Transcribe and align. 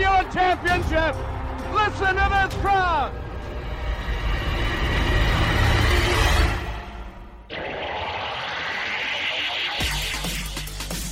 given 0.00 0.32
championship. 0.32 1.16
Listen 1.72 2.16
to 2.16 2.48
this 2.48 2.60
crowd. 2.60 3.12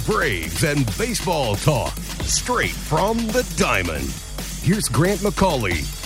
Braves 0.07 0.65
and 0.65 0.87
baseball 0.97 1.55
talk 1.57 1.95
straight 2.23 2.71
from 2.71 3.19
the 3.29 3.47
diamond. 3.59 4.11
Here's 4.63 4.89
Grant 4.89 5.21
McCauley. 5.21 5.98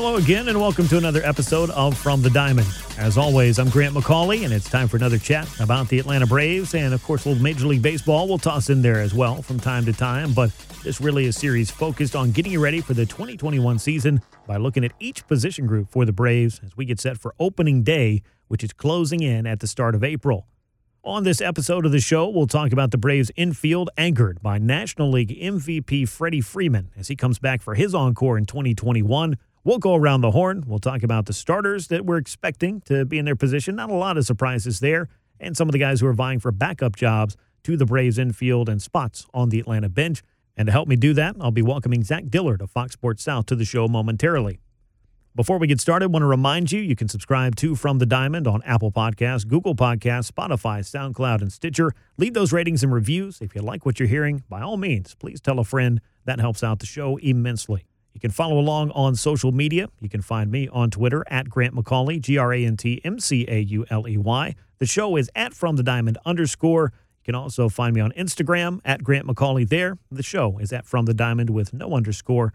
Hello 0.00 0.14
again, 0.14 0.46
and 0.46 0.60
welcome 0.60 0.86
to 0.86 0.96
another 0.96 1.20
episode 1.24 1.70
of 1.70 1.98
From 1.98 2.22
the 2.22 2.30
Diamond. 2.30 2.68
As 2.98 3.18
always, 3.18 3.58
I'm 3.58 3.68
Grant 3.68 3.96
McCauley, 3.96 4.44
and 4.44 4.54
it's 4.54 4.70
time 4.70 4.86
for 4.86 4.96
another 4.96 5.18
chat 5.18 5.48
about 5.58 5.88
the 5.88 5.98
Atlanta 5.98 6.24
Braves, 6.24 6.72
and 6.76 6.94
of 6.94 7.02
course, 7.02 7.26
little 7.26 7.42
Major 7.42 7.66
League 7.66 7.82
Baseball 7.82 8.28
we'll 8.28 8.38
toss 8.38 8.70
in 8.70 8.80
there 8.80 9.00
as 9.00 9.12
well 9.12 9.42
from 9.42 9.58
time 9.58 9.84
to 9.86 9.92
time. 9.92 10.32
But 10.34 10.52
this 10.84 11.00
really 11.00 11.26
is 11.26 11.36
a 11.36 11.40
series 11.40 11.72
focused 11.72 12.14
on 12.14 12.30
getting 12.30 12.52
you 12.52 12.60
ready 12.60 12.80
for 12.80 12.94
the 12.94 13.06
2021 13.06 13.80
season 13.80 14.22
by 14.46 14.56
looking 14.56 14.84
at 14.84 14.92
each 15.00 15.26
position 15.26 15.66
group 15.66 15.90
for 15.90 16.04
the 16.04 16.12
Braves 16.12 16.60
as 16.64 16.76
we 16.76 16.84
get 16.84 17.00
set 17.00 17.18
for 17.18 17.34
opening 17.40 17.82
day, 17.82 18.22
which 18.46 18.62
is 18.62 18.72
closing 18.72 19.20
in 19.20 19.48
at 19.48 19.58
the 19.58 19.66
start 19.66 19.96
of 19.96 20.04
April. 20.04 20.46
On 21.02 21.24
this 21.24 21.40
episode 21.40 21.84
of 21.84 21.90
the 21.90 21.98
show, 21.98 22.28
we'll 22.28 22.46
talk 22.46 22.72
about 22.72 22.92
the 22.92 22.98
Braves 22.98 23.32
infield 23.34 23.90
anchored 23.96 24.42
by 24.42 24.58
National 24.58 25.10
League 25.10 25.36
MVP 25.36 26.08
Freddie 26.08 26.40
Freeman 26.40 26.92
as 26.96 27.08
he 27.08 27.16
comes 27.16 27.40
back 27.40 27.62
for 27.62 27.74
his 27.74 27.96
encore 27.96 28.38
in 28.38 28.44
2021. 28.44 29.36
We'll 29.64 29.78
go 29.78 29.94
around 29.94 30.20
the 30.20 30.30
horn. 30.30 30.64
We'll 30.66 30.78
talk 30.78 31.02
about 31.02 31.26
the 31.26 31.32
starters 31.32 31.88
that 31.88 32.06
we're 32.06 32.16
expecting 32.16 32.80
to 32.82 33.04
be 33.04 33.18
in 33.18 33.24
their 33.24 33.36
position. 33.36 33.76
Not 33.76 33.90
a 33.90 33.94
lot 33.94 34.16
of 34.16 34.24
surprises 34.24 34.80
there. 34.80 35.08
And 35.40 35.56
some 35.56 35.68
of 35.68 35.72
the 35.72 35.78
guys 35.78 36.00
who 36.00 36.06
are 36.06 36.12
vying 36.12 36.40
for 36.40 36.50
backup 36.52 36.96
jobs 36.96 37.36
to 37.64 37.76
the 37.76 37.86
Braves 37.86 38.18
infield 38.18 38.68
and 38.68 38.80
spots 38.80 39.26
on 39.34 39.50
the 39.50 39.60
Atlanta 39.60 39.88
bench. 39.88 40.22
And 40.56 40.66
to 40.66 40.72
help 40.72 40.88
me 40.88 40.96
do 40.96 41.12
that, 41.14 41.36
I'll 41.40 41.50
be 41.50 41.62
welcoming 41.62 42.02
Zach 42.02 42.24
Dillard 42.28 42.60
of 42.60 42.70
Fox 42.70 42.92
Sports 42.92 43.22
South 43.22 43.46
to 43.46 43.56
the 43.56 43.64
show 43.64 43.88
momentarily. 43.88 44.58
Before 45.36 45.58
we 45.58 45.68
get 45.68 45.80
started, 45.80 46.06
I 46.06 46.08
want 46.08 46.24
to 46.24 46.26
remind 46.26 46.72
you 46.72 46.80
you 46.80 46.96
can 46.96 47.06
subscribe 47.06 47.54
to 47.56 47.76
From 47.76 47.98
the 47.98 48.06
Diamond 48.06 48.48
on 48.48 48.60
Apple 48.64 48.90
Podcasts, 48.90 49.46
Google 49.46 49.76
Podcasts, 49.76 50.32
Spotify, 50.32 50.80
SoundCloud, 50.80 51.42
and 51.42 51.52
Stitcher. 51.52 51.92
Leave 52.16 52.34
those 52.34 52.52
ratings 52.52 52.82
and 52.82 52.92
reviews. 52.92 53.40
If 53.40 53.54
you 53.54 53.62
like 53.62 53.86
what 53.86 54.00
you're 54.00 54.08
hearing, 54.08 54.42
by 54.48 54.62
all 54.62 54.76
means, 54.76 55.14
please 55.14 55.40
tell 55.40 55.60
a 55.60 55.64
friend. 55.64 56.00
That 56.24 56.40
helps 56.40 56.64
out 56.64 56.80
the 56.80 56.86
show 56.86 57.18
immensely. 57.18 57.84
You 58.14 58.20
can 58.20 58.30
follow 58.30 58.58
along 58.58 58.90
on 58.92 59.14
social 59.14 59.52
media. 59.52 59.88
You 60.00 60.08
can 60.08 60.22
find 60.22 60.50
me 60.50 60.68
on 60.68 60.90
Twitter 60.90 61.24
at 61.28 61.48
Grant 61.48 61.74
McCauley, 61.74 62.20
G 62.20 62.36
R 62.36 62.52
A 62.52 62.64
N 62.64 62.76
T 62.76 63.00
M 63.04 63.20
C 63.20 63.44
A 63.48 63.60
U 63.60 63.86
L 63.90 64.08
E 64.08 64.16
Y. 64.16 64.54
The 64.78 64.86
show 64.86 65.16
is 65.16 65.30
at 65.34 65.54
From 65.54 65.76
the 65.76 65.82
Diamond 65.82 66.18
underscore. 66.24 66.92
You 67.20 67.24
can 67.24 67.34
also 67.34 67.68
find 67.68 67.94
me 67.94 68.00
on 68.00 68.12
Instagram 68.12 68.80
at 68.84 69.04
Grant 69.04 69.26
McCauley 69.26 69.68
there. 69.68 69.98
The 70.10 70.22
show 70.22 70.58
is 70.58 70.72
at 70.72 70.86
From 70.86 71.04
the 71.04 71.14
Diamond 71.14 71.50
with 71.50 71.72
no 71.72 71.94
underscore. 71.94 72.52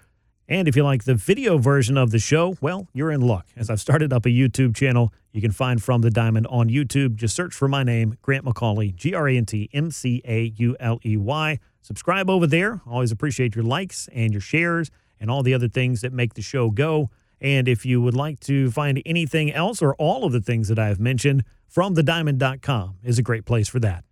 And 0.50 0.68
if 0.68 0.76
you 0.76 0.84
like 0.84 1.06
the 1.06 1.16
video 1.16 1.58
version 1.58 1.98
of 1.98 2.12
the 2.12 2.20
show, 2.20 2.58
well, 2.60 2.90
you're 2.92 3.12
in 3.12 3.22
luck. 3.22 3.48
As 3.56 3.70
I've 3.70 3.80
started 3.80 4.12
up 4.12 4.26
a 4.26 4.30
YouTube 4.30 4.76
channel, 4.76 5.14
you 5.32 5.42
can 5.42 5.52
find 5.52 5.82
From 5.82 6.02
the 6.02 6.12
Diamond 6.12 6.48
on 6.48 6.68
YouTube. 6.68 7.16
Just 7.16 7.36
search 7.36 7.54
for 7.54 7.70
my 7.70 7.84
name, 7.84 8.18
Grant 8.22 8.44
McCauley, 8.44 8.94
G 8.94 9.14
R 9.14 9.30
A 9.30 9.38
N 9.38 9.46
T 9.46 9.70
M 9.74 9.92
C 9.92 10.22
A 10.26 10.54
U 10.58 10.76
L 10.80 11.00
E 11.06 11.16
Y. 11.16 11.60
Subscribe 11.82 12.30
over 12.30 12.48
there. 12.48 12.82
Always 12.86 13.12
appreciate 13.12 13.56
your 13.56 13.64
likes 13.64 14.10
and 14.14 14.34
your 14.34 14.42
shares 14.42 14.92
and 15.24 15.32
all 15.32 15.42
the 15.42 15.54
other 15.54 15.70
things 15.70 16.02
that 16.02 16.12
make 16.12 16.34
the 16.34 16.42
show 16.42 16.70
go. 16.70 17.10
And 17.40 17.68
if 17.68 17.86
you 17.86 18.02
would 18.02 18.14
like 18.14 18.42
to 18.42 18.70
find 18.72 19.02
anything 19.06 19.52
else 19.52 19.82
or 19.82 19.96
all 19.96 20.26
of 20.26 20.34
the 20.34 20.42
things 20.42 20.68
that 20.68 20.78
I 20.78 20.90
have 20.90 21.00
mentioned, 21.00 21.46
FromTheDiamond.com 21.74 22.98
is 23.04 23.18
a 23.18 23.24
great 23.24 23.46
place 23.46 23.70
for 23.70 23.80
that. 23.80 24.04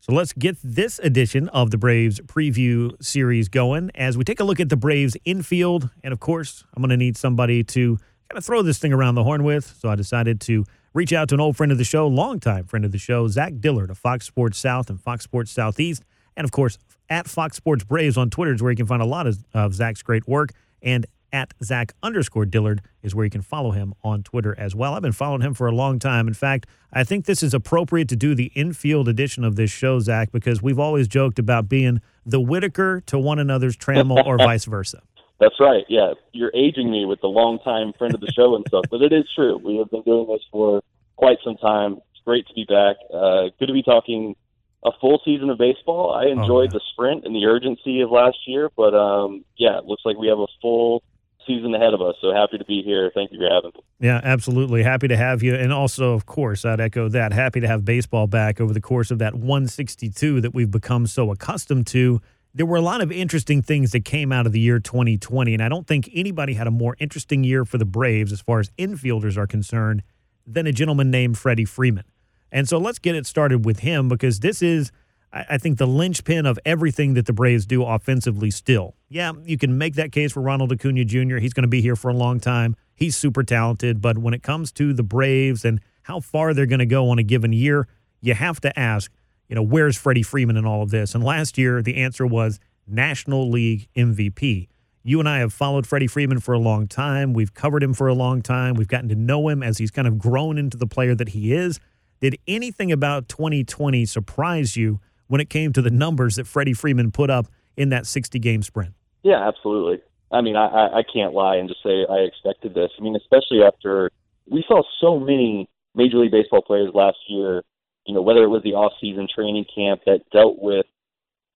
So 0.00 0.12
let's 0.12 0.32
get 0.32 0.56
this 0.64 0.98
edition 0.98 1.48
of 1.50 1.70
the 1.70 1.78
Braves 1.78 2.20
preview 2.22 3.00
series 3.00 3.48
going 3.48 3.92
as 3.94 4.18
we 4.18 4.24
take 4.24 4.40
a 4.40 4.44
look 4.44 4.58
at 4.58 4.70
the 4.70 4.76
Braves 4.76 5.16
infield. 5.24 5.88
And 6.02 6.12
of 6.12 6.18
course, 6.18 6.64
I'm 6.74 6.82
going 6.82 6.90
to 6.90 6.96
need 6.96 7.16
somebody 7.16 7.62
to 7.62 7.96
kind 7.96 8.36
of 8.36 8.44
throw 8.44 8.62
this 8.62 8.78
thing 8.78 8.92
around 8.92 9.14
the 9.14 9.24
horn 9.24 9.44
with. 9.44 9.76
So 9.78 9.88
I 9.88 9.94
decided 9.94 10.40
to 10.42 10.64
reach 10.94 11.12
out 11.12 11.28
to 11.28 11.36
an 11.36 11.40
old 11.40 11.56
friend 11.56 11.70
of 11.70 11.78
the 11.78 11.84
show, 11.84 12.08
longtime 12.08 12.66
friend 12.66 12.84
of 12.84 12.90
the 12.90 12.98
show, 12.98 13.28
Zach 13.28 13.60
Dillard 13.60 13.90
of 13.90 13.98
Fox 13.98 14.26
Sports 14.26 14.58
South 14.58 14.90
and 14.90 15.00
Fox 15.00 15.22
Sports 15.22 15.52
Southeast. 15.52 16.02
And 16.36 16.44
of 16.44 16.50
course, 16.50 16.76
at 17.10 17.28
Fox 17.28 17.56
Sports 17.56 17.84
Braves 17.84 18.16
on 18.16 18.30
Twitter 18.30 18.54
is 18.54 18.62
where 18.62 18.70
you 18.70 18.76
can 18.76 18.86
find 18.86 19.02
a 19.02 19.06
lot 19.06 19.26
of, 19.26 19.44
of 19.52 19.74
Zach's 19.74 20.02
great 20.02 20.26
work. 20.26 20.52
And 20.80 21.04
at 21.32 21.52
Zach 21.62 21.92
underscore 22.02 22.44
Dillard 22.44 22.82
is 23.02 23.14
where 23.14 23.24
you 23.24 23.30
can 23.30 23.42
follow 23.42 23.70
him 23.72 23.94
on 24.02 24.22
Twitter 24.22 24.58
as 24.58 24.74
well. 24.74 24.94
I've 24.94 25.02
been 25.02 25.12
following 25.12 25.42
him 25.42 25.54
for 25.54 25.66
a 25.66 25.72
long 25.72 25.98
time. 25.98 26.26
In 26.26 26.34
fact, 26.34 26.66
I 26.92 27.04
think 27.04 27.26
this 27.26 27.42
is 27.42 27.54
appropriate 27.54 28.08
to 28.08 28.16
do 28.16 28.34
the 28.34 28.50
infield 28.54 29.08
edition 29.08 29.44
of 29.44 29.56
this 29.56 29.70
show, 29.70 30.00
Zach, 30.00 30.32
because 30.32 30.62
we've 30.62 30.78
always 30.78 31.06
joked 31.06 31.38
about 31.38 31.68
being 31.68 32.00
the 32.26 32.40
Whitaker 32.40 33.00
to 33.06 33.18
one 33.18 33.38
another's 33.38 33.76
Trammell 33.76 34.24
or 34.26 34.38
vice 34.38 34.64
versa. 34.64 35.02
That's 35.38 35.58
right. 35.58 35.84
Yeah, 35.88 36.14
you're 36.32 36.52
aging 36.54 36.90
me 36.90 37.06
with 37.06 37.20
the 37.20 37.28
longtime 37.28 37.94
friend 37.96 38.14
of 38.14 38.20
the 38.20 38.30
show 38.32 38.56
and 38.56 38.64
stuff, 38.68 38.84
but 38.90 39.00
it 39.00 39.12
is 39.12 39.24
true. 39.34 39.56
We 39.56 39.78
have 39.78 39.90
been 39.90 40.02
doing 40.02 40.26
this 40.26 40.42
for 40.50 40.82
quite 41.16 41.38
some 41.42 41.56
time. 41.56 41.98
It's 42.12 42.22
great 42.24 42.46
to 42.48 42.54
be 42.54 42.64
back. 42.64 42.96
Uh, 43.12 43.48
good 43.58 43.66
to 43.66 43.72
be 43.72 43.82
talking 43.82 44.36
a 44.82 44.90
full 45.00 45.20
season 45.24 45.50
of 45.50 45.58
baseball. 45.58 46.14
I 46.14 46.26
enjoyed 46.26 46.72
yeah. 46.72 46.78
the 46.78 46.80
sprint 46.92 47.24
and 47.24 47.34
the 47.34 47.46
urgency 47.46 48.00
of 48.00 48.10
last 48.10 48.38
year, 48.46 48.70
but 48.76 48.94
um, 48.94 49.44
yeah, 49.56 49.78
it 49.78 49.84
looks 49.84 50.02
like 50.04 50.16
we 50.16 50.28
have 50.28 50.38
a 50.38 50.46
full 50.62 51.02
season 51.46 51.74
ahead 51.74 51.94
of 51.94 52.00
us. 52.00 52.14
So 52.20 52.32
happy 52.32 52.58
to 52.58 52.64
be 52.64 52.82
here. 52.82 53.10
Thank 53.14 53.32
you 53.32 53.38
for 53.38 53.52
having 53.52 53.72
me. 53.74 53.80
Yeah, 53.98 54.20
absolutely. 54.22 54.82
Happy 54.82 55.08
to 55.08 55.16
have 55.16 55.42
you. 55.42 55.54
And 55.54 55.72
also, 55.72 56.14
of 56.14 56.26
course, 56.26 56.64
I'd 56.64 56.80
echo 56.80 57.08
that. 57.08 57.32
Happy 57.32 57.60
to 57.60 57.66
have 57.66 57.84
baseball 57.84 58.26
back 58.26 58.60
over 58.60 58.72
the 58.72 58.80
course 58.80 59.10
of 59.10 59.18
that 59.18 59.34
162 59.34 60.40
that 60.40 60.54
we've 60.54 60.70
become 60.70 61.06
so 61.06 61.30
accustomed 61.30 61.86
to. 61.88 62.20
There 62.52 62.66
were 62.66 62.76
a 62.76 62.82
lot 62.82 63.00
of 63.00 63.12
interesting 63.12 63.62
things 63.62 63.92
that 63.92 64.04
came 64.04 64.32
out 64.32 64.46
of 64.46 64.52
the 64.52 64.60
year 64.60 64.80
2020, 64.80 65.54
and 65.54 65.62
I 65.62 65.68
don't 65.68 65.86
think 65.86 66.10
anybody 66.12 66.54
had 66.54 66.66
a 66.66 66.70
more 66.72 66.96
interesting 66.98 67.44
year 67.44 67.64
for 67.64 67.78
the 67.78 67.84
Braves 67.84 68.32
as 68.32 68.40
far 68.40 68.58
as 68.58 68.70
infielders 68.70 69.36
are 69.36 69.46
concerned 69.46 70.02
than 70.46 70.66
a 70.66 70.72
gentleman 70.72 71.10
named 71.10 71.38
Freddie 71.38 71.64
Freeman. 71.64 72.04
And 72.52 72.68
so 72.68 72.78
let's 72.78 72.98
get 72.98 73.14
it 73.14 73.26
started 73.26 73.64
with 73.64 73.80
him 73.80 74.08
because 74.08 74.40
this 74.40 74.62
is, 74.62 74.90
I 75.32 75.58
think, 75.58 75.78
the 75.78 75.86
linchpin 75.86 76.46
of 76.46 76.58
everything 76.64 77.14
that 77.14 77.26
the 77.26 77.32
Braves 77.32 77.66
do 77.66 77.84
offensively 77.84 78.50
still. 78.50 78.96
Yeah, 79.08 79.32
you 79.44 79.56
can 79.56 79.78
make 79.78 79.94
that 79.94 80.12
case 80.12 80.32
for 80.32 80.40
Ronald 80.40 80.72
Acuna 80.72 81.04
Jr. 81.04 81.36
He's 81.36 81.52
going 81.52 81.62
to 81.62 81.68
be 81.68 81.80
here 81.80 81.96
for 81.96 82.08
a 82.08 82.14
long 82.14 82.40
time. 82.40 82.76
He's 82.94 83.16
super 83.16 83.42
talented. 83.42 84.00
But 84.00 84.18
when 84.18 84.34
it 84.34 84.42
comes 84.42 84.72
to 84.72 84.92
the 84.92 85.02
Braves 85.02 85.64
and 85.64 85.80
how 86.02 86.20
far 86.20 86.54
they're 86.54 86.66
going 86.66 86.80
to 86.80 86.86
go 86.86 87.10
on 87.10 87.18
a 87.18 87.22
given 87.22 87.52
year, 87.52 87.86
you 88.20 88.34
have 88.34 88.60
to 88.62 88.78
ask, 88.78 89.12
you 89.48 89.54
know, 89.54 89.62
where's 89.62 89.96
Freddie 89.96 90.22
Freeman 90.22 90.56
in 90.56 90.66
all 90.66 90.82
of 90.82 90.90
this? 90.90 91.14
And 91.14 91.22
last 91.24 91.56
year, 91.56 91.82
the 91.82 91.96
answer 91.96 92.26
was 92.26 92.58
National 92.86 93.48
League 93.48 93.88
MVP. 93.96 94.68
You 95.02 95.18
and 95.18 95.28
I 95.28 95.38
have 95.38 95.52
followed 95.52 95.86
Freddie 95.86 96.06
Freeman 96.06 96.40
for 96.40 96.52
a 96.52 96.58
long 96.58 96.86
time. 96.86 97.32
We've 97.32 97.54
covered 97.54 97.82
him 97.82 97.94
for 97.94 98.06
a 98.08 98.14
long 98.14 98.42
time. 98.42 98.74
We've 98.74 98.88
gotten 98.88 99.08
to 99.08 99.14
know 99.14 99.48
him 99.48 99.62
as 99.62 99.78
he's 99.78 99.90
kind 99.90 100.06
of 100.06 100.18
grown 100.18 100.58
into 100.58 100.76
the 100.76 100.86
player 100.86 101.14
that 101.14 101.30
he 101.30 101.54
is. 101.54 101.80
Did 102.20 102.38
anything 102.46 102.92
about 102.92 103.28
2020 103.28 104.04
surprise 104.04 104.76
you 104.76 105.00
when 105.28 105.40
it 105.40 105.48
came 105.48 105.72
to 105.72 105.82
the 105.82 105.90
numbers 105.90 106.36
that 106.36 106.46
Freddie 106.46 106.74
Freeman 106.74 107.10
put 107.10 107.30
up 107.30 107.46
in 107.76 107.88
that 107.90 108.06
60 108.06 108.38
game 108.38 108.62
sprint? 108.62 108.94
Yeah, 109.22 109.46
absolutely. 109.46 110.02
I 110.30 110.42
mean, 110.42 110.54
I, 110.54 110.98
I 110.98 111.02
can't 111.02 111.34
lie 111.34 111.56
and 111.56 111.68
just 111.68 111.82
say 111.82 112.06
I 112.08 112.18
expected 112.18 112.74
this. 112.74 112.90
I 112.98 113.02
mean, 113.02 113.16
especially 113.16 113.62
after 113.62 114.10
we 114.48 114.64
saw 114.68 114.82
so 115.00 115.18
many 115.18 115.68
Major 115.94 116.18
League 116.18 116.30
Baseball 116.30 116.62
players 116.62 116.90
last 116.94 117.18
year, 117.28 117.62
you 118.06 118.14
know, 118.14 118.22
whether 118.22 118.42
it 118.42 118.48
was 118.48 118.62
the 118.62 118.74
off-season 118.74 119.26
training 119.34 119.64
camp 119.74 120.02
that 120.06 120.20
dealt 120.30 120.60
with 120.60 120.86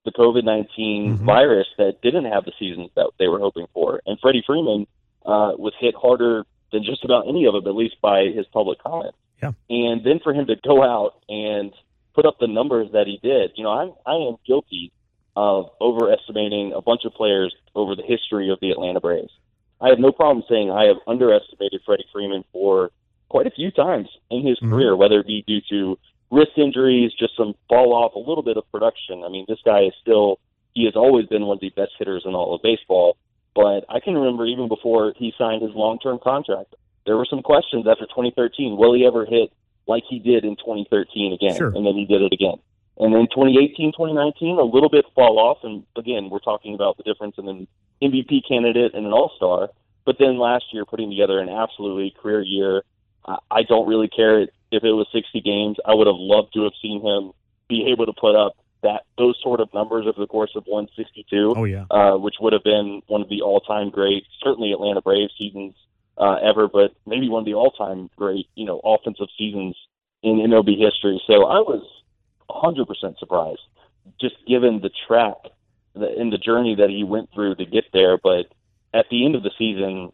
the 0.05 0.12
COVID 0.12 0.44
19 0.44 1.19
Mhm. 1.19 1.25
virus 1.25 1.66
that 1.78 2.00
didn't 2.02 2.25
have 2.26 2.44
the 2.44 2.52
seasons 2.58 2.90
that 2.94 3.11
they 3.19 3.28
were 3.28 3.38
hoping 3.38 3.66
for. 3.72 4.00
And 4.06 4.19
Freddie 4.20 4.43
Freeman 4.46 4.87
uh, 5.25 5.52
was 5.56 5.72
hit 5.78 5.94
harder 5.94 6.44
than 6.72 6.84
just 6.84 7.02
about 7.05 7.26
any 7.28 7.46
of 7.46 7.55
them, 7.55 7.66
at 7.66 7.75
least 7.75 7.96
by 8.02 8.25
his 8.26 8.44
public 8.52 8.78
comments. 8.82 9.16
Yeah. 9.44 9.52
And 9.69 10.05
then 10.05 10.20
for 10.23 10.32
him 10.32 10.46
to 10.46 10.56
go 10.56 10.82
out 10.82 11.14
and 11.29 11.73
put 12.14 12.26
up 12.26 12.38
the 12.38 12.46
numbers 12.46 12.91
that 12.93 13.06
he 13.06 13.19
did, 13.23 13.52
you 13.56 13.64
know, 13.64 13.70
I, 13.70 14.11
I 14.11 14.17
am 14.17 14.37
guilty 14.46 14.93
of 15.37 15.70
overestimating 15.81 16.73
a 16.75 16.81
bunch 16.81 17.05
of 17.05 17.12
players 17.12 17.55
over 17.75 17.96
the 17.96 18.05
history 18.05 18.50
of 18.50 18.61
the 18.61 18.70
Atlanta 18.70 19.00
Braves. 19.00 19.32
I 19.81 19.88
have 19.88 19.99
no 19.99 20.12
problem 20.12 20.44
saying 20.49 20.70
I 20.70 20.85
have 20.85 20.96
underestimated 21.06 21.81
Freddie 21.85 22.06
Freeman 22.12 22.44
for 22.52 22.91
quite 23.29 23.46
a 23.46 23.50
few 23.50 23.70
times 23.70 24.08
in 24.31 24.46
his 24.46 24.58
Mhm. 24.61 24.70
career, 24.70 24.96
whether 24.96 25.19
it 25.19 25.26
be 25.26 25.43
due 25.43 25.61
to 25.70 25.99
wrist 26.31 26.52
injuries, 26.56 27.12
just 27.12 27.37
some 27.37 27.55
fall 27.69 27.93
off, 27.93 28.14
a 28.14 28.19
little 28.19 28.43
bit 28.43 28.56
of 28.56 28.70
production. 28.70 29.25
I 29.25 29.29
mean, 29.29 29.44
this 29.49 29.61
guy 29.64 29.81
is 29.81 29.94
still 30.00 30.38
he 30.75 30.85
has 30.85 30.97
always 30.97 31.26
been 31.26 31.47
one 31.47 31.56
of 31.56 31.61
the 31.61 31.70
best 31.70 31.93
hitters 31.99 32.25
in 32.26 32.35
all 32.35 32.55
of 32.55 32.62
baseball. 32.62 33.17
But 33.55 33.85
I 33.88 34.00
can 34.00 34.14
remember 34.14 34.44
even 34.44 34.67
before 34.67 35.12
he 35.17 35.32
signed 35.38 35.62
his 35.62 35.73
long-term 35.73 36.19
contract, 36.19 36.75
there 37.06 37.17
were 37.17 37.27
some 37.29 37.43
questions 37.43 37.87
after 37.87 38.06
2013. 38.06 38.77
Will 38.77 38.95
he 38.95 39.06
ever 39.06 39.25
hit 39.25 39.53
like 39.87 40.05
he 40.09 40.19
did 40.19 40.45
in 40.45 40.56
2013 40.56 41.33
again? 41.33 41.56
Sure. 41.56 41.69
And 41.69 41.87
then 41.87 41.95
he 41.95 42.06
did 42.06 42.23
it 42.23 42.33
again. 42.33 42.56
And 42.97 43.12
then 43.12 43.27
2018, 43.27 43.93
2019, 43.93 44.59
a 44.59 44.62
little 44.62 44.89
bit 44.89 45.05
fall 45.15 45.39
off. 45.39 45.59
And 45.65 45.85
again, 45.97 46.31
we're 46.31 46.39
talking 46.39 46.75
about 46.75 46.97
the 46.97 47.03
difference 47.03 47.37
in 47.39 47.49
an 47.49 47.67
MVP 48.03 48.47
candidate 48.49 48.95
and 48.95 49.05
an 49.06 49.12
All 49.12 49.33
Star. 49.37 49.71
But 50.05 50.17
then 50.19 50.39
last 50.39 50.67
year, 50.73 50.85
putting 50.85 51.11
together 51.11 51.39
an 51.41 51.49
absolutely 51.49 52.15
career 52.21 52.43
year. 52.43 52.83
I 53.50 53.62
don't 53.62 53.89
really 53.89 54.09
care 54.09 54.43
if 54.43 54.85
it 54.85 54.93
was 54.93 55.07
60 55.12 55.41
games. 55.41 55.79
I 55.87 55.95
would 55.95 56.07
have 56.07 56.17
loved 56.19 56.53
to 56.55 56.65
have 56.65 56.75
seen 56.83 57.00
him 57.00 57.33
be 57.69 57.89
able 57.91 58.05
to 58.05 58.12
put 58.12 58.37
up 58.37 58.57
that 58.83 59.05
those 59.17 59.41
sort 59.43 59.61
of 59.61 59.73
numbers 59.73 60.07
over 60.07 60.21
the 60.21 60.27
course 60.27 60.53
of 60.55 60.65
162, 60.67 61.55
Oh 61.57 61.65
yeah. 61.65 61.87
uh, 61.91 62.19
which 62.19 62.35
would 62.39 62.53
have 62.53 62.62
been 62.62 63.00
one 63.07 63.23
of 63.23 63.31
the 63.31 63.41
all-time 63.41 63.89
great, 63.89 64.25
certainly 64.43 64.73
Atlanta 64.73 65.00
Braves 65.00 65.33
seasons 65.39 65.75
uh, 66.19 66.37
ever, 66.43 66.69
but 66.69 66.93
maybe 67.06 67.28
one 67.28 67.40
of 67.40 67.46
the 67.46 67.55
all-time 67.55 68.08
great, 68.16 68.46
you 68.55 68.64
know, 68.64 68.81
offensive 68.84 69.28
seasons 69.37 69.76
in 70.22 70.38
MLB 70.38 70.78
history. 70.78 71.20
So 71.26 71.46
I 71.46 71.58
was 71.58 71.84
100% 72.50 73.19
surprised, 73.19 73.61
just 74.20 74.37
given 74.46 74.81
the 74.81 74.90
track 75.06 75.37
and 75.94 76.32
the 76.32 76.38
journey 76.38 76.76
that 76.76 76.90
he 76.90 77.05
went 77.05 77.31
through 77.32 77.56
to 77.56 77.64
get 77.64 77.84
there. 77.93 78.19
But 78.19 78.46
at 78.93 79.06
the 79.11 79.25
end 79.25 79.34
of 79.34 79.43
the 79.43 79.50
season, 79.58 80.12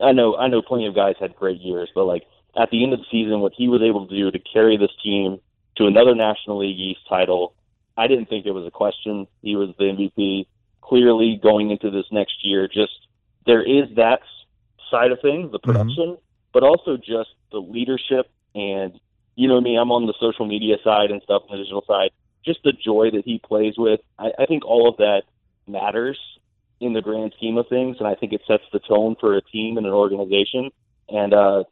I 0.00 0.12
know 0.12 0.36
I 0.36 0.48
know 0.48 0.62
plenty 0.62 0.86
of 0.86 0.94
guys 0.94 1.14
had 1.18 1.36
great 1.36 1.60
years, 1.60 1.90
but 1.94 2.04
like 2.04 2.24
at 2.56 2.70
the 2.70 2.82
end 2.82 2.92
of 2.92 3.00
the 3.00 3.06
season, 3.10 3.40
what 3.40 3.52
he 3.56 3.68
was 3.68 3.82
able 3.82 4.06
to 4.06 4.14
do 4.14 4.30
to 4.30 4.38
carry 4.38 4.76
this 4.76 4.90
team 5.02 5.38
to 5.76 5.86
another 5.86 6.14
National 6.14 6.58
League 6.58 6.78
East 6.78 7.00
title, 7.08 7.54
I 7.96 8.06
didn't 8.06 8.28
think 8.28 8.46
it 8.46 8.52
was 8.52 8.66
a 8.66 8.70
question. 8.70 9.26
He 9.42 9.56
was 9.56 9.70
the 9.78 9.84
MVP. 9.84 10.46
Clearly, 10.80 11.38
going 11.42 11.70
into 11.70 11.90
this 11.90 12.06
next 12.12 12.44
year, 12.44 12.68
just 12.68 12.92
there 13.46 13.62
is 13.62 13.94
that 13.96 14.20
side 14.90 15.12
of 15.12 15.20
things, 15.20 15.52
the 15.52 15.58
production, 15.58 16.16
but 16.52 16.62
also 16.62 16.96
just 16.96 17.30
the 17.52 17.58
leadership 17.58 18.30
and 18.54 18.98
you 19.36 19.48
know 19.48 19.60
me, 19.60 19.76
I'm 19.76 19.92
on 19.92 20.06
the 20.06 20.14
social 20.18 20.46
media 20.46 20.76
side 20.82 21.10
and 21.10 21.22
stuff, 21.22 21.42
the 21.50 21.58
digital 21.58 21.84
side. 21.86 22.10
Just 22.44 22.60
the 22.64 22.72
joy 22.72 23.10
that 23.12 23.22
he 23.24 23.38
plays 23.38 23.74
with. 23.76 24.00
I, 24.18 24.30
I 24.38 24.46
think 24.46 24.64
all 24.64 24.88
of 24.88 24.96
that 24.96 25.22
matters 25.66 26.18
in 26.80 26.94
the 26.94 27.02
grand 27.02 27.34
scheme 27.36 27.58
of 27.58 27.68
things, 27.68 27.96
and 27.98 28.08
I 28.08 28.14
think 28.14 28.32
it 28.32 28.40
sets 28.46 28.64
the 28.72 28.78
tone 28.78 29.16
for 29.20 29.36
a 29.36 29.42
team 29.42 29.76
and 29.76 29.86
an 29.86 29.92
organization. 29.92 30.70
And 31.08 31.34
uh, 31.34 31.64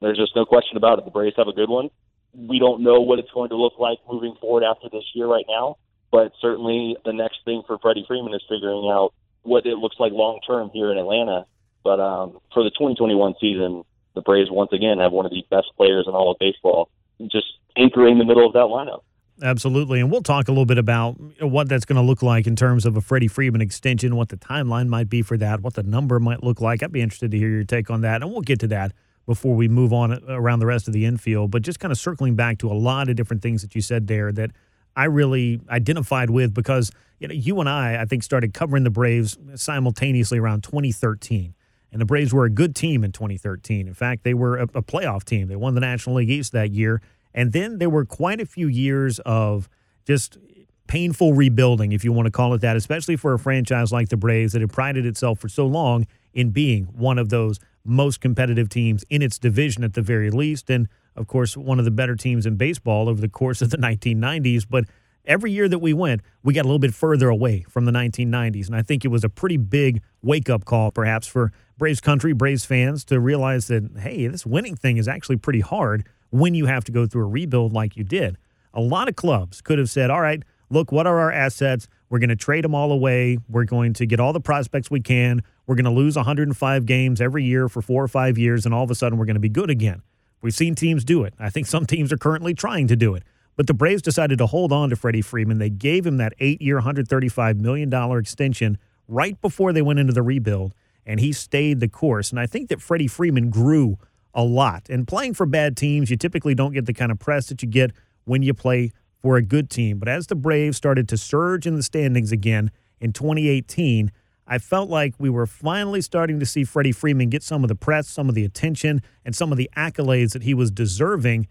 there's 0.00 0.18
just 0.18 0.34
no 0.34 0.44
question 0.44 0.76
about 0.76 0.98
it. 0.98 1.04
The 1.04 1.10
Braves 1.10 1.36
have 1.36 1.48
a 1.48 1.52
good 1.52 1.68
one. 1.68 1.90
We 2.34 2.58
don't 2.58 2.82
know 2.82 3.00
what 3.00 3.18
it's 3.18 3.30
going 3.30 3.50
to 3.50 3.56
look 3.56 3.74
like 3.78 3.98
moving 4.10 4.34
forward 4.40 4.64
after 4.64 4.88
this 4.90 5.04
year 5.14 5.26
right 5.26 5.44
now, 5.48 5.76
but 6.10 6.32
certainly 6.40 6.96
the 7.04 7.12
next 7.12 7.38
thing 7.44 7.62
for 7.66 7.78
Freddie 7.78 8.04
Freeman 8.08 8.34
is 8.34 8.42
figuring 8.48 8.90
out 8.90 9.12
what 9.42 9.66
it 9.66 9.76
looks 9.76 9.96
like 9.98 10.12
long 10.12 10.40
term 10.46 10.70
here 10.72 10.90
in 10.90 10.98
Atlanta. 10.98 11.46
But 11.84 12.00
um, 12.00 12.38
for 12.52 12.62
the 12.62 12.70
2021 12.70 13.34
season, 13.40 13.84
the 14.14 14.22
Braves 14.22 14.50
once 14.50 14.72
again 14.72 14.98
have 14.98 15.12
one 15.12 15.26
of 15.26 15.32
the 15.32 15.44
best 15.50 15.68
players 15.76 16.06
in 16.06 16.14
all 16.14 16.30
of 16.30 16.38
baseball, 16.38 16.88
just 17.30 17.46
anchoring 17.76 18.18
the 18.18 18.24
middle 18.24 18.46
of 18.46 18.52
that 18.52 18.66
lineup. 18.66 19.02
Absolutely. 19.42 20.00
And 20.00 20.10
we'll 20.10 20.22
talk 20.22 20.48
a 20.48 20.52
little 20.52 20.66
bit 20.66 20.78
about 20.78 21.16
what 21.40 21.68
that's 21.68 21.84
going 21.84 21.96
to 21.96 22.02
look 22.02 22.22
like 22.22 22.46
in 22.46 22.54
terms 22.54 22.84
of 22.86 22.96
a 22.96 23.00
Freddie 23.00 23.28
Freeman 23.28 23.60
extension, 23.60 24.14
what 24.14 24.28
the 24.28 24.36
timeline 24.36 24.88
might 24.88 25.08
be 25.08 25.22
for 25.22 25.36
that, 25.38 25.60
what 25.60 25.74
the 25.74 25.82
number 25.82 26.20
might 26.20 26.44
look 26.44 26.60
like. 26.60 26.82
I'd 26.82 26.92
be 26.92 27.00
interested 27.00 27.30
to 27.30 27.38
hear 27.38 27.48
your 27.48 27.64
take 27.64 27.90
on 27.90 28.02
that. 28.02 28.22
And 28.22 28.30
we'll 28.30 28.42
get 28.42 28.60
to 28.60 28.68
that 28.68 28.92
before 29.26 29.54
we 29.54 29.68
move 29.68 29.92
on 29.92 30.22
around 30.28 30.58
the 30.58 30.66
rest 30.66 30.86
of 30.86 30.94
the 30.94 31.06
infield. 31.06 31.50
But 31.50 31.62
just 31.62 31.80
kind 31.80 31.90
of 31.90 31.98
circling 31.98 32.34
back 32.36 32.58
to 32.58 32.70
a 32.70 32.74
lot 32.74 33.08
of 33.08 33.16
different 33.16 33.42
things 33.42 33.62
that 33.62 33.74
you 33.74 33.80
said 33.80 34.06
there 34.06 34.30
that 34.32 34.50
I 34.96 35.04
really 35.04 35.60
identified 35.70 36.30
with 36.30 36.52
because 36.52 36.92
you 37.18 37.28
know 37.28 37.34
you 37.34 37.58
and 37.60 37.68
I 37.68 38.00
I 38.00 38.04
think 38.04 38.22
started 38.22 38.52
covering 38.52 38.84
the 38.84 38.90
Braves 38.90 39.38
simultaneously 39.54 40.38
around 40.38 40.62
2013. 40.64 41.54
And 41.92 42.00
the 42.00 42.06
Braves 42.06 42.32
were 42.32 42.46
a 42.46 42.50
good 42.50 42.74
team 42.74 43.04
in 43.04 43.12
2013. 43.12 43.86
In 43.86 43.94
fact, 43.94 44.24
they 44.24 44.34
were 44.34 44.56
a, 44.56 44.62
a 44.62 44.82
playoff 44.82 45.24
team. 45.24 45.48
They 45.48 45.56
won 45.56 45.74
the 45.74 45.80
National 45.80 46.16
League 46.16 46.30
East 46.30 46.52
that 46.52 46.72
year. 46.72 47.02
And 47.34 47.52
then 47.52 47.78
there 47.78 47.90
were 47.90 48.04
quite 48.04 48.40
a 48.40 48.46
few 48.46 48.66
years 48.66 49.18
of 49.20 49.68
just 50.06 50.38
painful 50.86 51.32
rebuilding, 51.34 51.92
if 51.92 52.04
you 52.04 52.12
want 52.12 52.26
to 52.26 52.30
call 52.30 52.54
it 52.54 52.60
that, 52.60 52.76
especially 52.76 53.16
for 53.16 53.32
a 53.32 53.38
franchise 53.38 53.92
like 53.92 54.08
the 54.08 54.16
Braves 54.16 54.52
that 54.52 54.60
had 54.60 54.72
prided 54.72 55.06
itself 55.06 55.38
for 55.38 55.48
so 55.48 55.66
long 55.66 56.06
in 56.34 56.50
being 56.50 56.84
one 56.84 57.18
of 57.18 57.28
those 57.28 57.60
most 57.84 58.20
competitive 58.20 58.68
teams 58.68 59.04
in 59.10 59.22
its 59.22 59.38
division 59.38 59.84
at 59.84 59.94
the 59.94 60.02
very 60.02 60.30
least. 60.30 60.70
And 60.70 60.88
of 61.16 61.26
course, 61.26 61.56
one 61.56 61.78
of 61.78 61.84
the 61.84 61.90
better 61.90 62.16
teams 62.16 62.46
in 62.46 62.56
baseball 62.56 63.08
over 63.08 63.20
the 63.20 63.28
course 63.28 63.60
of 63.62 63.70
the 63.70 63.76
1990s. 63.76 64.66
But 64.68 64.84
every 65.24 65.52
year 65.52 65.68
that 65.68 65.78
we 65.78 65.92
went, 65.92 66.22
we 66.42 66.54
got 66.54 66.62
a 66.62 66.68
little 66.68 66.78
bit 66.78 66.94
further 66.94 67.28
away 67.28 67.64
from 67.68 67.84
the 67.84 67.92
1990s. 67.92 68.66
And 68.66 68.76
I 68.76 68.82
think 68.82 69.04
it 69.04 69.08
was 69.08 69.24
a 69.24 69.28
pretty 69.28 69.56
big 69.56 70.02
wake 70.22 70.50
up 70.50 70.64
call, 70.64 70.90
perhaps, 70.90 71.26
for 71.26 71.52
Braves 71.78 72.00
country, 72.00 72.32
Braves 72.32 72.64
fans 72.64 73.04
to 73.06 73.20
realize 73.20 73.66
that, 73.68 73.98
hey, 73.98 74.26
this 74.26 74.46
winning 74.46 74.76
thing 74.76 74.96
is 74.96 75.08
actually 75.08 75.36
pretty 75.36 75.60
hard 75.60 76.06
when 76.30 76.54
you 76.54 76.66
have 76.66 76.84
to 76.84 76.92
go 76.92 77.06
through 77.06 77.24
a 77.24 77.28
rebuild 77.28 77.72
like 77.72 77.96
you 77.96 78.04
did. 78.04 78.38
A 78.74 78.80
lot 78.80 79.08
of 79.08 79.16
clubs 79.16 79.60
could 79.60 79.78
have 79.78 79.90
said, 79.90 80.10
all 80.10 80.20
right, 80.20 80.42
look, 80.70 80.90
what 80.90 81.06
are 81.06 81.18
our 81.18 81.30
assets? 81.30 81.88
We're 82.08 82.18
going 82.18 82.30
to 82.30 82.36
trade 82.36 82.64
them 82.64 82.74
all 82.74 82.90
away. 82.90 83.38
We're 83.48 83.64
going 83.64 83.92
to 83.94 84.06
get 84.06 84.20
all 84.20 84.32
the 84.32 84.40
prospects 84.40 84.90
we 84.90 85.00
can. 85.00 85.42
We're 85.66 85.74
going 85.74 85.84
to 85.84 85.90
lose 85.90 86.16
105 86.16 86.86
games 86.86 87.20
every 87.20 87.44
year 87.44 87.68
for 87.68 87.82
four 87.82 88.02
or 88.02 88.08
five 88.08 88.38
years, 88.38 88.64
and 88.64 88.74
all 88.74 88.84
of 88.84 88.90
a 88.90 88.94
sudden 88.94 89.18
we're 89.18 89.26
going 89.26 89.34
to 89.34 89.40
be 89.40 89.48
good 89.48 89.70
again. 89.70 90.02
We've 90.40 90.54
seen 90.54 90.74
teams 90.74 91.04
do 91.04 91.22
it. 91.22 91.34
I 91.38 91.50
think 91.50 91.66
some 91.66 91.86
teams 91.86 92.12
are 92.12 92.16
currently 92.16 92.52
trying 92.52 92.88
to 92.88 92.96
do 92.96 93.14
it. 93.14 93.22
But 93.56 93.66
the 93.66 93.74
Braves 93.74 94.02
decided 94.02 94.38
to 94.38 94.46
hold 94.46 94.72
on 94.72 94.90
to 94.90 94.96
Freddie 94.96 95.22
Freeman. 95.22 95.58
They 95.58 95.70
gave 95.70 96.06
him 96.06 96.16
that 96.16 96.32
eight 96.40 96.62
year, 96.62 96.80
$135 96.80 97.60
million 97.60 97.92
extension 98.18 98.78
right 99.08 99.40
before 99.40 99.72
they 99.72 99.82
went 99.82 99.98
into 99.98 100.12
the 100.12 100.22
rebuild, 100.22 100.74
and 101.04 101.20
he 101.20 101.32
stayed 101.32 101.80
the 101.80 101.88
course. 101.88 102.30
And 102.30 102.40
I 102.40 102.46
think 102.46 102.68
that 102.70 102.80
Freddie 102.80 103.08
Freeman 103.08 103.50
grew 103.50 103.98
a 104.34 104.42
lot. 104.42 104.88
And 104.88 105.06
playing 105.06 105.34
for 105.34 105.46
bad 105.46 105.76
teams, 105.76 106.10
you 106.10 106.16
typically 106.16 106.54
don't 106.54 106.72
get 106.72 106.86
the 106.86 106.94
kind 106.94 107.12
of 107.12 107.18
press 107.18 107.48
that 107.48 107.62
you 107.62 107.68
get 107.68 107.92
when 108.24 108.42
you 108.42 108.54
play 108.54 108.92
for 109.20 109.36
a 109.36 109.42
good 109.42 109.70
team. 109.70 109.98
But 109.98 110.08
as 110.08 110.26
the 110.26 110.34
Braves 110.34 110.76
started 110.76 111.08
to 111.10 111.16
surge 111.16 111.66
in 111.66 111.76
the 111.76 111.82
standings 111.82 112.32
again 112.32 112.70
in 113.00 113.12
2018, 113.12 114.10
I 114.46 114.58
felt 114.58 114.90
like 114.90 115.14
we 115.18 115.30
were 115.30 115.46
finally 115.46 116.00
starting 116.00 116.40
to 116.40 116.46
see 116.46 116.64
Freddie 116.64 116.92
Freeman 116.92 117.28
get 117.28 117.42
some 117.42 117.62
of 117.62 117.68
the 117.68 117.74
press, 117.74 118.08
some 118.08 118.28
of 118.28 118.34
the 118.34 118.44
attention, 118.44 119.02
and 119.24 119.36
some 119.36 119.52
of 119.52 119.58
the 119.58 119.70
accolades 119.76 120.32
that 120.32 120.42
he 120.42 120.54
was 120.54 120.70
deserving 120.70 121.46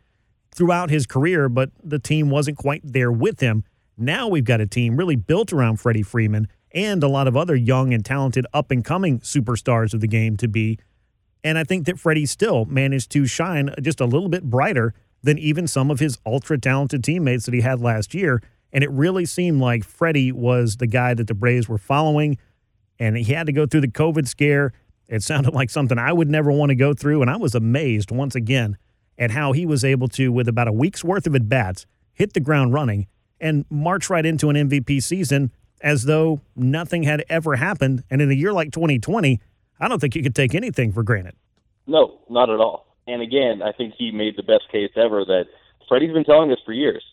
throughout 0.54 0.90
his 0.90 1.06
career, 1.06 1.50
but 1.50 1.72
the 1.84 2.00
team 2.00 2.30
wasn't 2.30 2.58
quite 2.58 2.82
there 2.84 3.12
with 3.12 3.40
him. 3.40 3.64
Now 3.98 4.28
we've 4.28 4.44
got 4.46 4.62
a 4.62 4.68
team 4.68 4.98
really 4.98 5.16
built 5.16 5.54
around 5.54 5.78
Freddie 5.78 6.04
Freeman 6.04 6.48
and 6.74 7.04
a 7.04 7.08
lot 7.08 7.28
of 7.28 7.36
other 7.36 7.56
young 7.56 7.94
and 7.94 8.04
talented 8.04 8.46
up 8.54 8.72
and 8.72 8.84
coming 8.84 9.20
superstars 9.20 9.94
of 9.94 10.02
the 10.02 10.08
game 10.08 10.38
to 10.38 10.48
be. 10.48 10.80
And 11.44 11.58
I 11.58 11.64
think 11.64 11.86
that 11.86 12.00
Freddie 12.00 12.26
still 12.26 12.66
managed 12.66 13.12
to 13.12 13.26
shine 13.26 13.74
just 13.82 14.00
a 14.00 14.06
little 14.06 14.30
bit 14.30 14.44
brighter 14.44 14.94
than 15.24 15.38
even 15.38 15.68
some 15.68 15.92
of 15.92 16.00
his 16.00 16.18
ultra 16.26 16.58
talented 16.58 17.04
teammates 17.04 17.46
that 17.46 17.54
he 17.54 17.62
had 17.62 17.80
last 17.80 18.14
year. 18.14 18.42
And 18.74 18.84
it 18.84 18.92
really 18.92 19.26
seemed 19.26 19.60
like 19.60 19.84
Freddie 19.84 20.32
was 20.32 20.78
the 20.78 20.88
guy 20.88 21.14
that 21.14 21.28
the 21.28 21.34
Braves 21.34 21.68
were 21.68 21.78
following. 21.78 22.38
And 23.00 23.18
he 23.18 23.34
had 23.34 23.48
to 23.48 23.52
go 23.52 23.66
through 23.66 23.82
the 23.82 23.88
COVID 23.88 24.28
scare. 24.28 24.74
It 25.08 25.24
sounded 25.24 25.54
like 25.54 25.70
something 25.70 25.98
I 25.98 26.14
would 26.14 26.30
never 26.30 26.52
want 26.52 26.70
to 26.70 26.76
go 26.76 26.94
through. 26.94 27.22
And 27.22 27.30
I 27.30 27.38
was 27.38 27.56
amazed 27.56 28.12
once 28.12 28.36
again 28.36 28.78
at 29.22 29.32
how 29.32 29.52
he 29.54 29.66
was 29.66 29.86
able 29.86 30.08
to, 30.10 30.32
with 30.32 30.48
about 30.48 30.68
a 30.68 30.72
week's 30.74 31.04
worth 31.04 31.28
of 31.28 31.36
at 31.36 31.48
bats, 31.48 31.86
hit 32.14 32.34
the 32.34 32.40
ground 32.40 32.74
running 32.74 33.08
and 33.40 33.66
march 33.70 34.10
right 34.10 34.26
into 34.26 34.50
an 34.50 34.56
MVP 34.56 35.02
season 35.02 35.52
as 35.82 36.04
though 36.04 36.42
nothing 36.56 37.04
had 37.04 37.24
ever 37.30 37.56
happened. 37.56 38.04
And 38.10 38.22
in 38.22 38.30
a 38.32 38.34
year 38.34 38.52
like 38.52 38.72
2020, 38.72 39.40
I 39.80 39.88
don't 39.88 40.00
think 40.00 40.16
you 40.16 40.24
could 40.24 40.36
take 40.36 40.54
anything 40.56 40.92
for 40.92 41.04
granted. 41.04 41.36
No, 41.88 42.20
not 42.30 42.50
at 42.50 42.60
all. 42.60 42.88
And 43.08 43.22
again, 43.22 43.62
I 43.62 43.72
think 43.72 43.94
he 43.98 44.12
made 44.12 44.36
the 44.38 44.44
best 44.44 44.70
case 44.72 44.92
ever 44.96 45.24
that 45.26 45.46
Freddie's 45.88 46.14
been 46.14 46.24
telling 46.24 46.52
us 46.52 46.60
for 46.66 46.74
years. 46.74 47.04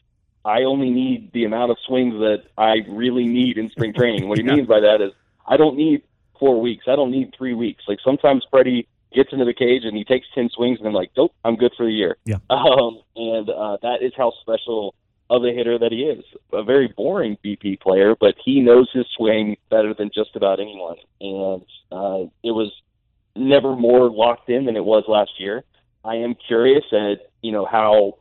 I 0.44 0.62
only 0.62 0.90
need 0.90 1.32
the 1.32 1.44
amount 1.44 1.70
of 1.72 1.78
swings 1.86 2.14
that 2.14 2.44
I 2.56 2.76
really 2.88 3.24
need 3.26 3.58
in 3.58 3.68
spring 3.70 3.92
training. 3.92 4.28
what 4.28 4.38
he 4.38 4.44
Yeah. 4.46 4.54
means 4.56 4.66
by 4.68 4.80
that 4.80 5.00
is 5.02 5.12
I 5.46 5.56
don't 5.56 5.76
need 5.76 6.02
four 6.38 6.60
weeks. 6.60 6.84
I 6.88 6.96
don't 6.96 7.10
need 7.10 7.34
three 7.36 7.54
weeks. 7.54 7.84
Like 7.88 7.98
sometimes 8.04 8.46
Freddie 8.50 8.86
gets 9.14 9.32
into 9.32 9.44
the 9.44 9.54
cage 9.54 9.82
and 9.84 9.96
he 9.96 10.04
takes 10.04 10.26
ten 10.34 10.48
swings 10.50 10.78
and 10.78 10.86
then 10.86 10.92
like, 10.92 11.10
nope, 11.16 11.32
I'm 11.44 11.56
good 11.56 11.72
for 11.76 11.86
the 11.86 11.92
year. 11.92 12.16
Yeah. 12.24 12.36
Um, 12.50 13.00
and 13.16 13.48
uh, 13.50 13.78
that 13.82 14.02
is 14.02 14.12
how 14.16 14.32
special 14.42 14.94
of 15.30 15.44
a 15.44 15.52
hitter 15.52 15.78
that 15.78 15.92
he 15.92 16.02
is. 16.04 16.24
A 16.52 16.62
very 16.62 16.88
boring 16.96 17.36
BP 17.44 17.80
player, 17.80 18.14
but 18.18 18.34
he 18.44 18.60
knows 18.60 18.88
his 18.92 19.06
swing 19.16 19.56
better 19.70 19.92
than 19.94 20.10
just 20.14 20.34
about 20.36 20.58
anyone. 20.60 20.96
And 21.20 21.62
uh, 21.92 22.30
it 22.42 22.52
was 22.52 22.72
never 23.36 23.76
more 23.76 24.10
locked 24.10 24.48
in 24.48 24.64
than 24.64 24.76
it 24.76 24.84
was 24.84 25.04
last 25.06 25.32
year. 25.38 25.64
I 26.04 26.16
am 26.16 26.34
curious 26.34 26.84
at 26.92 27.28
you 27.42 27.52
know 27.52 27.66
how 27.66 28.18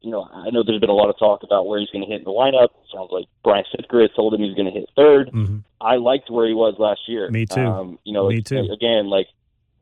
you 0.00 0.10
know 0.10 0.28
I 0.32 0.50
know 0.50 0.62
there's 0.64 0.80
been 0.80 0.90
a 0.90 0.94
lot 0.94 1.10
of 1.10 1.18
talk 1.18 1.42
about 1.42 1.66
where 1.66 1.78
he's 1.78 1.90
going 1.90 2.04
to 2.04 2.10
hit 2.10 2.18
in 2.20 2.24
the 2.24 2.30
lineup. 2.30 2.68
sounds 2.92 3.10
like 3.12 3.26
Brian 3.44 3.64
Snitker 3.72 4.00
has 4.02 4.10
told 4.16 4.34
him 4.34 4.40
he's 4.40 4.54
going 4.54 4.66
to 4.66 4.72
hit 4.72 4.88
3rd 4.96 5.30
Mhm. 5.32 5.64
I 5.80 5.96
liked 5.96 6.28
where 6.28 6.46
he 6.48 6.54
was 6.54 6.74
last 6.78 7.02
year. 7.06 7.30
Me 7.30 7.46
too. 7.46 7.60
Um, 7.60 7.98
you 8.02 8.12
know, 8.12 8.28
Me 8.28 8.40
too. 8.42 8.68
Again, 8.72 9.06
like 9.08 9.28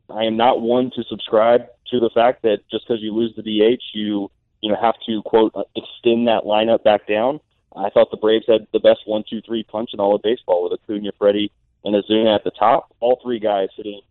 I 0.09 0.23
am 0.23 0.37
not 0.37 0.61
one 0.61 0.91
to 0.95 1.03
subscribe 1.03 1.67
to 1.91 1.99
the 1.99 2.09
fact 2.13 2.43
that 2.43 2.59
just 2.71 2.87
because 2.87 3.01
you 3.01 3.13
lose 3.13 3.33
the 3.35 3.43
DH, 3.43 3.83
you 3.93 4.31
you 4.61 4.71
know 4.71 4.77
have 4.79 4.95
to 5.05 5.21
quote 5.23 5.51
uh, 5.55 5.63
extend 5.75 6.27
that 6.27 6.43
lineup 6.45 6.83
back 6.83 7.07
down. 7.07 7.39
I 7.75 7.89
thought 7.89 8.09
the 8.09 8.17
Braves 8.17 8.45
had 8.47 8.67
the 8.73 8.79
best 8.79 9.01
one, 9.05 9.23
two, 9.29 9.41
three 9.41 9.63
punch 9.63 9.91
in 9.93 9.99
all 9.99 10.15
of 10.15 10.21
baseball 10.21 10.63
with 10.63 10.79
Acuna, 10.79 11.11
Freddie, 11.17 11.51
and 11.83 11.95
Ozuna 11.95 12.35
at 12.35 12.43
the 12.43 12.51
top. 12.51 12.93
All 12.99 13.19
three 13.21 13.39
guys 13.39 13.69
hitting 13.75 14.01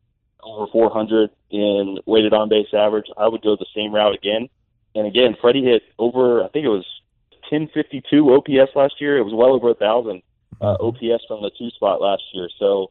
over 0.42 0.70
400 0.70 1.30
in 1.50 1.98
weighted 2.06 2.32
on 2.32 2.48
base 2.48 2.68
average. 2.72 3.06
I 3.16 3.28
would 3.28 3.42
go 3.42 3.56
the 3.56 3.66
same 3.74 3.94
route 3.94 4.14
again. 4.14 4.48
And 4.94 5.06
again, 5.06 5.36
Freddie 5.40 5.64
hit 5.64 5.82
over, 5.98 6.42
I 6.42 6.48
think 6.48 6.64
it 6.64 6.70
was 6.70 6.86
1052 7.50 8.34
OPS 8.34 8.74
last 8.74 9.00
year. 9.00 9.18
It 9.18 9.24
was 9.24 9.34
well 9.34 9.52
over 9.52 9.70
a 9.70 9.74
thousand 9.74 10.22
uh, 10.60 10.76
OPS 10.80 11.24
from 11.28 11.42
the 11.42 11.50
two 11.58 11.70
spot 11.70 12.00
last 12.00 12.22
year. 12.32 12.48
So 12.58 12.90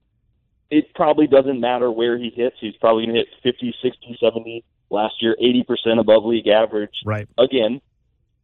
it 0.69 0.93
probably 0.95 1.27
doesn't 1.27 1.60
matter 1.60 1.91
where 1.91 2.17
he 2.17 2.31
hits. 2.36 2.55
He's 2.60 2.75
probably 2.77 3.05
going 3.05 3.15
to 3.15 3.22
hit 3.22 3.27
50, 3.43 3.75
60, 3.81 4.17
70 4.19 4.63
last 4.89 5.15
year, 5.22 5.36
80% 5.41 6.00
above 6.00 6.25
league 6.25 6.48
average. 6.48 6.93
Right. 7.05 7.27
Again, 7.38 7.81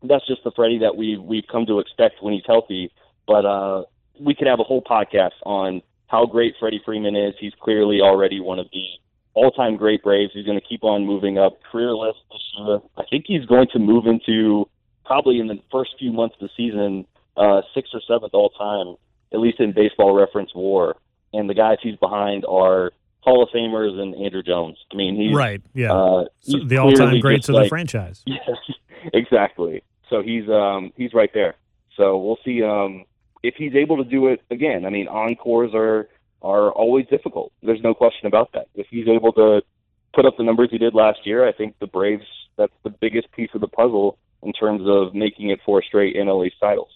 that's 0.04 0.26
just 0.28 0.44
the 0.44 0.52
Freddie 0.56 0.80
that 0.80 0.96
we 0.96 1.18
we've 1.18 1.46
come 1.52 1.66
to 1.68 1.80
expect 1.80 2.22
when 2.22 2.34
he's 2.34 2.44
healthy. 2.46 2.92
But 3.28 3.46
uh, 3.46 3.84
we 4.20 4.36
could 4.36 4.48
have 4.48 4.60
a 4.60 4.64
whole 4.64 4.82
podcast 4.82 5.38
on 5.46 5.82
how 6.08 6.26
great 6.26 6.56
Freddie 6.60 6.82
Freeman 6.84 7.16
is. 7.16 7.34
He's 7.40 7.54
clearly 7.62 8.02
already 8.02 8.40
one 8.40 8.60
of 8.60 8.68
the 8.74 8.86
all-time 9.34 9.78
great 9.78 10.04
Braves. 10.04 10.32
He's 10.34 10.46
going 10.46 10.60
to 10.60 10.66
keep 10.68 10.84
on 10.84 11.06
moving 11.06 11.38
up 11.38 11.60
career 11.72 11.94
list 11.94 12.20
this 12.32 12.42
year. 12.58 12.80
I 12.98 13.04
think 13.10 13.26
he's 13.28 13.46
going 13.46 13.68
to 13.74 13.80
move 13.80 14.06
into 14.06 14.68
probably 15.06 15.40
in 15.40 15.48
the 15.48 15.60
first 15.72 15.92
few 15.98 16.12
months 16.12 16.36
of 16.42 16.50
the 16.50 16.54
season, 16.58 17.06
uh, 17.38 17.62
sixth 17.74 17.94
or 17.94 18.02
seventh 18.08 18.34
all-time, 18.34 18.96
at 19.34 19.40
least 19.40 19.60
in 19.60 19.72
Baseball 19.72 20.14
Reference 20.14 20.52
WAR. 20.54 20.96
And 21.34 21.50
the 21.50 21.54
guys 21.54 21.78
he's 21.82 21.96
behind 21.96 22.46
are 22.46 22.92
Hall 23.22 23.44
of 23.44 23.50
Famers 23.50 23.98
and 24.00 24.16
Andruw 24.16 24.46
Jones. 24.46 24.78
I 24.92 24.96
mean, 24.96 25.16
he's 25.16 25.36
right. 25.36 25.62
Yeah, 25.74 25.94
uh, 25.94 26.26
so 26.42 26.60
the 26.66 26.78
all-time 26.78 27.20
greats 27.20 27.50
of 27.50 27.56
the 27.56 27.68
franchise. 27.68 28.24
Yes, 28.28 28.58
exactly. 29.14 29.84
So 30.10 30.22
he's 30.22 30.48
um 30.50 30.92
he's 30.96 31.14
right 31.14 31.32
there. 31.34 31.56
So 31.98 32.18
we'll 32.18 32.40
see 32.44 32.64
um 32.64 33.06
if 33.44 33.56
he's 33.56 33.76
able 33.76 33.98
to 33.98 34.04
do 34.04 34.28
it 34.28 34.42
again. 34.52 34.86
I 34.86 34.90
mean, 34.90 35.08
encores 35.08 35.72
are 35.74 36.08
are 36.42 36.72
always 36.72 37.08
difficult. 37.08 37.52
There's 37.64 37.82
no 37.82 37.94
question 37.94 38.28
about 38.28 38.52
that. 38.54 38.68
If 38.76 38.88
he's 38.90 39.08
able 39.08 39.32
to 39.34 39.62
put 40.14 40.26
up 40.26 40.38
the 40.38 40.44
numbers 40.44 40.70
he 40.72 40.78
did 40.78 40.94
last 40.94 41.26
year, 41.26 41.48
I 41.48 41.52
think 41.52 41.76
the 41.80 41.88
Braves 41.88 42.26
that's 42.58 42.74
the 42.84 42.90
biggest 42.90 43.32
piece 43.32 43.50
of 43.54 43.62
the 43.62 43.68
puzzle 43.68 44.18
in 44.44 44.54
terms 44.54 44.82
of 44.86 45.14
making 45.14 45.50
it 45.50 45.60
four 45.66 45.82
straight 45.84 46.16
NL 46.16 46.46
East 46.46 46.58
titles. 46.60 46.92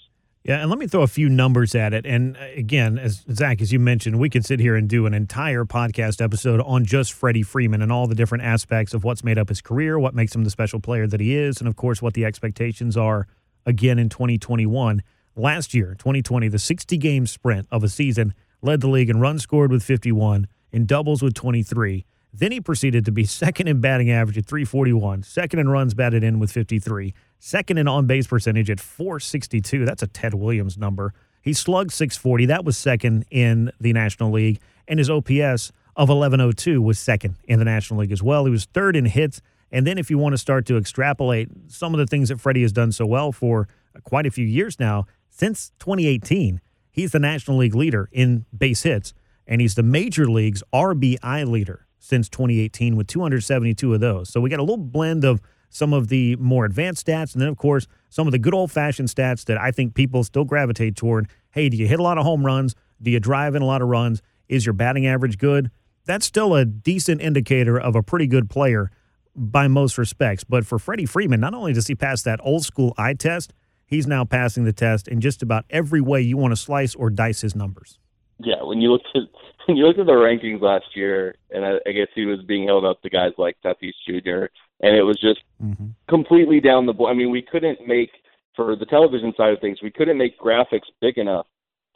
Yeah, 0.46 0.62
and 0.62 0.70
let 0.70 0.78
me 0.78 0.86
throw 0.86 1.02
a 1.02 1.08
few 1.08 1.28
numbers 1.28 1.74
at 1.74 1.92
it. 1.92 2.06
And 2.06 2.38
uh, 2.38 2.42
again, 2.56 3.00
as 3.00 3.26
Zach, 3.34 3.64
as 3.64 3.74
you 3.74 3.80
mentioned, 3.80 4.20
we 4.20 4.30
could 4.30 4.46
sit 4.46 4.60
here 4.60 4.76
and 4.76 4.88
do 4.88 5.08
an 5.08 5.16
entire 5.16 5.66
podcast 5.66 6.24
episode 6.24 6.62
on 6.62 6.86
just 6.86 7.14
Freddie 7.14 7.42
Freeman 7.42 7.82
and 7.82 7.92
all 7.92 8.06
the 8.06 8.14
different 8.14 8.44
aspects 8.44 8.94
of 8.94 9.04
what's 9.04 9.24
made 9.24 9.40
up 9.40 9.50
his 9.50 9.60
career, 9.60 9.98
what 9.98 10.14
makes 10.14 10.36
him 10.36 10.44
the 10.44 10.52
special 10.52 10.80
player 10.80 11.08
that 11.08 11.20
he 11.20 11.36
is, 11.36 11.58
and 11.58 11.68
of 11.68 11.76
course, 11.76 12.00
what 12.00 12.14
the 12.14 12.26
expectations 12.26 12.96
are 12.96 13.26
again 13.66 13.98
in 13.98 14.08
2021. 14.08 15.02
Last 15.36 15.74
year, 15.74 15.96
2020, 15.98 16.48
the 16.48 16.60
60 16.60 16.96
game 16.98 17.26
sprint 17.26 17.68
of 17.72 17.84
a 17.84 17.90
season 17.90 18.36
led 18.62 18.82
the 18.82 18.88
league 18.88 19.10
in 19.10 19.20
runs 19.20 19.42
scored 19.42 19.72
with 19.72 19.82
51, 19.82 20.48
in 20.72 20.86
doubles 20.86 21.24
with 21.24 21.34
23. 21.34 22.06
Then 22.32 22.52
he 22.52 22.62
proceeded 22.62 23.04
to 23.06 23.12
be 23.12 23.26
second 23.26 23.68
in 23.68 23.82
batting 23.82 24.12
average 24.12 24.38
at 24.38 24.46
341, 24.46 25.24
second 25.24 25.58
in 25.58 25.70
runs 25.70 25.96
batted 25.96 26.24
in 26.24 26.38
with 26.38 26.52
53, 26.52 27.16
second 27.40 27.78
in 27.78 27.88
on 27.88 28.08
base 28.08 28.28
percentage 28.28 28.70
at 28.70 28.80
462. 28.80 29.86
That's 29.86 30.04
a 30.04 30.08
Ted 30.08 30.34
Williams 30.34 30.78
number. 30.78 31.14
He 31.42 31.54
slugged 31.54 31.92
640. 31.92 32.48
That 32.48 32.66
was 32.66 32.78
second 32.78 33.26
in 33.30 33.72
the 33.80 33.94
National 33.94 34.32
League. 34.32 34.60
And 34.88 35.00
his 35.00 35.10
OPS 35.10 35.72
of 35.96 36.10
1102 36.10 36.82
was 36.82 37.00
second 37.00 37.36
in 37.46 37.60
the 37.60 37.66
National 37.66 38.02
League 38.02 38.12
as 38.12 38.24
well. 38.24 38.46
He 38.46 38.52
was 38.52 38.66
third 38.66 38.96
in 38.96 39.06
hits. 39.06 39.42
And 39.72 39.86
then 39.86 39.98
if 39.98 40.10
you 40.10 40.18
want 40.18 40.34
to 40.34 40.38
start 40.38 40.66
to 40.68 40.78
extrapolate 40.78 41.50
some 41.68 41.94
of 41.94 42.00
the 42.00 42.06
things 42.06 42.30
that 42.30 42.40
Freddie 42.40 42.62
has 42.62 42.72
done 42.72 42.92
so 42.92 43.06
well 43.06 43.32
for 43.32 43.68
quite 44.04 44.26
a 44.26 44.32
few 44.32 44.46
years 44.46 44.80
now, 44.80 45.06
since 45.30 45.72
2018, 45.80 46.62
he's 46.92 47.12
the 47.12 47.20
National 47.20 47.58
League 47.58 47.76
leader 47.76 48.10
in 48.12 48.46
base 48.58 48.84
hits, 48.84 49.14
and 49.46 49.62
he's 49.62 49.76
the 49.76 49.84
Major 49.84 50.30
League's 50.30 50.64
RBI 50.74 51.48
leader 51.48 51.88
since 52.00 52.30
2018 52.30 52.96
with 52.96 53.08
272 53.08 53.94
of 53.94 54.00
those. 54.00 54.30
So 54.30 54.40
we 54.40 54.50
got 54.50 54.60
a 54.60 54.64
little 54.64 54.78
blend 54.78 55.26
of 55.26 55.42
some 55.76 55.92
of 55.92 56.08
the 56.08 56.38
more 56.38 56.64
advanced 56.64 57.06
stats, 57.06 57.34
and 57.34 57.42
then, 57.42 57.50
of 57.50 57.58
course, 57.58 57.86
some 58.10 58.28
of 58.28 58.32
the 58.32 58.40
good 58.40 58.54
old 58.54 58.72
fashioned 58.72 59.10
stats 59.10 59.44
that 59.44 59.60
I 59.60 59.72
think 59.72 59.94
people 59.94 60.24
still 60.24 60.46
gravitate 60.46 60.96
toward. 60.96 61.28
Hey, 61.52 61.68
do 61.68 61.76
you 61.76 61.86
hit 61.86 62.00
a 62.00 62.04
lot 62.04 62.18
of 62.18 62.24
home 62.24 62.46
runs? 62.46 62.76
Do 63.02 63.12
you 63.12 63.20
drive 63.20 63.56
in 63.56 63.62
a 63.62 63.66
lot 63.66 63.82
of 63.82 63.90
runs? 63.90 64.22
Is 64.48 64.66
your 64.66 64.72
batting 64.72 65.06
average 65.06 65.38
good? 65.38 65.70
That's 66.06 66.26
still 66.26 66.56
a 66.56 66.64
decent 66.64 67.20
indicator 67.20 67.78
of 67.78 67.94
a 67.94 68.02
pretty 68.02 68.26
good 68.26 68.50
player 68.50 68.90
by 69.36 69.68
most 69.68 69.98
respects. 69.98 70.46
But 70.46 70.66
for 70.66 70.80
Freddie 70.80 71.06
Freeman, 71.06 71.42
not 71.42 71.54
only 71.54 71.74
does 71.74 71.88
he 71.88 71.96
pass 71.96 72.22
that 72.22 72.40
old 72.42 72.64
school 72.64 72.94
eye 72.98 73.16
test, 73.16 73.52
he's 73.86 74.08
now 74.08 74.24
passing 74.24 74.64
the 74.64 74.72
test 74.72 75.10
in 75.10 75.20
just 75.20 75.44
about 75.44 75.66
every 75.70 76.00
way 76.00 76.22
you 76.22 76.38
want 76.38 76.54
to 76.54 76.56
slice 76.56 76.96
or 76.96 77.10
dice 77.10 77.42
his 77.42 77.54
numbers. 77.54 78.00
Yeah, 78.40 78.64
when 78.64 78.80
you 78.80 78.94
look 78.94 79.02
at 79.14 79.24
you 79.76 79.86
look 79.86 79.98
at 79.98 80.06
the 80.06 80.12
rankings 80.12 80.62
last 80.62 80.86
year, 80.96 81.36
and 81.52 81.66
I, 81.66 81.74
I 81.88 81.92
guess 81.92 82.08
he 82.16 82.26
was 82.26 82.42
being 82.44 82.68
held 82.68 82.86
up 82.86 83.02
to 83.02 83.10
guys 83.10 83.32
like 83.38 83.58
Tatis 83.64 83.94
Jr. 84.08 84.46
and 84.82 84.96
it 84.96 85.04
was 85.04 85.20
just 85.20 85.40
Mm-hmm. 85.64 85.86
completely 86.10 86.60
down 86.60 86.86
the 86.86 86.92
board. 86.94 87.12
I 87.12 87.14
mean, 87.18 87.32
we 87.32 87.42
couldn't 87.42 87.88
make 87.88 88.12
for 88.58 88.76
the 88.76 88.86
television 88.86 89.34
side 89.38 89.54
of 89.54 89.60
things, 89.62 89.82
we 89.82 89.90
couldn't 89.90 90.18
make 90.18 90.38
graphics 90.40 90.88
big 91.02 91.18
enough 91.18 91.46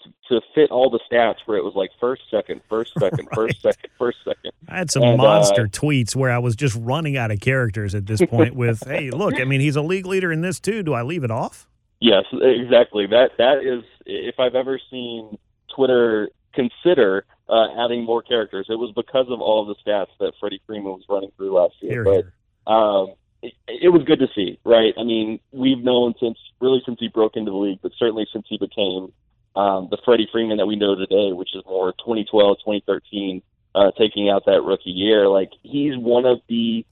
to, 0.04 0.10
to 0.40 0.42
fit 0.56 0.72
all 0.72 0.90
the 0.90 1.00
stats 1.12 1.36
where 1.46 1.58
it 1.58 1.64
was 1.64 1.74
like 1.76 1.90
first, 2.00 2.22
second, 2.32 2.62
first, 2.70 2.94
second, 3.00 3.28
first, 3.34 3.62
second, 3.62 3.90
first, 3.98 4.18
second. 4.24 4.52
I 4.70 4.78
had 4.78 4.90
some 4.92 5.04
And, 5.04 5.20
uh, 5.20 5.24
monster 5.24 5.68
tweets 5.68 6.16
where 6.16 6.32
I 6.32 6.38
was 6.38 6.56
just 6.56 6.76
running 6.80 7.18
out 7.18 7.32
of 7.32 7.42
characters 7.42 7.94
at 7.96 8.06
this 8.06 8.22
point 8.22 8.56
with, 8.56 8.82
hey, 8.88 9.10
look, 9.12 9.40
I 9.40 9.44
mean, 9.44 9.60
he's 9.60 9.76
a 9.76 9.82
league 9.82 10.06
leader 10.06 10.32
in 10.32 10.40
this 10.42 10.60
too. 10.60 10.84
Do 10.84 10.94
I 10.94 11.02
leave 11.02 11.24
it 11.26 11.32
off? 11.32 11.68
Yes, 12.00 12.24
exactly. 12.32 13.08
That 13.08 13.32
that 13.38 13.58
is 13.64 13.84
if 14.06 14.40
I've 14.40 14.56
ever 14.56 14.80
seen 14.90 15.38
Twitter 15.76 16.30
consider 16.54 17.26
uh, 17.50 17.84
adding 17.84 18.04
more 18.04 18.22
characters, 18.22 18.68
it 18.70 18.78
was 18.78 18.92
because 18.96 19.28
of 19.30 19.42
all 19.42 19.62
of 19.62 19.76
the 19.76 19.92
stats 19.92 20.10
that 20.20 20.34
Freddie 20.40 20.62
Freeman 20.68 20.94
was 20.94 21.04
running 21.10 21.32
through 21.36 21.54
last 21.54 21.74
year. 21.82 21.92
Here, 21.92 22.04
but 22.04 22.26
here. 22.68 22.76
um, 22.76 23.14
it, 23.42 23.54
it 23.68 23.90
was 23.90 24.04
good 24.04 24.20
to 24.20 24.28
see, 24.36 24.60
right? 24.64 24.94
I 24.98 25.04
mean, 25.04 25.40
we've 25.52 25.80
known 25.80 26.14
since 26.20 26.38
really 26.60 26.82
since 26.86 26.98
he 27.00 27.08
broke 27.08 27.36
into 27.36 27.52
the 27.52 27.58
league, 27.58 27.80
but 27.82 27.92
certainly 27.98 28.28
since 28.32 28.46
he 28.50 28.58
became 28.58 29.12
um, 29.56 29.88
the 29.90 29.98
Freddie 30.06 30.30
Freeman 30.32 30.58
that 30.58 30.68
we 30.68 30.76
know 30.76 30.96
today, 30.96 31.32
which 31.34 31.56
is 31.56 31.64
more 31.66 31.92
2012, 31.94 32.58
2013, 32.60 33.42
uh, 33.76 33.92
taking 33.98 34.30
out 34.30 34.46
that 34.46 34.62
rookie 34.64 34.92
year. 34.92 35.28
Like 35.28 35.50
he's 35.64 35.98
one 35.98 36.26
of 36.26 36.40
the 36.48 36.86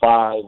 five, 0.00 0.44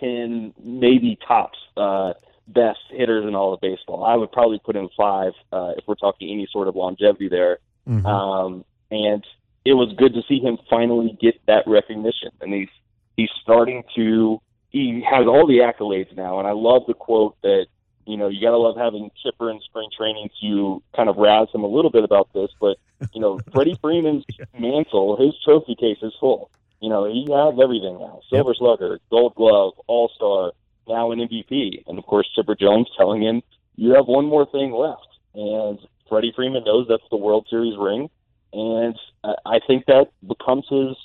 ten, 0.00 0.54
maybe 0.62 1.18
tops 1.26 1.58
uh, 1.76 2.14
best 2.46 2.78
hitters 2.90 3.26
in 3.26 3.34
all 3.34 3.52
of 3.52 3.60
baseball. 3.60 4.04
I 4.04 4.14
would 4.16 4.32
probably 4.32 4.60
put 4.64 4.76
him 4.76 4.88
five 4.96 5.32
uh, 5.52 5.72
if 5.76 5.84
we're 5.86 5.96
talking 5.96 6.30
any 6.30 6.48
sort 6.50 6.68
of 6.68 6.76
longevity 6.76 7.28
there. 7.28 7.58
Mhm. 7.88 8.04
Um, 8.06 8.64
and 8.90 9.24
it 9.64 9.74
was 9.74 9.92
good 9.96 10.14
to 10.14 10.22
see 10.28 10.40
him 10.40 10.58
finally 10.70 11.16
get 11.20 11.34
that 11.46 11.66
recognition. 11.66 12.30
And 12.40 12.52
he's 12.52 12.68
he's 13.16 13.30
starting 13.42 13.84
to 13.96 14.40
he 14.70 15.04
has 15.08 15.26
all 15.26 15.46
the 15.46 15.58
accolades 15.58 16.14
now. 16.16 16.38
And 16.38 16.48
I 16.48 16.52
love 16.52 16.82
the 16.86 16.94
quote 16.94 17.36
that 17.42 17.66
you 18.06 18.16
know 18.16 18.28
you 18.28 18.40
got 18.40 18.50
to 18.50 18.58
love 18.58 18.76
having 18.76 19.10
Chipper 19.22 19.50
in 19.50 19.60
spring 19.60 19.88
training 19.96 20.30
to 20.40 20.82
kind 20.96 21.08
of 21.08 21.16
razz 21.16 21.48
him 21.52 21.64
a 21.64 21.68
little 21.68 21.90
bit 21.90 22.04
about 22.04 22.32
this. 22.32 22.50
But 22.60 22.78
you 23.12 23.20
know 23.20 23.38
Freddie 23.52 23.78
Freeman's 23.80 24.24
mantle, 24.58 25.16
his 25.16 25.34
trophy 25.44 25.74
case 25.74 25.98
is 26.02 26.14
full. 26.18 26.50
You 26.80 26.88
know 26.88 27.04
he 27.04 27.26
has 27.30 27.58
everything 27.60 27.98
now: 27.98 28.20
Silver 28.30 28.54
Slugger, 28.54 29.00
Gold 29.10 29.34
Glove, 29.34 29.74
All 29.86 30.10
Star, 30.14 30.52
now 30.86 31.12
an 31.12 31.18
MVP, 31.18 31.84
and 31.86 31.98
of 31.98 32.06
course 32.06 32.28
Chipper 32.34 32.54
Jones 32.54 32.88
telling 32.96 33.22
him 33.22 33.42
you 33.76 33.94
have 33.94 34.06
one 34.06 34.26
more 34.26 34.46
thing 34.46 34.72
left. 34.72 35.06
And 35.34 35.78
Freddie 36.08 36.32
Freeman 36.34 36.64
knows 36.64 36.86
that's 36.88 37.02
the 37.10 37.16
World 37.16 37.46
Series 37.50 37.76
ring, 37.78 38.10
and 38.52 38.98
I 39.44 39.60
think 39.66 39.86
that 39.86 40.08
becomes 40.26 40.66
his 40.68 40.96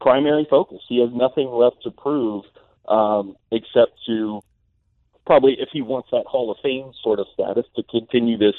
primary 0.00 0.46
focus. 0.48 0.80
He 0.88 1.00
has 1.00 1.10
nothing 1.12 1.48
left 1.48 1.82
to 1.84 1.90
prove 1.90 2.44
um, 2.88 3.36
except 3.50 3.92
to 4.06 4.42
probably, 5.24 5.56
if 5.58 5.70
he 5.72 5.82
wants 5.82 6.08
that 6.12 6.24
Hall 6.26 6.50
of 6.50 6.58
Fame 6.62 6.92
sort 7.02 7.18
of 7.18 7.26
status, 7.34 7.66
to 7.76 7.82
continue 7.84 8.36
this 8.36 8.54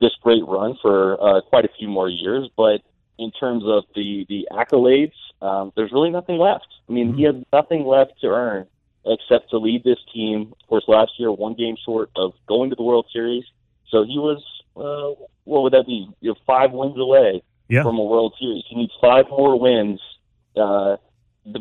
this 0.00 0.12
great 0.20 0.42
run 0.46 0.76
for 0.82 1.22
uh, 1.22 1.40
quite 1.42 1.64
a 1.64 1.70
few 1.78 1.88
more 1.88 2.08
years. 2.08 2.48
But 2.56 2.82
in 3.18 3.30
terms 3.32 3.64
of 3.66 3.84
the 3.94 4.26
the 4.28 4.48
accolades, 4.52 5.14
um, 5.40 5.72
there's 5.76 5.92
really 5.92 6.10
nothing 6.10 6.38
left. 6.38 6.66
I 6.88 6.92
mean, 6.92 7.14
he 7.14 7.24
has 7.24 7.36
nothing 7.52 7.84
left 7.84 8.20
to 8.20 8.28
earn 8.28 8.66
except 9.04 9.50
to 9.50 9.58
lead 9.58 9.82
this 9.82 9.98
team. 10.12 10.52
Of 10.62 10.68
course, 10.68 10.84
last 10.86 11.12
year 11.18 11.32
one 11.32 11.54
game 11.54 11.76
short 11.84 12.10
of 12.16 12.32
going 12.46 12.70
to 12.70 12.76
the 12.76 12.82
World 12.82 13.06
Series, 13.12 13.44
so 13.88 14.04
he 14.04 14.18
was 14.18 14.42
uh, 14.76 15.22
what 15.44 15.62
would 15.62 15.72
that 15.72 15.86
be? 15.86 16.08
You 16.20 16.30
know, 16.30 16.36
five 16.46 16.72
wins 16.72 16.98
away 16.98 17.42
Yeah. 17.72 17.84
from 17.84 17.98
a 17.98 18.04
World 18.04 18.34
Series. 18.38 18.64
He 18.68 18.76
needs 18.76 18.92
five 19.00 19.24
more 19.30 19.58
wins 19.58 19.98
uh, 20.56 20.96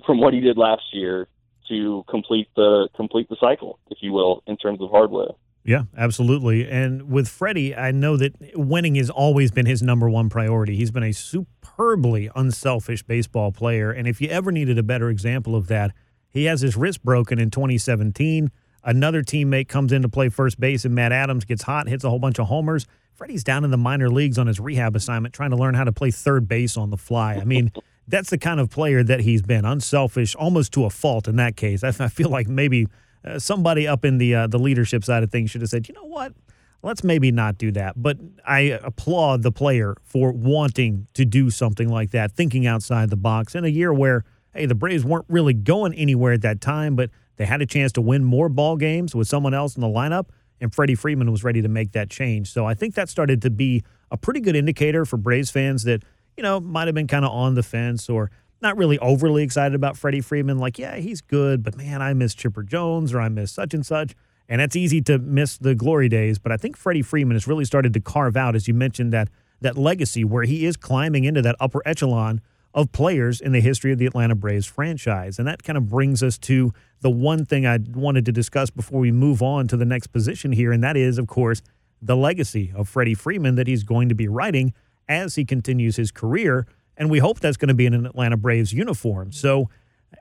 from 0.06 0.20
what 0.20 0.34
he 0.34 0.42
did 0.42 0.58
last 0.58 0.84
year 0.92 1.30
to 1.70 2.04
complete 2.10 2.50
the 2.58 2.90
complete 2.98 3.30
the 3.30 3.38
cycle, 3.40 3.80
if 3.90 4.00
you 4.02 4.12
will, 4.12 4.44
in 4.46 4.58
terms 4.58 4.82
of 4.82 4.90
hardware. 4.90 5.30
Yeah, 5.64 5.84
absolutely. 5.96 6.70
And 6.70 7.10
with 7.10 7.30
Freddie, 7.30 7.74
I 7.74 7.92
know 7.92 8.18
that 8.18 8.34
winning 8.56 8.96
has 8.96 9.10
always 9.10 9.52
been 9.52 9.66
his 9.66 9.82
number 9.82 10.10
one 10.10 10.28
priority. 10.28 10.76
He's 10.76 10.92
been 10.92 11.04
a 11.04 11.14
superbly 11.14 12.30
unselfish 12.36 13.04
baseball 13.04 13.54
player. 13.54 13.92
And 13.92 14.06
if 14.06 14.20
you 14.20 14.28
ever 14.28 14.52
needed 14.52 14.78
a 14.78 14.84
better 14.84 15.10
example 15.10 15.56
of 15.56 15.68
that, 15.68 15.92
he 16.30 16.46
has 16.46 16.62
his 16.62 16.76
wrist 16.76 17.06
broken 17.06 17.40
in 17.40 17.52
2017. 17.52 18.52
Another 18.84 19.22
teammate 19.22 19.68
comes 19.68 19.92
in 19.92 20.02
to 20.02 20.10
play 20.10 20.30
first 20.30 20.60
base, 20.60 20.86
and 20.86 20.96
Matt 20.96 21.12
Adams 21.12 21.46
gets 21.46 21.64
hot, 21.64 21.88
hits 21.88 22.04
a 22.04 22.10
whole 22.10 22.20
bunch 22.20 22.40
of 22.40 22.48
homers. 22.48 22.88
Freddie's 23.14 23.44
down 23.44 23.64
in 23.64 23.72
the 23.72 23.78
minor 23.78 24.10
leagues 24.10 24.38
on 24.38 24.48
his 24.48 24.60
rehab 24.60 24.96
assignment, 24.96 25.34
trying 25.34 25.52
to 25.52 25.56
learn 25.56 25.76
how 25.76 25.84
to 25.84 25.92
play 25.92 26.10
third 26.10 26.48
base 26.48 26.78
on 26.78 26.90
the 26.90 26.98
fly. 26.98 27.36
I 27.36 27.44
mean, 27.44 27.72
that's 28.08 28.30
the 28.32 28.38
kind 28.38 28.60
of 28.60 28.70
player 28.70 29.04
that 29.04 29.22
he's 29.22 29.42
been, 29.42 29.66
unselfish, 29.66 30.36
almost 30.36 30.74
to 30.74 30.86
a 30.86 30.90
fault 30.90 31.28
in 31.28 31.36
that 31.36 31.56
case. 31.56 31.84
I, 31.84 31.90
I 31.90 32.08
feel 32.08 32.30
like 32.30 32.48
maybe 32.48 32.88
uh, 33.24 33.38
somebody 33.38 33.88
up 33.88 34.04
in 34.04 34.18
the 34.18 34.34
uh, 34.34 34.48
the 34.48 34.58
leadership 34.58 35.04
side 35.04 35.24
of 35.24 35.32
things 35.32 35.52
should 35.52 35.62
have 35.62 35.70
said, 35.70 35.88
you 35.88 35.94
know 35.94 36.06
what, 36.06 36.34
let's 36.82 37.04
maybe 37.04 37.32
not 37.32 37.58
do 37.58 37.72
that. 37.74 38.02
But 38.02 38.18
I 38.46 38.80
applaud 38.84 39.44
the 39.44 39.52
player 39.52 39.96
for 40.04 40.32
wanting 40.32 41.08
to 41.14 41.26
do 41.26 41.50
something 41.50 41.90
like 41.90 42.12
that, 42.12 42.32
thinking 42.32 42.66
outside 42.66 43.10
the 43.10 43.18
box 43.18 43.56
in 43.56 43.66
a 43.66 43.70
year 43.70 43.94
where, 43.94 44.24
hey, 44.54 44.66
the 44.66 44.76
Braves 44.76 45.06
weren't 45.06 45.26
really 45.30 45.54
going 45.54 45.94
anywhere 45.94 46.34
at 46.34 46.42
that 46.42 46.62
time, 46.62 46.96
but 46.96 47.10
they 47.42 47.46
had 47.48 47.60
a 47.60 47.66
chance 47.66 47.92
to 47.94 48.02
win 48.02 48.24
more 48.24 48.50
ball 48.50 48.78
games 48.78 49.16
with 49.16 49.28
someone 49.28 49.56
else 49.56 49.76
in 49.76 49.82
the 49.82 49.88
lineup, 49.88 50.28
and 50.60 50.74
Freddie 50.74 50.94
Freeman 50.94 51.32
was 51.32 51.44
ready 51.44 51.64
to 51.64 51.68
make 51.68 51.94
that 51.94 52.08
change. 52.08 52.54
So 52.54 52.68
I 52.68 52.76
think 52.76 52.94
that 52.94 53.10
started 53.10 53.42
to 53.42 53.50
be 53.50 53.84
a 54.12 54.18
pretty 54.18 54.42
good 54.42 54.56
indicator 54.56 55.06
for 55.06 55.18
Braves 55.18 55.50
fans 55.50 55.84
that, 55.86 56.04
you 56.38 56.44
know, 56.44 56.60
might 56.60 56.88
have 56.88 56.94
been 56.94 57.08
kind 57.08 57.26
of 57.26 57.32
on 57.32 57.56
the 57.56 57.64
fence 57.64 58.10
or 58.10 58.30
not 58.62 58.78
really 58.78 59.00
overly 59.00 59.42
excited 59.42 59.74
about 59.74 59.98
Freddie 59.98 60.22
Freeman. 60.22 60.60
Like, 60.60 60.78
yeah, 60.78 60.98
he's 60.98 61.20
good, 61.20 61.64
but 61.64 61.76
man, 61.76 62.00
I 62.00 62.14
miss 62.14 62.36
Chipper 62.36 62.62
Jones 62.62 63.12
or 63.12 63.20
I 63.20 63.30
miss 63.30 63.52
such 63.52 63.74
and 63.74 63.84
such. 63.84 64.14
And 64.48 64.62
it's 64.62 64.76
easy 64.76 65.02
to 65.02 65.18
miss 65.18 65.58
the 65.58 65.74
glory 65.74 66.10
days, 66.10 66.38
but 66.38 66.52
I 66.52 66.58
think 66.58 66.78
Freddie 66.78 67.02
Freeman 67.02 67.36
has 67.36 67.48
really 67.48 67.66
started 67.66 67.92
to 67.94 68.00
carve 68.00 68.38
out, 68.38 68.56
as 68.56 68.68
you 68.68 68.76
mentioned, 68.76 69.12
that 69.14 69.30
that 69.62 69.78
legacy 69.78 70.24
where 70.24 70.44
he 70.44 70.66
is 70.66 70.76
climbing 70.78 71.24
into 71.24 71.42
that 71.42 71.56
upper 71.60 71.82
echelon 71.88 72.42
of 72.74 72.92
players 72.92 73.42
in 73.42 73.52
the 73.52 73.60
history 73.60 73.92
of 73.92 73.98
the 73.98 74.06
Atlanta 74.06 74.36
Braves 74.36 74.66
franchise. 74.66 75.38
And 75.38 75.48
that 75.48 75.64
kind 75.64 75.78
of 75.78 75.90
brings 75.90 76.24
us 76.24 76.38
to 76.40 76.74
the 77.02 77.10
one 77.10 77.46
thing 77.46 77.66
I 77.66 77.80
wanted 77.94 78.26
to 78.26 78.32
discuss 78.32 78.70
before 78.70 79.00
we 79.00 79.12
move 79.12 79.42
on 79.42 79.68
to 79.70 79.78
the 79.78 79.86
next 79.86 80.08
position 80.08 80.52
here, 80.52 80.72
and 80.72 80.84
that 80.84 80.96
is, 80.96 81.18
of 81.18 81.28
course, 81.28 81.62
the 82.02 82.16
legacy 82.16 82.72
of 82.76 82.88
Freddie 82.88 83.14
Freeman 83.14 83.56
that 83.56 83.68
he's 83.68 83.84
going 83.84 84.10
to 84.10 84.16
be 84.16 84.28
writing 84.28 84.74
as 85.08 85.36
he 85.36 85.46
continues 85.46 85.98
his 85.98 86.12
career. 86.12 86.66
And 86.98 87.10
we 87.10 87.20
hope 87.20 87.40
that's 87.40 87.58
going 87.58 87.70
to 87.70 87.74
be 87.74 87.86
in 87.86 87.94
an 87.94 88.06
Atlanta 88.06 88.38
Braves 88.38 88.74
uniform. 88.74 89.32
So, 89.32 89.70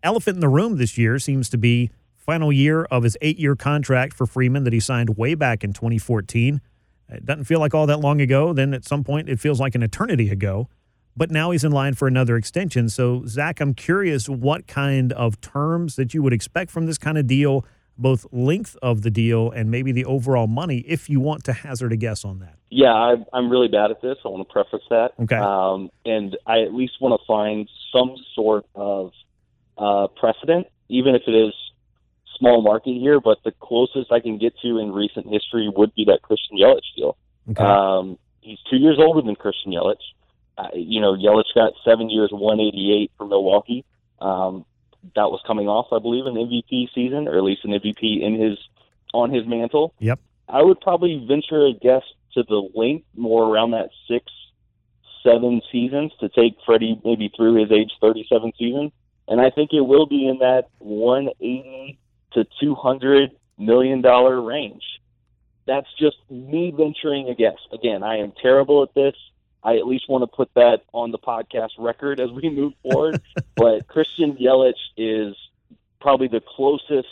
elephant 0.03 0.37
in 0.37 0.41
the 0.41 0.49
room 0.49 0.77
this 0.77 0.99
year 0.99 1.19
seems 1.19 1.49
to 1.51 1.59
be 1.59 1.91
final 2.17 2.53
year 2.53 2.85
of 2.85 3.03
his 3.03 3.17
eight 3.21 3.39
year 3.39 3.57
contract 3.57 4.15
for 4.15 4.27
Freeman 4.27 4.65
that 4.65 4.73
he 4.73 4.81
signed 4.81 5.17
way 5.17 5.35
back 5.35 5.65
in 5.65 5.73
2014. 5.73 6.61
It 7.09 7.27
doesn't 7.27 7.45
feel 7.45 7.61
like 7.61 7.75
all 7.75 7.87
that 7.87 8.01
long 8.01 8.21
ago. 8.21 8.53
Then 8.53 8.73
at 8.73 8.85
some 8.85 9.05
point, 9.05 9.29
it 9.29 9.41
feels 9.41 9.59
like 9.59 9.75
an 9.75 9.83
eternity 9.83 10.31
ago 10.31 10.69
but 11.17 11.31
now 11.31 11.51
he's 11.51 11.65
in 11.65 11.73
line 11.73 11.95
for 11.95 12.09
another 12.09 12.37
extension. 12.37 12.89
So, 12.89 13.25
Zach, 13.27 13.61
I'm 13.61 13.75
curious 13.75 14.29
what 14.29 14.67
kind 14.67 15.13
of 15.13 15.41
terms 15.41 15.97
that 15.97 16.15
you 16.15 16.23
would 16.23 16.33
expect 16.33 16.71
from 16.71 16.87
this 16.87 16.99
kind 16.99 17.19
of 17.19 17.27
deal, 17.27 17.65
both 17.99 18.27
length 18.33 18.77
of 18.83 19.03
the 19.03 19.11
deal 19.11 19.51
and 19.51 19.71
maybe 19.71 19.93
the 19.93 20.05
overall 20.05 20.47
money, 20.47 20.79
if 20.87 21.11
you 21.11 21.21
want 21.21 21.45
to 21.45 21.53
hazard 21.53 21.93
a 21.93 21.97
guess 21.97 22.25
on 22.25 22.39
that. 22.39 22.55
Yeah, 22.71 22.93
I, 22.93 23.17
I'm 23.33 23.51
really 23.51 23.69
bad 23.69 23.91
at 23.91 24.01
this. 24.01 24.17
I 24.25 24.29
want 24.29 24.47
to 24.47 24.53
preface 24.53 24.87
that. 24.91 25.13
Okay. 25.21 25.37
Um, 25.37 25.91
and 26.05 26.37
I 26.47 26.61
at 26.61 26.73
least 26.73 26.95
want 27.01 27.21
to 27.21 27.27
find 27.27 27.69
some 27.93 28.15
sort 28.35 28.67
of 28.75 29.13
uh, 29.77 30.07
precedent, 30.17 30.69
even 30.89 31.15
if 31.15 31.23
it 31.27 31.35
is 31.35 31.53
small 32.39 32.63
market 32.63 32.95
here. 32.95 33.21
But 33.21 33.39
the 33.45 33.53
closest 33.61 34.13
I 34.13 34.21
can 34.21 34.39
get 34.39 34.55
to 34.63 34.79
in 34.79 34.93
recent 34.93 35.27
history 35.27 35.71
would 35.75 35.95
be 35.95 36.05
that 36.07 36.23
Christian 36.23 36.57
Yelich 36.57 36.95
deal. 36.97 37.17
Okay. 37.51 37.65
Um, 37.65 38.19
he's 38.41 38.59
two 38.71 38.77
years 38.77 38.99
older 38.99 39.21
than 39.21 39.35
Christian 39.35 39.73
Yelich 39.73 39.97
you 40.75 41.01
know, 41.01 41.15
Yelich 41.15 41.55
got 41.55 41.73
seven 41.85 42.11
years, 42.11 42.31
188 42.33 43.13
for 43.17 43.27
Milwaukee. 43.27 43.85
Um, 44.21 44.65
that 45.15 45.31
was 45.31 45.41
coming 45.47 45.69
off, 45.69 45.87
I 45.93 45.99
believe, 45.99 46.27
an 46.27 46.35
MVP 46.35 46.89
season, 46.95 47.27
or 47.29 47.37
at 47.37 47.45
least 47.45 47.65
an 47.65 47.73
MVP 47.73 48.23
in 48.23 48.41
his 48.41 48.59
on 49.13 49.33
his 49.33 49.47
mantle. 49.47 49.95
Yep. 49.99 50.21
I 50.49 50.63
would 50.63 50.81
probably 50.81 51.25
venture 51.27 51.67
a 51.67 51.73
guess 51.73 52.03
to 52.35 52.43
the 52.43 52.69
length, 52.75 53.07
more 53.17 53.45
around 53.45 53.73
that 53.73 53.91
six, 54.09 54.27
seven 55.23 55.63
seasons 55.73 56.13
to 56.21 56.29
take 56.29 56.57
Freddie 56.65 57.01
maybe 57.05 57.31
through 57.35 57.61
his 57.61 57.73
age 57.73 57.91
37 58.01 58.53
season, 58.59 58.93
and 59.29 59.41
I 59.41 59.51
think 59.51 59.71
it 59.73 59.81
will 59.81 60.07
be 60.07 60.27
in 60.27 60.39
that 60.39 60.69
180 60.79 61.99
to 62.33 62.47
200 62.61 63.31
million 63.59 64.01
dollar 64.01 64.41
range. 64.41 64.83
That's 65.67 65.89
just 65.99 66.17
me 66.31 66.73
venturing 66.77 67.29
a 67.29 67.35
guess. 67.35 67.59
Again, 67.73 68.03
I 68.03 68.19
am 68.19 68.33
terrible 68.43 68.83
at 68.83 68.95
this. 68.95 69.15
I 69.63 69.77
at 69.77 69.87
least 69.87 70.09
want 70.09 70.23
to 70.23 70.27
put 70.27 70.53
that 70.55 70.83
on 70.93 71.11
the 71.11 71.19
podcast 71.19 71.71
record 71.79 72.21
as 72.21 72.31
we 72.31 72.49
move 72.49 72.73
forward. 72.83 73.21
but 73.57 73.87
Christian 73.87 74.37
Yelich 74.37 74.75
is 74.97 75.37
probably 76.01 76.29
the 76.29 76.41
closest 76.41 77.09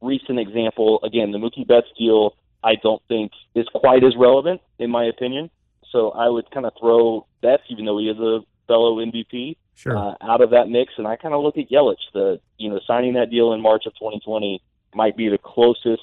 recent 0.00 0.38
example. 0.38 1.00
Again, 1.02 1.30
the 1.30 1.38
Mookie 1.38 1.66
Betts 1.66 1.86
deal, 1.96 2.36
I 2.62 2.74
don't 2.74 3.02
think 3.08 3.32
is 3.54 3.66
quite 3.74 4.04
as 4.04 4.16
relevant 4.16 4.60
in 4.78 4.90
my 4.90 5.04
opinion. 5.04 5.50
So 5.90 6.10
I 6.10 6.28
would 6.28 6.50
kind 6.50 6.66
of 6.66 6.72
throw 6.78 7.26
Betts, 7.40 7.62
even 7.68 7.84
though 7.84 7.98
he 7.98 8.08
is 8.08 8.18
a 8.18 8.40
fellow 8.66 8.96
MVP, 8.96 9.56
sure. 9.74 9.96
uh, 9.96 10.14
out 10.20 10.40
of 10.40 10.50
that 10.50 10.68
mix, 10.68 10.94
and 10.96 11.06
I 11.06 11.16
kind 11.16 11.34
of 11.34 11.42
look 11.42 11.58
at 11.58 11.70
Yelich. 11.70 11.96
The 12.14 12.40
you 12.56 12.70
know 12.70 12.80
signing 12.86 13.14
that 13.14 13.30
deal 13.30 13.52
in 13.52 13.60
March 13.60 13.84
of 13.86 13.92
2020 13.94 14.62
might 14.94 15.16
be 15.16 15.28
the 15.28 15.38
closest 15.38 16.02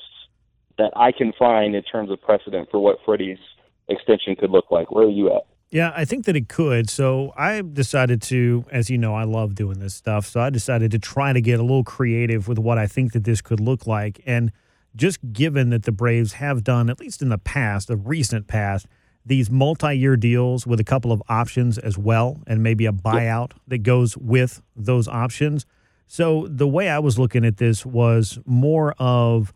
that 0.78 0.94
I 0.96 1.12
can 1.12 1.34
find 1.38 1.76
in 1.76 1.84
terms 1.84 2.12
of 2.12 2.22
precedent 2.22 2.70
for 2.72 2.80
what 2.80 3.00
Freddie's 3.06 3.40
extension 3.88 4.36
could 4.36 4.52
look 4.52 4.72
like. 4.72 4.92
Where 4.92 5.06
are 5.06 5.10
you 5.10 5.34
at? 5.34 5.46
Yeah, 5.72 5.92
I 5.96 6.04
think 6.04 6.26
that 6.26 6.36
it 6.36 6.50
could. 6.50 6.90
So 6.90 7.32
I 7.38 7.62
decided 7.62 8.22
to, 8.24 8.66
as 8.72 8.90
you 8.90 8.98
know, 8.98 9.14
I 9.14 9.24
love 9.24 9.54
doing 9.54 9.80
this 9.80 9.94
stuff. 9.94 10.26
So 10.26 10.40
I 10.40 10.50
decided 10.50 10.90
to 10.92 11.00
try 11.00 11.32
to 11.32 11.42
get 11.42 11.60
a 11.60 11.64
little 11.64 11.84
creative 11.84 12.48
with 12.48 12.58
what 12.58 12.80
I 12.80 12.88
think 12.88 13.14
that 13.14 13.24
this 13.24 13.40
could 13.42 13.60
look 13.60 13.86
like. 13.86 14.20
And 14.26 14.52
just 14.96 15.20
given 15.32 15.70
that 15.70 15.84
the 15.84 15.92
Braves 15.92 16.34
have 16.34 16.64
done, 16.64 16.90
at 16.90 17.00
least 17.00 17.22
in 17.22 17.30
the 17.30 17.38
past, 17.38 17.88
the 17.88 17.98
recent 17.98 18.48
past, 18.48 18.88
these 19.24 19.52
multi 19.52 19.94
year 19.94 20.18
deals 20.18 20.66
with 20.66 20.80
a 20.80 20.84
couple 20.84 21.12
of 21.12 21.22
options 21.30 21.78
as 21.78 21.98
well, 21.98 22.42
and 22.48 22.64
maybe 22.64 22.88
a 22.88 22.92
buyout 22.92 23.52
that 23.68 23.80
goes 23.80 24.18
with 24.18 24.64
those 24.76 25.08
options. 25.08 25.68
So 26.08 26.48
the 26.50 26.68
way 26.68 26.90
I 26.90 26.98
was 26.98 27.20
looking 27.20 27.46
at 27.46 27.58
this 27.58 27.86
was 27.86 28.40
more 28.46 28.96
of 28.98 29.54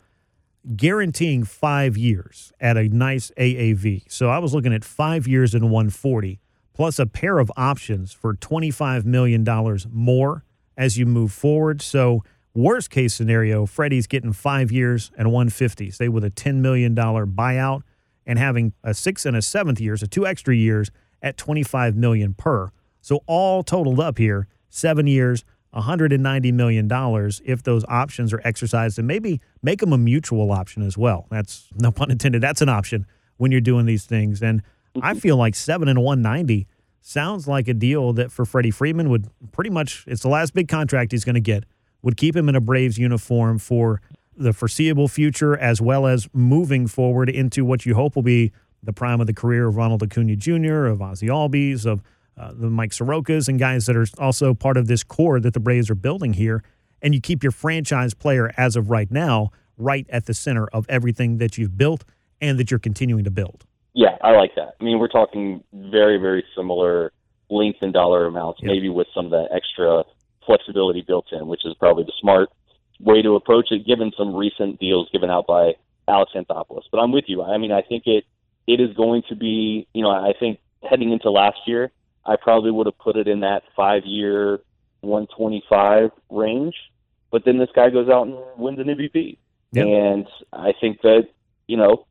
guaranteeing 0.76 1.43
five 1.43 1.97
years 1.97 2.54
at 2.60 2.78
a 2.78 2.88
nice 2.88 3.32
AAV. 3.38 4.04
So 4.10 4.30
I 4.30 4.39
was 4.39 4.54
looking 4.54 4.73
at 4.73 4.84
five 4.84 5.28
years 5.28 5.54
and 5.54 5.65
140 5.65 6.39
plus 6.73 6.99
a 6.99 7.06
pair 7.06 7.39
of 7.39 7.52
options 7.56 8.13
for 8.13 8.34
$25 8.34 9.06
million 9.06 9.45
more 9.91 10.43
as 10.78 10.97
you 10.97 11.06
move 11.06 11.32
forward. 11.32 11.82
So 11.82 12.23
worst 12.54 12.89
case 12.89 13.13
scenario, 13.13 13.65
Freddie's 13.65 14.08
getting 14.08 14.34
five 14.34 14.71
years 14.71 15.12
and 15.17 15.32
150, 15.32 15.91
say 15.91 16.08
with 16.08 16.23
a 16.23 16.32
$10 16.32 16.56
million 16.56 16.95
buyout 16.95 17.82
and 18.26 18.39
having 18.39 18.73
a 18.84 18.93
six 18.93 19.26
and 19.26 19.36
a 19.36 19.41
seventh 19.41 19.80
year, 19.80 19.97
so 19.97 20.06
two 20.06 20.26
extra 20.26 20.56
years 20.56 20.89
at 21.21 21.38
25 21.38 21.95
million 21.95 22.34
per. 22.34 22.71
So 23.02 23.21
all 23.28 23.63
totaled 23.63 23.99
up 23.99 24.17
here, 24.17 24.47
seven 24.69 25.08
years, 25.08 25.43
190 25.73 26.51
million 26.51 26.88
dollars 26.88 27.41
if 27.45 27.63
those 27.63 27.83
options 27.88 28.31
are 28.31 28.41
exercised 28.43 28.99
and 28.99 29.07
maybe 29.07 29.41
make 29.62 29.79
them 29.79 29.91
a 29.91 29.97
mutual 29.97 30.51
option 30.51 30.83
as 30.83 30.97
well. 30.97 31.25
That's 31.29 31.67
no 31.75 31.91
pun 31.91 32.12
intended. 32.12 32.41
That's 32.41 32.62
an 32.62 32.69
option 32.69 33.05
when 33.38 33.51
you're 33.51 33.62
doing 33.62 33.86
these 33.86 34.05
things. 34.05 34.41
And 34.41 34.62
I 35.01 35.12
mm-hmm. 35.12 35.19
feel 35.19 35.38
like 35.38 35.55
7 35.55 35.88
and 35.88 36.03
190 36.03 36.67
sounds 37.01 37.47
like 37.47 37.67
a 37.67 37.73
deal 37.73 38.13
that 38.13 38.31
for 38.31 38.45
Freddie 38.45 38.71
Freeman 38.71 39.09
would 39.09 39.27
pretty 39.51 39.71
much 39.71 40.05
it's 40.07 40.21
the 40.21 40.29
last 40.29 40.53
big 40.53 40.67
contract 40.67 41.12
he's 41.12 41.25
going 41.25 41.36
to 41.36 41.41
get. 41.41 41.65
Would 42.03 42.17
keep 42.17 42.36
him 42.36 42.49
in 42.49 42.55
a 42.55 42.62
Braves 42.62 42.97
uniform 42.97 43.57
for 43.57 44.01
the 44.36 44.53
foreseeable 44.53 45.07
future 45.07 45.57
as 45.57 45.81
well 45.81 46.05
as 46.05 46.27
moving 46.33 46.86
forward 46.86 47.29
into 47.29 47.65
what 47.65 47.86
you 47.86 47.95
hope 47.95 48.15
will 48.15 48.23
be 48.23 48.51
the 48.83 48.93
prime 48.93 49.21
of 49.21 49.27
the 49.27 49.33
career 49.33 49.67
of 49.67 49.77
Ronald 49.77 50.03
Acuna 50.03 50.36
Jr., 50.36 50.86
of 50.86 51.01
Ozzie 51.01 51.27
Albies, 51.27 51.86
of 51.86 52.01
uh, 52.38 52.52
the 52.54 52.69
Mike 52.69 52.91
Sorokas 52.91 53.48
and 53.48 53.60
guys 53.60 53.86
that 53.86 53.96
are 53.96 54.08
also 54.17 54.54
part 54.54 54.78
of 54.78 54.88
this 54.88 55.04
core 55.04 55.39
that 55.39 55.54
the 55.54 55.60
Braves 55.60 55.89
are 55.89 55.96
building 55.96 56.34
here. 56.34 56.63
And 57.02 57.13
you 57.13 57.22
keep 57.22 57.43
your 57.43 57.52
franchise 57.52 58.13
player 58.13 58.52
as 58.58 58.76
of 58.76 58.89
right 58.89 59.12
now 59.12 59.52
right 59.78 60.06
at 60.10 60.26
the 60.26 60.34
center 60.34 60.67
of 60.67 60.86
everything 60.89 61.38
that 61.38 61.58
you've 61.58 61.78
built 61.78 62.06
and 62.41 62.60
that 62.60 62.72
you're 62.72 62.80
continuing 62.80 63.24
to 63.24 63.32
build. 63.32 63.65
Yeah, 63.93 64.17
I 64.22 64.32
like 64.32 64.56
that. 64.56 64.76
I 64.80 64.84
mean, 64.84 65.00
we're 65.00 65.08
talking 65.08 65.63
very, 65.74 66.17
very 66.17 66.43
similar 66.56 67.12
length 67.50 67.80
and 67.82 67.93
dollar 67.93 68.26
amounts, 68.26 68.62
maybe 68.63 68.89
with 68.89 69.08
some 69.13 69.26
of 69.26 69.32
that 69.32 69.50
extra 69.54 70.04
flexibility 70.46 71.02
built 71.02 71.28
in, 71.32 71.48
which 71.48 71.65
is 71.65 71.76
probably 71.80 72.04
the 72.04 72.13
smart 72.19 72.50
way 73.00 73.22
to 73.22 73.36
approach 73.36 73.67
it, 73.72 73.86
given 73.86 74.12
some 74.17 74.36
recent 74.36 74.80
deals 74.80 75.10
given 75.12 75.30
out 75.30 75.46
by 75.46 75.74
Alex 76.08 76.32
Anthopoulos. 76.36 76.84
But 76.91 77.00
I'm 77.00 77.12
with 77.12 77.26
you. 77.28 77.43
I 77.43 77.58
mean, 77.58 77.72
I 77.72 77.82
think 77.82 78.04
it 78.08 78.26
it 78.65 78.80
is 78.80 78.96
going 78.96 79.24
to 79.30 79.36
be, 79.36 79.88
you 79.93 80.02
know, 80.02 80.10
I 80.10 80.34
think 80.39 80.60
heading 80.89 81.12
into 81.12 81.30
last 81.30 81.60
year, 81.65 81.91
I 82.25 82.36
probably 82.36 82.71
would 82.71 82.88
have 82.88 82.97
put 82.97 83.15
it 83.15 83.27
in 83.27 83.41
that 83.41 83.63
five 83.75 84.03
year, 84.05 84.59
125 85.01 86.12
range. 86.29 86.75
But 87.31 87.45
then 87.45 87.57
this 87.57 87.69
guy 87.75 87.89
goes 87.89 88.09
out 88.09 88.27
and 88.27 88.38
wins 88.57 88.79
an 88.79 88.86
MVP. 88.86 89.38
Yep. 89.71 89.86
And 89.86 90.27
I 90.53 90.73
think 90.79 91.01
that, 91.01 91.27
you 91.67 91.77
know, 91.77 92.05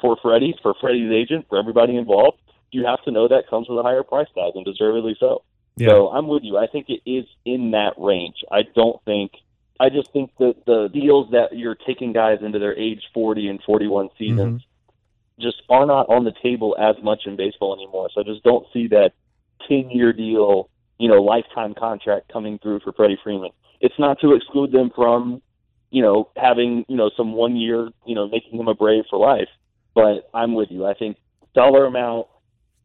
for 0.00 0.16
Freddie, 0.22 0.54
for 0.62 0.74
Freddie's 0.80 1.12
agent, 1.12 1.46
for 1.48 1.58
everybody 1.58 1.96
involved, 1.96 2.38
you 2.70 2.86
have 2.86 3.02
to 3.04 3.10
know 3.10 3.28
that 3.28 3.48
comes 3.50 3.68
with 3.68 3.78
a 3.78 3.82
higher 3.82 4.04
price 4.04 4.28
tag, 4.34 4.52
and 4.54 4.64
deservedly 4.64 5.16
so. 5.18 5.42
Yeah. 5.76 5.88
So 5.88 6.08
I'm 6.08 6.28
with 6.28 6.44
you. 6.44 6.56
I 6.56 6.66
think 6.66 6.86
it 6.88 7.00
is 7.04 7.26
in 7.44 7.72
that 7.72 7.94
range. 7.98 8.36
I 8.50 8.62
don't 8.74 9.02
think 9.04 9.32
I 9.80 9.88
just 9.88 10.12
think 10.12 10.30
that 10.38 10.66
the 10.66 10.88
deals 10.92 11.30
that 11.30 11.56
you're 11.56 11.74
taking 11.74 12.12
guys 12.12 12.38
into 12.42 12.58
their 12.58 12.76
age 12.76 13.02
40 13.14 13.48
and 13.48 13.62
41 13.62 14.06
mm-hmm. 14.06 14.16
seasons 14.18 14.62
just 15.40 15.62
are 15.70 15.86
not 15.86 16.10
on 16.10 16.24
the 16.24 16.34
table 16.42 16.76
as 16.78 17.02
much 17.02 17.22
in 17.24 17.34
baseball 17.34 17.74
anymore. 17.74 18.10
So 18.14 18.20
I 18.20 18.24
just 18.24 18.44
don't 18.44 18.66
see 18.74 18.88
that 18.88 19.12
10 19.68 19.90
year 19.90 20.12
deal, 20.12 20.68
you 20.98 21.08
know, 21.08 21.22
lifetime 21.22 21.74
contract 21.78 22.32
coming 22.32 22.58
through 22.62 22.80
for 22.80 22.92
Freddie 22.92 23.18
Freeman. 23.22 23.50
It's 23.80 23.98
not 23.98 24.20
to 24.20 24.34
exclude 24.34 24.72
them 24.72 24.90
from, 24.94 25.40
you 25.90 26.02
know, 26.02 26.30
having, 26.36 26.84
you 26.88 26.96
know, 26.96 27.10
some 27.16 27.32
one 27.32 27.56
year, 27.56 27.88
you 28.06 28.14
know, 28.14 28.28
making 28.28 28.58
him 28.58 28.68
a 28.68 28.74
Brave 28.74 29.04
for 29.08 29.18
life. 29.18 29.48
But 29.94 30.28
I'm 30.34 30.54
with 30.54 30.70
you. 30.70 30.86
I 30.86 30.94
think 30.94 31.16
dollar 31.54 31.86
amount, 31.86 32.26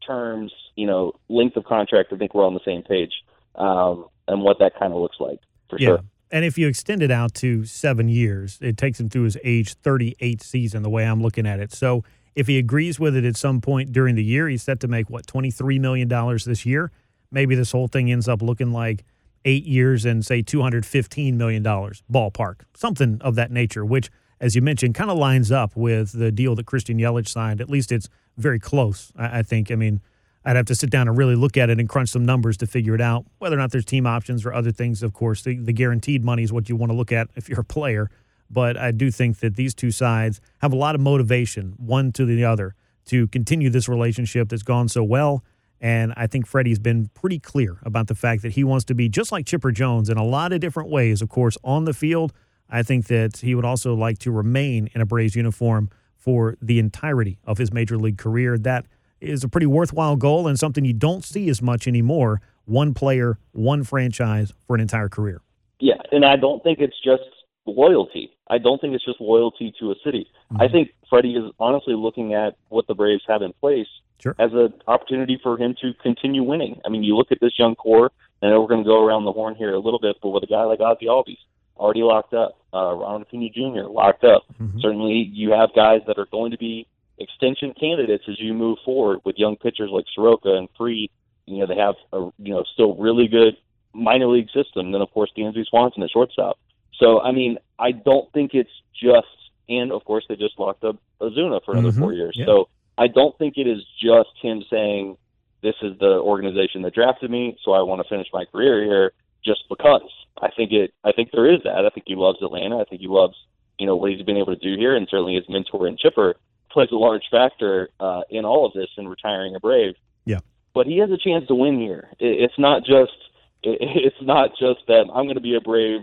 terms, 0.06 0.52
you 0.76 0.86
know, 0.86 1.12
length 1.28 1.56
of 1.56 1.64
contract, 1.64 2.12
I 2.12 2.16
think 2.16 2.34
we're 2.34 2.46
on 2.46 2.54
the 2.54 2.60
same 2.64 2.82
page 2.82 3.12
um, 3.56 4.06
and 4.28 4.42
what 4.42 4.58
that 4.60 4.72
kind 4.78 4.92
of 4.92 5.00
looks 5.00 5.16
like 5.20 5.40
for 5.68 5.78
Yeah. 5.78 5.88
sure. 5.88 6.00
And 6.30 6.44
if 6.44 6.58
you 6.58 6.66
extend 6.66 7.02
it 7.02 7.10
out 7.10 7.34
to 7.34 7.64
seven 7.64 8.08
years, 8.08 8.58
it 8.60 8.76
takes 8.76 8.98
him 8.98 9.08
through 9.08 9.24
his 9.24 9.38
age 9.44 9.74
38 9.74 10.42
season, 10.42 10.82
the 10.82 10.90
way 10.90 11.04
I'm 11.04 11.22
looking 11.22 11.46
at 11.46 11.60
it. 11.60 11.72
So 11.72 12.02
if 12.36 12.46
he 12.46 12.58
agrees 12.58 13.00
with 13.00 13.16
it 13.16 13.24
at 13.24 13.34
some 13.34 13.62
point 13.62 13.92
during 13.92 14.14
the 14.14 14.22
year, 14.22 14.46
he's 14.48 14.62
set 14.62 14.78
to 14.80 14.88
make, 14.88 15.08
what, 15.08 15.26
$23 15.26 15.80
million 15.80 16.08
this 16.44 16.66
year? 16.66 16.92
Maybe 17.32 17.54
this 17.54 17.72
whole 17.72 17.88
thing 17.88 18.12
ends 18.12 18.28
up 18.28 18.42
looking 18.42 18.72
like 18.72 19.04
eight 19.46 19.64
years 19.64 20.04
and, 20.04 20.24
say, 20.24 20.42
$215 20.42 21.34
million 21.34 21.64
ballpark, 21.64 22.60
something 22.74 23.18
of 23.22 23.36
that 23.36 23.50
nature, 23.50 23.84
which, 23.84 24.10
as 24.38 24.54
you 24.54 24.60
mentioned, 24.60 24.94
kind 24.94 25.10
of 25.10 25.16
lines 25.16 25.50
up 25.50 25.74
with 25.74 26.12
the 26.12 26.30
deal 26.30 26.54
that 26.54 26.66
Christian 26.66 26.98
Yelich 26.98 27.28
signed. 27.28 27.60
At 27.60 27.70
least 27.70 27.90
it's 27.90 28.10
very 28.36 28.60
close, 28.60 29.12
I, 29.16 29.38
I 29.38 29.42
think. 29.42 29.70
I 29.72 29.74
mean, 29.74 30.02
I'd 30.44 30.56
have 30.56 30.66
to 30.66 30.74
sit 30.74 30.90
down 30.90 31.08
and 31.08 31.16
really 31.16 31.36
look 31.36 31.56
at 31.56 31.70
it 31.70 31.80
and 31.80 31.88
crunch 31.88 32.10
some 32.10 32.26
numbers 32.26 32.58
to 32.58 32.66
figure 32.66 32.94
it 32.94 33.00
out. 33.00 33.24
Whether 33.38 33.56
or 33.56 33.58
not 33.58 33.72
there's 33.72 33.86
team 33.86 34.06
options 34.06 34.44
or 34.44 34.52
other 34.52 34.72
things, 34.72 35.02
of 35.02 35.14
course, 35.14 35.42
the, 35.42 35.56
the 35.56 35.72
guaranteed 35.72 36.22
money 36.22 36.42
is 36.42 36.52
what 36.52 36.68
you 36.68 36.76
want 36.76 36.92
to 36.92 36.96
look 36.96 37.12
at 37.12 37.28
if 37.34 37.48
you're 37.48 37.60
a 37.60 37.64
player. 37.64 38.10
But 38.50 38.76
I 38.76 38.90
do 38.92 39.10
think 39.10 39.38
that 39.40 39.56
these 39.56 39.74
two 39.74 39.90
sides 39.90 40.40
have 40.58 40.72
a 40.72 40.76
lot 40.76 40.94
of 40.94 41.00
motivation, 41.00 41.74
one 41.76 42.12
to 42.12 42.24
the 42.24 42.44
other, 42.44 42.74
to 43.06 43.26
continue 43.28 43.70
this 43.70 43.88
relationship 43.88 44.48
that's 44.48 44.62
gone 44.62 44.88
so 44.88 45.02
well. 45.02 45.44
And 45.80 46.14
I 46.16 46.26
think 46.26 46.46
Freddie's 46.46 46.78
been 46.78 47.10
pretty 47.14 47.38
clear 47.38 47.78
about 47.82 48.06
the 48.06 48.14
fact 48.14 48.42
that 48.42 48.52
he 48.52 48.64
wants 48.64 48.84
to 48.86 48.94
be 48.94 49.08
just 49.08 49.30
like 49.30 49.46
Chipper 49.46 49.72
Jones 49.72 50.08
in 50.08 50.16
a 50.16 50.24
lot 50.24 50.52
of 50.52 50.60
different 50.60 50.88
ways. 50.88 51.20
Of 51.20 51.28
course, 51.28 51.58
on 51.62 51.84
the 51.84 51.92
field, 51.92 52.32
I 52.70 52.82
think 52.82 53.06
that 53.08 53.38
he 53.38 53.54
would 53.54 53.64
also 53.64 53.94
like 53.94 54.18
to 54.20 54.30
remain 54.30 54.88
in 54.94 55.00
a 55.00 55.06
Braves 55.06 55.36
uniform 55.36 55.90
for 56.16 56.56
the 56.60 56.78
entirety 56.78 57.38
of 57.44 57.58
his 57.58 57.72
major 57.72 57.98
league 57.98 58.18
career. 58.18 58.58
That 58.58 58.86
is 59.20 59.44
a 59.44 59.48
pretty 59.48 59.66
worthwhile 59.66 60.16
goal 60.16 60.46
and 60.46 60.58
something 60.58 60.84
you 60.84 60.92
don't 60.92 61.24
see 61.24 61.48
as 61.48 61.62
much 61.62 61.86
anymore. 61.86 62.40
One 62.64 62.94
player, 62.94 63.38
one 63.52 63.84
franchise 63.84 64.52
for 64.66 64.74
an 64.74 64.80
entire 64.80 65.08
career. 65.08 65.40
Yeah, 65.78 66.00
and 66.10 66.24
I 66.24 66.36
don't 66.36 66.62
think 66.62 66.80
it's 66.80 66.98
just 67.04 67.22
loyalty. 67.66 68.30
I 68.48 68.58
don't 68.58 68.80
think 68.80 68.94
it's 68.94 69.04
just 69.04 69.20
loyalty 69.20 69.74
to 69.80 69.90
a 69.90 69.94
city. 70.04 70.28
I 70.58 70.68
think 70.68 70.90
Freddie 71.10 71.34
is 71.34 71.52
honestly 71.58 71.94
looking 71.94 72.34
at 72.34 72.56
what 72.68 72.86
the 72.86 72.94
Braves 72.94 73.22
have 73.28 73.42
in 73.42 73.52
place 73.54 73.88
Sure. 74.22 74.34
as 74.38 74.52
an 74.54 74.72
opportunity 74.86 75.38
for 75.42 75.58
him 75.58 75.74
to 75.82 75.92
continue 76.02 76.42
winning. 76.42 76.80
I 76.84 76.88
mean, 76.88 77.02
you 77.02 77.16
look 77.16 77.32
at 77.32 77.38
this 77.40 77.58
young 77.58 77.74
core, 77.74 78.12
and 78.40 78.50
we're 78.52 78.68
going 78.68 78.82
to 78.82 78.88
go 78.88 79.04
around 79.04 79.24
the 79.24 79.32
horn 79.32 79.54
here 79.56 79.74
a 79.74 79.78
little 79.78 79.98
bit, 80.00 80.16
but 80.22 80.30
with 80.30 80.42
a 80.42 80.46
guy 80.46 80.62
like 80.64 80.80
Ozzie 80.80 81.06
Albies 81.06 81.38
already 81.76 82.02
locked 82.02 82.32
up, 82.32 82.56
uh, 82.72 82.94
Ronald 82.94 83.22
Acuna 83.22 83.48
Jr. 83.50 83.90
locked 83.90 84.24
up. 84.24 84.44
Certainly, 84.80 85.30
you 85.32 85.50
have 85.52 85.74
guys 85.74 86.00
that 86.06 86.18
are 86.18 86.26
going 86.26 86.50
to 86.52 86.58
be 86.58 86.86
extension 87.18 87.74
candidates 87.78 88.24
as 88.28 88.38
you 88.38 88.54
move 88.54 88.78
forward 88.84 89.20
with 89.24 89.36
young 89.38 89.56
pitchers 89.56 89.90
like 89.92 90.04
Soroka 90.14 90.54
and 90.54 90.68
Fried. 90.76 91.10
You 91.46 91.58
know, 91.58 91.66
they 91.66 91.76
have 91.76 91.94
a 92.12 92.30
you 92.38 92.54
know 92.54 92.64
still 92.72 92.94
really 92.96 93.28
good 93.28 93.56
minor 93.92 94.26
league 94.28 94.48
system. 94.50 94.92
Then 94.92 95.00
of 95.00 95.10
course 95.12 95.30
Dansby 95.36 95.66
Swanson 95.66 96.02
at 96.02 96.10
shortstop. 96.10 96.58
So 96.98 97.20
I 97.20 97.32
mean, 97.32 97.58
I 97.78 97.92
don't 97.92 98.30
think 98.32 98.54
it's 98.54 98.70
just 98.94 99.26
and 99.68 99.92
of 99.92 100.04
course 100.04 100.24
they 100.28 100.36
just 100.36 100.58
locked 100.58 100.84
up 100.84 100.96
Ozuna 101.20 101.64
for 101.64 101.72
another 101.72 101.92
Mhm. 101.92 101.98
four 102.00 102.12
years. 102.12 102.34
Yeah. 102.36 102.46
So 102.46 102.68
I 102.98 103.08
don't 103.08 103.36
think 103.38 103.58
it 103.58 103.66
is 103.66 103.84
just 104.00 104.30
him 104.40 104.64
saying 104.70 105.16
this 105.62 105.74
is 105.82 105.98
the 105.98 106.20
organization 106.20 106.82
that 106.82 106.94
drafted 106.94 107.30
me, 107.30 107.56
so 107.62 107.72
I 107.72 107.82
want 107.82 108.02
to 108.02 108.08
finish 108.08 108.28
my 108.32 108.44
career 108.44 108.84
here 108.84 109.12
just 109.44 109.68
because. 109.68 110.02
I 110.40 110.50
think 110.50 110.72
it. 110.72 110.92
I 111.02 111.12
think 111.12 111.30
there 111.32 111.46
is 111.50 111.62
that. 111.64 111.86
I 111.86 111.88
think 111.90 112.04
he 112.06 112.14
loves 112.14 112.42
Atlanta. 112.42 112.78
I 112.78 112.84
think 112.84 113.00
he 113.00 113.08
loves 113.08 113.36
you 113.78 113.86
know 113.86 113.96
what 113.96 114.10
he's 114.10 114.22
been 114.22 114.36
able 114.36 114.54
to 114.54 114.60
do 114.60 114.76
here, 114.78 114.94
and 114.96 115.06
certainly 115.08 115.34
his 115.34 115.48
mentor 115.48 115.86
and 115.86 115.98
Chipper 115.98 116.36
plays 116.70 116.90
a 116.92 116.96
large 116.96 117.24
factor 117.30 117.90
uh, 118.00 118.22
in 118.30 118.44
all 118.44 118.66
of 118.66 118.72
this 118.74 118.88
in 118.98 119.08
retiring 119.08 119.54
a 119.54 119.60
Brave. 119.60 119.94
Yeah. 120.24 120.40
But 120.74 120.86
he 120.86 120.98
has 120.98 121.10
a 121.10 121.16
chance 121.16 121.46
to 121.48 121.54
win 121.54 121.78
here. 121.80 122.08
It, 122.18 122.42
it's 122.42 122.58
not 122.58 122.84
just. 122.84 123.16
It, 123.62 123.78
it's 123.80 124.22
not 124.22 124.50
just 124.58 124.80
that 124.88 125.06
I'm 125.14 125.24
going 125.24 125.34
to 125.36 125.40
be 125.40 125.54
a 125.56 125.60
Brave 125.60 126.02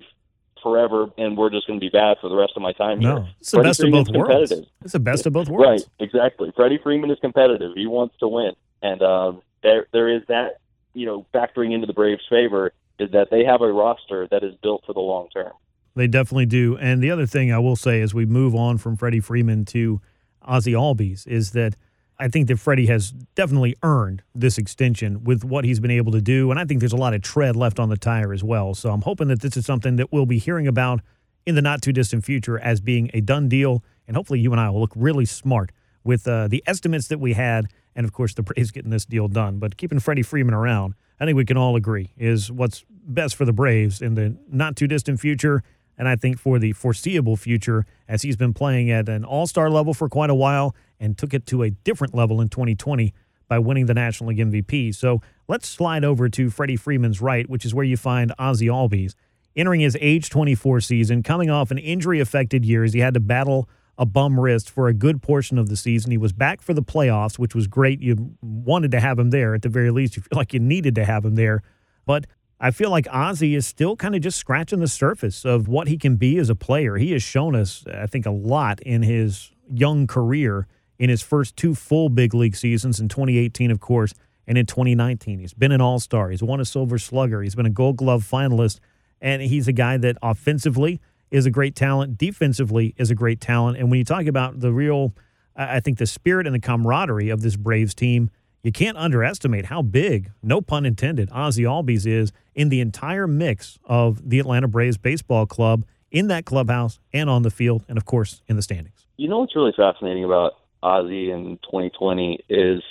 forever, 0.63 1.07
and 1.17 1.37
we're 1.37 1.49
just 1.49 1.67
going 1.67 1.79
to 1.79 1.83
be 1.83 1.89
bad 1.89 2.17
for 2.21 2.29
the 2.29 2.35
rest 2.35 2.53
of 2.55 2.61
my 2.61 2.71
time 2.73 2.99
No, 2.99 3.21
here. 3.21 3.33
it's 3.39 3.51
the 3.51 3.57
Freddie 3.57 3.69
best 3.69 3.79
of 3.79 3.83
Freeman's 3.83 4.09
both 4.09 4.17
worlds. 4.27 4.51
It's 4.81 4.93
the 4.93 4.99
best 4.99 5.25
of 5.27 5.33
both 5.33 5.49
worlds. 5.49 5.83
Right, 5.83 6.07
exactly. 6.07 6.51
Freddie 6.55 6.79
Freeman 6.81 7.11
is 7.11 7.19
competitive. 7.19 7.73
He 7.75 7.85
wants 7.85 8.15
to 8.19 8.27
win, 8.27 8.53
and 8.81 9.01
um, 9.03 9.41
there 9.61 9.87
there 9.93 10.09
is 10.09 10.23
that 10.29 10.59
you 10.93 11.05
know 11.05 11.25
factoring 11.33 11.73
into 11.73 11.85
the 11.85 11.93
Braves' 11.93 12.21
favor 12.29 12.71
is 12.99 13.11
that 13.11 13.29
they 13.29 13.43
have 13.43 13.61
a 13.61 13.71
roster 13.71 14.27
that 14.31 14.43
is 14.43 14.55
built 14.63 14.83
for 14.85 14.93
the 14.93 14.99
long 14.99 15.27
term. 15.29 15.51
They 15.95 16.07
definitely 16.07 16.45
do. 16.47 16.77
And 16.77 17.03
the 17.03 17.11
other 17.11 17.25
thing 17.27 17.51
I 17.51 17.59
will 17.59 17.75
say 17.75 18.01
as 18.01 18.13
we 18.13 18.25
move 18.25 18.55
on 18.55 18.77
from 18.77 18.95
Freddie 18.97 19.19
Freeman 19.19 19.65
to 19.65 20.01
Ozzie 20.41 20.73
Albies 20.73 21.27
is 21.27 21.51
that 21.51 21.75
I 22.19 22.27
think 22.27 22.47
that 22.47 22.59
Freddie 22.59 22.85
has 22.87 23.11
definitely 23.11 23.75
earned 23.83 24.23
this 24.35 24.57
extension 24.57 25.23
with 25.23 25.43
what 25.43 25.65
he's 25.65 25.79
been 25.79 25.91
able 25.91 26.11
to 26.11 26.21
do. 26.21 26.51
And 26.51 26.59
I 26.59 26.65
think 26.65 26.79
there's 26.79 26.93
a 26.93 26.97
lot 26.97 27.13
of 27.13 27.21
tread 27.21 27.55
left 27.55 27.79
on 27.79 27.89
the 27.89 27.97
tire 27.97 28.33
as 28.33 28.43
well. 28.43 28.73
So 28.73 28.91
I'm 28.91 29.01
hoping 29.01 29.27
that 29.29 29.41
this 29.41 29.57
is 29.57 29.65
something 29.65 29.95
that 29.97 30.11
we'll 30.11 30.25
be 30.25 30.37
hearing 30.37 30.67
about 30.67 31.01
in 31.45 31.55
the 31.55 31.61
not 31.61 31.81
too 31.81 31.91
distant 31.91 32.23
future 32.23 32.59
as 32.59 32.81
being 32.81 33.09
a 33.13 33.21
done 33.21 33.49
deal. 33.49 33.83
And 34.07 34.15
hopefully 34.15 34.39
you 34.39 34.51
and 34.51 34.61
I 34.61 34.69
will 34.69 34.81
look 34.81 34.93
really 34.95 35.25
smart 35.25 35.71
with 36.03 36.27
uh, 36.27 36.47
the 36.47 36.63
estimates 36.67 37.07
that 37.07 37.19
we 37.19 37.33
had. 37.33 37.67
And 37.95 38.05
of 38.05 38.13
course, 38.13 38.33
the 38.33 38.43
Braves 38.43 38.71
getting 38.71 38.91
this 38.91 39.05
deal 39.05 39.27
done. 39.27 39.59
But 39.59 39.77
keeping 39.77 39.99
Freddie 39.99 40.23
Freeman 40.23 40.53
around, 40.53 40.95
I 41.19 41.25
think 41.25 41.35
we 41.35 41.45
can 41.45 41.57
all 41.57 41.75
agree 41.75 42.11
is 42.17 42.51
what's 42.51 42.85
best 42.89 43.35
for 43.35 43.45
the 43.45 43.53
Braves 43.53 44.01
in 44.01 44.15
the 44.15 44.37
not 44.49 44.75
too 44.75 44.87
distant 44.87 45.19
future. 45.19 45.63
And 45.97 46.07
I 46.07 46.15
think 46.15 46.39
for 46.39 46.59
the 46.59 46.73
foreseeable 46.73 47.35
future, 47.35 47.85
as 48.07 48.23
he's 48.23 48.35
been 48.35 48.53
playing 48.53 48.89
at 48.89 49.07
an 49.09 49.23
all 49.23 49.47
star 49.47 49.69
level 49.69 49.93
for 49.93 50.09
quite 50.09 50.29
a 50.29 50.35
while 50.35 50.75
and 50.99 51.17
took 51.17 51.33
it 51.33 51.45
to 51.47 51.63
a 51.63 51.69
different 51.69 52.15
level 52.15 52.41
in 52.41 52.49
2020 52.49 53.13
by 53.47 53.59
winning 53.59 53.85
the 53.85 53.93
National 53.93 54.29
League 54.29 54.39
MVP. 54.39 54.95
So 54.95 55.21
let's 55.47 55.67
slide 55.67 56.03
over 56.03 56.29
to 56.29 56.49
Freddie 56.49 56.75
Freeman's 56.75 57.21
right, 57.21 57.49
which 57.49 57.65
is 57.65 57.73
where 57.73 57.85
you 57.85 57.97
find 57.97 58.33
Ozzie 58.39 58.67
Albies. 58.67 59.13
Entering 59.55 59.81
his 59.81 59.95
age 60.01 60.31
24 60.31 60.81
season, 60.81 61.21
coming 61.21 61.51
off 61.51 61.69
an 61.69 61.77
injury 61.77 62.19
affected 62.19 62.65
year 62.65 62.83
as 62.83 62.93
he 62.93 62.99
had 62.99 63.13
to 63.13 63.19
battle 63.19 63.69
a 63.97 64.05
bum 64.05 64.39
wrist 64.39 64.69
for 64.69 64.87
a 64.87 64.93
good 64.93 65.21
portion 65.21 65.59
of 65.59 65.69
the 65.69 65.75
season. 65.75 66.09
He 66.09 66.17
was 66.17 66.33
back 66.33 66.61
for 66.61 66.73
the 66.73 66.81
playoffs, 66.81 67.37
which 67.37 67.53
was 67.53 67.67
great. 67.67 68.01
You 68.01 68.35
wanted 68.41 68.89
to 68.91 68.99
have 68.99 69.19
him 69.19 69.29
there. 69.29 69.53
At 69.53 69.61
the 69.61 69.69
very 69.69 69.91
least, 69.91 70.15
you 70.15 70.23
feel 70.23 70.37
like 70.37 70.53
you 70.53 70.59
needed 70.59 70.95
to 70.95 71.05
have 71.05 71.23
him 71.23 71.35
there. 71.35 71.61
But 72.05 72.25
I 72.63 72.71
feel 72.71 72.89
like 72.89 73.07
Ozzie 73.11 73.55
is 73.55 73.67
still 73.67 73.97
kind 73.97 74.15
of 74.15 74.21
just 74.21 74.37
scratching 74.39 74.79
the 74.79 74.87
surface 74.87 75.43
of 75.43 75.67
what 75.67 75.89
he 75.89 75.97
can 75.97 76.15
be 76.15 76.37
as 76.37 76.49
a 76.49 76.55
player. 76.55 76.95
He 76.95 77.11
has 77.11 77.21
shown 77.21 77.57
us, 77.57 77.83
I 77.93 78.07
think, 78.07 78.25
a 78.25 78.31
lot 78.31 78.79
in 78.79 79.03
his 79.03 79.51
young 79.69 80.07
career 80.07 80.65
in 80.97 81.09
his 81.09 81.21
first 81.21 81.57
two 81.57 81.75
full 81.75 82.07
big 82.07 82.33
league 82.33 82.55
seasons 82.55 83.01
in 83.01 83.09
2018, 83.09 83.69
of 83.69 83.81
course, 83.81 84.13
and 84.47 84.57
in 84.57 84.65
2019. 84.65 85.39
He's 85.39 85.53
been 85.53 85.73
an 85.73 85.81
all 85.81 85.99
star. 85.99 86.29
He's 86.29 86.41
won 86.41 86.61
a 86.61 86.65
silver 86.65 86.97
slugger. 86.97 87.41
He's 87.41 87.53
been 87.53 87.65
a 87.65 87.69
gold 87.69 87.97
glove 87.97 88.23
finalist. 88.23 88.79
And 89.19 89.41
he's 89.41 89.67
a 89.67 89.73
guy 89.73 89.97
that 89.97 90.15
offensively 90.21 91.01
is 91.31 91.45
a 91.45 91.51
great 91.51 91.75
talent, 91.75 92.17
defensively 92.17 92.95
is 92.95 93.11
a 93.11 93.15
great 93.15 93.41
talent. 93.41 93.77
And 93.77 93.89
when 93.89 93.97
you 93.97 94.05
talk 94.05 94.25
about 94.25 94.61
the 94.61 94.71
real, 94.71 95.13
I 95.53 95.81
think, 95.81 95.97
the 95.97 96.07
spirit 96.07 96.47
and 96.47 96.55
the 96.55 96.61
camaraderie 96.61 97.29
of 97.29 97.41
this 97.41 97.57
Braves 97.57 97.93
team, 97.93 98.29
you 98.63 98.71
can't 98.71 98.97
underestimate 98.97 99.65
how 99.65 99.81
big, 99.81 100.31
no 100.41 100.61
pun 100.61 100.85
intended, 100.85 101.29
Ozzie 101.31 101.63
Albies 101.63 102.07
is 102.07 102.31
in 102.55 102.69
the 102.69 102.79
entire 102.79 103.27
mix 103.27 103.77
of 103.83 104.29
the 104.29 104.39
Atlanta 104.39 104.69
Braves 104.69 104.97
baseball 104.97 105.45
club 105.45 105.85
in 106.11 106.27
that 106.29 106.45
clubhouse 106.45 106.99
and 107.11 107.29
on 107.29 107.41
the 107.43 107.51
field, 107.51 107.83
and 107.89 107.97
of 107.97 108.05
course 108.05 108.41
in 108.47 108.55
the 108.55 108.61
standings. 108.61 109.05
You 109.17 109.27
know 109.27 109.39
what's 109.39 109.55
really 109.55 109.73
fascinating 109.75 110.23
about 110.23 110.53
Ozzie 110.81 111.29
in 111.29 111.57
2020 111.63 112.39
is 112.47 112.81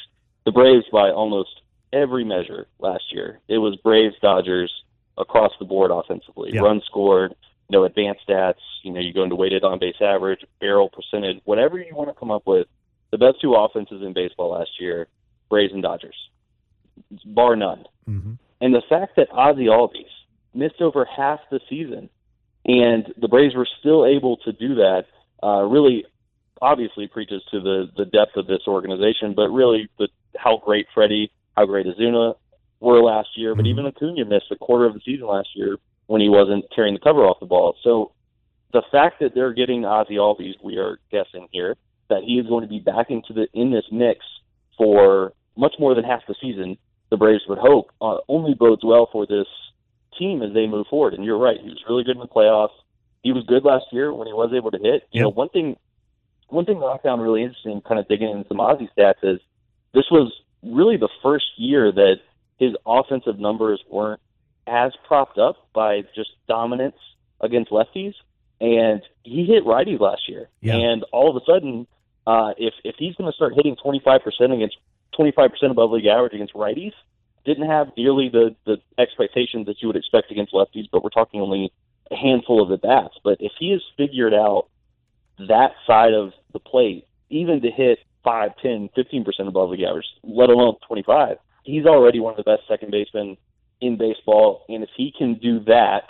the 0.44 0.52
Braves 0.52 0.84
by 0.92 1.10
almost 1.10 1.62
every 1.92 2.24
measure 2.24 2.66
last 2.78 3.04
year. 3.10 3.40
It 3.48 3.58
was 3.58 3.76
Braves 3.76 4.16
Dodgers 4.20 4.70
across 5.16 5.52
the 5.58 5.64
board 5.64 5.90
offensively. 5.90 6.50
Yeah. 6.52 6.60
Runs 6.60 6.84
scored, 6.84 7.34
you 7.68 7.78
know, 7.78 7.84
advanced 7.84 8.22
stats, 8.28 8.60
you 8.82 8.92
know, 8.92 9.00
you 9.00 9.14
go 9.14 9.22
into 9.22 9.36
weighted 9.36 9.64
on 9.64 9.78
base 9.78 9.96
average, 10.02 10.40
barrel 10.60 10.90
percentage, 10.90 11.40
whatever 11.44 11.78
you 11.78 11.94
want 11.94 12.10
to 12.10 12.14
come 12.14 12.30
up 12.30 12.42
with. 12.46 12.66
The 13.10 13.18
best 13.18 13.40
two 13.40 13.54
offenses 13.54 14.02
in 14.02 14.12
baseball 14.12 14.52
last 14.52 14.70
year, 14.80 15.06
Braves 15.52 15.74
and 15.74 15.82
Dodgers. 15.82 16.16
Bar 17.26 17.56
none. 17.56 17.84
Mm-hmm. 18.08 18.32
And 18.62 18.74
the 18.74 18.82
fact 18.88 19.16
that 19.16 19.28
Ozzie 19.30 19.66
Albies 19.66 20.14
missed 20.54 20.80
over 20.80 21.04
half 21.04 21.40
the 21.50 21.60
season 21.68 22.08
and 22.64 23.12
the 23.20 23.28
Braves 23.28 23.54
were 23.54 23.68
still 23.80 24.06
able 24.06 24.38
to 24.38 24.52
do 24.52 24.76
that 24.76 25.04
uh, 25.42 25.62
really 25.62 26.06
obviously 26.62 27.06
preaches 27.06 27.42
to 27.50 27.60
the, 27.60 27.90
the 27.96 28.06
depth 28.06 28.36
of 28.36 28.46
this 28.46 28.62
organization, 28.66 29.34
but 29.34 29.48
really 29.50 29.88
the, 29.98 30.08
how 30.36 30.56
great 30.64 30.86
Freddie, 30.94 31.30
how 31.56 31.66
great 31.66 31.86
Ozuna 31.86 32.34
were 32.80 33.02
last 33.02 33.30
year. 33.36 33.54
But 33.54 33.64
Mhm. 33.66 33.68
even 33.72 33.86
Acuna 33.86 34.24
missed 34.24 34.50
a 34.50 34.56
quarter 34.56 34.86
of 34.86 34.94
the 34.94 35.00
season 35.04 35.26
last 35.26 35.48
year 35.54 35.76
when 36.06 36.20
he 36.22 36.30
wasn't 36.30 36.64
tearing 36.74 36.94
the 36.94 37.00
cover 37.00 37.26
off 37.26 37.40
the 37.40 37.46
ball. 37.46 37.76
So 37.82 38.12
the 38.72 38.82
fact 38.90 39.20
that 39.20 39.34
they're 39.34 39.52
getting 39.52 39.82
Ozzy 39.82 40.16
Albies, 40.26 40.54
we 40.62 40.78
are 40.78 40.98
guessing 41.10 41.48
here 41.50 41.76
that 42.08 42.22
he 42.22 42.38
is 42.38 42.46
going 42.46 42.62
to 42.62 42.68
be 42.68 42.78
back 42.78 43.10
into 43.10 43.32
the 43.32 43.48
in 43.52 43.70
this 43.70 43.84
mix 43.90 44.18
for 44.78 45.32
much 45.56 45.74
more 45.78 45.94
than 45.94 46.04
half 46.04 46.22
the 46.26 46.34
season. 46.40 46.76
The 47.10 47.16
Braves 47.16 47.42
would 47.48 47.58
hope 47.58 47.90
uh, 48.00 48.18
only 48.28 48.54
bodes 48.54 48.82
well 48.84 49.08
for 49.12 49.26
this 49.26 49.46
team 50.18 50.42
as 50.42 50.52
they 50.54 50.66
move 50.66 50.86
forward. 50.88 51.14
And 51.14 51.24
you're 51.24 51.38
right, 51.38 51.58
he 51.60 51.68
was 51.68 51.82
really 51.88 52.04
good 52.04 52.16
in 52.16 52.20
the 52.20 52.26
playoffs. 52.28 52.70
He 53.22 53.32
was 53.32 53.44
good 53.46 53.64
last 53.64 53.86
year 53.92 54.12
when 54.12 54.26
he 54.26 54.32
was 54.32 54.52
able 54.54 54.70
to 54.70 54.78
hit. 54.78 55.06
You 55.12 55.20
Yep. 55.20 55.22
know, 55.22 55.28
one 55.30 55.48
thing, 55.50 55.76
one 56.48 56.64
thing 56.64 56.80
that 56.80 56.86
I 56.86 56.98
found 56.98 57.22
really 57.22 57.42
interesting, 57.42 57.80
kind 57.82 58.00
of 58.00 58.08
digging 58.08 58.30
into 58.30 58.48
some 58.48 58.60
Ozzie 58.60 58.88
stats, 58.96 59.22
is 59.22 59.40
this 59.94 60.04
was 60.10 60.32
really 60.62 60.96
the 60.96 61.08
first 61.22 61.46
year 61.56 61.92
that 61.92 62.16
his 62.58 62.72
offensive 62.86 63.38
numbers 63.38 63.82
weren't 63.90 64.20
as 64.66 64.92
propped 65.06 65.38
up 65.38 65.56
by 65.74 66.02
just 66.14 66.30
dominance 66.48 66.96
against 67.40 67.70
lefties. 67.70 68.14
And 68.60 69.02
he 69.24 69.44
hit 69.44 69.64
righties 69.64 69.98
last 70.00 70.28
year. 70.28 70.48
Yeah. 70.60 70.76
And 70.76 71.04
all 71.12 71.28
of 71.28 71.36
a 71.36 71.44
sudden, 71.44 71.86
uh, 72.26 72.52
if 72.56 72.74
if 72.84 72.94
he's 72.96 73.16
going 73.16 73.30
to 73.30 73.34
start 73.34 73.54
hitting 73.56 73.74
25% 73.76 74.20
against 74.54 74.76
25% 75.18 75.50
above 75.70 75.90
league 75.90 76.06
average 76.06 76.34
against 76.34 76.54
righties, 76.54 76.92
didn't 77.44 77.68
have 77.68 77.88
nearly 77.96 78.28
the 78.28 78.54
the 78.64 78.78
expectations 78.98 79.66
that 79.66 79.82
you 79.82 79.88
would 79.88 79.96
expect 79.96 80.30
against 80.30 80.52
lefties. 80.52 80.88
But 80.90 81.02
we're 81.02 81.10
talking 81.10 81.40
only 81.40 81.72
a 82.10 82.16
handful 82.16 82.62
of 82.62 82.70
at 82.70 82.82
bats. 82.82 83.14
But 83.24 83.38
if 83.40 83.52
he 83.58 83.70
has 83.70 83.82
figured 83.96 84.34
out 84.34 84.68
that 85.38 85.72
side 85.86 86.14
of 86.14 86.32
the 86.52 86.60
plate, 86.60 87.06
even 87.30 87.60
to 87.62 87.70
hit 87.70 87.98
5, 88.24 88.50
10, 88.62 88.90
15% 88.96 89.48
above 89.48 89.70
league 89.70 89.82
average, 89.82 90.06
let 90.22 90.50
alone 90.50 90.76
25, 90.86 91.38
he's 91.64 91.86
already 91.86 92.20
one 92.20 92.32
of 92.32 92.36
the 92.36 92.42
best 92.44 92.68
second 92.68 92.90
basemen 92.90 93.36
in 93.80 93.96
baseball. 93.96 94.64
And 94.68 94.82
if 94.82 94.90
he 94.96 95.12
can 95.16 95.34
do 95.34 95.60
that, 95.64 96.04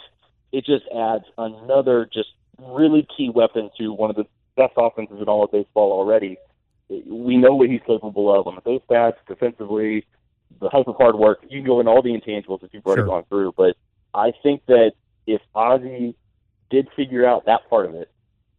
it 0.53 0.67
just 0.67 0.85
adds 0.95 1.25
another 1.39 2.09
just 2.13 2.29
really 2.59 3.07
key 3.17 3.31
weapon 3.31 3.71
to 3.79 3.93
one 3.93 4.11
of 4.11 4.17
the 4.17 4.27
best 4.57 4.75
offenses 4.77 5.17
in 5.21 5.25
all 5.25 5.45
of 5.45 5.51
baseball 5.51 5.93
already. 5.93 6.37
We 7.07 7.37
know 7.37 7.55
what 7.55 7.69
he's 7.71 7.81
capable 7.87 8.35
of 8.39 8.47
on 8.47 8.55
the 8.57 8.61
base 8.61 8.83
paths, 8.91 9.17
defensively, 9.29 10.05
the 10.61 10.69
type 10.69 10.87
of 10.87 10.97
hard 10.97 11.17
work. 11.17 11.41
You 11.49 11.61
can 11.61 11.67
go 11.67 11.81
into 11.81 11.91
all 11.91 12.03
the 12.03 12.11
intangibles 12.11 12.61
that 12.61 12.73
you've 12.75 12.87
already 12.87 13.01
Sure. 13.01 13.07
gone 13.07 13.25
through, 13.29 13.53
but 13.57 13.77
I 14.15 14.33
think 14.43 14.65
that 14.67 14.93
if 15.27 15.41
Ozzie 15.55 16.15
did 16.71 16.89
figure 16.97 17.27
out 17.27 17.47
that 17.47 17.69
part 17.71 17.87
of 17.87 17.95
it, 17.95 18.11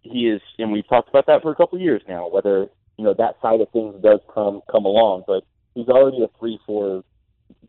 he 0.01 0.27
is, 0.27 0.41
and 0.59 0.71
we've 0.71 0.87
talked 0.87 1.09
about 1.09 1.25
that 1.27 1.41
for 1.41 1.51
a 1.51 1.55
couple 1.55 1.75
of 1.77 1.81
years 1.81 2.01
now. 2.07 2.27
Whether 2.29 2.67
you 2.97 3.03
know 3.05 3.13
that 3.13 3.39
side 3.41 3.61
of 3.61 3.69
things 3.69 3.95
does 4.01 4.19
come 4.33 4.61
come 4.71 4.85
along, 4.85 5.23
but 5.27 5.43
he's 5.75 5.87
already 5.87 6.23
a 6.23 6.27
three 6.39 6.59
four 6.65 7.03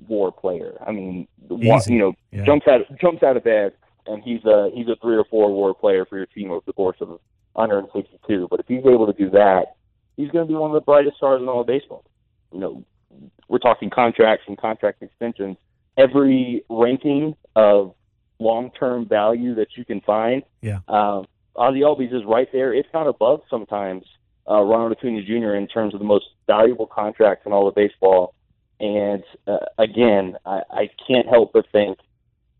WAR 0.08 0.32
player. 0.32 0.76
I 0.86 0.90
mean, 0.92 1.28
Easy. 1.60 1.92
you 1.94 1.98
know, 1.98 2.12
Yeah. 2.32 2.44
jumps 2.44 2.66
out 2.66 2.80
jumps 2.98 3.22
out 3.22 3.36
of 3.36 3.44
bed, 3.44 3.72
and 4.06 4.22
he's 4.22 4.44
a 4.44 4.70
he's 4.74 4.88
a 4.88 4.96
three 4.96 5.16
or 5.16 5.24
four 5.24 5.50
WAR 5.54 5.74
player 5.74 6.04
for 6.04 6.16
your 6.16 6.26
team 6.26 6.50
over 6.50 6.62
the 6.66 6.72
course 6.72 6.96
of 7.00 7.20
162. 7.54 8.48
But 8.50 8.60
if 8.60 8.66
he's 8.68 8.84
able 8.84 9.06
to 9.06 9.12
do 9.12 9.30
that, 9.30 9.76
he's 10.16 10.30
going 10.30 10.46
to 10.46 10.48
be 10.52 10.56
one 10.56 10.70
of 10.70 10.74
the 10.74 10.80
brightest 10.84 11.16
stars 11.16 11.40
in 11.40 11.48
all 11.48 11.60
of 11.60 11.66
baseball. 11.66 12.04
You 12.52 12.60
know, 12.60 12.84
we're 13.48 13.58
talking 13.58 13.90
contracts 13.90 14.44
and 14.48 14.58
contract 14.58 15.02
extensions. 15.02 15.56
Every 15.96 16.64
ranking 16.68 17.36
of 17.54 17.94
long-term 18.38 19.08
value 19.08 19.54
that 19.56 19.68
you 19.76 19.84
can 19.84 20.00
find, 20.00 20.42
Yeah. 20.60 20.80
um, 20.88 21.26
Ozzie 21.56 21.80
Albies 21.80 22.12
is 22.12 22.24
right 22.26 22.48
there. 22.52 22.74
It's 22.74 22.88
not 22.92 23.06
above 23.06 23.42
sometimes 23.48 24.04
uh, 24.50 24.60
Ronald 24.60 24.92
Acuna 24.92 25.22
Jr. 25.22 25.54
in 25.54 25.68
terms 25.68 25.94
of 25.94 26.00
the 26.00 26.06
most 26.06 26.26
valuable 26.46 26.86
contracts 26.86 27.46
in 27.46 27.52
all 27.52 27.68
of 27.68 27.74
baseball. 27.74 28.34
And 28.80 29.22
uh, 29.46 29.58
again, 29.78 30.36
I, 30.44 30.62
I 30.70 30.90
can't 31.06 31.28
help 31.28 31.52
but 31.52 31.66
think, 31.70 31.98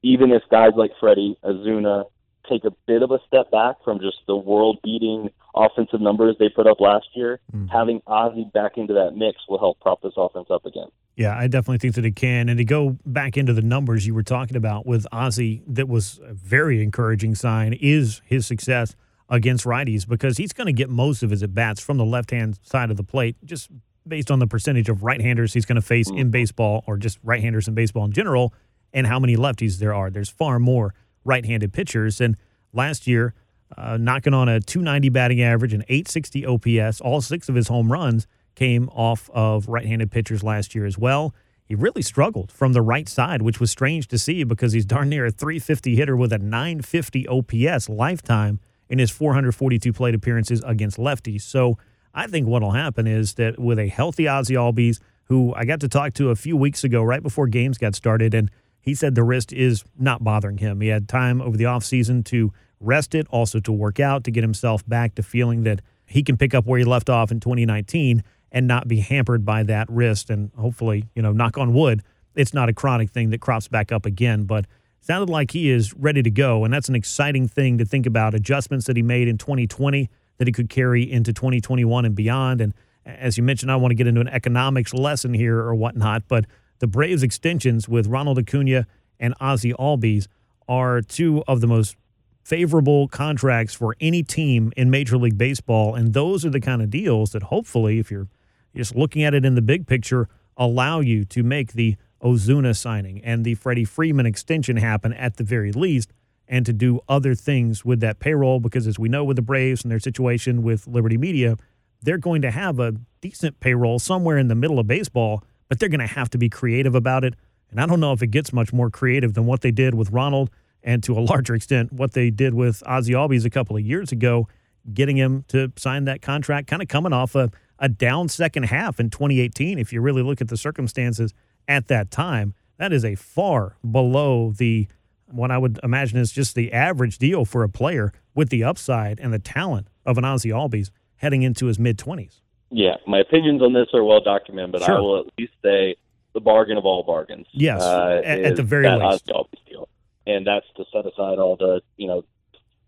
even 0.03 0.31
if 0.31 0.43
guys 0.51 0.71
like 0.77 0.93
Freddie 1.01 1.37
Ozuna 1.45 2.05
take 2.49 2.65
a 2.65 2.71
bit 2.87 3.03
of 3.03 3.11
a 3.11 3.19
step 3.27 3.51
back 3.51 3.77
from 3.85 3.99
just 4.01 4.19
the 4.27 4.37
world-beating 4.37 5.31
offensive 5.55 6.01
numbers 6.01 6.37
they 6.39 6.49
put 6.49 6.67
up 6.67 6.81
last 6.81 7.07
year, 7.15 7.41
Mhm. 7.55 7.71
having 7.71 8.01
Ozzie 8.07 8.49
back 8.53 8.77
into 8.77 8.93
that 8.95 9.17
mix 9.17 9.39
will 9.49 9.59
help 9.59 9.81
prop 9.81 10.03
this 10.03 10.15
offense 10.17 10.49
up 10.51 10.67
again. 10.67 10.89
Yeah, 11.17 11.37
I 11.39 11.47
definitely 11.47 11.79
think 11.79 11.95
that 11.95 12.05
it 12.05 12.17
can. 12.17 12.49
And 12.49 12.59
to 12.59 12.65
go 12.65 12.99
back 13.07 13.37
into 13.37 13.53
the 13.53 13.63
numbers 13.63 14.07
you 14.07 14.15
were 14.15 14.25
talking 14.25 14.57
about 14.57 14.85
with 14.85 15.07
Ozzie, 15.13 15.63
that 15.69 15.89
was 15.89 16.21
a 16.27 16.35
very 16.35 16.83
encouraging 16.83 17.35
sign, 17.37 17.73
is 17.81 18.21
his 18.25 18.47
success 18.47 18.97
against 19.29 19.65
righties 19.65 20.07
because 20.09 20.37
he's 20.39 20.53
going 20.53 20.67
to 20.67 20.73
get 20.73 20.91
most 20.91 21.23
of 21.23 21.31
his 21.31 21.43
at 21.43 21.55
bats 21.55 21.81
from 21.81 21.97
the 21.99 22.05
left 22.05 22.31
hand 22.33 22.59
side 22.63 22.91
of 22.91 22.97
the 22.97 23.05
plate, 23.05 23.37
just 23.45 23.71
based 24.07 24.31
on 24.31 24.39
the 24.39 24.47
percentage 24.47 24.89
of 24.89 25.03
right 25.03 25.21
handers 25.21 25.55
he's 25.55 25.65
going 25.65 25.77
to 25.77 25.83
face 25.83 26.11
in 26.11 26.31
baseball 26.31 26.85
or 26.87 26.97
just 26.99 27.19
right 27.23 27.41
handers 27.41 27.67
in 27.69 27.75
baseball 27.75 28.05
in 28.05 28.13
general 28.13 28.53
and 28.93 29.07
how 29.07 29.19
many 29.19 29.35
lefties 29.37 29.79
there 29.79 29.95
are. 29.95 30.11
There's 30.11 30.29
far 30.29 30.59
more 30.59 30.95
right 31.25 31.45
handed 31.47 31.73
pitchers. 31.73 32.21
And 32.21 32.37
last 32.73 33.07
year, 33.07 33.35
uh, 33.77 33.97
knocking 33.97 34.35
on 34.35 34.49
a 34.49 34.61
290 34.61 35.09
batting 35.11 35.43
average 35.43 35.73
and 35.73 35.85
860 35.89 36.47
OPS. 36.47 37.01
All 37.01 37.21
six 37.21 37.49
of 37.49 37.55
his 37.55 37.69
home 37.69 37.91
runs 37.91 38.27
came 38.55 38.89
off 38.91 39.31
of 39.33 39.69
right 39.69 39.87
handed 39.87 40.11
pitchers 40.11 40.43
last 40.43 40.75
year 40.75 40.87
as 40.87 40.99
well. 40.99 41.35
He 41.65 41.75
really 41.75 42.03
struggled 42.03 42.53
from 42.53 42.75
the 42.75 42.83
right 42.83 43.09
side, 43.09 43.43
which 43.43 43.59
was 43.59 43.71
strange 43.71 44.07
to 44.09 44.19
see 44.19 44.45
because 44.45 44.73
he's 44.73 44.85
darn 44.85 45.09
near 45.09 45.27
a 45.27 45.31
350 45.31 45.97
hitter 45.97 46.17
with 46.17 46.33
a 46.33 46.39
950 46.39 47.27
OPS 47.27 47.89
lifetime 47.89 48.61
in 48.89 48.99
his 48.99 49.11
442 49.11 49.93
plate 49.93 50.15
appearances 50.15 50.63
against 50.67 50.99
lefties. 50.99 51.41
So 51.43 51.79
I 52.13 52.27
think 52.27 52.47
what'll 52.47 52.73
happen 52.73 53.07
is 53.07 53.35
that 53.35 53.59
with 53.59 53.79
a 53.79 53.89
healthy 53.89 54.29
Ozzie 54.29 54.55
Albies, 54.55 55.01
who 55.25 55.55
I 55.55 55.65
got 55.65 55.81
to 55.81 55.89
talk 55.89 56.13
to 56.15 56.31
a 56.31 56.37
few 56.37 56.57
weeks 56.57 56.85
ago, 56.85 57.03
right 57.03 57.23
before 57.23 57.47
games 57.47 57.79
got 57.79 57.95
started, 57.95 58.35
and 58.35 58.51
he 58.81 58.95
said 58.95 59.15
the 59.15 59.25
wrist 59.25 59.53
is 59.53 59.85
not 59.99 60.23
bothering 60.23 60.59
him. 60.59 60.83
He 60.83 60.89
had 60.89 61.09
time 61.09 61.41
over 61.41 61.57
the 61.57 61.65
offseason 61.65 62.25
to 62.27 62.53
rest 62.81 63.15
it, 63.15 63.27
also 63.31 63.61
to 63.61 63.73
work 63.73 64.01
out, 64.01 64.25
to 64.25 64.31
get 64.31 64.43
himself 64.43 64.87
back 64.87 65.15
to 65.15 65.23
feeling 65.23 65.63
that 65.65 65.81
he 66.07 66.23
can 66.23 66.37
pick 66.37 66.55
up 66.55 66.67
where 66.67 66.79
he 66.79 66.85
left 66.85 67.09
off 67.09 67.31
in 67.31 67.41
2019 67.41 68.23
and 68.53 68.67
not 68.67 68.87
be 68.87 69.01
hampered 69.01 69.45
by 69.45 69.63
that 69.65 69.89
wrist. 69.91 70.31
And 70.31 70.51
hopefully, 70.57 71.05
you 71.15 71.23
know, 71.23 71.33
knock 71.33 71.59
on 71.59 71.73
wood, 71.73 72.03
it's 72.35 72.55
not 72.55 72.69
a 72.69 72.73
chronic 72.73 73.11
thing 73.11 73.31
that 73.31 73.41
crops 73.41 73.69
back 73.69 73.91
up 73.91 74.07
again. 74.07 74.45
But 74.45 74.67
sounded 75.01 75.31
like 75.31 75.51
he 75.51 75.71
is 75.71 75.93
ready 75.95 76.23
to 76.23 76.31
go. 76.31 76.65
And 76.65 76.73
that's 76.73 76.89
an 76.89 76.95
exciting 76.95 77.49
thing 77.49 77.79
to 77.79 77.85
think 77.85 78.07
about. 78.07 78.35
Adjustments 78.35 78.87
that 78.87 78.97
he 78.97 79.03
made 79.03 79.29
in 79.29 79.39
2020 79.39 80.09
that 80.39 80.49
he 80.49 80.53
could 80.53 80.69
carry 80.69 81.11
into 81.11 81.33
2021 81.33 82.05
and 82.05 82.15
beyond. 82.15 82.61
And 82.61 82.75
as 83.05 83.37
you 83.37 83.43
mentioned, 83.43 83.71
I 83.71 83.77
want 83.77 83.91
to 83.91 83.97
get 83.97 84.07
into 84.07 84.21
an 84.21 84.29
economics 84.29 84.95
lesson 84.95 85.35
here 85.35 85.59
or 85.59 85.75
whatnot, 85.75 86.27
but 86.29 86.47
the 86.79 86.87
Braves 86.87 87.23
extensions 87.23 87.89
with 87.89 88.07
Ronald 88.07 88.39
Acuna 88.39 88.87
and 89.21 89.35
Ozzie 89.41 89.73
Albies 89.75 90.27
are 90.69 91.03
two 91.03 91.45
of 91.47 91.61
the 91.61 91.67
most 91.67 91.97
favorable 92.45 93.09
contracts 93.09 93.75
for 93.75 93.97
any 94.01 94.23
team 94.23 94.73
in 94.77 94.91
Major 94.91 95.17
League 95.17 95.39
Baseball. 95.39 95.95
And 95.95 96.13
those 96.13 96.45
are 96.45 96.51
the 96.51 96.61
kind 96.61 96.83
of 96.83 96.91
deals 96.91 97.33
that 97.33 97.45
hopefully, 97.45 97.99
if 97.99 98.11
you're 98.11 98.29
just 98.77 98.95
looking 98.95 99.25
at 99.25 99.35
it 99.35 99.45
in 99.45 99.55
the 99.55 99.63
big 99.63 99.87
picture, 99.87 100.29
allow 100.57 101.01
you 101.01 101.25
to 101.25 101.43
make 101.43 101.73
the 101.73 101.97
Ozuna 102.23 102.77
signing 102.77 103.25
and 103.25 103.45
the 103.45 103.55
Freddie 103.55 103.85
Freeman 103.85 104.27
extension 104.27 104.77
happen 104.77 105.13
at 105.15 105.39
the 105.39 105.45
very 105.45 105.73
least, 105.73 106.13
and 106.47 106.67
to 106.67 106.73
do 106.75 107.01
other 107.09 107.35
things 107.35 107.85
with 107.85 108.01
that 108.01 108.19
payroll. 108.19 108.61
Because 108.61 108.87
as 108.87 108.99
we 108.99 109.09
know 109.09 109.25
with 109.25 109.37
the 109.37 109.43
Braves 109.43 109.83
and 109.83 109.91
their 109.91 109.99
situation 109.99 110.63
with 110.63 110.87
Liberty 110.87 111.17
Media, 111.17 111.57
they're 112.03 112.19
going 112.19 112.43
to 112.43 112.51
have 112.51 112.79
a 112.79 112.95
decent 113.23 113.59
payroll 113.61 113.99
somewhere 113.99 114.37
in 114.37 114.49
the 114.49 114.55
middle 114.55 114.79
of 114.79 114.87
baseball, 114.87 115.43
but 115.69 115.79
they're 115.79 115.89
going 115.89 116.01
to 116.01 116.07
have 116.07 116.29
to 116.31 116.39
be 116.39 116.51
creative 116.51 116.95
about 116.95 117.25
it. 117.25 117.35
And 117.71 117.81
I 117.81 117.87
don't 117.87 118.01
know 118.01 118.13
if 118.13 118.23
it 118.23 118.27
gets 118.27 118.53
much 118.53 118.73
more 118.73 118.91
creative 118.91 119.33
than 119.33 119.47
what 119.47 119.63
they 119.63 119.71
did 119.71 119.95
with 119.95 120.11
Ronald 120.11 120.51
and 120.85 121.03
to 121.03 121.19
a 121.19 121.21
larger 121.21 121.55
extent 121.55 121.93
what 121.93 122.13
they 122.13 122.31
did 122.31 122.55
with 122.55 122.83
Ozzie 122.87 123.15
Albies 123.15 123.45
a 123.45 123.51
couple 123.51 123.77
of 123.77 123.83
years 123.83 124.13
ago, 124.13 124.47
getting 124.93 125.17
him 125.17 125.45
to 125.49 125.73
sign 125.77 126.05
that 126.05 126.23
contract, 126.23 126.69
kind 126.69 126.83
of 126.83 126.89
coming 126.89 127.13
off 127.13 127.35
a, 127.35 127.51
a 127.79 127.89
down 127.89 128.29
second 128.29 128.65
half 128.65 129.01
in 129.01 129.11
2018. 129.11 129.79
If 129.79 129.93
you 129.93 130.01
really 130.01 130.23
look 130.23 130.41
at 130.41 130.49
the 130.49 130.57
circumstances 130.57 131.33
at 131.67 131.89
that 131.89 132.11
time, 132.11 132.55
that 132.77 132.93
is 132.93 133.05
a 133.05 133.15
far 133.17 133.77
below 133.91 134.53
the 134.53 134.87
what 135.27 135.51
I 135.51 135.59
would 135.59 135.81
imagine 135.83 136.19
is 136.19 136.31
just 136.31 136.55
the 136.55 136.73
average 136.73 137.19
deal 137.19 137.45
for 137.45 137.63
a 137.65 137.69
player 137.69 138.13
with 138.35 138.51
the 138.51 138.63
upside 138.63 139.19
and 139.19 139.33
the 139.33 139.39
talent 139.39 139.89
of 140.05 140.19
an 140.19 140.25
Ozzie 140.25 140.51
Albies 140.51 140.91
heading 141.17 141.43
into 141.43 141.67
his 141.67 141.79
mid 141.79 141.97
20s. 141.99 142.41
Yeah, 142.71 142.97
my 143.07 143.21
opinions 143.21 143.63
on 143.63 143.73
this 143.73 143.87
are 143.95 144.05
well 144.05 144.21
documented, 144.21 144.73
but 144.73 144.83
Sure. 144.83 144.97
I 144.97 145.01
will 145.01 145.21
at 145.21 145.27
least 145.39 145.55
say 145.63 145.97
the 146.35 146.41
bargain 146.41 146.77
of 146.77 146.85
all 146.85 147.03
bargains. 147.05 147.47
Yes, 147.53 147.81
uh, 147.83 148.21
at- 148.25 148.41
at 148.41 148.57
the 148.57 148.63
very 148.63 148.87
least. 148.89 149.03
Ozzie 149.03 149.33
Albies 149.33 149.69
deal, 149.69 149.89
and 150.27 150.47
that's 150.47 150.67
to 150.77 150.85
set 150.93 151.07
aside 151.07 151.39
all 151.39 151.57
the 151.57 151.81
you 151.97 152.07
know 152.07 152.25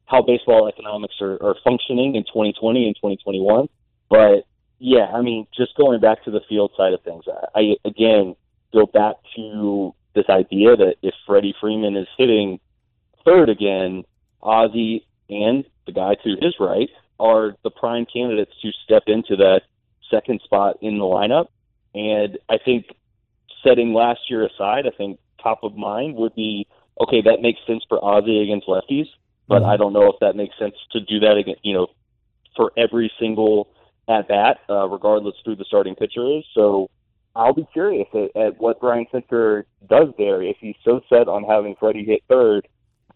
how 0.07 0.23
baseball 0.23 0.69
economics 0.69 1.17
are, 1.21 1.43
are 1.43 1.57
functioning 1.65 2.15
in 2.15 2.23
2020 2.23 2.87
and 2.87 2.97
2021. 2.97 3.69
But 4.09 4.47
yeah, 4.79 5.07
I 5.07 5.21
mean, 5.21 5.47
just 5.57 5.75
going 5.77 6.01
back 6.01 6.25
to 6.25 6.31
the 6.31 6.41
field 6.49 6.73
side 6.77 6.93
of 6.93 7.03
things, 7.03 7.25
I, 7.27 7.61
I 7.61 7.77
again 7.85 8.37
go 8.73 8.87
back 8.87 9.17
to 9.37 9.95
this 10.15 10.27
idea 10.29 10.77
that 10.77 10.97
if 11.03 11.15
Freddie 11.27 11.55
Freeman 11.61 11.97
is 11.97 12.09
hitting 12.17 12.61
third 13.25 13.49
again, 13.49 14.05
Ozzie 14.43 15.07
and 15.29 15.65
the 15.87 15.93
guy 15.93 16.15
to 16.15 16.37
his 16.41 16.55
right 16.61 16.89
are 17.19 17.57
the 17.63 17.71
prime 17.71 18.07
candidates 18.07 18.53
to 18.63 18.71
step 18.85 19.05
into 19.07 19.37
that 19.37 19.63
second 20.11 20.41
spot 20.45 20.77
in 20.83 20.99
the 20.99 21.05
lineup. 21.05 21.49
And 21.95 22.39
I 22.49 22.59
think 22.59 22.87
setting 23.65 23.95
last 23.95 24.21
year 24.31 24.47
aside, 24.47 24.87
I 24.87 24.91
think 24.97 25.19
top 25.43 25.61
of 25.63 25.77
mind 25.77 26.17
would 26.17 26.35
be 26.35 26.67
okay, 27.01 27.23
that 27.23 27.41
makes 27.43 27.61
sense 27.67 27.85
for 27.89 28.03
Ozzie 28.05 28.43
against 28.43 28.67
lefties, 28.67 29.09
but 29.49 29.63
Mhm. 29.63 29.67
I 29.69 29.77
don't 29.77 29.93
know 29.93 30.07
if 30.11 30.19
that 30.21 30.37
makes 30.37 30.57
sense 30.59 30.75
to 30.93 31.01
do 31.01 31.21
that 31.21 31.37
again, 31.37 31.57
you 31.63 31.75
know, 31.75 31.89
for 32.57 32.73
every 32.77 33.11
single 33.19 33.69
at 34.09 34.29
bat, 34.29 34.59
uh, 34.71 34.89
regardless 34.89 35.35
who 35.45 35.55
the 35.57 35.65
starting 35.65 35.95
pitcher 35.95 36.25
is. 36.39 36.45
So 36.55 36.89
I'll 37.35 37.53
be 37.53 37.67
curious 37.73 38.09
at, 38.15 38.35
at 38.37 38.61
what 38.61 38.81
Brian 38.81 39.05
Snitker 39.13 39.65
does 39.89 40.09
there. 40.17 40.43
If 40.43 40.57
he's 40.61 40.77
so 40.85 41.01
set 41.09 41.29
on 41.29 41.45
having 41.45 41.75
Freddie 41.77 42.05
hit 42.05 42.23
third, 42.29 42.67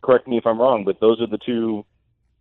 correct 0.03 0.27
me 0.29 0.37
if 0.37 0.47
I'm 0.47 0.61
wrong, 0.61 0.85
but 0.85 1.01
those 1.01 1.21
are 1.21 1.27
the 1.27 1.39
two 1.39 1.85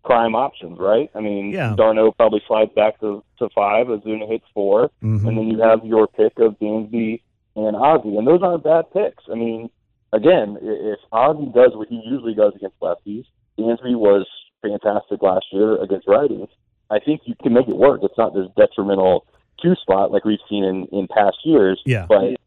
prime 0.04 0.34
options, 0.36 0.80
right? 0.80 1.10
I 1.14 1.20
mean, 1.20 1.52
Yeah. 1.52 1.76
d'Arnaud 1.76 2.14
probably 2.14 2.42
slides 2.48 2.74
back 2.74 3.00
to, 3.02 3.24
to 3.38 3.50
five, 3.50 3.88
Ozuna 3.88 4.28
hits 4.28 4.46
4 4.54 4.90
Mhm. 5.04 5.28
and 5.28 5.38
then 5.38 5.48
you 5.52 5.60
have 5.62 5.86
your 5.86 6.08
pick 6.08 6.40
of 6.40 6.58
Dansby 6.60 7.22
and 7.56 7.76
Ozzie, 7.76 8.18
and 8.18 8.26
those 8.28 8.42
aren't 8.42 8.64
bad 8.64 8.92
picks. 8.92 9.24
I 9.30 9.36
mean, 9.36 9.70
again, 10.14 10.58
if 10.62 11.00
Ozzie 11.12 11.52
does 11.54 11.72
what 11.76 11.88
he 11.88 12.02
usually 12.06 12.34
does 12.34 12.54
against 12.56 12.80
lefties, 12.80 13.26
Dansby 13.58 13.96
was 13.96 14.28
fantastic 14.62 15.22
last 15.22 15.46
year 15.52 15.82
against 15.82 16.08
righties. 16.08 16.50
I 16.90 17.00
think 17.00 17.22
you 17.26 17.36
can 17.42 17.54
make 17.54 17.68
it 17.68 17.76
work. 17.76 18.02
It's 18.04 18.18
not 18.18 18.34
this 18.34 18.48
detrimental 18.58 19.26
two 19.62 19.76
spot 19.82 20.12
like 20.12 20.26
we've 20.26 20.40
seen 20.50 20.64
in 20.64 20.88
in 20.92 21.08
past 21.08 21.38
years. 21.44 21.82
Yeah. 21.86 22.06
but 22.08 22.40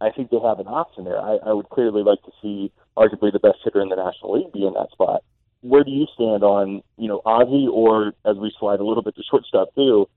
I 0.00 0.10
think 0.10 0.30
they 0.30 0.38
have 0.38 0.60
an 0.60 0.66
option 0.66 1.04
there. 1.04 1.20
I, 1.20 1.38
I 1.44 1.52
would 1.52 1.68
clearly 1.70 2.02
like 2.02 2.22
to 2.22 2.32
see 2.42 2.72
arguably 2.96 3.32
the 3.32 3.40
best 3.40 3.58
hitter 3.64 3.80
in 3.80 3.88
the 3.88 3.96
National 3.96 4.34
League 4.34 4.52
be 4.52 4.66
in 4.66 4.74
that 4.74 4.90
spot. 4.92 5.24
Where 5.60 5.82
do 5.82 5.90
you 5.90 6.06
stand 6.14 6.44
on, 6.44 6.82
you 6.96 7.08
know, 7.08 7.20
Ozzie 7.24 7.68
or 7.70 8.12
as 8.24 8.36
we 8.36 8.52
slide 8.60 8.78
a 8.78 8.84
little 8.84 9.02
bit 9.02 9.16
to 9.16 9.22
shortstop 9.28 9.74
too, 9.74 10.08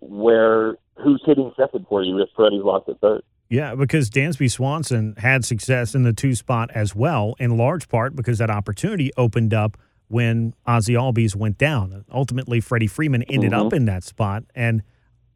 where 0.00 0.76
who's 0.96 1.22
hitting 1.24 1.52
second 1.56 1.86
for 1.88 2.02
you 2.02 2.18
if 2.20 2.28
Freddie's 2.34 2.64
locked 2.64 2.88
at 2.88 3.00
third? 3.00 3.22
Yeah, 3.50 3.74
because 3.74 4.10
Dansby 4.10 4.50
Swanson 4.50 5.14
had 5.16 5.44
success 5.44 5.94
in 5.94 6.02
the 6.02 6.12
two 6.12 6.34
spot 6.34 6.70
as 6.74 6.94
well, 6.94 7.34
in 7.38 7.56
large 7.56 7.88
part 7.88 8.14
because 8.14 8.38
that 8.38 8.50
opportunity 8.50 9.10
opened 9.16 9.54
up 9.54 9.78
when 10.08 10.54
Ozzie 10.66 10.94
Albies 10.94 11.34
went 11.34 11.56
down. 11.56 12.04
Ultimately, 12.12 12.60
Freddie 12.60 12.86
Freeman 12.86 13.22
ended 13.24 13.52
Mhm. 13.52 13.66
up 13.66 13.72
in 13.72 13.86
that 13.86 14.04
spot. 14.04 14.44
And 14.54 14.82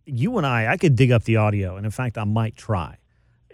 you 0.05 0.37
and 0.37 0.47
I, 0.47 0.67
I 0.73 0.77
could 0.77 0.95
dig 0.97 1.11
up 1.11 1.25
the 1.25 1.37
audio, 1.37 1.77
and 1.77 1.87
in 1.87 1.91
fact, 1.93 2.19
I 2.19 2.25
might 2.25 2.57
try. 2.57 2.97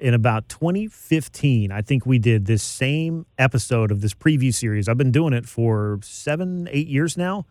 In 0.01 0.14
about 0.14 0.49
2015, 0.49 1.71
I 1.73 1.83
think 1.83 2.07
we 2.07 2.18
did 2.18 2.47
this 2.47 2.62
same 2.62 3.27
episode 3.37 3.90
of 3.90 4.01
this 4.01 4.14
preview 4.14 4.55
series. 4.55 4.88
I've 4.88 4.97
been 4.97 5.11
doing 5.12 5.33
it 5.33 5.47
for 5.47 5.99
seven, 6.03 6.68
eight 6.71 6.87
years 6.88 7.16
now. 7.16 7.47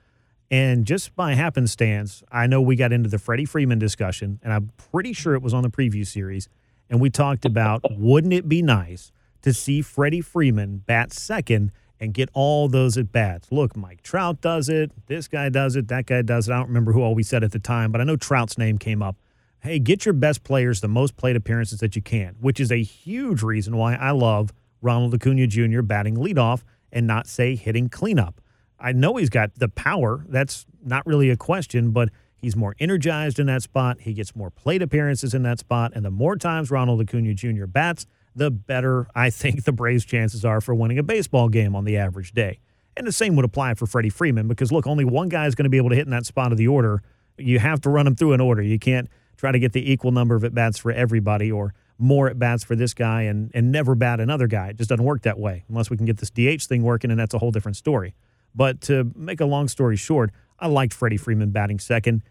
And 0.50 0.86
just 0.86 1.14
by 1.14 1.34
happenstance, 1.34 2.24
I 2.32 2.48
know 2.48 2.62
we 2.62 2.78
got 2.78 2.94
into 2.94 3.10
the 3.10 3.20
Freddie 3.20 3.44
Freeman 3.44 3.80
discussion, 3.80 4.40
and 4.42 4.54
I'm 4.54 4.72
pretty 4.78 5.12
sure 5.12 5.36
it 5.36 5.42
was 5.42 5.54
on 5.54 5.62
the 5.62 5.70
preview 5.70 6.08
series. 6.08 6.48
And 6.90 7.00
we 7.00 7.10
talked 7.10 7.46
about 7.46 7.82
wouldn't 7.92 8.34
it 8.34 8.48
be 8.48 8.62
nice 8.62 9.12
to 9.42 9.54
see 9.54 9.82
Freddie 9.82 10.22
Freeman 10.22 10.84
bat 10.86 11.14
second 11.14 11.72
and 12.00 12.14
get 12.14 12.30
all 12.34 12.68
those 12.68 12.98
at 12.98 13.12
bats? 13.12 13.52
Look, 13.52 13.76
Mike 13.76 14.02
Trout 14.04 14.42
does 14.42 14.70
it. 14.70 14.92
This 15.08 15.28
guy 15.28 15.50
does 15.50 15.76
it. 15.76 15.88
That 15.88 16.06
guy 16.06 16.22
does 16.22 16.48
it. 16.48 16.54
I 16.54 16.58
don't 16.58 16.68
remember 16.68 16.94
who 16.94 17.02
all 17.02 17.16
we 17.16 17.24
said 17.24 17.44
at 17.44 17.52
the 17.52 17.60
time, 17.60 17.92
but 17.92 18.02
I 18.02 18.04
know 18.04 18.16
Trout's 18.16 18.58
name 18.58 18.78
came 18.78 19.02
up. 19.02 19.18
Hey, 19.60 19.80
get 19.80 20.06
your 20.06 20.14
best 20.14 20.44
players 20.44 20.82
the 20.82 20.88
most 20.88 21.18
plate 21.18 21.36
appearances 21.36 21.80
that 21.80 21.96
you 21.96 22.02
can, 22.02 22.36
which 22.40 22.60
is 22.60 22.72
a 22.72 22.82
huge 22.82 23.42
reason 23.42 23.76
why 23.76 23.96
I 23.96 24.12
love 24.12 24.54
Ronald 24.82 25.14
Acuna 25.16 25.48
Jr. 25.48 25.82
batting 25.82 26.16
leadoff 26.16 26.62
and 26.92 27.08
not, 27.08 27.28
say, 27.28 27.56
hitting 27.56 27.90
cleanup. 27.90 28.40
I 28.80 28.92
know 28.92 29.16
he's 29.18 29.30
got 29.30 29.56
the 29.56 29.68
power. 29.68 30.24
That's 30.30 30.66
not 30.84 31.06
really 31.06 31.30
a 31.32 31.38
question, 31.38 31.92
but 31.92 32.10
he's 32.38 32.56
more 32.56 32.76
energized 32.80 33.40
in 33.40 33.48
that 33.48 33.64
spot. 33.64 34.02
He 34.02 34.14
gets 34.14 34.36
more 34.36 34.50
plate 34.50 34.82
appearances 34.82 35.34
in 35.34 35.44
that 35.44 35.60
spot. 35.60 35.92
And 35.96 36.06
the 36.06 36.12
more 36.12 36.36
times 36.36 36.72
Ronald 36.72 37.02
Acuna 37.02 37.34
Jr. 37.34 37.66
bats, 37.66 38.06
the 38.36 38.52
better 38.52 39.08
I 39.16 39.30
think 39.30 39.64
the 39.64 39.72
Braves' 39.72 40.06
chances 40.06 40.46
are 40.46 40.62
for 40.62 40.76
winning 40.76 41.00
a 41.00 41.04
baseball 41.04 41.50
game 41.50 41.76
on 41.76 41.86
the 41.86 41.98
average 41.98 42.32
day. 42.32 42.60
And 42.96 43.06
the 43.06 43.12
same 43.12 43.36
would 43.36 43.46
apply 43.46 43.76
for 43.76 43.86
Freddie 43.86 44.10
Freeman 44.10 44.48
because, 44.48 44.72
look, 44.72 44.88
only 44.88 45.06
one 45.06 45.30
guy 45.30 45.46
is 45.46 45.56
going 45.56 45.66
to 45.66 45.70
be 45.70 45.78
able 45.78 45.90
to 45.90 45.96
hit 45.96 46.06
in 46.06 46.12
that 46.12 46.26
spot 46.26 46.52
of 46.52 46.58
the 46.58 46.68
order. 46.68 47.04
You 47.38 47.60
have 47.60 47.82
to 47.82 47.90
run 47.90 48.06
them 48.06 48.16
through 48.16 48.34
an 48.34 48.42
order. 48.42 48.64
You 48.64 48.80
can't 48.80 49.08
try 49.38 49.52
to 49.52 49.60
get 49.60 49.74
the 49.74 49.92
equal 49.92 50.12
number 50.12 50.36
of 50.36 50.44
at 50.44 50.56
bats 50.56 50.80
for 50.80 50.92
everybody 50.92 51.52
or 51.52 51.76
more 52.00 52.28
at 52.28 52.38
bats 52.40 52.64
for 52.64 52.76
this 52.76 52.94
guy 52.94 53.24
and, 53.24 53.52
and 53.54 53.72
never 53.72 53.96
bat 53.96 54.20
another 54.20 54.48
guy. 54.48 54.70
It 54.70 54.78
just 54.78 54.90
doesn't 54.90 55.06
work 55.06 55.24
that 55.24 55.40
way 55.40 55.64
unless 55.70 55.90
we 55.90 55.98
can 55.98 56.06
get 56.06 56.18
this 56.18 56.30
DH 56.30 56.64
thing 56.64 56.84
working, 56.84 57.12
and 57.12 57.20
that's 57.20 57.34
a 57.34 57.40
whole 57.40 57.52
different 57.52 57.78
story. 57.78 58.16
But 58.56 58.82
to 58.82 59.12
make 59.16 59.40
a 59.40 59.46
long 59.46 59.68
story 59.68 59.96
short, 59.96 60.32
I 60.60 60.68
liked 60.68 60.94
Freddie 60.94 61.18
Freeman 61.18 61.52
batting 61.52 61.80
second. 61.80 62.24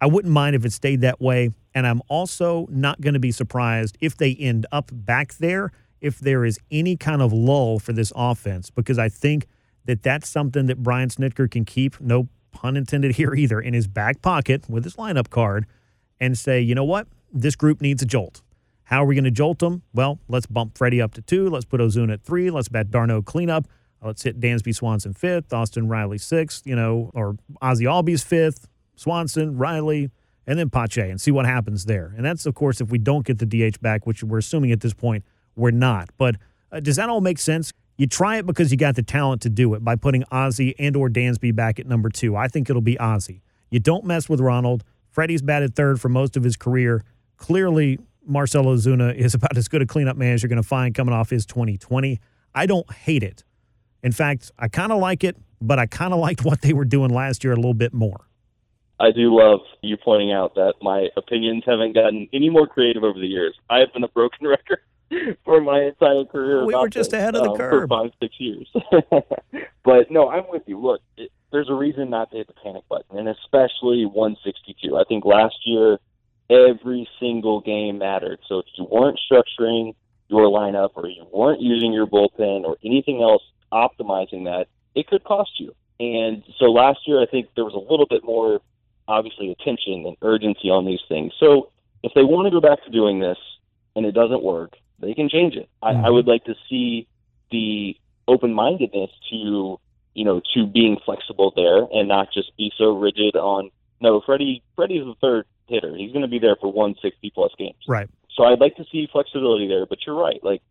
I 0.00 0.06
wouldn't 0.06 0.32
mind 0.32 0.56
if 0.56 0.64
it 0.64 0.72
stayed 0.72 1.00
that 1.02 1.20
way. 1.20 1.50
And 1.74 1.86
I'm 1.86 2.02
also 2.08 2.66
not 2.70 3.00
going 3.00 3.14
to 3.14 3.20
be 3.20 3.32
surprised 3.32 3.98
if 4.00 4.16
they 4.16 4.34
end 4.34 4.66
up 4.70 4.90
back 4.92 5.34
there, 5.34 5.72
if 6.00 6.18
there 6.18 6.44
is 6.44 6.58
any 6.70 6.96
kind 6.96 7.20
of 7.20 7.32
lull 7.32 7.78
for 7.78 7.92
this 7.92 8.12
offense, 8.14 8.70
because 8.70 8.98
I 8.98 9.08
think 9.08 9.46
that 9.84 10.02
that's 10.02 10.28
something 10.28 10.66
that 10.66 10.82
Brian 10.82 11.08
Snitker 11.08 11.50
can 11.50 11.64
keep, 11.64 12.00
no 12.00 12.28
pun 12.52 12.76
intended 12.76 13.16
here 13.16 13.34
either, 13.34 13.60
in 13.60 13.74
his 13.74 13.86
back 13.86 14.22
pocket 14.22 14.68
with 14.68 14.84
his 14.84 14.96
lineup 14.96 15.30
card 15.30 15.66
and 16.20 16.38
say, 16.38 16.60
you 16.60 16.74
know 16.74 16.84
what? 16.84 17.08
This 17.32 17.56
group 17.56 17.80
needs 17.80 18.02
a 18.02 18.06
jolt. 18.06 18.42
How 18.84 19.02
are 19.02 19.06
we 19.06 19.14
going 19.14 19.24
to 19.24 19.30
jolt 19.30 19.58
them? 19.58 19.82
Well, 19.92 20.20
let's 20.28 20.46
bump 20.46 20.78
Freddie 20.78 21.02
up 21.02 21.14
to 21.14 21.22
two. 21.22 21.48
Let's 21.48 21.64
put 21.64 21.80
Ozuna 21.80 22.14
at 22.14 22.22
three. 22.22 22.50
Let's 22.50 22.68
bat 22.68 22.90
d'Arnaud 22.90 23.22
cleanup. 23.22 23.66
Let's 24.04 24.22
hit 24.22 24.38
Dansby 24.38 24.74
Swanson 24.74 25.14
fifth, 25.14 25.52
Austin 25.52 25.88
Riley 25.88 26.18
sixth, 26.18 26.66
you 26.66 26.76
know, 26.76 27.10
or 27.14 27.36
Ozzie 27.62 27.86
Albies 27.86 28.24
fifth, 28.24 28.68
Swanson, 28.96 29.56
Riley, 29.56 30.10
and 30.46 30.58
then 30.58 30.70
Pache 30.70 31.08
and 31.08 31.20
see 31.20 31.30
what 31.30 31.46
happens 31.46 31.86
there. 31.86 32.12
And 32.16 32.24
that's, 32.24 32.46
of 32.46 32.54
course, 32.54 32.80
if 32.80 32.90
we 32.90 32.98
don't 32.98 33.26
get 33.26 33.38
the 33.38 33.46
DH 33.46 33.80
back, 33.80 34.06
which 34.06 34.22
we're 34.22 34.38
assuming 34.38 34.72
at 34.72 34.80
this 34.80 34.94
point 34.94 35.24
we're 35.56 35.70
not. 35.70 36.10
But 36.16 36.36
uh, 36.70 36.80
does 36.80 36.96
that 36.96 37.08
all 37.08 37.20
make 37.20 37.38
sense? 37.38 37.72
You 37.96 38.06
try 38.06 38.38
it 38.38 38.46
because 38.46 38.72
you 38.72 38.76
got 38.76 38.96
the 38.96 39.02
talent 39.02 39.42
to 39.42 39.48
do 39.48 39.74
it 39.74 39.84
by 39.84 39.96
putting 39.96 40.24
Ozzie 40.30 40.74
and 40.78 40.96
or 40.96 41.08
Dansby 41.08 41.54
back 41.54 41.78
at 41.78 41.86
number 41.86 42.08
two. 42.08 42.34
I 42.34 42.48
think 42.48 42.68
it'll 42.68 42.82
be 42.82 42.98
Ozzie. 42.98 43.42
You 43.70 43.78
don't 43.78 44.04
mess 44.04 44.28
with 44.28 44.40
Ronald. 44.40 44.82
Freddie's 45.10 45.42
batted 45.42 45.76
third 45.76 46.00
for 46.00 46.08
most 46.08 46.36
of 46.36 46.42
his 46.42 46.56
career. 46.56 47.04
Clearly, 47.36 48.00
Marcell 48.26 48.64
Ozuna 48.64 49.14
is 49.16 49.34
about 49.34 49.56
as 49.56 49.68
good 49.68 49.82
a 49.82 49.86
cleanup 49.86 50.16
man 50.16 50.34
as 50.34 50.42
you're 50.42 50.48
going 50.48 50.62
to 50.62 50.68
find 50.68 50.94
coming 50.94 51.14
off 51.14 51.30
his 51.30 51.46
2020. 51.46 52.20
I 52.54 52.66
don't 52.66 52.90
hate 52.92 53.22
it. 53.22 53.44
In 54.04 54.12
fact, 54.12 54.52
I 54.58 54.68
kind 54.68 54.92
of 54.92 55.00
like 55.00 55.24
it, 55.24 55.36
but 55.60 55.80
I 55.80 55.86
kind 55.86 56.12
of 56.12 56.20
liked 56.28 56.44
what 56.44 56.60
they 56.60 56.72
were 56.72 56.84
doing 56.84 57.10
last 57.10 57.42
year 57.42 57.54
a 57.54 57.56
little 57.56 57.74
bit 57.74 57.92
more. 57.92 58.28
I 59.00 59.10
do 59.10 59.34
love 59.34 59.60
you 59.82 59.96
pointing 59.96 60.30
out 60.30 60.54
that 60.54 60.74
my 60.80 61.08
opinions 61.16 61.64
haven't 61.66 61.94
gotten 61.94 62.28
any 62.32 62.48
more 62.48 62.68
creative 62.68 63.02
over 63.02 63.18
the 63.18 63.26
years. 63.26 63.58
I 63.68 63.80
have 63.80 63.92
been 63.92 64.04
a 64.04 64.08
broken 64.08 64.46
record 64.46 64.78
for 65.44 65.60
my 65.60 65.82
entire 65.82 66.24
career. 66.24 66.64
We 66.64 66.74
were 66.74 66.88
just 66.88 67.10
this, 67.10 67.18
ahead 67.18 67.34
of 67.34 67.42
the 67.42 67.50
um, 67.50 67.56
curve. 67.56 67.72
for 67.82 67.88
five, 67.88 68.10
six 68.20 68.36
years. 68.38 68.68
but 69.84 70.10
no, 70.10 70.28
I'm 70.28 70.44
with 70.48 70.62
you. 70.66 70.78
Look, 70.78 71.00
it, 71.16 71.32
there's 71.50 71.68
a 71.68 71.74
reason 71.74 72.10
not 72.10 72.30
to 72.30 72.36
hit 72.36 72.46
the 72.46 72.52
panic 72.52 72.84
button, 72.88 73.18
and 73.18 73.28
especially 73.28 74.04
162. 74.06 74.96
I 74.96 75.04
think 75.08 75.24
last 75.24 75.56
year 75.64 75.98
every 76.50 77.08
single 77.18 77.60
game 77.60 77.98
mattered. 77.98 78.38
So 78.48 78.58
if 78.58 78.66
you 78.76 78.86
weren't 78.90 79.18
structuring 79.30 79.94
your 80.28 80.46
lineup 80.46 80.90
or 80.94 81.08
you 81.08 81.26
weren't 81.32 81.60
using 81.60 81.92
your 81.92 82.06
bullpen 82.06 82.64
or 82.64 82.76
anything 82.84 83.22
else 83.22 83.42
optimizing 83.74 84.44
that, 84.44 84.68
it 84.94 85.08
could 85.08 85.24
cost 85.24 85.50
you. 85.58 85.74
And 86.00 86.42
so 86.58 86.66
last 86.66 87.00
year, 87.06 87.20
I 87.20 87.26
think 87.26 87.48
there 87.54 87.64
was 87.64 87.74
a 87.74 87.90
little 87.90 88.06
bit 88.06 88.24
more, 88.24 88.60
obviously, 89.06 89.50
attention 89.50 90.06
and 90.06 90.16
urgency 90.22 90.70
on 90.70 90.86
these 90.86 91.00
things. 91.08 91.32
So 91.38 91.70
if 92.02 92.12
they 92.14 92.22
want 92.22 92.46
to 92.46 92.50
go 92.50 92.60
back 92.60 92.84
to 92.84 92.90
doing 92.90 93.20
this 93.20 93.38
and 93.96 94.06
it 94.06 94.12
doesn't 94.12 94.42
work, 94.42 94.74
they 94.98 95.14
can 95.14 95.28
change 95.28 95.54
it. 95.54 95.68
I, 95.82 95.90
I 95.90 95.92
mm-hmm. 95.94 96.14
would 96.14 96.26
like 96.26 96.44
to 96.44 96.54
see 96.68 97.06
the 97.50 97.96
open-mindedness 98.26 99.10
to, 99.30 99.78
you 100.14 100.24
know, 100.24 100.40
to 100.54 100.66
being 100.66 100.98
flexible 101.04 101.52
there 101.54 101.86
and 101.92 102.08
not 102.08 102.28
just 102.32 102.56
be 102.56 102.72
so 102.78 102.96
rigid 102.96 103.36
on. 103.36 103.70
No, 104.00 104.20
Freddie. 104.24 104.62
Freddie's 104.76 105.04
the 105.04 105.14
third 105.20 105.46
hitter. 105.68 105.96
He's 105.96 106.12
going 106.12 106.22
to 106.22 106.28
be 106.28 106.38
there 106.38 106.56
for 106.56 106.72
160 106.72 107.30
plus 107.34 107.52
games. 107.58 107.76
Right. 107.88 108.08
So 108.36 108.44
I'd 108.44 108.60
like 108.60 108.76
to 108.76 108.84
see 108.90 109.08
flexibility 109.10 109.68
there. 109.68 109.86
But 109.86 109.98
you're 110.06 110.18
right. 110.18 110.42
Like 110.42 110.62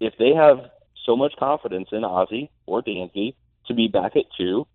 if 0.00 0.14
they 0.18 0.34
have 0.34 0.70
so 1.04 1.16
much 1.16 1.34
confidence 1.36 1.88
in 1.92 2.04
Ozzie 2.04 2.50
or 2.66 2.82
Dansby 2.82 3.34
to 3.66 3.74
be 3.74 3.88
back 3.88 4.16
at 4.16 4.24
two, 4.36 4.66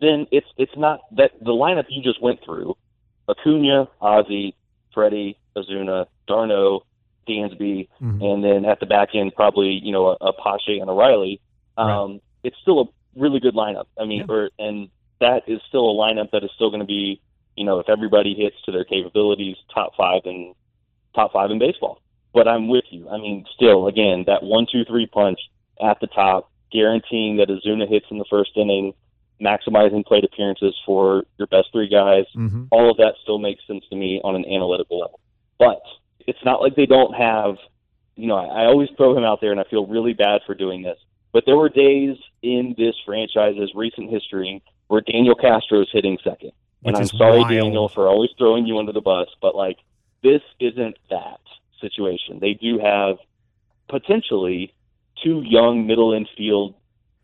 then 0.00 0.26
it's 0.30 0.46
it's 0.56 0.76
not 0.76 1.00
that 1.16 1.32
the 1.40 1.52
lineup 1.52 1.86
you 1.88 2.02
just 2.02 2.20
went 2.22 2.42
through: 2.44 2.76
Acuna, 3.28 3.88
Ozzie, 4.00 4.54
Freddie, 4.92 5.38
Ozuna, 5.56 6.06
d'Arnaud, 6.26 6.82
Dansby, 7.28 7.88
Mhm. 8.00 8.22
and 8.22 8.44
then 8.44 8.64
at 8.64 8.80
the 8.80 8.86
back 8.86 9.14
end 9.14 9.34
probably 9.34 9.70
you 9.72 9.92
know 9.92 10.08
a, 10.08 10.16
a 10.20 10.32
Pache 10.32 10.78
and 10.78 10.90
a 10.90 10.92
Riley. 10.92 11.40
Um, 11.76 12.20
It's 12.42 12.56
still 12.62 12.80
a 12.80 12.84
really 13.16 13.40
good 13.40 13.54
lineup. 13.54 13.86
I 13.98 14.04
mean, 14.04 14.20
Yeah. 14.20 14.34
or, 14.34 14.50
and 14.58 14.88
that 15.18 15.48
is 15.48 15.60
still 15.68 15.90
a 15.90 15.94
lineup 15.94 16.30
that 16.30 16.44
is 16.44 16.50
still 16.54 16.70
going 16.70 16.80
to 16.80 16.86
be 16.86 17.20
you 17.56 17.64
know 17.64 17.78
if 17.78 17.88
everybody 17.88 18.34
hits 18.34 18.60
to 18.62 18.72
their 18.72 18.84
capabilities, 18.84 19.56
top 19.74 19.94
five 19.96 20.22
in 20.26 20.54
top 21.14 21.32
five 21.32 21.50
in 21.50 21.58
baseball. 21.58 22.00
But 22.32 22.48
I'm 22.48 22.68
with 22.68 22.84
you. 22.90 23.08
I 23.08 23.16
mean, 23.18 23.44
still, 23.54 23.86
again, 23.88 24.24
that 24.26 24.42
one, 24.42 24.66
two, 24.70 24.84
three 24.84 25.06
punch 25.06 25.38
at 25.82 26.00
the 26.00 26.06
top, 26.06 26.50
guaranteeing 26.72 27.36
that 27.38 27.48
Ozuna 27.48 27.88
hits 27.88 28.06
in 28.10 28.18
the 28.18 28.24
first 28.28 28.50
inning, 28.56 28.92
maximizing 29.40 30.04
plate 30.04 30.24
appearances 30.24 30.74
for 30.84 31.24
your 31.38 31.46
best 31.46 31.68
three 31.72 31.88
guys. 31.88 32.24
hmm 32.34 32.64
All 32.70 32.90
of 32.90 32.96
that 32.98 33.14
still 33.22 33.38
makes 33.38 33.66
sense 33.66 33.84
to 33.90 33.96
me 33.96 34.20
on 34.24 34.34
an 34.36 34.44
analytical 34.44 35.00
level. 35.00 35.20
But 35.58 35.80
it's 36.26 36.38
not 36.44 36.60
like 36.60 36.74
they 36.76 36.86
don't 36.86 37.14
have, 37.14 37.56
you 38.16 38.26
know, 38.26 38.36
I, 38.36 38.62
I 38.62 38.64
always 38.66 38.88
throw 38.96 39.16
him 39.16 39.24
out 39.24 39.40
there 39.40 39.52
and 39.52 39.60
I 39.60 39.64
feel 39.64 39.86
really 39.86 40.12
bad 40.12 40.40
for 40.46 40.54
doing 40.54 40.82
this, 40.82 40.98
But 41.32 41.44
there 41.46 41.56
were 41.56 41.68
days 41.68 42.16
in 42.42 42.74
this 42.76 42.94
franchise's 43.04 43.72
recent 43.74 44.10
history 44.10 44.62
where 44.88 45.00
Daniel 45.00 45.34
Castro 45.34 45.82
is 45.82 45.88
hitting 45.92 46.18
second. 46.22 46.52
Which 46.82 46.94
and 46.94 46.96
I'm 46.96 47.06
sorry, 47.18 47.38
wild. 47.40 47.48
Daniel, 47.50 47.88
for 47.88 48.08
always 48.08 48.30
throwing 48.38 48.66
you 48.66 48.78
under 48.78 48.92
the 48.92 49.00
bus, 49.00 49.28
but 49.40 49.54
like 49.54 49.78
this 50.22 50.42
isn't 50.60 50.96
that 51.10 51.40
situation. 51.80 52.38
They 52.40 52.54
do 52.54 52.78
have 52.78 53.16
potentially 53.88 54.74
two 55.22 55.42
young 55.44 55.86
middle 55.86 56.12
infield, 56.12 56.74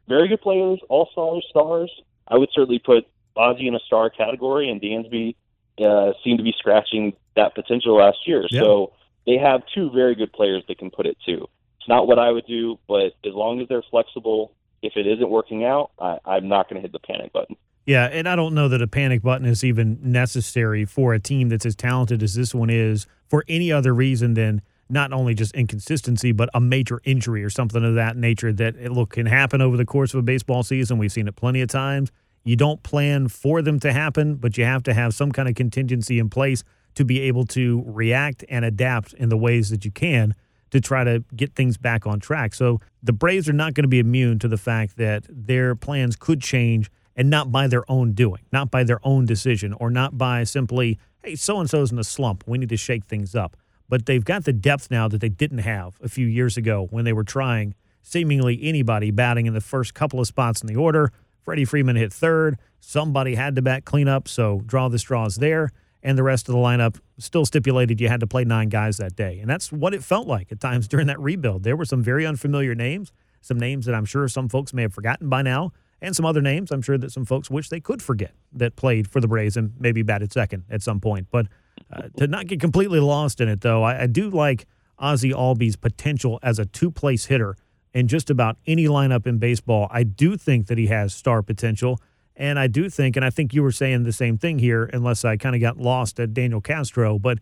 very 0.08 0.28
good 0.28 0.40
players, 0.40 0.80
all 0.88 1.08
stars, 1.12 1.46
stars. 1.50 1.90
I 2.28 2.36
would 2.36 2.50
certainly 2.52 2.78
put 2.78 3.06
Ozzie 3.36 3.68
in 3.68 3.74
a 3.74 3.80
star 3.80 4.10
category, 4.10 4.70
and 4.70 4.80
Dansby 4.80 5.34
uh, 5.78 6.12
seemed 6.22 6.38
to 6.38 6.44
be 6.44 6.54
scratching 6.56 7.14
that 7.36 7.54
potential 7.54 7.96
last 7.96 8.18
year. 8.26 8.46
Yeah. 8.50 8.60
So 8.60 8.92
they 9.26 9.38
have 9.38 9.62
two 9.74 9.90
very 9.90 10.14
good 10.14 10.32
players 10.32 10.62
that 10.68 10.78
can 10.78 10.90
put 10.90 11.06
it 11.06 11.16
to. 11.26 11.48
It's 11.78 11.88
not 11.88 12.06
what 12.06 12.18
I 12.18 12.30
would 12.30 12.46
do, 12.46 12.78
but 12.86 13.14
as 13.24 13.34
long 13.34 13.60
as 13.60 13.68
they're 13.68 13.82
flexible, 13.90 14.52
if 14.82 14.96
it 14.96 15.06
isn't 15.06 15.28
working 15.28 15.64
out, 15.64 15.90
I, 15.98 16.18
I'm 16.24 16.48
not 16.48 16.68
going 16.68 16.76
to 16.76 16.82
hit 16.82 16.92
the 16.92 16.98
panic 16.98 17.32
button. 17.32 17.56
Yeah, 17.84 18.04
and 18.04 18.28
I 18.28 18.36
don't 18.36 18.54
know 18.54 18.68
that 18.68 18.80
a 18.80 18.86
panic 18.86 19.22
button 19.22 19.46
is 19.46 19.64
even 19.64 19.98
necessary 20.02 20.84
for 20.84 21.14
a 21.14 21.18
team 21.18 21.48
that's 21.48 21.66
as 21.66 21.74
talented 21.74 22.22
as 22.22 22.34
this 22.34 22.54
one 22.54 22.70
is 22.70 23.06
for 23.28 23.44
any 23.48 23.72
other 23.72 23.92
reason 23.92 24.34
than 24.34 24.62
not 24.88 25.12
only 25.12 25.34
just 25.34 25.54
inconsistency, 25.54 26.32
but 26.32 26.48
a 26.54 26.60
major 26.60 27.00
injury 27.04 27.42
or 27.42 27.50
something 27.50 27.84
of 27.84 27.94
that 27.94 28.16
nature 28.16 28.52
that 28.52 28.76
it, 28.76 28.92
look 28.92 29.10
can 29.10 29.26
happen 29.26 29.60
over 29.60 29.76
the 29.76 29.84
course 29.84 30.14
of 30.14 30.20
a 30.20 30.22
baseball 30.22 30.62
season. 30.62 30.98
We've 30.98 31.10
seen 31.10 31.26
it 31.26 31.34
plenty 31.34 31.60
of 31.60 31.68
times. 31.68 32.12
You 32.44 32.56
don't 32.56 32.82
plan 32.82 33.28
for 33.28 33.62
them 33.62 33.80
to 33.80 33.92
happen, 33.92 34.36
but 34.36 34.58
you 34.58 34.64
have 34.64 34.82
to 34.84 34.94
have 34.94 35.14
some 35.14 35.32
kind 35.32 35.48
of 35.48 35.54
contingency 35.54 36.18
in 36.18 36.28
place 36.28 36.62
to 36.94 37.04
be 37.04 37.20
able 37.22 37.46
to 37.46 37.82
react 37.86 38.44
and 38.48 38.64
adapt 38.64 39.14
in 39.14 39.28
the 39.28 39.36
ways 39.36 39.70
that 39.70 39.84
you 39.84 39.90
can 39.90 40.34
to 40.70 40.80
try 40.80 41.04
to 41.04 41.24
get 41.34 41.54
things 41.54 41.76
back 41.76 42.06
on 42.06 42.20
track. 42.20 42.54
So 42.54 42.80
the 43.02 43.12
Braves 43.12 43.48
are 43.48 43.54
not 43.54 43.74
going 43.74 43.84
to 43.84 43.88
be 43.88 43.98
immune 43.98 44.38
to 44.40 44.48
the 44.48 44.56
fact 44.58 44.96
that 44.96 45.24
their 45.28 45.74
plans 45.74 46.16
could 46.16 46.40
change 46.40 46.90
and 47.16 47.30
not 47.30 47.52
by 47.52 47.66
their 47.66 47.90
own 47.90 48.12
doing, 48.12 48.42
not 48.52 48.70
by 48.70 48.84
their 48.84 49.00
own 49.02 49.26
decision, 49.26 49.72
or 49.74 49.90
not 49.90 50.16
by 50.16 50.44
simply, 50.44 50.98
hey, 51.22 51.34
so 51.34 51.60
and 51.60 51.68
so's 51.68 51.92
in 51.92 51.98
a 51.98 52.04
slump. 52.04 52.44
We 52.46 52.58
need 52.58 52.68
to 52.70 52.76
shake 52.76 53.04
things 53.04 53.34
up. 53.34 53.56
But 53.88 54.06
they've 54.06 54.24
got 54.24 54.44
the 54.44 54.52
depth 54.52 54.90
now 54.90 55.08
that 55.08 55.20
they 55.20 55.28
didn't 55.28 55.58
have 55.58 55.98
a 56.02 56.08
few 56.08 56.26
years 56.26 56.56
ago 56.56 56.86
when 56.90 57.04
they 57.04 57.12
were 57.12 57.24
trying 57.24 57.74
seemingly 58.02 58.58
anybody 58.62 59.10
batting 59.10 59.46
in 59.46 59.54
the 59.54 59.60
first 59.60 59.94
couple 59.94 60.20
of 60.20 60.26
spots 60.26 60.60
in 60.60 60.66
the 60.66 60.76
order. 60.76 61.12
Freddie 61.42 61.64
Freeman 61.64 61.96
hit 61.96 62.12
third. 62.12 62.58
Somebody 62.80 63.34
had 63.34 63.54
to 63.56 63.62
bat 63.62 63.84
cleanup, 63.84 64.28
so 64.28 64.62
draw 64.66 64.88
the 64.88 64.98
straws 64.98 65.36
there. 65.36 65.70
And 66.02 66.18
the 66.18 66.22
rest 66.22 66.48
of 66.48 66.54
the 66.54 66.58
lineup 66.58 66.98
still 67.18 67.44
stipulated 67.44 68.00
you 68.00 68.08
had 68.08 68.20
to 68.20 68.26
play 68.26 68.44
nine 68.44 68.68
guys 68.68 68.96
that 68.96 69.14
day. 69.14 69.38
And 69.38 69.48
that's 69.48 69.70
what 69.70 69.94
it 69.94 70.02
felt 70.02 70.26
like 70.26 70.50
at 70.50 70.60
times 70.60 70.88
during 70.88 71.06
that 71.06 71.20
rebuild. 71.20 71.62
There 71.62 71.76
were 71.76 71.84
some 71.84 72.02
very 72.02 72.26
unfamiliar 72.26 72.74
names, 72.74 73.12
some 73.40 73.58
names 73.58 73.86
that 73.86 73.94
I'm 73.94 74.04
sure 74.04 74.26
some 74.26 74.48
folks 74.48 74.74
may 74.74 74.82
have 74.82 74.94
forgotten 74.94 75.28
by 75.28 75.42
now, 75.42 75.72
and 76.02 76.14
some 76.14 76.26
other 76.26 76.42
names 76.42 76.70
I'm 76.70 76.82
sure 76.82 76.98
that 76.98 77.12
some 77.12 77.24
folks 77.24 77.48
wish 77.48 77.70
they 77.70 77.80
could 77.80 78.02
forget 78.02 78.34
that 78.52 78.76
played 78.76 79.08
for 79.08 79.20
the 79.20 79.28
Braves 79.28 79.56
and 79.56 79.72
maybe 79.78 80.02
batted 80.02 80.32
second 80.32 80.64
at 80.68 80.82
some 80.82 81.00
point. 81.00 81.28
But 81.30 81.46
uh, 81.90 82.08
to 82.18 82.26
not 82.26 82.46
get 82.48 82.60
completely 82.60 83.00
lost 83.00 83.40
in 83.40 83.48
it, 83.48 83.62
though, 83.62 83.82
I, 83.82 84.02
I 84.02 84.06
do 84.06 84.28
like 84.28 84.66
Ozzie 84.98 85.30
Albies' 85.30 85.80
potential 85.80 86.38
as 86.42 86.58
a 86.58 86.66
two 86.66 86.90
place 86.90 87.26
hitter 87.26 87.56
in 87.94 88.08
just 88.08 88.28
about 88.28 88.56
any 88.66 88.86
lineup 88.86 89.26
in 89.26 89.38
baseball. 89.38 89.88
I 89.90 90.02
do 90.02 90.36
think 90.36 90.66
that 90.66 90.76
he 90.76 90.88
has 90.88 91.14
star 91.14 91.42
potential. 91.42 92.00
And 92.34 92.58
I 92.58 92.66
do 92.66 92.88
think, 92.88 93.16
and 93.16 93.24
I 93.24 93.30
think 93.30 93.52
you 93.52 93.62
were 93.62 93.72
saying 93.72 94.04
the 94.04 94.12
same 94.12 94.38
thing 94.38 94.58
here, 94.58 94.84
unless 94.92 95.24
I 95.24 95.36
kind 95.36 95.54
of 95.54 95.60
got 95.60 95.76
lost 95.76 96.18
at 96.18 96.32
Daniel 96.32 96.60
Castro, 96.60 97.18
but 97.18 97.38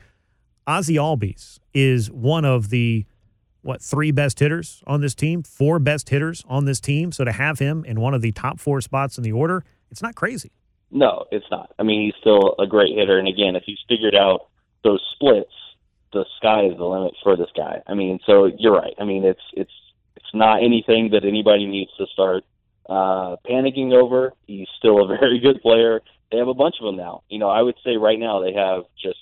Ozzie 0.66 0.96
Albies 0.96 1.58
is 1.72 2.11
one 2.11 2.44
of 2.44 2.70
the 2.70 3.06
what 3.62 3.82
three 3.82 4.11
best 4.11 4.38
hitters 4.38 4.82
on 4.86 5.00
this 5.00 5.14
team, 5.14 5.42
four 5.42 5.78
best 5.78 6.08
hitters 6.08 6.44
on 6.48 6.64
this 6.64 6.80
team. 6.80 7.12
So 7.12 7.24
to 7.24 7.32
have 7.32 7.58
him 7.58 7.84
in 7.84 8.00
one 8.00 8.14
of 8.14 8.22
the 8.22 8.32
top 8.32 8.58
four 8.58 8.80
spots 8.80 9.18
in 9.18 9.24
the 9.24 9.32
order, 9.32 9.64
it's 9.90 10.02
not 10.02 10.14
crazy. 10.14 10.52
No, 10.90 11.26
it's 11.30 11.46
not. 11.50 11.72
I 11.78 11.82
mean, 11.82 12.04
he's 12.04 12.20
still 12.20 12.54
a 12.58 12.66
great 12.66 12.96
hitter, 12.96 13.18
and 13.18 13.28
again, 13.28 13.54
if 13.54 13.62
he's 13.64 13.78
figured 13.88 14.14
out 14.14 14.48
those 14.82 15.00
splits, 15.14 15.52
the 16.12 16.24
sky 16.36 16.64
is 16.64 16.76
the 16.76 16.84
limit 16.84 17.14
for 17.22 17.36
this 17.36 17.50
guy. 17.56 17.82
I 17.86 17.94
mean, 17.94 18.18
so 18.26 18.50
you're 18.58 18.74
right. 18.74 18.94
I 18.98 19.04
mean, 19.04 19.24
it's 19.24 19.42
it's 19.52 19.72
it's 20.16 20.34
not 20.34 20.62
anything 20.62 21.11
that 21.12 21.24
anybody 21.24 21.66
needs 21.66 21.90
to 21.98 22.06
start 22.12 22.44
uh, 22.88 23.36
panicking 23.48 23.92
over. 23.92 24.32
He's 24.46 24.68
still 24.78 25.04
a 25.04 25.06
very 25.20 25.38
good 25.38 25.62
player. 25.62 26.00
They 26.32 26.38
have 26.38 26.48
a 26.48 26.54
bunch 26.54 26.76
of 26.80 26.86
them 26.86 26.96
now. 26.96 27.22
You 27.28 27.38
know, 27.38 27.48
I 27.48 27.62
would 27.62 27.76
say 27.84 27.96
right 27.96 28.18
now 28.18 28.40
they 28.40 28.52
have 28.54 28.84
just 29.00 29.18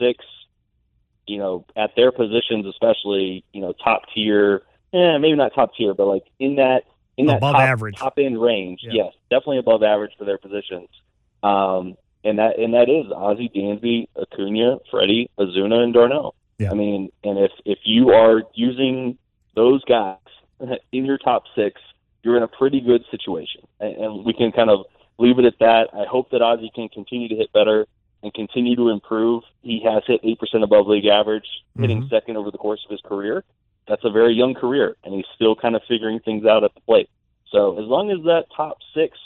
six. 0.00 0.24
You 1.26 1.38
know, 1.38 1.64
at 1.76 1.90
their 1.96 2.12
positions, 2.12 2.66
especially, 2.66 3.44
you 3.52 3.60
know, 3.60 3.72
top 3.72 4.02
tier. 4.14 4.62
Eh, 4.92 5.18
maybe 5.18 5.34
not 5.34 5.54
top 5.54 5.74
tier, 5.74 5.94
but 5.94 6.06
like 6.06 6.24
in 6.38 6.56
that 6.56 6.84
in 7.16 7.26
that 7.26 7.38
Above 7.38 7.54
top, 7.54 7.62
average. 7.62 7.96
top 7.96 8.14
end 8.18 8.40
range. 8.40 8.80
Yeah. 8.82 9.04
Yes, 9.04 9.12
definitely 9.30 9.58
above 9.58 9.82
average 9.82 10.12
for 10.18 10.24
their 10.24 10.38
positions. 10.38 10.88
Um, 11.42 11.96
and 12.24 12.38
that 12.38 12.58
and 12.58 12.74
that 12.74 12.88
is 12.88 13.10
Ozzie, 13.12 13.50
Dansby, 13.54 14.08
Acuna, 14.20 14.78
Freddie, 14.90 15.30
Ozuna, 15.38 15.82
and 15.82 15.92
d'Arnaud. 15.92 16.34
Yeah. 16.58 16.70
I 16.70 16.74
mean, 16.74 17.10
and 17.22 17.38
if 17.38 17.52
if 17.64 17.78
you 17.84 18.10
are 18.10 18.42
using 18.54 19.18
those 19.54 19.84
guys 19.84 20.16
in 20.92 21.04
your 21.04 21.18
top 21.18 21.44
six, 21.54 21.80
you're 22.22 22.36
in 22.36 22.42
a 22.42 22.48
pretty 22.48 22.80
good 22.80 23.04
situation. 23.10 23.62
And, 23.80 23.96
and 23.96 24.24
we 24.24 24.32
can 24.32 24.52
kind 24.52 24.70
of 24.70 24.86
leave 25.18 25.38
it 25.38 25.44
at 25.44 25.58
that. 25.60 25.88
I 25.92 26.04
hope 26.08 26.30
that 26.30 26.42
Ozzie 26.42 26.70
can 26.74 26.88
continue 26.88 27.28
to 27.28 27.36
hit 27.36 27.52
better 27.52 27.86
and 28.24 28.32
continue 28.34 28.74
to 28.74 28.88
improve. 28.88 29.42
He 29.62 29.80
has 29.84 30.02
hit 30.06 30.20
eight 30.24 30.40
percent 30.40 30.64
above 30.64 30.86
league 30.88 31.06
average, 31.06 31.46
hitting 31.78 32.02
Mhm. 32.04 32.10
second 32.10 32.36
over 32.36 32.50
the 32.50 32.58
course 32.58 32.82
of 32.84 32.90
his 32.90 33.00
career. 33.02 33.44
That's 33.86 34.04
a 34.04 34.10
very 34.10 34.32
young 34.34 34.54
career, 34.54 34.96
and 35.04 35.14
he's 35.14 35.26
still 35.34 35.54
kind 35.54 35.76
of 35.76 35.82
figuring 35.86 36.18
things 36.20 36.46
out 36.46 36.64
at 36.64 36.74
the 36.74 36.80
plate. 36.80 37.08
So 37.50 37.78
as 37.78 37.84
long 37.86 38.10
as 38.10 38.18
that 38.24 38.46
top 38.56 38.78
six, 38.94 39.18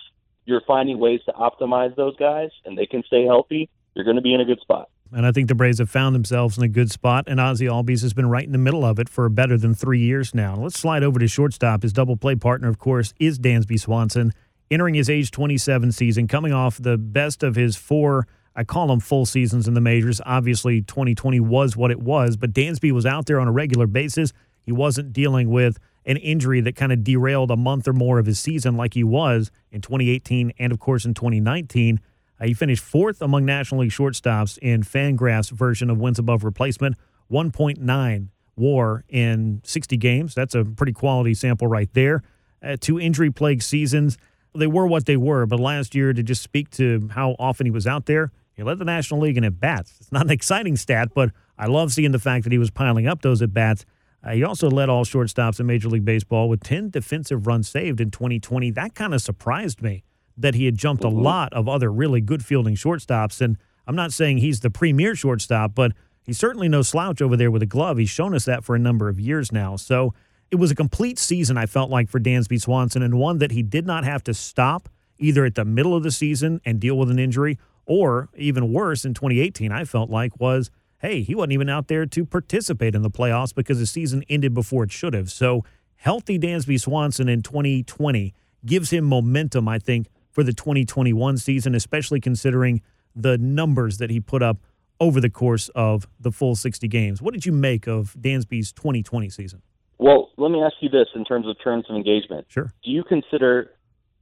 you're 0.46 0.62
finding 0.66 0.98
ways 0.98 1.20
to 1.26 1.32
optimize 1.32 1.94
those 1.94 2.16
guys, 2.16 2.50
and 2.66 2.76
they 2.76 2.86
can 2.86 3.02
stay 3.04 3.24
healthy, 3.24 3.68
you're 3.94 4.04
going 4.04 4.16
to 4.16 4.22
be 4.22 4.34
in 4.34 4.40
a 4.40 4.44
good 4.44 4.60
spot. 4.60 4.88
And 5.12 5.24
I 5.24 5.32
think 5.32 5.48
the 5.48 5.54
Braves 5.54 5.78
have 5.78 5.88
found 5.88 6.14
themselves 6.14 6.58
in 6.58 6.64
a 6.64 6.68
good 6.68 6.90
spot, 6.90 7.24
and 7.28 7.40
Ozzie 7.40 7.66
Albies 7.66 8.02
has 8.02 8.12
been 8.12 8.28
right 8.28 8.44
in 8.44 8.52
the 8.52 8.58
middle 8.58 8.84
of 8.84 8.98
it 8.98 9.08
for 9.08 9.28
better 9.28 9.56
than 9.56 9.74
three 9.74 10.00
years 10.00 10.34
now. 10.34 10.56
Let's 10.56 10.78
slide 10.78 11.02
over 11.02 11.18
to 11.20 11.28
shortstop. 11.28 11.82
His 11.82 11.92
double 11.94 12.16
play 12.16 12.34
partner, 12.34 12.68
of 12.68 12.78
course, 12.78 13.14
is 13.20 13.38
Dansby 13.38 13.78
Swanson, 13.80 14.32
entering 14.70 14.94
his 14.94 15.08
age 15.08 15.30
27 15.30 15.92
season, 15.92 16.26
coming 16.28 16.52
off 16.52 16.76
the 16.76 16.98
best 16.98 17.42
of 17.42 17.54
his 17.54 17.74
four, 17.76 18.26
I 18.58 18.64
call 18.64 18.88
them 18.88 18.98
full 18.98 19.24
seasons 19.24 19.68
in 19.68 19.74
the 19.74 19.80
majors. 19.80 20.20
Obviously, 20.26 20.82
2020 20.82 21.38
was 21.38 21.76
what 21.76 21.92
it 21.92 22.00
was, 22.00 22.36
but 22.36 22.52
Dansby 22.52 22.90
was 22.90 23.06
out 23.06 23.26
there 23.26 23.38
on 23.38 23.46
a 23.46 23.52
regular 23.52 23.86
basis. 23.86 24.32
He 24.66 24.72
wasn't 24.72 25.12
dealing 25.12 25.48
with 25.48 25.78
an 26.04 26.16
injury 26.16 26.60
that 26.62 26.74
kind 26.74 26.90
of 26.90 27.04
derailed 27.04 27.52
a 27.52 27.56
month 27.56 27.86
or 27.86 27.92
more 27.92 28.18
of 28.18 28.26
his 28.26 28.40
season 28.40 28.76
like 28.76 28.94
he 28.94 29.04
was 29.04 29.52
in 29.70 29.80
2018 29.80 30.54
and, 30.58 30.72
of 30.72 30.80
course, 30.80 31.04
in 31.04 31.14
2019. 31.14 32.00
Uh, 32.40 32.46
he 32.46 32.52
finished 32.52 32.82
fourth 32.82 33.22
among 33.22 33.44
National 33.44 33.82
League 33.82 33.92
shortstops 33.92 34.58
in 34.58 34.82
Fangraph's 34.82 35.50
version 35.50 35.88
of 35.88 35.98
wins 35.98 36.18
above 36.18 36.42
replacement, 36.42 36.96
1.9 37.30 38.28
war 38.56 39.04
in 39.08 39.60
60 39.62 39.96
games. 39.98 40.34
That's 40.34 40.56
a 40.56 40.64
pretty 40.64 40.92
quality 40.92 41.32
sample 41.32 41.68
right 41.68 41.92
there. 41.92 42.24
Uh, 42.60 42.76
two 42.80 42.98
injury 42.98 43.30
plagued 43.30 43.62
seasons. 43.62 44.18
They 44.52 44.66
were 44.66 44.88
what 44.88 45.06
they 45.06 45.16
were, 45.16 45.46
but 45.46 45.60
last 45.60 45.94
year, 45.94 46.12
to 46.12 46.24
just 46.24 46.42
speak 46.42 46.70
to 46.70 47.08
how 47.12 47.36
often 47.38 47.64
he 47.64 47.70
was 47.70 47.86
out 47.86 48.06
there, 48.06 48.32
he 48.58 48.64
led 48.64 48.80
the 48.80 48.84
National 48.84 49.20
League 49.20 49.36
in 49.36 49.44
at 49.44 49.60
bats. 49.60 49.94
It's 50.00 50.10
not 50.10 50.24
an 50.24 50.32
exciting 50.32 50.76
stat, 50.76 51.10
but 51.14 51.30
I 51.56 51.66
love 51.66 51.92
seeing 51.92 52.10
the 52.10 52.18
fact 52.18 52.42
that 52.42 52.50
he 52.50 52.58
was 52.58 52.70
piling 52.70 53.06
up 53.06 53.22
those 53.22 53.40
at 53.40 53.54
bats. 53.54 53.84
Uh, 54.20 54.32
he 54.32 54.42
also 54.42 54.68
led 54.68 54.88
all 54.88 55.04
shortstops 55.04 55.60
in 55.60 55.66
Major 55.66 55.88
League 55.88 56.04
Baseball 56.04 56.48
with 56.48 56.64
10 56.64 56.90
defensive 56.90 57.46
runs 57.46 57.68
saved 57.68 58.00
in 58.00 58.10
2020. 58.10 58.72
That 58.72 58.96
kind 58.96 59.14
of 59.14 59.22
surprised 59.22 59.80
me 59.80 60.02
that 60.36 60.56
he 60.56 60.64
had 60.64 60.76
jumped 60.76 61.04
a 61.04 61.08
lot 61.08 61.52
of 61.52 61.68
other 61.68 61.92
really 61.92 62.20
good 62.20 62.44
fielding 62.44 62.74
shortstops. 62.74 63.40
And 63.40 63.58
I'm 63.86 63.94
not 63.94 64.12
saying 64.12 64.38
he's 64.38 64.58
the 64.58 64.70
premier 64.70 65.14
shortstop, 65.14 65.76
but 65.76 65.92
he's 66.24 66.36
certainly 66.36 66.68
no 66.68 66.82
slouch 66.82 67.22
over 67.22 67.36
there 67.36 67.52
with 67.52 67.62
a 67.62 67.66
glove. 67.66 67.98
He's 67.98 68.10
shown 68.10 68.34
us 68.34 68.44
that 68.46 68.64
for 68.64 68.74
a 68.74 68.80
number 68.80 69.08
of 69.08 69.20
years 69.20 69.52
now. 69.52 69.76
So 69.76 70.14
it 70.50 70.56
was 70.56 70.72
a 70.72 70.74
complete 70.74 71.20
season, 71.20 71.56
I 71.56 71.66
felt 71.66 71.90
like, 71.90 72.08
for 72.08 72.18
Dansby 72.18 72.60
Swanson, 72.60 73.02
and 73.02 73.20
one 73.20 73.38
that 73.38 73.52
he 73.52 73.62
did 73.62 73.86
not 73.86 74.02
have 74.02 74.24
to 74.24 74.34
stop 74.34 74.88
either 75.18 75.44
at 75.44 75.54
the 75.54 75.64
middle 75.64 75.94
of 75.94 76.02
the 76.02 76.10
season 76.10 76.60
and 76.64 76.80
deal 76.80 76.98
with 76.98 77.08
an 77.08 77.20
injury, 77.20 77.56
or 77.88 78.28
even 78.36 78.72
worse 78.72 79.04
in 79.04 79.14
2018, 79.14 79.72
I 79.72 79.84
felt 79.84 80.10
like 80.10 80.38
was 80.38 80.70
hey, 81.00 81.22
he 81.22 81.34
wasn't 81.34 81.52
even 81.52 81.68
out 81.68 81.88
there 81.88 82.06
to 82.06 82.26
participate 82.26 82.94
in 82.94 83.02
the 83.02 83.10
playoffs 83.10 83.54
because 83.54 83.78
the 83.78 83.86
season 83.86 84.24
ended 84.28 84.52
before 84.52 84.82
it 84.84 84.90
should 84.90 85.14
have. 85.14 85.30
So 85.30 85.64
healthy 85.94 86.38
Dansby 86.38 86.80
Swanson 86.80 87.28
in 87.28 87.42
2020 87.42 88.34
gives 88.66 88.90
him 88.90 89.04
momentum, 89.04 89.68
I 89.68 89.78
think, 89.78 90.08
for 90.30 90.42
the 90.42 90.52
2021 90.52 91.38
season, 91.38 91.74
especially 91.74 92.20
considering 92.20 92.82
the 93.14 93.38
numbers 93.38 93.98
that 93.98 94.10
he 94.10 94.20
put 94.20 94.42
up 94.42 94.58
over 95.00 95.20
the 95.20 95.30
course 95.30 95.68
of 95.70 96.08
the 96.18 96.32
full 96.32 96.56
60 96.56 96.88
games. 96.88 97.22
What 97.22 97.32
did 97.32 97.46
you 97.46 97.52
make 97.52 97.86
of 97.86 98.16
Dansby's 98.18 98.72
2020 98.72 99.30
season? 99.30 99.62
Well, 99.98 100.30
let 100.36 100.50
me 100.50 100.62
ask 100.62 100.74
you 100.80 100.88
this 100.88 101.08
in 101.14 101.24
terms 101.24 101.46
of 101.46 101.56
terms 101.62 101.84
of 101.88 101.96
engagement. 101.96 102.46
Sure. 102.48 102.72
Do 102.84 102.90
you 102.90 103.04
consider 103.04 103.70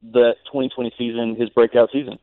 the 0.02 0.34
2020 0.46 0.92
season 0.98 1.36
his 1.38 1.48
breakout 1.50 1.90
season? 1.92 2.18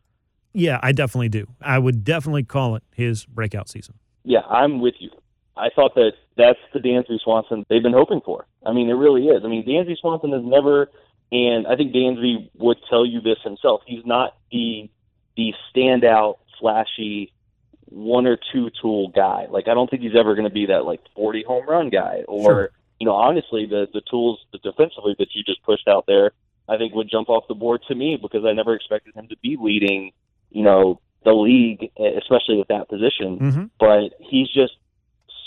Yeah, 0.54 0.80
I 0.84 0.92
definitely 0.92 1.30
do. 1.30 1.48
I 1.62 1.80
would 1.80 2.04
definitely 2.04 2.44
call 2.44 2.76
it 2.76 2.84
his 2.94 3.26
breakout 3.26 3.70
season. 3.70 3.96
Yeah, 4.24 4.42
I'm 4.42 4.80
with 4.80 4.96
you. 5.00 5.10
I 5.58 5.70
thought 5.76 5.96
that 5.96 6.14
that's 6.38 6.60
the 6.74 6.80
Dansby 6.80 7.20
Swanson 7.24 7.66
they've 7.70 7.84
been 7.84 7.94
hoping 7.94 8.22
for. 8.26 8.46
I 8.66 8.74
mean, 8.74 8.90
it 8.90 8.94
really 8.94 9.28
is. 9.28 9.44
I 9.44 9.48
mean, 9.48 9.66
Dansby 9.66 9.98
Swanson 10.00 10.32
has 10.32 10.44
never 10.44 10.90
And 11.32 11.66
I 11.68 11.76
think 11.76 11.94
Dansby 11.94 12.50
would 12.56 12.78
tell 12.90 13.06
you 13.06 13.20
this 13.22 13.38
himself. 13.44 13.82
He's 13.86 14.06
not 14.06 14.36
the 14.52 14.90
the 15.36 15.54
standout, 15.76 16.38
flashy 16.60 17.34
one 17.86 18.28
or 18.28 18.38
two 18.52 18.70
tool 18.82 19.10
guy. 19.10 19.48
Like 19.50 19.68
I 19.68 19.74
don't 19.74 19.90
think 19.90 20.02
he's 20.04 20.16
ever 20.16 20.36
going 20.36 20.48
to 20.48 20.54
be 20.54 20.68
that 20.68 20.86
like 20.86 21.02
40 21.16 21.44
home 21.44 21.68
run 21.68 21.90
guy 21.90 22.24
or 22.28 22.44
Sure. 22.44 22.70
you 23.00 23.06
know 23.06 23.14
honestly 23.14 23.66
the 23.66 23.88
the 23.94 24.02
tools 24.10 24.40
the 24.52 24.60
defensively 24.60 25.16
that 25.20 25.30
you 25.34 25.44
just 25.44 25.62
pushed 25.64 25.88
out 25.88 26.06
there 26.08 26.32
I 26.70 26.78
think 26.78 26.94
would 26.96 27.10
jump 27.10 27.30
off 27.30 27.44
the 27.48 27.56
board 27.56 27.82
to 27.90 27.96
me 27.96 28.18
because 28.20 28.46
I 28.46 28.54
never 28.54 28.74
expected 28.74 29.16
him 29.16 29.28
to 29.28 29.38
be 29.44 29.58
leading 29.60 30.12
you 30.54 30.64
know 30.64 31.00
the 31.26 31.34
league 31.34 31.92
especially 32.22 32.62
at 32.62 32.68
that 32.70 32.88
position 32.90 33.40
Mm-hmm. 33.40 33.66
but 33.80 34.12
he's 34.20 34.50
just 34.50 34.74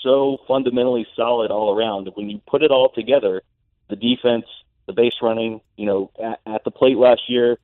so 0.03 0.39
fundamentally 0.47 1.07
solid 1.17 1.51
all 1.51 1.77
around. 1.77 2.09
When 2.15 2.31
you 2.31 2.41
put 2.47 2.63
it 2.63 2.71
all 2.71 2.91
together, 2.95 3.43
the 3.89 3.97
defense, 3.97 4.45
the 4.87 4.93
base 4.93 5.15
running, 5.21 5.61
you 5.77 5.87
know, 5.87 6.11
at, 6.23 6.39
at 6.47 6.65
the 6.65 6.71
plate 6.71 6.97
last 6.97 7.23
year, 7.29 7.59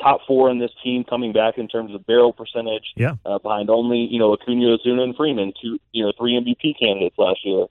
top 0.00 0.20
four 0.28 0.48
in 0.48 0.58
this 0.60 0.70
team 0.84 1.02
coming 1.02 1.32
back 1.32 1.58
in 1.58 1.66
terms 1.66 1.92
of 1.94 2.06
barrel 2.06 2.32
percentage, 2.32 2.92
Yeah. 2.96 3.16
uh, 3.24 3.38
behind 3.38 3.68
only, 3.68 3.98
you 3.98 4.18
know, 4.20 4.32
Acuna, 4.32 4.76
Ozuna, 4.78 5.02
and 5.02 5.16
Freeman, 5.16 5.52
two, 5.60 5.78
you 5.92 6.04
know, 6.04 6.12
three 6.16 6.34
MVP 6.34 6.78
candidates 6.78 7.18
last 7.18 7.44
year. 7.44 7.66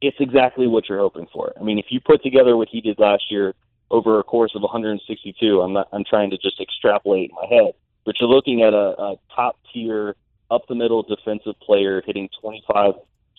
It's 0.00 0.16
exactly 0.20 0.68
what 0.68 0.88
you're 0.88 0.98
hoping 1.00 1.26
for. 1.32 1.52
I 1.58 1.64
mean, 1.64 1.78
if 1.80 1.86
you 1.88 1.98
put 2.00 2.22
together 2.22 2.56
what 2.56 2.68
he 2.68 2.80
did 2.80 3.00
last 3.00 3.24
year 3.32 3.54
over 3.90 4.20
a 4.20 4.22
course 4.22 4.52
of 4.54 4.62
162, 4.62 5.60
I'm 5.60 5.72
not, 5.72 5.88
I'm 5.92 6.04
trying 6.04 6.30
to 6.30 6.38
just 6.38 6.60
extrapolate 6.60 7.30
in 7.30 7.36
my 7.36 7.46
head, 7.48 7.72
but 8.06 8.14
you're 8.20 8.30
looking 8.30 8.62
at 8.62 8.72
a, 8.72 8.94
a 8.98 9.16
top 9.34 9.58
tier, 9.72 10.16
up 10.50 10.62
the 10.68 10.76
middle 10.76 11.02
defensive 11.02 11.58
player 11.60 12.00
hitting 12.06 12.28
25 12.40 12.94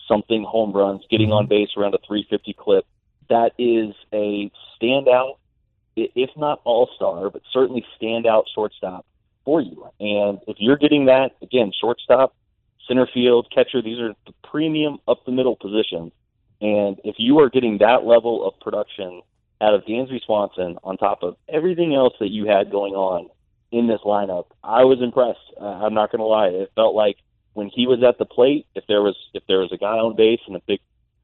something 0.06 0.44
home 0.44 0.72
runs, 0.72 1.02
getting 1.10 1.32
on 1.32 1.44
mm-hmm. 1.44 1.50
base 1.50 1.70
around 1.76 1.94
a 1.94 1.98
350 2.06 2.54
clip. 2.54 2.86
That 3.28 3.52
is 3.58 3.94
a 4.12 4.50
standout, 4.80 5.36
if 5.96 6.30
not 6.36 6.60
all 6.64 6.88
star, 6.94 7.30
but 7.30 7.42
certainly 7.52 7.84
standout 8.00 8.44
shortstop 8.54 9.04
for 9.44 9.60
you. 9.60 9.88
And 10.00 10.38
if 10.46 10.56
you're 10.58 10.76
getting 10.76 11.06
that, 11.06 11.32
again, 11.42 11.72
shortstop, 11.78 12.34
center 12.86 13.08
field, 13.12 13.48
catcher, 13.54 13.82
these 13.82 13.98
are 13.98 14.14
the 14.26 14.32
premium 14.44 14.98
up 15.08 15.24
the 15.24 15.32
middle 15.32 15.56
positions. 15.56 16.12
And 16.60 16.98
if 17.04 17.16
you 17.18 17.38
are 17.40 17.50
getting 17.50 17.78
that 17.78 18.04
level 18.04 18.46
of 18.46 18.58
production 18.60 19.22
out 19.60 19.74
of 19.74 19.84
Dansby 19.84 20.24
Swanson 20.24 20.78
on 20.82 20.96
top 20.96 21.22
of 21.22 21.36
everything 21.48 21.94
else 21.94 22.14
that 22.20 22.30
you 22.30 22.46
had 22.46 22.70
going 22.70 22.94
on 22.94 23.28
in 23.70 23.86
this 23.86 24.00
lineup, 24.04 24.46
I 24.62 24.84
was 24.84 25.00
impressed. 25.02 25.38
Uh, 25.60 25.64
I'm 25.64 25.94
not 25.94 26.10
going 26.10 26.20
to 26.20 26.24
lie. 26.24 26.48
It 26.48 26.72
felt 26.74 26.94
like 26.94 27.16
when 27.54 27.70
he 27.72 27.86
was 27.86 28.02
at 28.02 28.18
the 28.18 28.24
plate, 28.24 28.66
if 28.74 28.84
there 28.86 29.02
was 29.02 29.16
if 29.34 29.42
there 29.46 29.58
was 29.58 29.72
a 29.72 29.76
guy 29.76 29.98
on 29.98 30.16
base 30.16 30.40
in 30.48 30.54
a 30.54 30.60
big 30.60 30.80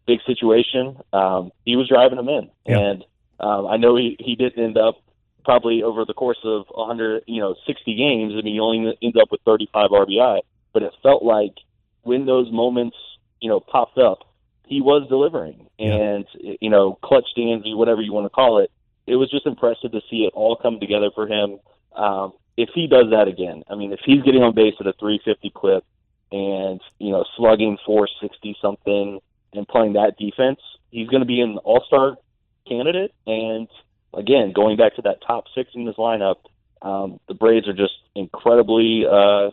big 0.07 0.20
situation, 0.26 0.99
um, 1.12 1.53
he 1.64 1.76
was 1.76 1.88
driving 1.88 2.18
him 2.18 2.28
in. 2.28 2.51
Yeah. 2.66 2.78
And 2.78 3.05
um, 3.40 3.66
I 3.66 3.76
know 3.76 3.97
he 3.97 4.16
he 4.18 4.34
didn't 4.36 4.62
end 4.62 4.76
up 4.76 4.97
probably 5.45 5.82
over 5.82 6.05
the 6.05 6.14
course 6.14 6.38
of 6.42 6.64
100, 6.70 7.24
you 7.26 7.40
know, 7.40 7.55
60 7.66 7.95
games. 7.95 8.32
I 8.32 8.42
mean, 8.42 8.55
he 8.55 8.61
only 8.61 8.97
ended 9.03 9.20
up 9.20 9.30
with 9.30 9.42
35 9.45 9.90
RBI, 9.90 10.40
but 10.72 10.82
it 10.82 10.92
felt 11.03 11.22
like 11.22 11.53
when 12.03 12.24
those 12.24 12.51
moments, 12.51 12.97
you 13.40 13.51
know, 13.51 13.61
popped 13.61 13.99
up, 13.99 14.20
he 14.66 14.80
was 14.80 15.07
delivering. 15.09 15.68
Yeah. 15.78 15.95
And 15.95 16.26
you 16.61 16.70
know, 16.70 16.99
clutch 17.03 17.26
Dansby, 17.36 17.76
whatever 17.76 18.01
you 18.01 18.12
want 18.12 18.26
to 18.26 18.30
call 18.30 18.59
it, 18.59 18.70
it 19.07 19.16
was 19.16 19.30
just 19.30 19.47
impressive 19.47 19.92
to 19.92 20.01
see 20.11 20.24
it 20.24 20.32
all 20.34 20.57
come 20.57 20.80
together 20.80 21.11
for 21.14 21.26
him. 21.26 21.59
Um, 21.95 22.32
if 22.57 22.70
he 22.74 22.86
does 22.86 23.11
that 23.11 23.28
again, 23.28 23.64
I 23.68 23.74
mean, 23.74 23.92
if 23.92 24.01
he's 24.05 24.22
getting 24.22 24.42
on 24.42 24.55
base 24.55 24.74
at 24.80 24.86
a 24.86 24.92
350 24.92 25.51
clip 25.51 25.84
and 26.32 26.80
you 26.99 27.11
know 27.11 27.24
slugging 27.36 27.78
460 27.84 28.57
something 28.61 29.20
and 29.53 29.68
playing 29.68 29.95
that 29.95 30.16
defense, 30.18 30.61
he's 30.90 31.09
going 31.09 31.20
to 31.20 31.26
be 31.26 31.40
an 31.40 31.59
All 31.59 31.82
Star 31.86 32.16
candidate. 32.66 33.12
And 33.26 33.68
again, 34.12 34.53
going 34.53 34.76
back 34.76 34.97
to 34.97 35.03
that 35.03 35.22
top 35.26 35.45
six 35.55 35.70
in 35.74 35.84
this 35.84 35.97
lineup, 35.97 36.36
um, 36.82 37.18
the 37.28 37.34
Braves 37.34 37.68
are 37.68 37.74
just 37.74 37.95
incredibly 38.14 39.05
uh, 39.11 39.51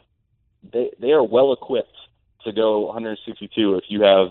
they 0.72 0.92
they 1.00 1.12
are 1.12 1.24
well 1.24 1.54
equipped 1.54 1.96
to 2.44 2.52
go 2.52 2.82
162 2.88 3.76
if 3.76 3.84
you 3.88 4.02
have 4.02 4.30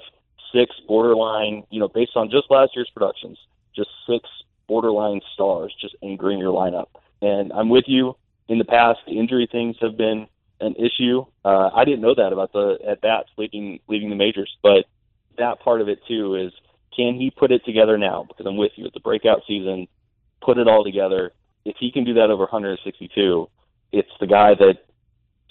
six 0.53 0.75
borderline, 0.87 1.65
you 1.71 1.81
know, 1.81 1.89
based 1.89 2.13
on 2.17 2.31
just 2.31 2.51
last 2.51 2.73
year's 2.75 2.91
productions, 2.93 3.39
just 3.75 3.91
six 4.09 4.29
borderline 4.71 5.21
stars 5.35 5.75
just 5.81 5.97
anchoring 6.01 6.39
your 6.39 6.53
lineup. 6.55 6.87
And 7.21 7.53
I'm 7.53 7.69
with 7.69 7.87
you. 7.89 8.15
In 8.49 8.59
the 8.59 8.65
past, 8.65 9.01
the 9.05 9.19
injury 9.19 9.49
things 9.51 9.75
have 9.81 9.97
been 9.97 10.29
an 10.61 10.77
issue. 10.77 11.25
Uh, 11.45 11.71
I 11.75 11.85
didn't 11.85 12.03
know 12.03 12.15
that 12.15 12.33
about 12.33 12.53
the 12.53 12.79
at 12.89 13.01
bats 13.01 13.29
leading 13.37 13.81
leading 13.89 14.11
the 14.11 14.17
majors, 14.17 14.51
but 14.63 14.85
that 15.39 15.59
part 15.59 15.81
of 15.81 15.89
it 15.89 15.99
too 16.07 16.37
is 16.37 16.53
can 16.97 17.17
he 17.17 17.31
put 17.31 17.51
it 17.51 17.65
together 17.65 17.99
now? 17.99 18.25
Because 18.29 18.47
I'm 18.47 18.57
with 18.57 18.73
you. 18.77 18.87
It's 18.87 18.97
a 18.97 19.01
breakout 19.01 19.43
season. 19.49 19.89
Put 20.41 20.57
it 20.57 20.69
all 20.69 20.85
together. 20.85 21.33
If 21.65 21.77
he 21.81 21.91
can 21.91 22.05
do 22.05 22.15
that 22.15 22.31
over 22.31 22.45
162, 22.45 23.49
it's 23.93 24.09
the 24.21 24.27
guy 24.27 24.55
that 24.55 24.79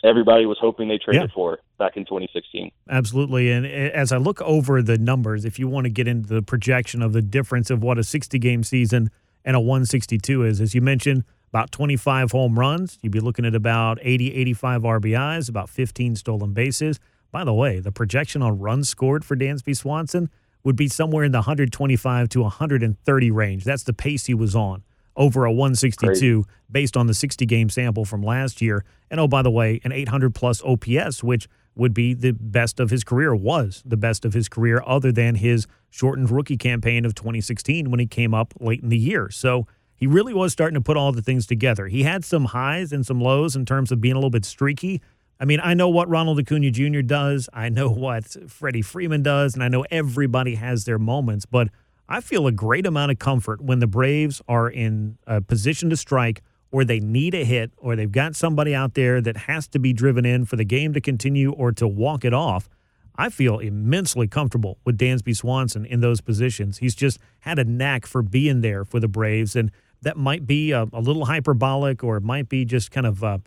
everybody 0.04 0.45
was 0.45 0.58
hoping 0.60 0.88
they 0.88 0.97
traded 0.97 1.24
Yeah. 1.30 1.34
for 1.34 1.60
back 1.78 1.97
in 1.97 2.06
2016. 2.06 2.72
Absolutely. 2.89 3.52
And 3.52 3.66
as 3.66 4.12
I 4.12 4.18
look 4.18 4.41
over 4.41 4.82
the 4.82 4.97
numbers, 4.97 5.45
if 5.45 5.60
you 5.60 5.68
want 5.68 5.86
to 5.86 5.89
get 5.89 6.08
into 6.08 6.28
the 6.34 6.41
projection 6.41 7.02
of 7.02 7.14
the 7.14 7.22
difference 7.22 7.70
of 7.70 7.84
what 7.84 7.97
a 7.97 8.04
60 8.04 8.38
game 8.39 8.64
season 8.64 9.10
and 9.45 9.56
a 9.56 9.60
162 9.60 10.43
is, 10.43 10.62
as 10.62 10.74
you 10.76 10.82
mentioned, 10.82 11.24
about 11.52 11.72
25 11.72 12.32
home 12.32 12.60
runs, 12.60 13.00
you'd 13.02 13.12
be 13.12 13.20
looking 13.20 13.45
at 13.45 13.56
about 13.56 13.97
80, 14.02 14.34
85 14.36 14.84
RBIs, 14.84 15.50
about 15.50 15.70
15 15.70 16.16
stolen 16.16 16.54
bases. 16.54 17.00
By 17.32 17.43
the 17.43 17.54
way, 17.54 17.80
the 17.80 17.91
projection 17.91 18.41
on 18.41 18.60
runs 18.60 18.89
scored 18.89 19.24
for 19.26 19.36
Dansby 19.36 19.76
Swanson 19.76 20.30
would 20.64 20.76
be 20.76 20.88
somewhere 20.88 21.24
in 21.24 21.32
the 21.32 21.39
125 21.39 22.30
to 22.30 22.41
130 22.41 23.32
range. 23.32 23.64
That's 23.64 23.84
the 23.84 23.93
pace 23.93 24.26
he 24.26 24.34
was 24.34 24.56
on 24.56 24.84
over 25.20 25.43
a 25.43 25.51
162 25.51 26.45
based 26.72 26.95
on 26.95 27.05
the 27.05 27.13
60 27.13 27.45
game 27.45 27.70
sample 27.70 28.05
from 28.05 28.24
last 28.24 28.61
year. 28.61 28.86
And 29.11 29.20
oh, 29.20 29.28
by 29.28 29.41
the 29.41 29.51
way, 29.51 29.82
an 29.84 29.91
800 29.91 30.34
plus 30.34 30.63
OPS, 30.63 31.22
which 31.22 31.47
would 31.76 31.93
be 31.93 32.13
the 32.13 32.32
best 32.32 32.80
of 32.80 32.89
his 32.89 33.03
career, 33.03 33.36
was 33.36 33.84
the 33.86 33.97
best 33.97 34.26
of 34.26 34.34
his 34.34 34.47
career, 34.49 34.82
other 34.86 35.11
than 35.11 35.36
his 35.36 35.67
shortened 35.89 36.32
rookie 36.32 36.57
campaign 36.57 37.05
of 37.05 37.13
2016 37.13 37.91
when 37.91 37.99
he 37.99 38.07
came 38.07 38.34
up 38.34 38.53
late 38.59 38.82
in 38.82 38.89
the 38.89 38.97
year. 38.97 39.30
So 39.30 39.67
he 39.93 40.07
really 40.07 40.34
was 40.34 40.53
starting 40.53 40.76
to 40.76 40.82
put 40.82 40.95
all 40.95 41.11
the 41.11 41.22
things 41.22 41.45
together. 41.45 41.88
He 41.88 42.03
had 42.03 42.24
some 42.24 42.45
highs 42.45 42.93
and 42.93 43.05
some 43.05 43.20
lows 43.20 43.55
in 43.55 43.65
terms 43.65 43.91
of 43.91 43.99
being 43.99 44.13
a 44.13 44.17
little 44.17 44.30
bit 44.30 44.45
streaky. 44.45 45.01
I 45.41 45.45
mean, 45.45 45.59
I 45.61 45.74
know 45.74 45.89
what 45.89 46.09
Ronald 46.09 46.39
Acuna 46.39 46.72
Jr. 46.72 47.01
does. 47.01 47.49
I 47.53 47.67
know 47.67 47.89
what 47.89 48.38
Freddie 48.49 48.82
Freeman 48.82 49.24
does, 49.24 49.53
and 49.53 49.63
I 49.63 49.67
know 49.67 49.86
everybody 49.91 50.55
has 50.55 50.86
their 50.86 50.99
moments, 50.99 51.45
but 51.45 51.67
I 52.12 52.22
feel 52.22 52.47
a 52.47 52.51
great 52.51 52.88
amount 52.88 53.12
of 53.12 53.20
comfort 53.20 53.62
when 53.62 53.78
the 53.78 53.88
Braves 53.88 54.41
are 54.47 54.68
in 54.68 55.20
a 55.28 55.41
position 55.41 55.91
to 55.91 55.95
strike 55.95 56.41
or 56.72 56.84
they 56.84 56.99
need 56.99 57.36
a 57.36 57.45
hit 57.45 57.72
or 57.78 57.95
they've 57.95 58.12
got 58.12 58.36
somebody 58.36 58.74
out 58.74 58.95
there 58.95 59.22
that 59.22 59.38
has 59.38 59.68
to 59.68 59.80
be 59.80 59.93
driven 59.93 60.26
in 60.26 60.45
for 60.45 60.55
the 60.55 60.66
game 60.66 60.91
to 60.93 61.01
continue 61.01 61.51
or 61.51 61.72
to 61.72 61.88
walk 61.88 62.26
it 62.26 62.34
off. 62.34 62.68
I 63.16 63.30
feel 63.30 63.60
immensely 63.60 64.28
comfortable 64.28 64.80
with 64.86 64.97
Dansby 64.97 65.36
Swanson 65.36 65.86
in 65.86 65.99
those 65.99 66.20
positions. 66.20 66.80
He's 66.80 66.95
just 66.95 67.20
had 67.41 67.60
a 67.60 67.64
knack 67.64 68.07
for 68.07 68.24
being 68.24 68.62
there 68.62 68.86
for 68.86 68.99
the 68.99 69.07
Braves, 69.07 69.55
and 69.55 69.72
that 70.01 70.18
might 70.18 70.47
be 70.47 70.72
a, 70.72 70.88
a 70.91 71.01
little 71.01 71.26
hyperbolic 71.26 72.03
or 72.03 72.18
it 72.18 72.24
might 72.24 72.49
be 72.49 72.66
just 72.66 72.89
kind 72.89 73.05
of 73.05 73.24
uh, 73.24 73.38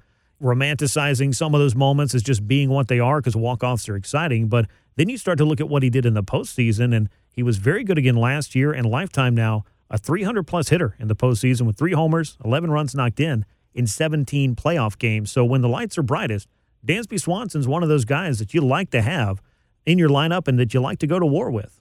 romanticizing 0.41 1.35
some 1.35 1.53
of 1.53 1.61
those 1.61 1.75
moments 1.75 2.15
as 2.15 2.23
just 2.23 2.47
being 2.47 2.69
what 2.69 2.87
they 2.87 3.01
are 3.01 3.19
because 3.19 3.35
walk-offs 3.35 3.89
are 3.89 3.97
exciting. 3.97 4.47
But 4.47 4.67
then 4.95 5.09
you 5.09 5.19
start 5.19 5.39
to 5.39 5.45
look 5.45 5.61
at 5.61 5.69
what 5.69 5.83
he 5.83 5.91
did 5.91 6.07
in 6.07 6.15
the 6.15 6.23
postseason, 6.23 6.95
and 6.95 7.09
he 7.33 7.43
was 7.43 7.57
very 7.57 7.83
good 7.83 7.99
again 7.99 8.17
last 8.17 8.55
year 8.55 8.73
and 8.73 8.87
lifetime 8.87 9.35
now, 9.35 9.65
a 9.91 9.99
300 9.99 10.47
plus 10.47 10.69
hitter 10.69 10.95
in 10.99 11.09
the 11.09 11.17
postseason 11.17 11.63
with 11.63 11.77
three 11.77 11.93
homers, 11.93 12.37
11 12.45 12.71
runs 12.71 12.95
knocked 12.95 13.21
in 13.21 13.45
in 13.75 13.87
17 13.87 14.55
playoff 14.55 14.99
games. 14.99 15.33
So 15.33 15.45
when 15.45 15.63
the 15.63 15.69
lights 15.69 15.97
are 15.97 16.03
brightest, 16.03 16.49
Dansby 16.87 17.21
Swanson's 17.21 17.67
one 17.67 17.83
of 17.83 17.89
those 17.89 18.05
guys 18.05 18.39
that 18.39 18.53
you 18.53 18.61
like 18.61 18.91
to 18.91 19.03
have 19.03 19.41
in 19.87 19.99
your 19.99 20.09
lineup 20.09 20.47
and 20.47 20.59
that 20.59 20.75
you 20.75 20.81
like 20.81 20.99
to 20.99 21.07
go 21.07 21.19
to 21.19 21.27
war 21.27 21.51
with. 21.51 21.81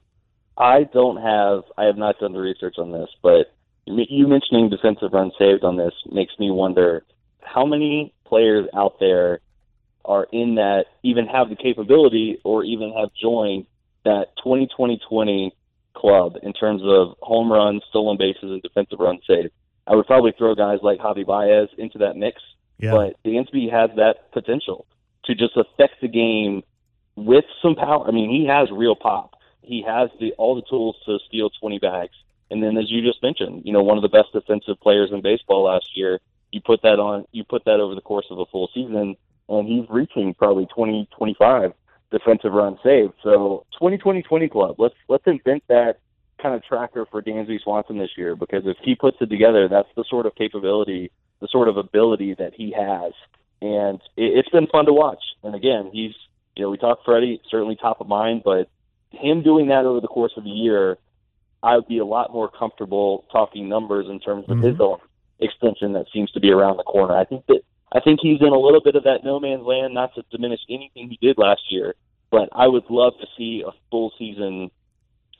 I 0.58 0.84
don't 0.84 1.18
have. 1.18 1.64
I 1.78 1.86
have 1.86 1.98
not 1.98 2.20
done 2.20 2.34
the 2.34 2.40
research 2.40 2.76
on 2.78 2.92
this, 2.92 3.10
but 3.22 3.54
you 3.86 4.28
mentioning 4.28 4.70
defensive 4.70 5.12
runs 5.12 5.34
saved 5.40 5.64
on 5.64 5.76
this 5.76 5.94
makes 6.12 6.34
me 6.40 6.52
wonder 6.52 7.04
how 7.42 7.66
many 7.66 8.14
players 8.26 8.68
out 8.76 9.00
there 9.00 9.40
are 10.06 10.28
in 10.32 10.56
that 10.56 10.86
even 11.04 11.28
have 11.28 11.50
the 11.50 11.56
capability 11.56 12.40
or 12.44 12.64
even 12.64 12.94
have 12.94 13.10
joined 13.20 13.66
that 14.04 14.28
2020 14.44 15.54
club 15.94 16.38
in 16.42 16.54
terms 16.54 16.82
of 16.86 17.16
home 17.22 17.52
runs, 17.52 17.84
stolen 17.90 18.18
bases, 18.18 18.44
and 18.44 18.62
defensive 18.62 19.00
runs 19.00 19.22
saved. 19.28 19.52
I 19.88 19.96
would 19.96 20.08
probably 20.08 20.32
throw 20.38 20.56
guys 20.56 20.80
like 20.82 21.00
Javi 21.00 21.26
Baez 21.26 21.70
into 21.78 21.98
that 22.00 22.16
mix, 22.16 22.42
Yeah. 22.80 22.92
but 22.92 23.16
Dansby 23.24 23.70
has 23.72 23.90
that 23.98 24.32
potential 24.32 24.86
to 25.26 25.36
just 25.36 25.58
affect 25.58 26.02
the 26.02 26.08
game 26.08 26.64
with 27.16 27.46
some 27.62 27.76
power. 27.76 28.08
I 28.08 28.12
mean, 28.12 28.30
he 28.30 28.46
has 28.46 28.72
real 28.72 28.96
pop. 28.96 29.36
He 29.62 29.84
has 29.84 30.10
the 30.20 30.34
all 30.34 30.56
the 30.56 30.62
tools 30.64 30.96
to 31.06 31.20
steal 31.28 31.50
20 31.50 31.80
bags. 31.80 32.14
And 32.50 32.62
then, 32.62 32.78
as 32.78 32.90
you 32.92 33.02
just 33.02 33.22
mentioned, 33.24 33.62
you 33.66 33.72
know, 33.72 33.84
one 33.84 33.98
of 33.98 34.02
the 34.02 34.10
best 34.10 34.34
defensive 34.34 34.80
players 34.82 35.12
in 35.12 35.22
baseball 35.22 35.64
last 35.64 35.96
year. 35.96 36.20
You 36.52 36.60
put 36.60 36.82
that 36.82 37.00
on. 37.00 37.26
You 37.32 37.44
put 37.46 37.64
that 37.66 37.80
over 37.80 37.96
the 37.96 38.02
course 38.02 38.26
of 38.30 38.40
a 38.40 38.46
full 38.46 38.70
season, 38.74 39.16
and 39.48 39.68
he's 39.68 39.86
reaching 39.90 40.34
probably 40.34 40.66
20, 40.66 41.08
25 41.18 41.74
defensive 42.12 42.52
runs 42.52 42.78
saved. 42.84 43.14
So 43.24 43.66
2020 43.74 44.22
20 44.22 44.50
club. 44.50 44.76
Let's 44.78 44.96
let's 45.08 45.24
invent 45.26 45.64
that 45.70 46.00
kind 46.42 46.56
of 46.56 46.64
tracker 46.64 47.06
for 47.10 47.22
Dansby 47.22 47.62
Swanson 47.62 47.98
this 47.98 48.12
year 48.18 48.36
because 48.36 48.64
if 48.66 48.78
he 48.84 48.96
puts 48.96 49.18
it 49.22 49.30
together, 49.30 49.68
that's 49.68 49.90
the 49.96 50.04
sort 50.10 50.26
of 50.26 50.36
capability, 50.36 51.12
the 51.40 51.48
sort 51.52 51.68
of 51.68 51.78
ability 51.78 52.36
that 52.36 52.54
he 52.54 52.72
has, 52.72 53.14
and 53.62 54.02
it, 54.18 54.38
it's 54.38 54.50
been 54.50 54.68
fun 54.68 54.86
to 54.86 54.94
watch. 54.94 55.24
And 55.44 55.56
again, 55.56 55.90
he's 55.94 56.14
you 56.56 56.64
know 56.64 56.70
we 56.70 56.78
talked 56.78 57.06
Freddie 57.06 57.42
certainly 57.50 57.76
top 57.76 58.02
of 58.02 58.08
mind, 58.08 58.42
but 58.44 58.70
him 59.12 59.44
doing 59.44 59.68
that 59.68 59.86
over 59.86 60.00
the 60.00 60.08
course 60.08 60.34
of 60.38 60.46
a 60.46 60.50
year, 60.50 60.98
I 61.64 61.76
would 61.76 61.88
be 61.88 62.00
a 62.00 62.06
lot 62.06 62.34
more 62.34 62.50
comfortable 62.50 63.26
talking 63.32 63.70
numbers 63.70 64.08
in 64.10 64.20
terms 64.20 64.46
of 64.48 64.58
mm-hmm. 64.58 64.68
his 64.68 64.80
own 64.80 65.00
extension 65.40 65.94
that 65.94 66.06
seems 66.14 66.32
to 66.32 66.40
be 66.40 66.52
around 66.52 66.78
the 66.78 66.84
corner. 66.84 67.16
I 67.16 67.26
think 67.26 67.46
that 67.48 67.62
I 67.92 68.00
think 68.00 68.20
he's 68.22 68.42
in 68.42 68.48
a 68.48 68.60
little 68.60 68.82
bit 68.82 68.96
of 68.96 69.04
that 69.04 69.24
no 69.24 69.40
man's 69.40 69.66
land, 69.66 69.94
not 69.94 70.16
to 70.16 70.24
diminish 70.32 70.62
anything 70.70 71.10
he 71.10 71.18
did 71.22 71.38
last 71.38 71.62
year, 71.70 71.96
but 72.30 72.50
I 72.54 72.68
would 72.68 72.86
love 72.90 73.14
to 73.20 73.28
see 73.38 73.64
a 73.68 73.72
full 73.90 74.14
season 74.18 74.72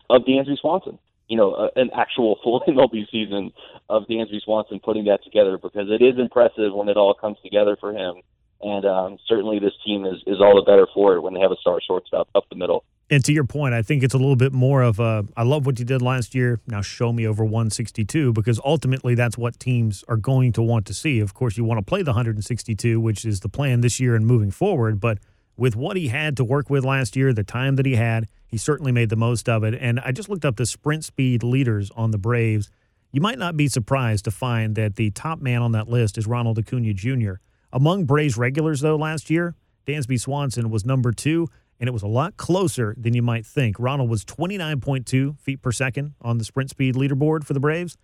of 0.10 0.24
Dansby 0.24 0.60
Swanson. 0.60 1.00
You 1.30 1.38
know, 1.38 1.54
a, 1.56 1.80
an 1.80 1.92
actual 1.96 2.40
full 2.44 2.62
MLB 2.68 3.10
season 3.10 3.54
of 3.90 4.04
Dansby 4.04 4.42
Swanson 4.42 4.82
putting 4.84 5.06
that 5.06 5.24
together 5.24 5.58
because 5.58 5.88
it 5.90 6.04
is 6.04 6.20
impressive 6.20 6.74
when 6.74 6.90
it 6.90 6.98
all 6.98 7.14
comes 7.14 7.38
together 7.42 7.78
for 7.80 7.94
him. 7.94 8.22
And 8.62 8.86
um, 8.86 9.18
certainly 9.28 9.58
this 9.58 9.74
team 9.86 10.06
is, 10.06 10.22
is 10.28 10.40
all 10.40 10.56
the 10.56 10.70
better 10.70 10.88
for 10.94 11.16
it 11.16 11.22
when 11.22 11.34
they 11.34 11.40
have 11.40 11.52
a 11.52 11.56
star 11.56 11.80
shortstop 11.86 12.30
up 12.36 12.44
the 12.50 12.56
middle. 12.56 12.84
And 13.12 13.26
to 13.26 13.34
your 13.34 13.44
point, 13.44 13.74
I 13.74 13.82
think 13.82 14.04
it's 14.04 14.14
a 14.14 14.18
little 14.18 14.38
bit 14.38 14.54
more 14.54 14.82
of 14.82 14.98
a 15.02 15.26
I 15.36 15.44
love 15.44 15.66
what 15.66 15.78
you 15.78 15.84
did 15.84 16.02
last 16.02 16.34
year. 16.34 16.62
Now 16.66 16.82
show 16.82 17.12
me 17.12 17.28
over 17.28 17.44
162 17.44 18.32
because 18.32 18.58
ultimately 18.64 19.16
that's 19.16 19.38
what 19.38 19.60
teams 19.60 20.06
are 20.08 20.16
going 20.16 20.54
to 20.54 20.62
want 20.62 20.86
to 20.86 20.94
see. 20.94 21.20
Of 21.20 21.34
course, 21.34 21.58
you 21.58 21.66
want 21.66 21.78
to 21.80 21.84
play 21.84 22.04
the 22.04 22.12
162, 22.12 23.02
which 23.02 23.26
is 23.26 23.42
the 23.42 23.50
plan 23.50 23.82
this 23.82 24.00
year 24.00 24.16
and 24.16 24.26
moving 24.26 24.50
forward. 24.50 25.02
But 25.02 25.18
with 25.58 25.76
what 25.76 25.98
he 25.98 26.08
had 26.08 26.38
to 26.38 26.46
work 26.46 26.70
with 26.70 26.86
last 26.86 27.18
year, 27.18 27.34
the 27.34 27.44
time 27.44 27.76
that 27.76 27.86
he 27.86 27.96
had, 27.96 28.30
he 28.48 28.58
certainly 28.58 28.94
made 28.94 29.10
the 29.10 29.18
most 29.18 29.50
of 29.50 29.66
it. 29.66 29.74
And 29.74 30.00
I 30.00 30.14
just 30.14 30.30
looked 30.30 30.46
up 30.46 30.56
the 30.56 30.66
sprint 30.66 31.04
speed 31.04 31.44
leaders 31.44 31.92
on 31.98 32.12
the 32.12 32.18
Braves. 32.18 32.70
You 33.12 33.20
might 33.20 33.38
not 33.38 33.58
be 33.58 33.68
surprised 33.68 34.24
to 34.24 34.32
find 34.32 34.76
that 34.76 34.96
the 34.96 35.12
top 35.12 35.42
man 35.42 35.62
on 35.62 35.74
that 35.74 35.90
list 35.90 36.18
is 36.18 36.28
Ronald 36.28 36.58
Acuna 36.58 36.94
Jr. 36.94 37.34
Among 37.74 38.06
Braves 38.06 38.38
regulars, 38.38 38.80
though, 38.80 38.96
last 38.96 39.30
year, 39.30 39.56
Dansby 39.86 40.18
Swanson 40.18 40.70
was 40.70 40.86
number 40.86 41.12
two 41.12 41.50
and 41.82 41.88
it 41.88 41.92
was 41.92 42.04
a 42.04 42.08
lot 42.08 42.38
closer 42.38 42.96
than 42.96 43.16
you 43.16 43.24
might 43.24 43.44
think. 43.44 43.76
Ronald 43.80 44.08
was 44.08 44.24
29.2 44.24 45.40
feet 45.40 45.64
per 45.64 45.72
second 45.72 46.14
on 46.22 46.38
the 46.38 46.44
sprint 46.44 46.70
speed 46.70 46.94
leaderboard 46.94 47.44
for 47.44 47.54
the 47.54 47.60
Braves. 47.60 47.98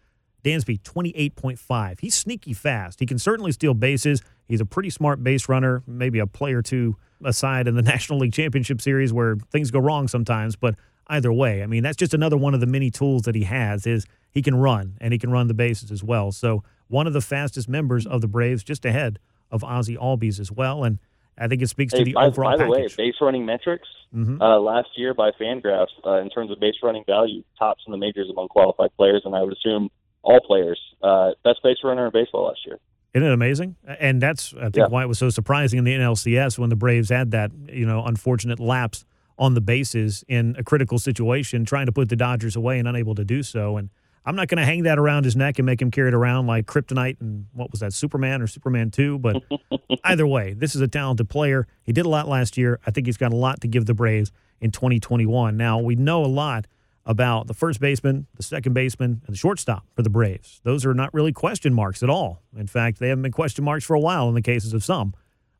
Dansby, 0.43 0.81
28.5. 0.81 1.99
He's 1.99 2.15
sneaky 2.15 2.53
fast. 2.53 2.99
He 2.99 3.05
can 3.05 3.19
certainly 3.19 3.51
steal 3.51 3.75
bases. 3.75 4.23
He's 4.47 4.61
a 4.61 4.65
pretty 4.65 4.89
smart 4.89 5.23
base 5.23 5.47
runner, 5.47 5.83
maybe 5.85 6.17
a 6.17 6.25
play 6.25 6.53
or 6.53 6.63
two 6.63 6.97
aside 7.23 7.67
in 7.67 7.75
the 7.75 7.81
National 7.83 8.19
League 8.19 8.33
Championship 8.33 8.81
Series 8.81 9.13
where 9.13 9.35
things 9.51 9.69
go 9.69 9.79
wrong 9.79 10.07
sometimes. 10.07 10.55
But 10.55 10.73
either 11.07 11.31
way, 11.31 11.61
I 11.61 11.67
mean, 11.67 11.83
that's 11.83 11.97
just 11.97 12.15
another 12.15 12.37
one 12.37 12.55
of 12.55 12.59
the 12.59 12.65
many 12.65 12.89
tools 12.89 13.23
that 13.23 13.35
he 13.35 13.43
has 13.43 13.85
is 13.85 14.07
he 14.31 14.41
can 14.41 14.55
run 14.55 14.97
and 14.99 15.13
he 15.13 15.19
can 15.19 15.29
run 15.29 15.47
the 15.47 15.53
bases 15.53 15.91
as 15.91 16.03
well. 16.03 16.31
So 16.31 16.63
one 16.87 17.05
of 17.05 17.13
the 17.13 17.21
fastest 17.21 17.69
members 17.69 18.07
of 18.07 18.21
the 18.21 18.27
Braves, 18.27 18.63
just 18.63 18.85
ahead 18.85 19.19
of 19.51 19.63
Ozzie 19.63 19.97
Albies 19.97 20.39
as 20.39 20.51
well. 20.51 20.83
And 20.83 20.97
I 21.37 21.47
think 21.47 21.61
it 21.61 21.67
speaks 21.67 21.93
hey, 21.93 21.99
to 21.99 22.05
the 22.05 22.13
by, 22.13 22.25
overall 22.25 22.51
By 22.51 22.65
the 22.65 22.71
package. 22.71 22.97
way, 22.97 23.05
base 23.09 23.15
running 23.21 23.45
metrics 23.45 23.87
mm-hmm. 24.13 24.41
uh, 24.41 24.59
last 24.59 24.89
year 24.95 25.13
by 25.13 25.31
Fangraphs 25.31 25.87
uh, 26.05 26.19
in 26.21 26.29
terms 26.29 26.51
of 26.51 26.59
base 26.59 26.75
running 26.81 27.03
value 27.05 27.43
tops 27.59 27.83
in 27.85 27.91
the 27.91 27.97
majors 27.97 28.29
among 28.29 28.47
qualified 28.47 28.89
players, 28.97 29.21
and 29.25 29.35
I 29.35 29.41
would 29.43 29.53
assume 29.53 29.89
all 30.23 30.39
players. 30.39 30.79
Uh, 31.01 31.31
best 31.43 31.59
base 31.63 31.77
runner 31.83 32.05
in 32.07 32.11
baseball 32.11 32.45
last 32.45 32.59
year. 32.65 32.79
Isn't 33.13 33.27
it 33.27 33.33
amazing? 33.33 33.75
And 33.99 34.21
that's 34.21 34.53
I 34.53 34.63
think 34.63 34.75
yeah. 34.77 34.87
why 34.87 35.03
it 35.03 35.07
was 35.07 35.17
so 35.17 35.29
surprising 35.29 35.79
in 35.79 35.85
the 35.85 35.93
NLCS 35.93 36.59
when 36.59 36.69
the 36.69 36.75
Braves 36.75 37.09
had 37.09 37.31
that 37.31 37.51
you 37.67 37.85
know 37.85 38.03
unfortunate 38.05 38.59
lapse 38.59 39.05
on 39.39 39.53
the 39.53 39.61
bases 39.61 40.23
in 40.27 40.55
a 40.57 40.63
critical 40.63 40.99
situation, 40.99 41.63
trying 41.63 41.85
to 41.85 41.91
put 41.91 42.09
the 42.09 42.15
Dodgers 42.15 42.55
away 42.55 42.79
and 42.79 42.87
unable 42.87 43.15
to 43.15 43.23
do 43.23 43.43
so. 43.43 43.77
And 43.77 43.89
I'm 44.27 44.35
not 44.35 44.49
going 44.49 44.57
to 44.57 44.65
hang 44.65 44.83
that 44.83 44.99
around 44.99 45.23
his 45.23 45.37
neck 45.37 45.57
and 45.57 45.65
make 45.65 45.81
him 45.81 45.89
carry 45.89 46.09
it 46.09 46.13
around 46.13 46.47
like 46.47 46.65
Kryptonite 46.65 47.21
and 47.21 47.45
what 47.53 47.71
was 47.71 47.79
that, 47.79 47.93
Superman 47.93 48.41
or 48.41 48.47
Superman 48.47 48.91
2. 48.91 49.19
But 49.19 49.41
either 50.03 50.27
way, 50.27 50.51
this 50.51 50.75
is 50.75 50.81
a 50.81 50.87
talented 50.87 51.29
player. 51.29 51.65
He 51.83 51.93
did 51.93 52.05
a 52.05 52.09
lot 52.09 52.27
last 52.27 52.57
year. 52.57 52.77
I 52.85 52.91
think 52.91 53.07
he's 53.07 53.15
got 53.15 53.31
a 53.31 53.37
lot 53.37 53.61
to 53.61 53.69
give 53.69 53.85
the 53.85 53.93
Braves 53.93 54.33
in 54.59 54.71
2021. 54.71 55.55
Now, 55.55 55.79
we 55.79 55.95
know 55.95 56.25
a 56.25 56.27
lot 56.27 56.67
about 57.05 57.47
the 57.47 57.53
first 57.53 57.79
baseman, 57.79 58.27
the 58.35 58.43
second 58.43 58.73
baseman, 58.73 59.21
and 59.25 59.33
the 59.33 59.37
shortstop 59.37 59.85
for 59.95 60.01
the 60.01 60.09
Braves. 60.09 60.59
Those 60.65 60.85
are 60.85 60.93
not 60.93 61.13
really 61.13 61.31
question 61.31 61.73
marks 61.73 62.03
at 62.03 62.09
all. 62.09 62.41
In 62.57 62.67
fact, 62.67 62.99
they 62.99 63.07
haven't 63.07 63.21
been 63.21 63.31
question 63.31 63.63
marks 63.63 63.85
for 63.85 63.93
a 63.93 63.99
while 63.99 64.27
in 64.27 64.35
the 64.35 64.41
cases 64.41 64.73
of 64.73 64.83
some. 64.83 65.13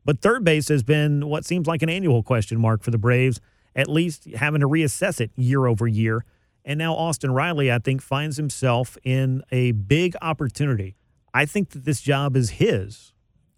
But 0.03 0.20
third 0.20 0.43
base 0.43 0.68
has 0.68 0.84
been 0.84 1.28
what 1.28 1.45
seems 1.45 1.68
like 1.68 1.84
an 1.84 1.89
annual 1.89 2.22
question 2.22 2.59
mark 2.59 2.84
for 2.84 2.91
the 2.91 2.97
Braves, 2.97 3.39
at 3.78 3.88
least 3.88 4.26
having 4.36 4.59
to 4.59 4.68
reassess 4.68 5.22
it 5.22 5.32
year 5.38 5.68
over 5.68 5.88
year. 5.88 6.26
And 6.68 6.78
now 6.78 6.95
Austin 6.95 7.32
Riley, 7.32 7.72
I 7.72 7.80
think, 7.80 8.01
finds 8.01 8.36
himself 8.36 8.97
in 9.01 9.41
a 9.51 9.72
big 9.72 10.18
opportunity. 10.22 10.97
I 11.34 11.45
think 11.45 11.70
that 11.70 11.86
this 11.86 12.01
job 12.01 12.36
is 12.36 12.51
his 12.51 13.13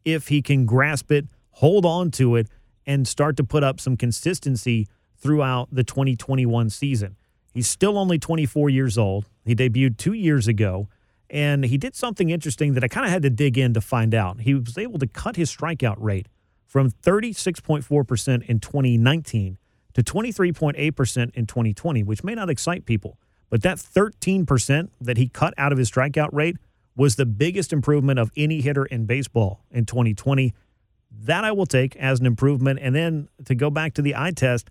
if 0.05 0.29
he 0.29 0.41
can 0.41 0.65
grasp 0.65 1.11
it, 1.11 1.25
hold 1.53 1.85
on 1.85 2.11
to 2.11 2.35
it, 2.35 2.47
and 2.85 3.07
start 3.07 3.35
to 3.37 3.43
put 3.43 3.63
up 3.63 3.79
some 3.79 3.97
consistency 3.97 4.87
throughout 5.17 5.69
the 5.71 5.83
2021 5.83 6.69
season. 6.69 7.15
He's 7.53 7.67
still 7.67 7.97
only 7.97 8.19
24 8.19 8.69
years 8.69 8.97
old. 8.97 9.25
He 9.43 9.55
debuted 9.55 9.97
two 9.97 10.13
years 10.13 10.47
ago, 10.47 10.87
and 11.29 11.65
he 11.65 11.77
did 11.77 11.95
something 11.95 12.29
interesting 12.29 12.73
that 12.73 12.83
I 12.83 12.87
kind 12.87 13.05
of 13.05 13.11
had 13.11 13.23
to 13.23 13.29
dig 13.29 13.57
in 13.57 13.73
to 13.73 13.81
find 13.81 14.13
out. 14.13 14.41
He 14.41 14.53
was 14.53 14.77
able 14.77 14.99
to 14.99 15.07
cut 15.07 15.35
his 15.35 15.53
strikeout 15.53 15.97
rate 15.97 16.27
from 16.65 16.91
36.4% 16.91 18.43
in 18.43 18.59
2019 18.59 19.57
to 19.93 20.03
23.8% 20.03 21.35
in 21.35 21.45
2020, 21.45 22.03
which 22.03 22.23
may 22.23 22.35
not 22.35 22.49
excite 22.49 22.85
people. 22.85 23.17
But 23.49 23.63
that 23.63 23.77
13% 23.77 24.89
that 25.01 25.17
he 25.17 25.27
cut 25.27 25.53
out 25.57 25.71
of 25.71 25.77
his 25.77 25.89
strikeout 25.89 26.29
rate 26.31 26.57
was 26.95 27.15
the 27.15 27.25
biggest 27.25 27.73
improvement 27.73 28.19
of 28.19 28.31
any 28.35 28.61
hitter 28.61 28.85
in 28.85 29.05
baseball 29.05 29.63
in 29.71 29.85
2020. 29.85 30.53
That 31.11 31.43
I 31.43 31.51
will 31.51 31.65
take 31.65 31.95
as 31.95 32.19
an 32.19 32.25
improvement. 32.25 32.79
And 32.81 32.93
then 32.93 33.29
to 33.45 33.55
go 33.55 33.69
back 33.69 33.93
to 33.95 34.01
the 34.01 34.15
eye 34.15 34.31
test, 34.31 34.69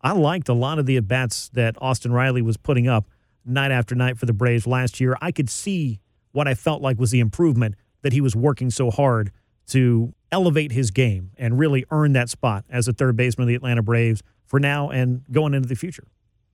I 0.00 0.12
liked 0.12 0.48
a 0.48 0.54
lot 0.54 0.78
of 0.78 0.86
the 0.86 0.96
at 0.96 1.06
bats 1.06 1.48
that 1.50 1.76
Austin 1.80 2.12
Riley 2.12 2.42
was 2.42 2.56
putting 2.56 2.88
up 2.88 3.08
night 3.44 3.70
after 3.70 3.94
night 3.94 4.18
for 4.18 4.26
the 4.26 4.32
Braves 4.32 4.66
last 4.66 5.00
year. 5.00 5.16
I 5.20 5.30
could 5.30 5.48
see 5.48 6.00
what 6.32 6.48
I 6.48 6.54
felt 6.54 6.82
like 6.82 6.98
was 6.98 7.12
the 7.12 7.20
improvement 7.20 7.76
that 8.02 8.12
he 8.12 8.20
was 8.20 8.34
working 8.34 8.70
so 8.70 8.90
hard 8.90 9.30
to 9.68 10.12
elevate 10.30 10.72
his 10.72 10.90
game 10.90 11.30
and 11.36 11.58
really 11.58 11.84
earn 11.90 12.12
that 12.12 12.28
spot 12.28 12.64
as 12.68 12.88
a 12.88 12.92
third 12.92 13.16
baseman 13.16 13.44
of 13.44 13.48
the 13.48 13.54
Atlanta 13.54 13.82
Braves 13.82 14.22
for 14.46 14.60
now 14.60 14.90
and 14.90 15.22
going 15.30 15.54
into 15.54 15.68
the 15.68 15.76
future. 15.76 16.04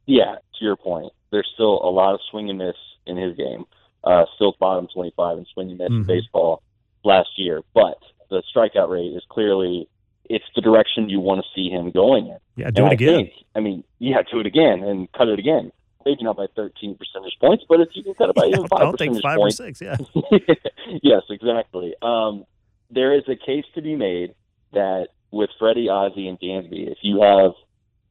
Yeah, 0.07 0.37
to 0.59 0.65
your 0.65 0.77
point, 0.77 1.13
there's 1.31 1.49
still 1.55 1.81
a 1.83 1.91
lot 1.91 2.15
of 2.15 2.21
swing 2.31 2.51
and 2.51 2.59
miss 2.59 2.77
in 3.07 3.17
his 3.17 3.37
game. 3.37 3.65
Uh, 4.05 4.25
still 4.35 4.57
bottom 4.59 4.89
25 4.93 5.39
in 5.39 5.47
swing 5.53 5.71
and 5.71 5.79
miss 5.79 5.89
mm-hmm. 5.89 6.11
in 6.11 6.21
baseball 6.21 6.63
last 7.05 7.31
year, 7.37 7.63
but 7.75 7.99
the 8.31 8.43
strikeout 8.55 8.89
rate 8.89 9.15
is 9.15 9.23
clearly 9.29 9.89
it's 10.29 10.45
the 10.55 10.61
direction 10.61 11.09
you 11.09 11.21
want 11.21 11.45
to 11.45 11.47
see 11.55 11.69
him 11.69 11.91
going 11.91 12.27
in. 12.27 12.39
Yeah, 12.57 12.71
do 12.71 12.85
and 12.85 12.87
it 12.87 12.91
I 12.91 12.93
again. 12.95 13.17
Think, 13.17 13.33
I 13.55 13.61
mean, 13.61 13.85
yeah, 13.99 14.23
do 14.31 14.41
it 14.41 14.47
again 14.47 14.83
and 14.83 15.11
cut 15.13 15.29
it 15.29 15.39
again. 15.39 15.71
Maybe 16.05 16.25
not 16.25 16.37
by 16.37 16.47
13 16.57 16.97
percentage 16.97 17.37
points, 17.41 17.65
but 17.69 17.81
if 17.81 17.91
you 17.95 18.03
can 18.03 18.15
cut 18.15 18.31
it 18.31 18.35
by 18.35 18.45
yeah, 18.45 18.57
even 18.57 18.69
five 18.69 18.83
I'll 18.83 18.93
take 18.95 19.13
five 19.23 19.37
points, 19.37 19.61
or 19.61 19.67
six. 19.67 19.81
Yeah. 19.81 19.97
yes, 21.03 21.23
exactly. 21.31 21.95
Um, 22.03 22.45
there 22.91 23.15
is 23.15 23.23
a 23.29 23.37
case 23.37 23.65
to 23.75 23.83
be 23.83 23.95
made 23.95 24.35
that 24.73 25.09
with 25.31 25.51
Freddie, 25.59 25.89
Ozzie, 25.89 26.29
and 26.29 26.41
Dansby, 26.41 26.91
if 26.91 26.99
you 27.03 27.23
have 27.23 27.53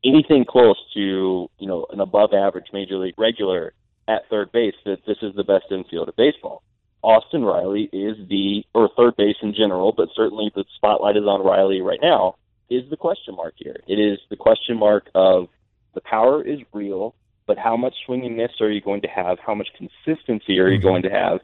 anything 0.03 0.45
close 0.45 0.77
to 0.93 1.49
you 1.57 1.67
know 1.67 1.85
an 1.91 1.99
above 1.99 2.33
average 2.33 2.67
major 2.73 2.97
league 2.97 3.15
regular 3.17 3.73
at 4.07 4.27
third 4.29 4.51
base, 4.51 4.75
that 4.85 5.05
this 5.05 5.17
is 5.21 5.35
the 5.35 5.43
best 5.43 5.65
infield 5.71 6.09
of 6.09 6.15
baseball. 6.15 6.63
Austin 7.03 7.43
Riley 7.43 7.89
is 7.91 8.17
the 8.29 8.63
or 8.73 8.89
third 8.95 9.15
base 9.17 9.37
in 9.41 9.53
general, 9.53 9.91
but 9.91 10.09
certainly 10.15 10.51
the 10.53 10.65
spotlight 10.75 11.17
is 11.17 11.23
on 11.23 11.43
Riley 11.43 11.81
right 11.81 11.99
now. 12.01 12.35
Is 12.69 12.89
the 12.89 12.97
question 12.97 13.35
mark 13.35 13.55
here? 13.57 13.77
It 13.87 13.99
is 13.99 14.19
the 14.29 14.35
question 14.35 14.77
mark 14.77 15.09
of 15.15 15.47
the 15.93 16.01
power 16.01 16.41
is 16.43 16.59
real, 16.73 17.15
but 17.47 17.57
how 17.57 17.75
much 17.75 17.93
swing 18.05 18.25
and 18.25 18.37
miss 18.37 18.51
are 18.61 18.69
you 18.71 18.81
going 18.81 19.01
to 19.01 19.07
have? 19.07 19.39
How 19.45 19.55
much 19.55 19.67
consistency 19.77 20.59
are 20.59 20.69
you 20.69 20.77
mm-hmm. 20.77 20.87
going 20.87 21.03
to 21.03 21.09
have? 21.09 21.39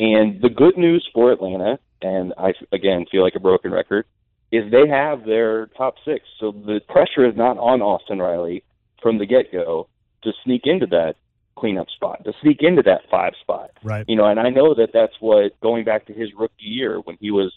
And 0.00 0.40
the 0.40 0.48
good 0.48 0.76
news 0.76 1.06
for 1.14 1.30
Atlanta, 1.30 1.78
and 2.00 2.32
I 2.38 2.54
again 2.72 3.06
feel 3.10 3.22
like 3.22 3.34
a 3.36 3.40
broken 3.40 3.70
record, 3.70 4.06
is 4.52 4.70
they 4.70 4.86
have 4.86 5.24
their 5.24 5.66
top 5.68 5.94
six. 6.04 6.24
So 6.38 6.52
the 6.52 6.80
pressure 6.88 7.26
is 7.26 7.34
not 7.36 7.56
on 7.58 7.80
Austin 7.80 8.18
Riley 8.18 8.62
from 9.00 9.18
the 9.18 9.26
get 9.26 9.50
go 9.50 9.88
to 10.22 10.32
sneak 10.44 10.62
into 10.64 10.86
that 10.86 11.16
cleanup 11.56 11.88
spot, 11.90 12.24
to 12.24 12.32
sneak 12.42 12.58
into 12.60 12.82
that 12.82 13.00
five 13.10 13.32
spot. 13.40 13.70
Right. 13.82 14.04
You 14.06 14.16
know, 14.16 14.26
and 14.26 14.38
I 14.38 14.50
know 14.50 14.74
that 14.74 14.90
that's 14.92 15.14
what 15.20 15.58
going 15.60 15.84
back 15.84 16.06
to 16.06 16.12
his 16.12 16.28
rookie 16.38 16.54
year 16.58 17.00
when 17.00 17.16
he 17.20 17.30
was 17.30 17.52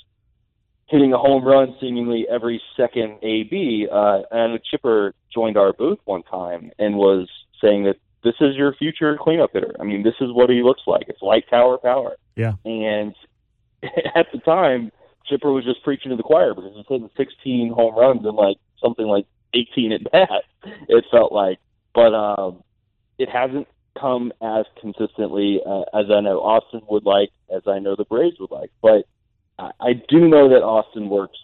hitting 0.88 1.14
a 1.14 1.18
home 1.18 1.44
run 1.44 1.76
seemingly 1.82 2.26
every 2.30 2.62
second 2.78 3.18
AB. 3.24 3.88
Uh, 3.92 4.22
and 4.32 4.60
Chipper 4.64 5.14
joined 5.34 5.58
our 5.58 5.74
booth 5.74 6.00
one 6.06 6.24
time 6.24 6.72
and 6.80 6.96
was 6.96 7.28
saying 7.62 7.84
that 7.86 7.98
this 8.24 8.36
is 8.40 8.56
your 8.56 8.74
future 8.74 9.18
cleanup 9.20 9.52
hitter. 9.54 9.76
I 9.80 9.84
mean, 9.84 10.04
this 10.04 10.16
is 10.22 10.32
what 10.32 10.50
he 10.50 10.64
looks 10.64 10.82
like. 10.88 11.06
It's 11.08 11.22
light 11.22 11.46
tower 11.50 11.78
power. 11.78 12.16
Yeah. 12.36 12.54
And 12.64 13.16
at 14.16 14.28
the 14.32 14.40
time, 14.40 14.92
Chipper 15.28 15.52
was 15.52 15.64
just 15.66 15.84
preaching 15.84 16.12
to 16.12 16.18
the 16.18 16.24
choir 16.24 16.54
because 16.54 16.72
he's 16.76 16.86
hitting 16.88 17.10
16 17.18 17.74
home 17.74 17.96
runs 17.96 18.26
and 18.26 18.36
like 18.36 18.58
something 18.82 19.06
like 19.06 19.26
18 19.54 19.92
at 19.92 20.12
bat. 20.12 20.30
It 20.88 21.06
felt 21.12 21.32
like, 21.32 21.60
but 21.94 22.14
um, 22.16 22.64
it 23.20 23.30
hasn't 23.30 23.68
come 24.00 24.34
as 24.42 24.66
consistently 24.82 25.62
uh, 25.66 25.84
as 25.94 26.08
I 26.12 26.20
know 26.22 26.40
Austin 26.42 26.82
would 26.90 27.06
like, 27.06 27.30
as 27.56 27.62
I 27.68 27.78
know 27.80 27.96
the 27.96 28.04
Braves 28.04 28.38
would 28.40 28.50
like. 28.52 28.72
But 28.82 29.06
I, 29.60 29.70
I 29.80 29.94
do 29.94 30.28
know 30.28 30.50
that 30.50 30.64
Austin 30.64 31.08
works 31.10 31.38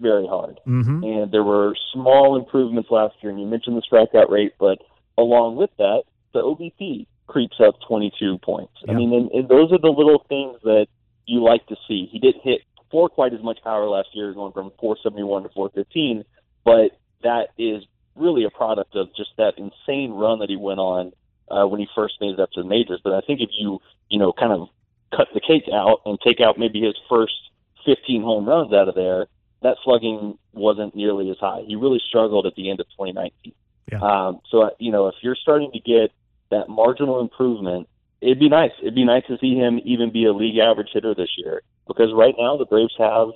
very 0.00 0.26
hard, 0.26 0.60
Mm-hmm. 0.66 1.02
and 1.02 1.32
there 1.32 1.42
were 1.42 1.74
small 1.92 2.36
improvements 2.36 2.90
last 2.90 3.14
year. 3.22 3.30
And 3.32 3.40
you 3.40 3.46
mentioned 3.46 3.76
the 3.76 3.82
strikeout 3.90 4.30
rate, 4.30 4.52
but 4.60 4.78
along 5.16 5.56
with 5.56 5.70
that, 5.78 6.02
the 6.34 6.40
OBP 6.40 7.06
creeps 7.26 7.56
up 7.60 7.74
22 7.88 8.38
points. 8.38 8.74
I 8.88 8.92
mean, 8.92 9.12
and, 9.12 9.30
and 9.32 9.48
those 9.48 9.72
are 9.72 9.78
the 9.78 9.88
little 9.88 10.24
things 10.28 10.58
that 10.62 10.86
you 11.26 11.42
like 11.42 11.66
to 11.66 11.76
see. 11.88 12.08
He 12.12 12.18
didn't 12.18 12.42
hit 12.42 12.60
for 12.90 13.08
quite 13.08 13.34
as 13.34 13.42
much 13.42 13.58
power 13.62 13.86
last 13.86 14.08
year, 14.12 14.32
going 14.32 14.52
from 14.52 14.72
471 14.80 15.44
to 15.44 15.48
415, 15.50 16.24
but 16.64 16.98
that 17.22 17.48
is 17.58 17.84
really 18.14 18.44
a 18.44 18.50
product 18.50 18.94
of 18.96 19.08
just 19.16 19.30
that 19.38 19.54
insane 19.56 20.12
run 20.12 20.40
that 20.40 20.48
he 20.48 20.56
went 20.56 20.80
on 20.80 21.12
uh, 21.50 21.66
when 21.66 21.80
he 21.80 21.88
first 21.94 22.14
made 22.20 22.34
it 22.34 22.40
up 22.40 22.50
to 22.52 22.62
the 22.62 22.68
majors. 22.68 23.00
But 23.02 23.14
I 23.14 23.20
think 23.20 23.40
if 23.40 23.50
you, 23.52 23.80
you 24.08 24.18
know, 24.18 24.32
kind 24.32 24.52
of 24.52 24.68
cut 25.14 25.28
the 25.32 25.40
cake 25.40 25.68
out 25.72 26.02
and 26.04 26.18
take 26.20 26.40
out 26.40 26.58
maybe 26.58 26.80
his 26.80 26.94
first 27.08 27.34
15 27.86 28.22
home 28.22 28.46
runs 28.46 28.72
out 28.72 28.88
of 28.88 28.94
there, 28.94 29.26
that 29.62 29.76
slugging 29.84 30.38
wasn't 30.52 30.94
nearly 30.94 31.30
as 31.30 31.38
high. 31.38 31.62
He 31.66 31.76
really 31.76 32.00
struggled 32.08 32.46
at 32.46 32.54
the 32.54 32.70
end 32.70 32.80
of 32.80 32.86
2019. 32.90 33.52
Yeah. 33.90 33.98
Um, 34.00 34.40
so, 34.50 34.62
uh, 34.62 34.70
you 34.78 34.92
know, 34.92 35.08
if 35.08 35.14
you're 35.22 35.36
starting 35.36 35.72
to 35.72 35.80
get 35.80 36.12
that 36.50 36.68
marginal 36.68 37.20
improvement, 37.20 37.88
it'd 38.20 38.38
be 38.38 38.48
nice. 38.48 38.72
It'd 38.80 38.94
be 38.94 39.04
nice 39.04 39.24
to 39.28 39.38
see 39.38 39.54
him 39.54 39.80
even 39.84 40.12
be 40.12 40.26
a 40.26 40.32
league 40.32 40.58
average 40.58 40.90
hitter 40.92 41.14
this 41.14 41.30
year 41.36 41.62
because 41.88 42.12
right 42.14 42.34
now 42.38 42.56
the 42.56 42.66
Braves 42.66 42.94
have 42.98 43.28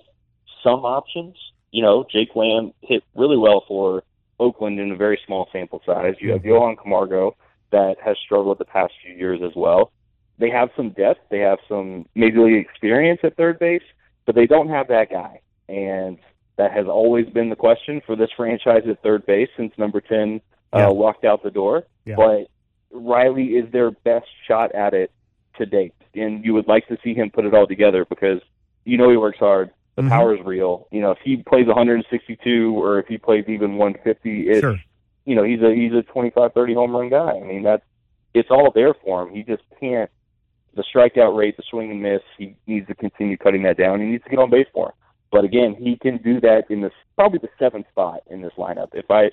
some 0.62 0.84
options. 0.84 1.34
You 1.72 1.82
know, 1.82 2.05
Jake 2.11 2.36
Lamb 2.36 2.72
hit 2.82 3.03
really 3.16 3.36
well 3.36 3.64
for 3.66 4.05
Oakland 4.38 4.78
in 4.78 4.92
a 4.92 4.96
very 4.96 5.18
small 5.26 5.48
sample 5.53 5.82
size. 5.84 6.14
You 6.20 6.32
have 6.32 6.42
Mhm. 6.42 6.46
Johan 6.46 6.76
Camargo 6.76 7.34
that 7.70 7.98
has 8.05 8.16
struggled 8.18 8.59
the 8.59 8.64
past 8.64 8.92
few 9.03 9.14
years 9.14 9.40
as 9.42 9.55
well. 9.57 9.90
They 10.38 10.50
have 10.50 10.70
some 10.76 10.90
depth. 10.90 11.20
They 11.30 11.38
have 11.40 11.59
some 11.68 12.07
major 12.14 12.42
league 12.42 12.57
experience 12.66 13.20
at 13.22 13.36
third 13.36 13.59
base, 13.59 13.82
but 14.26 14.34
they 14.34 14.46
don't 14.46 14.68
have 14.68 14.88
that 14.88 15.11
guy. 15.11 15.40
And 15.68 16.18
that 16.57 16.72
has 16.72 16.86
always 16.86 17.28
been 17.30 17.48
the 17.48 17.57
question 17.57 18.00
for 18.05 18.14
this 18.16 18.30
franchise 18.36 18.86
at 18.86 19.00
third 19.03 19.24
base 19.26 19.48
since 19.57 19.76
number 19.78 20.00
10 20.00 20.40
Yeah. 20.74 20.88
uh, 20.88 20.92
walked 20.92 21.24
out 21.24 21.42
the 21.42 21.50
door. 21.50 21.84
Yeah. 22.05 22.16
But 22.16 22.48
Riley 22.90 23.57
is 23.57 23.70
their 23.70 23.90
best 23.90 24.26
shot 24.46 24.72
at 24.72 24.92
it 24.92 25.11
to 25.59 25.66
date. 25.66 25.94
And 26.14 26.44
you 26.44 26.55
would 26.55 26.68
like 26.68 26.86
to 26.88 26.98
see 27.03 27.14
him 27.14 27.30
put 27.30 27.44
it 27.44 27.55
all 27.55 27.66
together 27.66 28.05
because 28.05 28.40
you 28.84 28.98
know 28.98 29.11
he 29.11 29.16
works 29.16 29.38
hard. 29.38 29.70
The 29.96 30.03
Mhm. 30.03 30.09
power 30.09 30.34
is 30.34 30.44
real. 30.44 30.88
You 30.90 31.00
know, 31.00 31.11
if 31.11 31.18
he 31.22 31.36
plays 31.36 31.66
162 31.68 32.74
or 32.82 32.98
if 32.98 33.07
he 33.07 33.18
plays 33.18 33.44
even 33.48 33.76
150, 33.76 34.48
it's 34.48 34.61
Sure. 34.61 34.76
you 35.24 35.34
know, 35.34 35.42
he's 35.42 35.62
a 35.62 35.74
he's 35.74 35.92
a 35.92 36.03
25 36.03 36.53
30 36.53 36.74
home 36.74 36.94
run 36.96 37.09
guy. 37.09 37.32
I 37.32 37.40
mean, 37.40 37.62
that's 37.62 37.84
it's 38.34 38.50
all 38.50 38.70
there 38.70 38.94
for 38.94 39.22
him. 39.22 39.34
He 39.34 39.42
just 39.42 39.62
can't 39.78 40.11
the 40.74 40.82
strikeout 40.82 41.36
rate, 41.36 41.55
the 41.59 41.62
swing 41.64 41.90
and 41.90 42.00
miss, 42.00 42.22
he 42.38 42.57
needs 42.66 42.86
to 42.86 42.94
continue 42.94 43.36
cutting 43.36 43.62
that 43.62 43.76
down. 43.76 44.00
He 44.00 44.07
needs 44.07 44.24
to 44.24 44.30
get 44.30 44.38
on 44.38 44.48
base 44.48 44.66
more. 44.74 44.94
But 45.30 45.44
again, 45.44 45.74
he 45.74 45.96
can 45.96 46.16
do 46.16 46.40
that 46.40 46.70
in 46.70 46.80
this 46.80 46.94
probably 47.14 47.40
the 47.40 47.50
seventh 47.59 47.86
spot 47.90 48.22
in 48.30 48.40
this 48.40 48.55
lineup. 48.57 48.88
If 48.94 49.11
I 49.11 49.30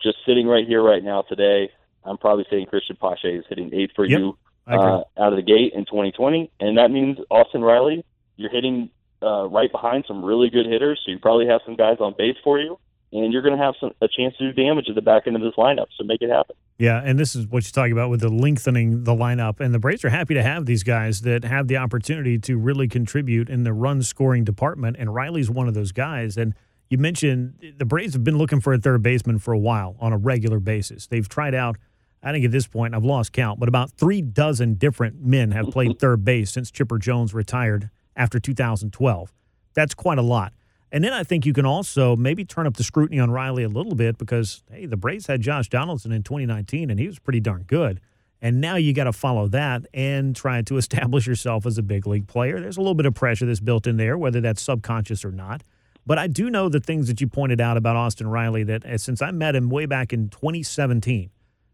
just 0.00 0.16
sitting 0.24 0.46
right 0.46 0.66
here 0.66 0.82
right 0.82 1.04
now 1.04 1.20
today, 1.20 1.70
I'm 2.04 2.16
probably 2.16 2.46
saying 2.48 2.66
Cristian 2.72 2.98
Pache 2.98 3.28
is 3.28 3.44
hitting 3.50 3.70
eight 3.74 3.90
for 3.94 4.06
Yep, 4.06 4.18
you. 4.20 4.38
Uh, 4.78 5.04
out 5.18 5.32
of 5.32 5.36
the 5.36 5.42
gate 5.42 5.72
in 5.74 5.84
2020, 5.84 6.50
and 6.60 6.78
that 6.78 6.90
means 6.90 7.18
Austin 7.30 7.62
Riley, 7.62 8.04
you're 8.36 8.50
hitting 8.50 8.90
uh, 9.22 9.46
right 9.48 9.70
behind 9.70 10.04
some 10.06 10.24
really 10.24 10.50
good 10.50 10.66
hitters, 10.66 11.00
so 11.04 11.10
you 11.10 11.18
probably 11.18 11.46
have 11.46 11.60
some 11.64 11.76
guys 11.76 11.96
on 12.00 12.14
base 12.16 12.36
for 12.42 12.58
you, 12.58 12.78
and 13.12 13.32
you're 13.32 13.42
going 13.42 13.56
to 13.56 13.62
have 13.62 13.74
some 13.80 13.92
a 14.00 14.08
chance 14.08 14.36
to 14.38 14.52
do 14.52 14.62
damage 14.62 14.86
at 14.88 14.94
the 14.94 15.02
back 15.02 15.26
end 15.26 15.36
of 15.36 15.42
this 15.42 15.54
lineup. 15.56 15.86
So 15.96 16.04
make 16.04 16.22
it 16.22 16.30
happen. 16.30 16.56
Yeah, 16.78 17.02
and 17.04 17.18
this 17.18 17.36
is 17.36 17.46
what 17.46 17.64
you're 17.64 17.72
talking 17.72 17.92
about 17.92 18.08
with 18.08 18.20
the 18.20 18.30
lengthening 18.30 19.04
the 19.04 19.14
lineup. 19.14 19.60
And 19.60 19.74
the 19.74 19.78
Braves 19.78 20.02
are 20.04 20.08
happy 20.08 20.32
to 20.32 20.42
have 20.42 20.64
these 20.64 20.82
guys 20.82 21.20
that 21.22 21.44
have 21.44 21.68
the 21.68 21.76
opportunity 21.76 22.38
to 22.38 22.56
really 22.56 22.88
contribute 22.88 23.50
in 23.50 23.64
the 23.64 23.74
run 23.74 24.02
scoring 24.02 24.44
department. 24.44 24.96
And 24.98 25.14
Riley's 25.14 25.50
one 25.50 25.68
of 25.68 25.74
those 25.74 25.92
guys. 25.92 26.38
And 26.38 26.54
you 26.88 26.96
mentioned 26.96 27.74
the 27.76 27.84
Braves 27.84 28.14
have 28.14 28.24
been 28.24 28.38
looking 28.38 28.60
for 28.60 28.72
a 28.72 28.78
third 28.78 29.02
baseman 29.02 29.38
for 29.38 29.52
a 29.52 29.58
while 29.58 29.96
on 30.00 30.14
a 30.14 30.16
regular 30.16 30.58
basis. 30.58 31.06
They've 31.06 31.28
tried 31.28 31.54
out, 31.54 31.76
I 32.22 32.32
think 32.32 32.44
at 32.44 32.50
this 32.50 32.66
point, 32.66 32.94
I've 32.94 33.04
lost 33.04 33.32
count, 33.32 33.58
but 33.58 33.68
about 33.68 33.90
three 33.92 34.20
dozen 34.20 34.74
different 34.74 35.20
men 35.20 35.52
have 35.52 35.70
played 35.70 35.98
third 36.00 36.24
base 36.24 36.50
since 36.50 36.70
Chipper 36.70 36.98
Jones 36.98 37.32
retired 37.32 37.90
after 38.14 38.38
2012. 38.38 39.32
That's 39.74 39.94
quite 39.94 40.18
a 40.18 40.22
lot. 40.22 40.52
And 40.92 41.04
then 41.04 41.12
I 41.12 41.22
think 41.22 41.46
you 41.46 41.52
can 41.52 41.64
also 41.64 42.16
maybe 42.16 42.44
turn 42.44 42.66
up 42.66 42.76
the 42.76 42.82
scrutiny 42.82 43.20
on 43.20 43.30
Riley 43.30 43.62
a 43.62 43.68
little 43.68 43.94
bit 43.94 44.18
because, 44.18 44.62
hey, 44.70 44.86
the 44.86 44.96
Braves 44.96 45.26
had 45.26 45.40
Josh 45.40 45.68
Donaldson 45.68 46.12
in 46.12 46.22
2019 46.22 46.90
and 46.90 46.98
he 46.98 47.06
was 47.06 47.18
pretty 47.18 47.40
darn 47.40 47.62
good. 47.62 48.00
And 48.42 48.60
now 48.60 48.76
you 48.76 48.92
got 48.92 49.04
to 49.04 49.12
follow 49.12 49.48
that 49.48 49.86
and 49.94 50.34
try 50.34 50.62
to 50.62 50.76
establish 50.78 51.26
yourself 51.26 51.64
as 51.64 51.78
a 51.78 51.82
big 51.82 52.06
league 52.06 52.26
player. 52.26 52.60
There's 52.60 52.76
a 52.76 52.80
little 52.80 52.94
bit 52.94 53.06
of 53.06 53.14
pressure 53.14 53.46
that's 53.46 53.60
built 53.60 53.86
in 53.86 53.96
there, 53.96 54.18
whether 54.18 54.40
that's 54.40 54.62
subconscious 54.62 55.24
or 55.24 55.30
not. 55.30 55.62
But 56.06 56.18
I 56.18 56.26
do 56.26 56.50
know 56.50 56.68
the 56.68 56.80
things 56.80 57.06
that 57.08 57.20
you 57.20 57.28
pointed 57.28 57.60
out 57.60 57.76
about 57.76 57.94
Austin 57.94 58.26
Riley 58.26 58.64
that 58.64 58.84
uh, 58.84 58.98
since 58.98 59.22
I 59.22 59.30
met 59.30 59.54
him 59.54 59.68
way 59.68 59.86
back 59.86 60.12
in 60.12 60.28
2017, 60.30 61.30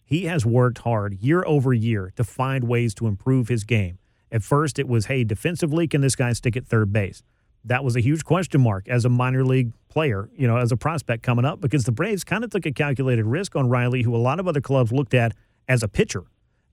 he 0.06 0.24
has 0.24 0.46
worked 0.46 0.78
hard 0.78 1.14
year 1.14 1.42
over 1.46 1.74
year 1.74 2.12
to 2.16 2.24
find 2.24 2.64
ways 2.64 2.94
to 2.94 3.06
improve 3.06 3.48
his 3.48 3.64
game. 3.64 3.98
At 4.32 4.42
first, 4.42 4.78
it 4.78 4.88
was, 4.88 5.06
hey, 5.06 5.24
defensively, 5.24 5.86
can 5.88 6.00
this 6.00 6.16
guy 6.16 6.32
stick 6.32 6.56
at 6.56 6.66
third 6.66 6.92
base? 6.92 7.22
That 7.64 7.82
was 7.82 7.96
a 7.96 8.00
huge 8.00 8.24
question 8.24 8.60
mark 8.60 8.88
as 8.88 9.04
a 9.04 9.08
minor 9.08 9.44
league 9.44 9.72
player, 9.88 10.30
you 10.36 10.46
know, 10.46 10.56
as 10.56 10.70
a 10.70 10.76
prospect 10.76 11.24
coming 11.24 11.44
up, 11.44 11.60
because 11.60 11.84
the 11.84 11.92
Braves 11.92 12.22
kind 12.22 12.44
of 12.44 12.50
took 12.50 12.64
a 12.64 12.72
calculated 12.72 13.24
risk 13.26 13.56
on 13.56 13.68
Riley, 13.68 14.02
who 14.02 14.14
a 14.14 14.18
lot 14.18 14.38
of 14.38 14.46
other 14.46 14.60
clubs 14.60 14.92
looked 14.92 15.14
at 15.14 15.32
as 15.68 15.82
a 15.82 15.88
pitcher 15.88 16.22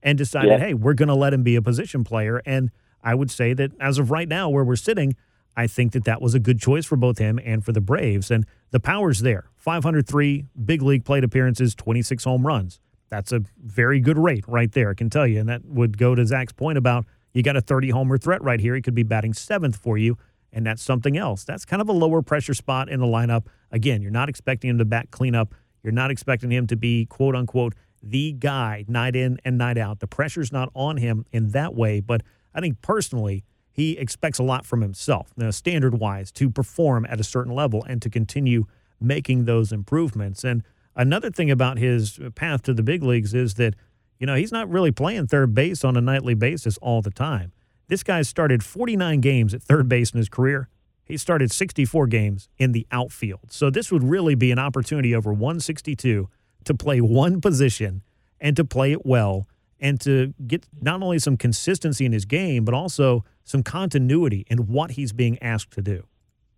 and 0.02 0.16
decided, 0.16 0.50
Yeah. 0.50 0.58
hey, 0.58 0.74
we're 0.74 0.94
going 0.94 1.08
to 1.08 1.14
let 1.14 1.34
him 1.34 1.42
be 1.42 1.56
a 1.56 1.62
position 1.62 2.04
player. 2.04 2.40
And 2.46 2.70
I 3.02 3.16
would 3.16 3.30
say 3.32 3.52
that 3.54 3.72
as 3.80 3.98
of 3.98 4.12
right 4.12 4.28
now, 4.28 4.48
where 4.48 4.62
we're 4.64 4.76
sitting, 4.76 5.16
I 5.56 5.66
think 5.66 5.92
that 5.92 6.04
that 6.04 6.22
was 6.22 6.34
a 6.34 6.38
good 6.40 6.60
choice 6.60 6.84
for 6.86 6.96
both 6.96 7.18
him 7.18 7.40
and 7.44 7.64
for 7.64 7.72
the 7.72 7.80
Braves. 7.80 8.30
And 8.30 8.46
the 8.70 8.80
power's 8.80 9.20
there 9.20 9.50
503 9.56 10.44
big 10.64 10.82
league 10.82 11.04
plate 11.04 11.24
appearances, 11.24 11.74
26 11.74 12.22
home 12.24 12.46
runs. 12.46 12.80
That's 13.14 13.30
a 13.30 13.42
very 13.62 14.00
good 14.00 14.18
rate 14.18 14.44
right 14.48 14.72
there, 14.72 14.90
I 14.90 14.94
can 14.94 15.08
tell 15.08 15.24
you. 15.24 15.38
And 15.38 15.48
that 15.48 15.64
would 15.64 15.98
go 15.98 16.16
to 16.16 16.26
Zach's 16.26 16.52
point 16.52 16.76
about 16.76 17.06
you 17.32 17.44
got 17.44 17.56
a 17.56 17.60
30 17.60 17.90
homer 17.90 18.18
threat 18.18 18.42
right 18.42 18.58
here. 18.58 18.74
He 18.74 18.82
could 18.82 18.94
be 18.94 19.04
batting 19.04 19.34
seventh 19.34 19.76
for 19.76 19.96
you, 19.96 20.18
and 20.52 20.66
that's 20.66 20.82
something 20.82 21.16
else. 21.16 21.44
That's 21.44 21.64
kind 21.64 21.80
of 21.80 21.88
a 21.88 21.92
lower 21.92 22.22
pressure 22.22 22.54
spot 22.54 22.88
in 22.88 22.98
the 22.98 23.06
lineup. 23.06 23.46
Again, 23.70 24.02
you're 24.02 24.10
not 24.10 24.28
expecting 24.28 24.68
him 24.70 24.78
to 24.78 24.84
bat 24.84 25.12
cleanup. 25.12 25.54
You're 25.84 25.92
not 25.92 26.10
expecting 26.10 26.50
him 26.50 26.66
to 26.66 26.76
be, 26.76 27.06
quote 27.06 27.36
unquote, 27.36 27.74
the 28.02 28.32
guy 28.32 28.84
night 28.88 29.14
in 29.14 29.38
and 29.44 29.56
night 29.56 29.78
out. 29.78 30.00
The 30.00 30.08
pressure's 30.08 30.50
not 30.50 30.70
on 30.74 30.96
him 30.96 31.24
in 31.30 31.50
that 31.50 31.74
way, 31.74 32.00
but 32.00 32.22
I 32.52 32.60
think 32.60 32.82
personally, 32.82 33.44
he 33.70 33.98
expects 33.98 34.38
a 34.38 34.42
lot 34.42 34.66
from 34.66 34.80
himself, 34.80 35.32
standard 35.50 36.00
wise, 36.00 36.32
to 36.32 36.50
perform 36.50 37.06
at 37.08 37.20
a 37.20 37.24
certain 37.24 37.54
level 37.54 37.84
and 37.84 38.02
to 38.02 38.10
continue 38.10 38.66
making 39.00 39.44
those 39.44 39.72
improvements. 39.72 40.44
And 40.44 40.62
another 40.96 41.30
thing 41.30 41.50
about 41.50 41.78
his 41.78 42.18
path 42.34 42.62
to 42.62 42.74
the 42.74 42.82
big 42.82 43.02
leagues 43.02 43.34
is 43.34 43.54
that, 43.54 43.74
you 44.18 44.26
know, 44.26 44.34
he's 44.34 44.52
not 44.52 44.68
really 44.68 44.92
playing 44.92 45.26
third 45.26 45.54
base 45.54 45.84
on 45.84 45.96
a 45.96 46.00
nightly 46.00 46.34
basis 46.34 46.78
all 46.78 47.02
the 47.02 47.10
time. 47.10 47.52
This 47.88 48.02
guy 48.02 48.22
started 48.22 48.64
49 48.64 49.20
games 49.20 49.54
at 49.54 49.62
third 49.62 49.88
base 49.88 50.10
in 50.10 50.18
his 50.18 50.28
career. 50.28 50.68
He 51.04 51.18
started 51.18 51.50
64 51.50 52.06
games 52.06 52.48
in 52.56 52.72
the 52.72 52.86
outfield. 52.90 53.50
So 53.50 53.68
this 53.68 53.92
would 53.92 54.02
really 54.02 54.34
be 54.34 54.50
an 54.50 54.58
opportunity 54.58 55.14
over 55.14 55.32
162 55.32 56.28
to 56.64 56.74
play 56.74 57.00
one 57.00 57.40
position 57.40 58.02
and 58.40 58.56
to 58.56 58.64
play 58.64 58.92
it 58.92 59.04
well 59.04 59.46
and 59.78 60.00
to 60.00 60.32
get 60.46 60.66
not 60.80 61.02
only 61.02 61.18
some 61.18 61.36
consistency 61.36 62.06
in 62.06 62.12
his 62.12 62.24
game, 62.24 62.64
but 62.64 62.72
also 62.72 63.24
some 63.44 63.62
continuity 63.62 64.46
in 64.48 64.66
what 64.66 64.92
he's 64.92 65.12
being 65.12 65.38
asked 65.42 65.72
to 65.72 65.82
do. 65.82 66.04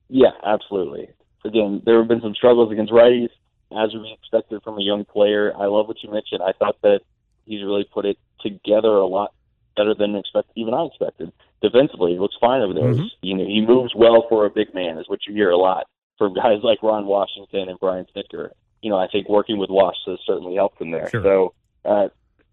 Yeah, 0.08 0.30
absolutely. 0.44 1.08
Again, 1.44 1.82
there 1.84 1.98
have 1.98 2.06
been 2.06 2.20
some 2.20 2.34
struggles 2.34 2.70
against 2.70 2.92
righties, 2.92 3.30
as 3.72 3.92
we 3.94 4.12
expected 4.12 4.62
from 4.62 4.78
a 4.78 4.82
young 4.82 5.04
player. 5.04 5.52
I 5.56 5.66
love 5.66 5.88
what 5.88 6.02
you 6.02 6.10
mentioned. 6.10 6.42
I 6.42 6.52
thought 6.52 6.76
that 6.82 7.00
he's 7.46 7.62
really 7.62 7.84
put 7.84 8.04
it 8.04 8.18
together 8.40 8.88
a 8.88 9.06
lot 9.06 9.32
better 9.76 9.94
than 9.94 10.16
expected, 10.16 10.52
even 10.56 10.74
I 10.74 10.84
expected. 10.84 11.32
Defensively, 11.62 12.12
he 12.12 12.18
looks 12.18 12.36
fine 12.40 12.62
over 12.62 12.74
there. 12.74 12.94
Mhm. 12.94 13.10
You 13.22 13.34
know, 13.36 13.44
he 13.44 13.60
moves 13.60 13.94
well 13.94 14.26
for 14.28 14.46
a 14.46 14.50
big 14.50 14.74
man, 14.74 14.98
is 14.98 15.08
what 15.08 15.26
you 15.26 15.34
hear 15.34 15.50
a 15.50 15.56
lot 15.56 15.86
from 16.18 16.34
guys 16.42 16.62
like 16.62 16.82
Ron 16.82 17.06
Washington 17.06 17.68
and 17.68 17.78
Brian 17.78 18.06
Snitker. 18.14 18.50
You 18.82 18.90
know, 18.90 18.98
I 18.98 19.08
think 19.08 19.28
working 19.28 19.58
with 19.58 19.70
Wash 19.70 19.96
has 20.06 20.18
certainly 20.26 20.54
helped 20.54 20.80
him 20.80 20.90
there. 20.90 21.08
Sure. 21.10 21.22
So, 21.22 21.54
uh, 21.84 22.08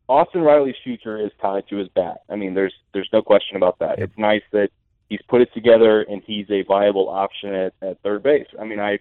Austin 0.09 0.41
Riley's 0.41 0.75
future 0.83 1.17
is 1.17 1.31
tied 1.41 1.67
to 1.69 1.77
his 1.77 1.87
bat. 1.89 2.21
I 2.29 2.35
mean, 2.35 2.53
there's 2.53 2.73
there's 2.93 3.09
no 3.13 3.21
question 3.21 3.55
about 3.55 3.79
that. 3.79 3.99
Yep. 3.99 4.09
It's 4.09 4.17
nice 4.17 4.43
that 4.51 4.69
he's 5.09 5.21
put 5.27 5.41
it 5.41 5.53
together 5.53 6.01
and 6.01 6.21
he's 6.25 6.49
a 6.49 6.63
viable 6.63 7.07
option 7.09 7.53
at, 7.53 7.73
at 7.81 8.01
third 8.01 8.23
base. 8.23 8.47
I 8.59 8.65
mean, 8.65 8.79
I 8.79 8.99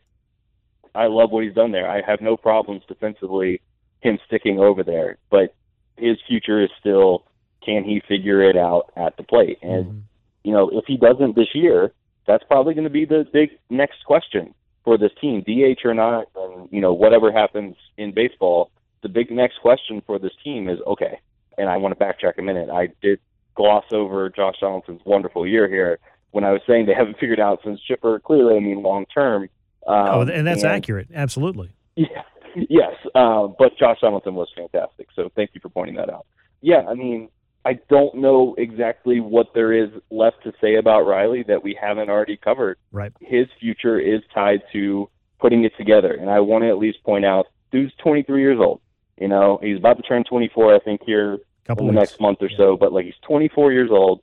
I 0.94 1.06
love 1.06 1.30
what 1.30 1.44
he's 1.44 1.54
done 1.54 1.72
there. 1.72 1.88
I 1.88 2.02
have 2.06 2.20
no 2.20 2.36
problems 2.36 2.82
defensively 2.86 3.60
him 4.00 4.18
sticking 4.26 4.58
over 4.58 4.82
there, 4.82 5.16
but 5.30 5.54
his 5.96 6.18
future 6.26 6.62
is 6.62 6.70
still 6.80 7.24
can 7.64 7.84
he 7.84 8.00
figure 8.08 8.42
it 8.42 8.56
out 8.56 8.90
at 8.96 9.16
the 9.16 9.22
plate? 9.22 9.58
And 9.62 9.84
Mhm. 9.86 10.02
you 10.44 10.52
know, 10.52 10.68
if 10.70 10.84
he 10.86 10.96
doesn't 10.96 11.36
this 11.36 11.54
year, 11.54 11.92
that's 12.26 12.42
probably 12.44 12.74
going 12.74 12.84
to 12.84 12.90
be 12.90 13.04
the 13.04 13.24
big 13.32 13.56
next 13.70 14.04
question 14.04 14.54
for 14.84 14.98
this 14.98 15.12
team, 15.20 15.42
DH 15.42 15.84
or 15.84 15.94
not, 15.94 16.26
and 16.34 16.68
you 16.72 16.80
know, 16.80 16.92
whatever 16.92 17.30
happens 17.30 17.76
in 17.96 18.10
baseball, 18.10 18.70
the 19.02 19.08
big 19.08 19.30
next 19.30 19.58
question 19.58 20.00
for 20.00 20.18
this 20.18 20.34
team 20.42 20.68
is 20.68 20.80
okay, 20.86 21.20
and 21.58 21.68
I 21.68 21.76
want 21.76 21.96
to 21.96 22.04
backtrack 22.04 22.38
a 22.38 22.42
minute. 22.42 22.68
I 22.70 22.88
did 23.00 23.20
gloss 23.54 23.84
over 23.92 24.28
Josh 24.30 24.58
Donaldson's 24.60 25.04
wonderful 25.04 25.46
year 25.46 25.68
here 25.68 25.98
when 26.32 26.44
I 26.44 26.52
was 26.52 26.62
saying 26.66 26.86
they 26.86 26.94
haven't 26.94 27.18
figured 27.18 27.40
out 27.40 27.60
since 27.62 27.80
Chipper. 27.80 28.18
Clearly, 28.18 28.56
I 28.56 28.60
mean 28.60 28.82
long 28.82 29.06
term. 29.06 29.48
Um, 29.86 30.08
oh, 30.08 30.20
and 30.22 30.46
that's 30.46 30.62
and, 30.62 30.72
accurate. 30.72 31.08
Absolutely. 31.14 31.70
Yeah. 31.94 32.22
Yes. 32.54 32.94
Uh, 33.14 33.48
but 33.58 33.76
Josh 33.78 33.98
Donaldson 34.00 34.34
was 34.34 34.48
fantastic. 34.56 35.08
So 35.14 35.30
thank 35.36 35.50
you 35.52 35.60
for 35.60 35.68
pointing 35.68 35.96
that 35.96 36.08
out. 36.08 36.26
Yeah. 36.62 36.86
I 36.88 36.94
mean, 36.94 37.28
I 37.66 37.74
don't 37.90 38.14
know 38.16 38.54
exactly 38.56 39.20
what 39.20 39.48
there 39.54 39.72
is 39.72 39.90
left 40.10 40.42
to 40.44 40.52
say 40.58 40.76
about 40.76 41.02
Riley 41.02 41.44
that 41.48 41.62
we 41.62 41.78
haven't 41.80 42.08
already 42.08 42.38
covered. 42.38 42.78
Right. 42.90 43.12
His 43.20 43.46
future 43.60 44.00
is 44.00 44.22
tied 44.34 44.62
to 44.72 45.08
putting 45.38 45.64
it 45.64 45.72
together. 45.76 46.14
And 46.14 46.30
I 46.30 46.40
want 46.40 46.64
to 46.64 46.68
at 46.68 46.78
least 46.78 47.02
point 47.04 47.24
out, 47.26 47.46
dude's 47.70 47.92
23 48.02 48.40
years 48.40 48.58
old. 48.58 48.80
You 49.18 49.28
know, 49.28 49.58
he's 49.62 49.76
about 49.76 49.98
to 49.98 50.02
turn 50.02 50.24
24, 50.24 50.74
I 50.74 50.78
think, 50.78 51.02
here 51.04 51.38
Couple 51.64 51.86
in 51.88 51.94
the 51.94 52.00
weeks. 52.00 52.12
next 52.12 52.20
month 52.20 52.38
or 52.40 52.48
yeah. 52.48 52.56
so. 52.56 52.76
But 52.76 52.92
like, 52.92 53.04
he's 53.04 53.14
24 53.22 53.72
years 53.72 53.90
old, 53.90 54.20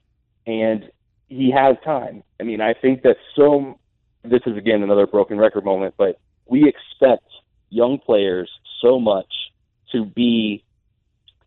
and 0.47 0.89
he 1.27 1.51
has 1.51 1.77
time. 1.85 2.23
I 2.39 2.43
mean, 2.43 2.61
I 2.61 2.73
think 2.73 3.03
that 3.03 3.17
so. 3.35 3.79
This 4.23 4.41
is 4.45 4.57
again 4.57 4.83
another 4.83 5.07
broken 5.07 5.37
record 5.37 5.65
moment, 5.65 5.95
but 5.97 6.19
we 6.45 6.67
expect 6.67 7.23
young 7.69 7.99
players 7.99 8.49
so 8.81 8.99
much 8.99 9.31
to 9.91 10.05
be 10.05 10.63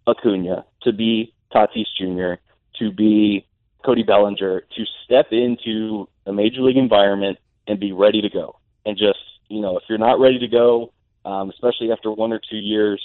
Acuna, 0.07 0.64
to 0.83 0.93
be 0.93 1.35
Tatis 1.55 1.87
Jr., 1.99 2.41
to 2.79 2.91
be 2.91 3.47
Cody 3.85 4.03
Bellinger, 4.03 4.61
to 4.61 4.85
step 5.05 5.27
into 5.33 6.09
a 6.27 6.33
major 6.33 6.62
league 6.62 6.77
environment 6.77 7.39
and 7.66 7.79
be 7.79 7.93
ready 7.93 8.23
to 8.23 8.31
go. 8.31 8.59
And 8.87 8.97
just, 8.97 9.18
you 9.49 9.61
know, 9.61 9.77
if 9.77 9.85
you're 9.89 9.99
not 9.99 10.18
ready 10.18 10.39
to 10.39 10.49
go, 10.49 10.93
um, 11.25 11.51
especially 11.51 11.93
after 11.93 12.11
one 12.11 12.33
or 12.33 12.41
two 12.51 12.57
years, 12.57 13.03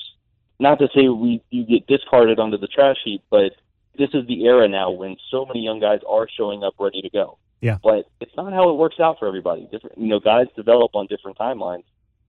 not 0.60 0.80
to 0.80 0.88
say 0.96 1.08
we 1.10 1.42
you 1.50 1.66
get 1.66 1.86
discarded 1.88 2.40
onto 2.40 2.58
the 2.58 2.68
trash 2.68 2.98
heap, 3.04 3.22
but 3.30 3.54
this 3.98 4.10
is 4.14 4.26
the 4.28 4.46
era 4.46 4.68
now 4.68 4.92
when 4.92 5.18
so 5.32 5.46
many 5.46 5.62
young 5.62 5.80
guys 5.80 6.00
are 6.08 6.28
showing 6.30 6.64
up 6.64 6.76
ready 6.80 7.02
to 7.02 7.10
go. 7.10 7.38
Yeah. 7.62 7.78
But 7.84 8.10
it's 8.20 8.36
not 8.38 8.54
how 8.54 8.70
it 8.70 8.74
works 8.74 9.00
out 9.00 9.20
for 9.20 9.28
everybody. 9.28 9.68
Different, 9.72 9.98
you 9.98 10.08
know, 10.08 10.20
guys 10.20 10.48
develop 10.56 10.96
on 10.96 11.08
different 11.08 11.38
timelines. 11.38 11.84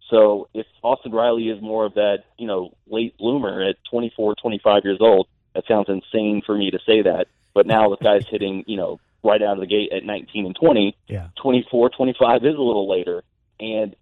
So 0.09 0.49
if 0.55 0.67
Austin 0.83 1.13
Riley 1.13 1.49
is 1.49 1.61
more 1.61 1.85
of 1.85 1.95
that, 1.95 2.25
you 2.39 2.47
know, 2.47 2.75
late 2.87 3.17
bloomer 3.19 3.63
at 3.63 3.77
24, 3.91 4.37
25 4.37 4.83
years 4.85 4.99
old, 5.01 5.29
that 5.55 5.65
sounds 5.67 5.89
insane 5.89 6.43
for 6.45 6.57
me 6.57 6.71
to 6.71 6.79
say 6.87 7.03
that. 7.03 7.27
But 7.53 7.67
now 7.67 7.91
the 7.91 7.97
guy's 7.97 8.27
hitting, 8.29 8.65
you 8.67 8.77
know, 8.77 9.01
right 9.23 9.43
out 9.43 9.55
of 9.55 9.61
the 9.61 9.67
gate 9.67 9.93
at 9.93 10.05
19 10.05 10.47
and 10.47 10.57
20. 10.57 10.97
Yeah. 11.09 11.29
24, 11.43 11.91
25 11.91 12.45
is 12.45 12.55
a 12.55 12.63
little 12.63 12.89
later. 12.89 13.23
And 13.61 13.95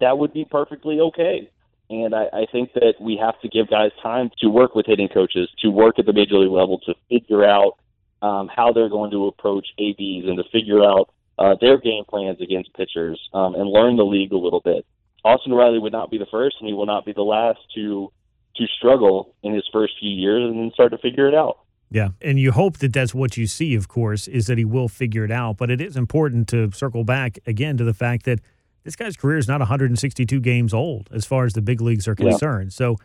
that 0.00 0.18
would 0.18 0.32
be 0.34 0.44
perfectly 0.44 1.00
okay. 1.00 1.50
And 1.90 2.14
I, 2.14 2.24
I 2.32 2.46
think 2.50 2.72
that 2.74 2.94
we 3.00 3.16
have 3.20 3.38
to 3.42 3.48
give 3.48 3.68
guys 3.68 3.90
time 4.02 4.30
to 4.40 4.48
work 4.48 4.74
with 4.74 4.86
hitting 4.86 5.08
coaches, 5.08 5.48
to 5.60 5.68
work 5.68 5.98
at 5.98 6.06
the 6.06 6.12
major 6.12 6.36
league 6.36 6.50
level, 6.50 6.80
to 6.86 6.94
figure 7.08 7.44
out 7.44 7.78
um, 8.22 8.48
how 8.54 8.72
they're 8.72 8.88
going 8.88 9.10
to 9.10 9.26
approach 9.26 9.66
ABs 9.78 10.26
and 10.26 10.38
to 10.38 10.44
figure 10.50 10.82
out 10.82 11.10
uh, 11.38 11.54
their 11.60 11.78
game 11.78 12.04
plans 12.08 12.40
against 12.40 12.72
pitchers 12.74 13.20
um, 13.34 13.54
and 13.54 13.68
learn 13.68 13.96
the 13.96 14.04
league 14.04 14.32
a 14.32 14.36
little 14.38 14.60
bit. 14.60 14.86
Austin 15.24 15.52
Riley 15.52 15.78
would 15.78 15.92
not 15.92 16.10
be 16.10 16.18
the 16.18 16.26
first, 16.30 16.56
and 16.60 16.68
he 16.68 16.74
will 16.74 16.86
not 16.86 17.04
be 17.04 17.12
the 17.12 17.22
last 17.22 17.60
to 17.74 18.10
to 18.56 18.66
struggle 18.78 19.34
in 19.42 19.52
his 19.52 19.68
first 19.72 19.94
few 19.98 20.10
years 20.10 20.48
and 20.48 20.56
then 20.56 20.70
start 20.72 20.92
to 20.92 20.98
figure 20.98 21.26
it 21.26 21.34
out. 21.34 21.58
Yeah, 21.90 22.10
and 22.22 22.38
you 22.38 22.52
hope 22.52 22.78
that 22.78 22.92
that's 22.92 23.12
what 23.12 23.36
you 23.36 23.48
see. 23.48 23.74
Of 23.74 23.88
course, 23.88 24.28
is 24.28 24.46
that 24.46 24.58
he 24.58 24.64
will 24.64 24.88
figure 24.88 25.24
it 25.24 25.32
out. 25.32 25.56
But 25.56 25.70
it 25.70 25.80
is 25.80 25.96
important 25.96 26.48
to 26.48 26.70
circle 26.72 27.04
back 27.04 27.38
again 27.46 27.76
to 27.78 27.84
the 27.84 27.94
fact 27.94 28.26
that 28.26 28.40
this 28.84 28.96
guy's 28.96 29.16
career 29.16 29.38
is 29.38 29.48
not 29.48 29.60
162 29.60 30.40
games 30.40 30.72
old 30.72 31.08
as 31.12 31.24
far 31.24 31.44
as 31.44 31.54
the 31.54 31.62
big 31.62 31.80
leagues 31.80 32.06
are 32.06 32.14
concerned. 32.14 32.66
Yeah. 32.72 32.76
So, 32.76 32.96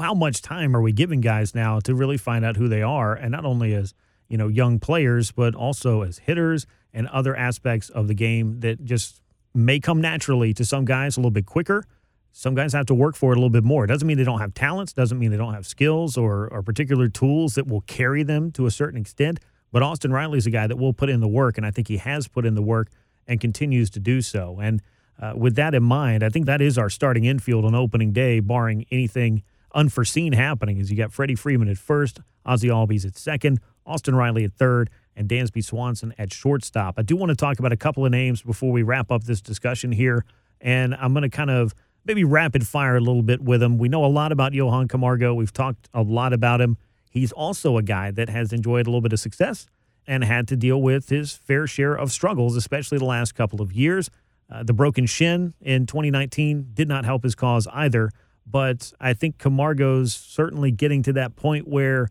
how 0.00 0.14
much 0.14 0.42
time 0.42 0.74
are 0.74 0.82
we 0.82 0.90
giving 0.90 1.20
guys 1.20 1.54
now 1.54 1.78
to 1.80 1.94
really 1.94 2.16
find 2.16 2.44
out 2.44 2.56
who 2.56 2.68
they 2.68 2.82
are, 2.82 3.14
and 3.14 3.30
not 3.30 3.44
only 3.44 3.74
as 3.74 3.94
you 4.28 4.36
know 4.36 4.48
young 4.48 4.80
players, 4.80 5.30
but 5.30 5.54
also 5.54 6.02
as 6.02 6.18
hitters 6.18 6.66
and 6.92 7.06
other 7.08 7.36
aspects 7.36 7.88
of 7.90 8.08
the 8.08 8.14
game 8.14 8.60
that 8.60 8.84
just 8.84 9.20
may 9.54 9.78
come 9.78 10.00
naturally 10.00 10.52
to 10.54 10.64
some 10.64 10.84
guys 10.84 11.16
a 11.16 11.20
little 11.20 11.30
bit 11.30 11.46
quicker. 11.46 11.84
Some 12.32 12.54
guys 12.54 12.74
have 12.74 12.86
to 12.86 12.94
work 12.94 13.16
for 13.16 13.32
it 13.32 13.36
a 13.36 13.40
little 13.40 13.48
bit 13.48 13.64
more. 13.64 13.84
It 13.84 13.88
doesn't 13.88 14.06
mean 14.06 14.18
they 14.18 14.24
don't 14.24 14.40
have 14.40 14.52
talents, 14.52 14.92
doesn't 14.92 15.18
mean 15.18 15.30
they 15.30 15.38
don't 15.38 15.54
have 15.54 15.66
skills 15.66 16.18
or, 16.18 16.48
or 16.48 16.62
particular 16.62 17.08
tools 17.08 17.54
that 17.54 17.66
will 17.66 17.80
carry 17.82 18.22
them 18.22 18.52
to 18.52 18.66
a 18.66 18.70
certain 18.70 19.00
extent. 19.00 19.40
But 19.72 19.82
Austin 19.82 20.12
Riley's 20.12 20.46
a 20.46 20.50
guy 20.50 20.66
that 20.66 20.76
will 20.76 20.92
put 20.92 21.08
in 21.08 21.20
the 21.20 21.28
work, 21.28 21.56
and 21.56 21.66
I 21.66 21.70
think 21.70 21.88
he 21.88 21.96
has 21.96 22.28
put 22.28 22.44
in 22.44 22.54
the 22.54 22.62
work 22.62 22.90
and 23.26 23.40
continues 23.40 23.88
to 23.90 24.00
do 24.00 24.20
so. 24.20 24.58
And 24.60 24.82
uh, 25.18 25.32
with 25.36 25.54
that 25.56 25.74
in 25.74 25.82
mind, 25.82 26.22
I 26.22 26.28
think 26.28 26.46
that 26.46 26.60
is 26.60 26.76
our 26.76 26.90
starting 26.90 27.24
infield 27.24 27.64
on 27.64 27.74
opening 27.74 28.12
day, 28.12 28.40
barring 28.40 28.86
anything 28.90 29.42
unforeseen 29.74 30.32
happening. 30.32 30.80
As 30.80 30.90
you 30.90 30.96
got 30.96 31.12
Freddie 31.12 31.34
Freeman 31.34 31.68
at 31.68 31.78
first, 31.78 32.20
Ozzie 32.44 32.68
Albies 32.68 33.06
at 33.06 33.16
second, 33.16 33.60
Austin 33.86 34.14
Riley 34.14 34.44
at 34.44 34.52
third, 34.52 34.90
and 35.14 35.28
Dansby 35.28 35.64
Swanson 35.64 36.14
at 36.18 36.32
shortstop. 36.32 36.94
I 36.98 37.02
do 37.02 37.16
want 37.16 37.30
to 37.30 37.36
talk 37.36 37.58
about 37.58 37.72
a 37.72 37.76
couple 37.76 38.04
of 38.04 38.10
names 38.10 38.42
before 38.42 38.70
we 38.70 38.82
wrap 38.82 39.10
up 39.10 39.24
this 39.24 39.40
discussion 39.40 39.92
here, 39.92 40.24
and 40.60 40.94
I'm 40.94 41.12
going 41.12 41.22
to 41.22 41.30
kind 41.30 41.50
of 41.50 41.74
maybe 42.04 42.24
rapid 42.24 42.66
fire 42.66 42.96
a 42.96 43.00
little 43.00 43.22
bit 43.22 43.40
with 43.42 43.62
him. 43.62 43.78
We 43.78 43.88
know 43.88 44.04
a 44.04 44.06
lot 44.06 44.32
about 44.32 44.52
Johan 44.52 44.88
Camargo. 44.88 45.34
We've 45.34 45.52
talked 45.52 45.88
a 45.92 46.02
lot 46.02 46.32
about 46.32 46.60
him. 46.60 46.76
He's 47.10 47.32
also 47.32 47.78
a 47.78 47.82
guy 47.82 48.10
that 48.12 48.28
has 48.28 48.52
enjoyed 48.52 48.86
a 48.86 48.90
little 48.90 49.00
bit 49.00 49.12
of 49.12 49.20
success 49.20 49.66
and 50.06 50.22
had 50.22 50.46
to 50.48 50.56
deal 50.56 50.80
with 50.80 51.08
his 51.08 51.32
fair 51.32 51.66
share 51.66 51.94
of 51.94 52.12
struggles, 52.12 52.54
especially 52.54 52.98
the 52.98 53.04
last 53.04 53.34
couple 53.34 53.60
of 53.60 53.72
years. 53.72 54.10
Uh, 54.50 54.62
the 54.62 54.72
broken 54.72 55.06
shin 55.06 55.54
in 55.60 55.86
2019 55.86 56.70
did 56.72 56.88
not 56.88 57.04
help 57.04 57.24
his 57.24 57.34
cause 57.34 57.66
either, 57.72 58.10
but 58.46 58.92
I 59.00 59.12
think 59.12 59.38
Camargo's 59.38 60.14
certainly 60.14 60.70
getting 60.70 61.02
to 61.04 61.12
that 61.14 61.34
point 61.34 61.66
where 61.66 62.08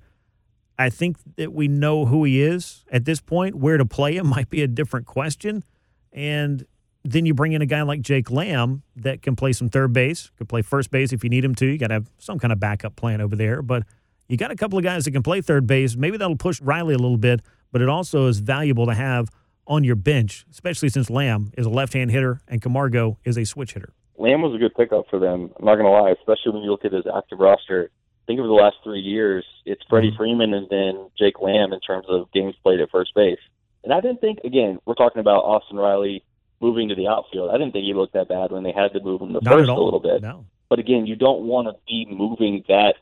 I 0.78 0.90
think 0.90 1.18
that 1.38 1.54
we 1.54 1.68
know 1.68 2.06
who 2.06 2.26
he 2.26 2.42
is 2.42 2.84
at 2.92 3.06
this 3.06 3.22
point. 3.22 3.56
Where 3.56 3.78
to 3.78 3.86
play 3.86 4.18
him 4.18 4.28
might 4.36 4.50
be 4.50 4.62
a 4.62 4.68
different 4.68 5.06
question. 5.06 5.64
And 6.12 6.66
then 7.04 7.26
you 7.26 7.34
bring 7.34 7.54
in 7.54 7.62
a 7.62 7.66
guy 7.66 7.84
like 7.84 8.02
Jake 8.02 8.32
Lamb 8.32 8.84
that 8.96 9.22
can 9.22 9.36
play 9.36 9.54
some 9.54 9.70
third 9.70 9.94
base, 9.94 10.32
could 10.38 10.50
play 10.50 10.62
first 10.62 10.92
base 10.92 11.14
if 11.14 11.24
you 11.24 11.30
need 11.30 11.46
him 11.46 11.56
to. 11.56 11.66
You 11.66 11.78
got 11.78 11.88
to 11.88 11.96
have 11.96 12.12
some 12.18 12.40
kind 12.40 12.52
of 12.52 12.60
backup 12.60 12.96
plan 12.96 13.22
over 13.22 13.36
there. 13.36 13.62
But 13.62 13.84
you 14.28 14.38
got 14.38 14.52
a 14.52 14.56
couple 14.56 14.78
of 14.78 14.84
guys 14.84 15.06
that 15.06 15.12
can 15.12 15.24
play 15.24 15.42
third 15.42 15.68
base. 15.68 15.96
Maybe 15.96 16.18
that'll 16.18 16.36
push 16.36 16.60
Riley 16.62 16.96
a 16.96 16.98
little 16.98 17.18
bit, 17.18 17.42
but 17.72 17.82
it 17.82 17.90
also 17.90 18.28
is 18.28 18.40
valuable 18.40 18.88
to 18.88 18.94
have 18.94 19.30
on 19.68 19.84
your 19.84 19.95
bench, 19.95 20.45
especially 20.51 20.89
since 20.89 21.09
Lamb 21.09 21.51
is 21.57 21.66
a 21.66 21.70
left 21.70 21.93
hand 21.93 22.11
hitter 22.11 22.41
and 22.47 22.61
Camargo 22.61 23.18
is 23.24 23.38
a 23.38 23.45
switch 23.45 23.74
hitter. 23.74 23.93
Lamb 24.18 24.41
was 24.41 24.55
a 24.55 24.57
good 24.57 24.74
pickup 24.76 25.05
for 25.09 25.20
them. 25.20 25.51
I'm 25.59 25.66
not 25.66 25.76
going 25.76 25.86
to 25.86 25.91
lie, 25.91 26.11
especially 26.11 26.53
when 26.53 26.63
you 26.63 26.72
look 26.72 26.86
at 26.86 26.93
his 26.93 27.05
active 27.05 27.39
roster 27.39 27.91
think 28.26 28.39
of 28.39 28.45
the 28.45 28.53
last 28.53 28.78
three 28.84 28.99
years, 28.99 29.45
it's 29.66 29.84
Freddie 29.89 30.09
mm-hmm. 30.09 30.18
Freeman 30.18 30.53
and 30.53 30.68
then 30.70 31.09
Jake 31.18 31.41
Lamb 31.41 31.74
in 31.74 31.80
terms 31.80 32.05
of 32.09 32.32
games 32.32 32.55
played 32.63 32.80
at 32.80 32.89
first 32.89 33.13
base. 33.16 33.39
And 33.84 33.93
I 33.93 34.01
didn't 34.01 34.22
think, 34.22 34.39
again, 34.43 34.80
we're 34.86 34.95
talking 34.95 35.20
about 35.20 35.43
Austin 35.43 35.78
Riley 35.78 36.24
moving 36.59 36.89
to 36.89 36.95
the 36.95 37.07
outfield. 37.07 37.51
I 37.51 37.53
didn't 37.57 37.74
think 37.74 37.86
he 37.86 37.93
looked 37.93 38.13
that 38.13 38.28
bad 38.28 38.51
when 38.51 38.63
they 38.63 38.72
had 38.72 38.93
to 38.93 38.99
move 38.99 39.22
him 39.22 39.34
to 39.34 39.39
Not 39.41 39.53
first 39.53 39.70
a 39.70 39.82
little 39.82 39.99
bit. 39.99 40.22
No. 40.22 40.45
But 40.70 40.80
again, 40.80 41.05
you 41.05 41.16
don't 41.16 41.43
want 41.43 41.68
to 41.68 41.76
be 41.88 42.07
moving 42.09 42.63
that 42.68 42.95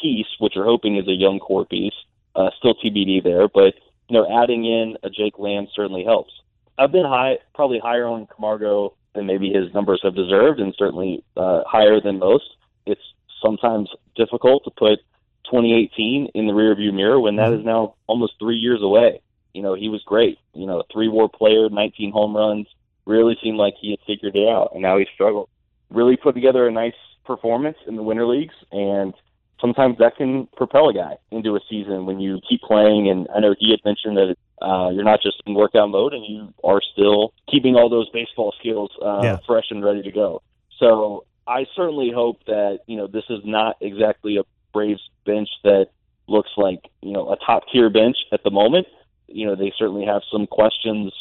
piece, 0.00 0.26
which 0.40 0.56
you're 0.56 0.64
hoping 0.64 0.96
is 0.96 1.06
a 1.06 1.12
young 1.12 1.38
core 1.38 1.64
piece. 1.64 1.94
Uh, 2.34 2.50
still 2.58 2.74
TBD 2.74 3.22
there, 3.22 3.48
but 3.48 3.74
you 4.08 4.14
know, 4.16 4.42
adding 4.42 4.64
in 4.64 4.96
a 5.02 5.10
Jake 5.10 5.38
Lamb 5.38 5.66
certainly 5.74 6.04
helps. 6.04 6.32
I've 6.78 6.92
been 6.92 7.06
high, 7.06 7.38
probably 7.54 7.78
higher 7.78 8.06
on 8.06 8.26
Camargo 8.26 8.94
than 9.14 9.26
maybe 9.26 9.50
his 9.50 9.72
numbers 9.74 10.00
have 10.02 10.14
deserved, 10.14 10.60
and 10.60 10.74
certainly 10.78 11.24
uh, 11.36 11.62
higher 11.66 12.00
than 12.00 12.18
most. 12.18 12.44
It's 12.84 13.00
sometimes 13.42 13.88
difficult 14.14 14.64
to 14.64 14.70
put 14.70 15.00
2018 15.46 16.28
in 16.34 16.46
the 16.46 16.52
rearview 16.52 16.92
mirror 16.92 17.20
when 17.20 17.36
that 17.36 17.52
is 17.52 17.64
now 17.64 17.94
almost 18.06 18.34
three 18.38 18.56
years 18.56 18.80
away. 18.82 19.20
You 19.54 19.62
know, 19.62 19.74
he 19.74 19.88
was 19.88 20.02
great. 20.04 20.38
You 20.54 20.66
know, 20.66 20.80
a 20.80 20.84
three 20.92 21.08
war 21.08 21.28
player, 21.28 21.70
19 21.70 22.12
home 22.12 22.36
runs, 22.36 22.66
really 23.06 23.36
seemed 23.42 23.56
like 23.56 23.74
he 23.80 23.90
had 23.90 24.00
figured 24.06 24.36
it 24.36 24.48
out, 24.48 24.70
and 24.74 24.82
now 24.82 24.98
he 24.98 25.06
struggled. 25.14 25.48
Really 25.88 26.16
put 26.16 26.34
together 26.34 26.66
a 26.66 26.72
nice 26.72 26.94
performance 27.24 27.78
in 27.86 27.96
the 27.96 28.02
winter 28.02 28.26
leagues, 28.26 28.54
and 28.70 29.14
sometimes 29.60 29.98
that 29.98 30.16
can 30.16 30.48
propel 30.56 30.88
a 30.88 30.94
guy 30.94 31.16
into 31.30 31.56
a 31.56 31.60
season 31.68 32.06
when 32.06 32.20
you 32.20 32.40
keep 32.48 32.60
playing. 32.62 33.08
And 33.08 33.26
I 33.34 33.40
know 33.40 33.54
he 33.58 33.70
had 33.70 33.80
mentioned 33.84 34.16
that 34.16 34.36
uh, 34.64 34.90
you're 34.90 35.04
not 35.04 35.20
just 35.22 35.42
in 35.46 35.54
workout 35.54 35.90
mode, 35.90 36.14
and 36.14 36.24
you 36.26 36.52
are 36.64 36.80
still 36.92 37.32
keeping 37.50 37.74
all 37.74 37.88
those 37.88 38.08
baseball 38.10 38.54
skills 38.58 38.90
uh, 39.04 39.20
yeah. 39.22 39.38
fresh 39.46 39.66
and 39.70 39.84
ready 39.84 40.02
to 40.02 40.12
go. 40.12 40.42
So 40.78 41.24
I 41.46 41.66
certainly 41.74 42.10
hope 42.14 42.44
that 42.46 42.80
you 42.86 42.96
know 42.96 43.06
this 43.06 43.24
is 43.30 43.40
not 43.44 43.76
exactly 43.80 44.36
a 44.36 44.42
Braves 44.72 45.00
bench 45.24 45.48
that 45.64 45.88
looks 46.28 46.50
like 46.56 46.80
you 47.02 47.12
know 47.12 47.32
a 47.32 47.36
top 47.36 47.62
tier 47.72 47.90
bench 47.90 48.16
at 48.32 48.42
the 48.44 48.50
moment. 48.50 48.86
You 49.26 49.46
know 49.46 49.56
they 49.56 49.72
certainly 49.78 50.04
have 50.06 50.22
some 50.30 50.46
questions 50.46 51.12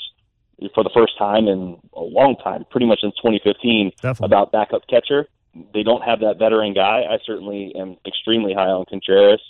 for 0.73 0.83
the 0.83 0.89
first 0.93 1.17
time 1.17 1.47
in 1.47 1.77
a 1.93 2.01
long 2.01 2.36
time, 2.38 2.65
pretty 2.71 2.86
much 2.86 3.01
since 3.01 3.13
2015, 3.15 3.91
Definitely. 4.01 4.25
about 4.25 4.51
backup 4.53 4.88
catcher. 4.88 5.27
They 5.74 5.84
don't 5.84 6.03
have 6.03 6.20
that 6.20 6.38
veteran 6.38 6.74
guy. 6.74 7.03
I 7.10 7.18
certainly 7.26 7.74
am 7.76 7.97
extremely 8.06 8.53
high 8.53 8.70
on 8.70 8.86
Contreras, 8.89 9.41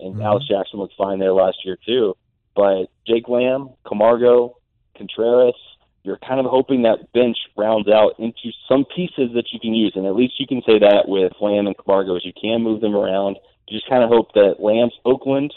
and 0.00 0.16
Mhm. 0.16 0.24
Alex 0.24 0.46
Jackson 0.46 0.80
looked 0.80 0.94
fine 0.94 1.18
there 1.18 1.32
last 1.32 1.64
year 1.64 1.76
too. 1.76 2.16
But 2.54 2.86
Jake 3.06 3.28
Lamb, 3.28 3.70
Camargo, 3.84 4.56
Contreras, 4.94 5.54
you're 6.04 6.18
kind 6.18 6.40
of 6.40 6.46
hoping 6.46 6.82
that 6.82 7.12
bench 7.12 7.36
rounds 7.56 7.88
out 7.88 8.18
into 8.18 8.50
some 8.68 8.84
pieces 8.84 9.32
that 9.34 9.52
you 9.52 9.60
can 9.60 9.72
use, 9.72 9.92
and 9.94 10.06
at 10.06 10.16
least 10.16 10.40
you 10.40 10.46
can 10.46 10.62
say 10.62 10.78
that 10.80 11.08
with 11.08 11.32
Lamb 11.40 11.66
and 11.66 11.76
Camargo, 11.78 12.16
is 12.16 12.24
you 12.24 12.32
can 12.32 12.62
move 12.62 12.80
them 12.80 12.96
around. 12.96 13.38
You 13.68 13.78
just 13.78 13.88
kind 13.88 14.02
of 14.02 14.10
hope 14.10 14.32
that 14.34 14.60
Lamb's 14.60 14.98
Oakland 15.04 15.54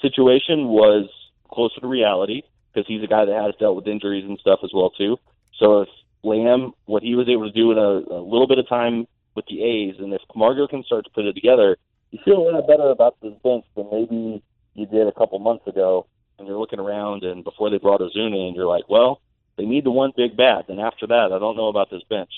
situation 0.00 0.68
was 0.68 1.08
closer 1.50 1.80
to 1.80 1.86
reality 1.86 2.42
because 2.72 2.86
he's 2.86 3.02
a 3.02 3.06
guy 3.06 3.24
that 3.24 3.42
has 3.42 3.54
dealt 3.58 3.76
with 3.76 3.88
injuries 3.88 4.24
and 4.24 4.38
stuff 4.38 4.60
as 4.62 4.70
well 4.74 4.90
too. 4.90 5.18
So 5.58 5.80
if 5.82 5.88
Lamb, 6.22 6.74
what 6.84 7.02
he 7.02 7.14
was 7.14 7.28
able 7.28 7.46
to 7.46 7.52
do 7.52 7.72
in 7.72 7.78
a, 7.78 8.14
a 8.14 8.20
little 8.20 8.46
bit 8.46 8.58
of 8.58 8.68
time 8.68 9.06
with 9.36 9.46
the 9.46 9.62
A's, 9.62 9.96
and 9.98 10.12
if 10.12 10.22
Camargo 10.32 10.66
can 10.66 10.82
start 10.84 11.04
to 11.04 11.10
put 11.10 11.26
it 11.26 11.34
together, 11.34 11.76
you 12.10 12.18
feel 12.24 12.38
a 12.38 12.50
lot 12.50 12.66
better 12.66 12.88
about 12.90 13.16
this 13.20 13.34
bench 13.44 13.64
than 13.76 13.86
maybe 13.92 14.42
you 14.74 14.86
did 14.86 15.06
a 15.06 15.12
couple 15.12 15.38
months 15.38 15.66
ago. 15.66 16.06
And 16.38 16.46
you're 16.46 16.58
looking 16.58 16.80
around, 16.80 17.22
and 17.22 17.44
before 17.44 17.70
they 17.70 17.78
brought 17.78 18.00
Ozuna 18.00 18.48
in, 18.48 18.54
you're 18.54 18.66
like, 18.66 18.88
well, 18.90 19.22
they 19.56 19.64
need 19.64 19.84
the 19.84 19.90
one 19.90 20.12
big 20.16 20.36
bat. 20.36 20.66
And 20.68 20.80
after 20.80 21.06
that, 21.06 21.30
I 21.32 21.38
don't 21.38 21.56
know 21.56 21.68
about 21.68 21.90
this 21.90 22.02
bench. 22.10 22.30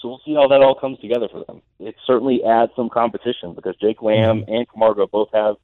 So 0.00 0.08
we'll 0.08 0.20
see 0.24 0.34
how 0.34 0.48
that 0.48 0.60
all 0.60 0.74
comes 0.74 0.98
together 0.98 1.28
for 1.30 1.44
them. 1.44 1.62
It 1.78 1.94
certainly 2.04 2.42
adds 2.42 2.72
some 2.74 2.88
competition 2.88 3.54
because 3.54 3.76
Jake 3.80 4.02
Lamb 4.02 4.40
mm-hmm. 4.40 4.52
and 4.52 4.68
Camargo 4.68 5.06
both 5.06 5.28
have 5.32 5.54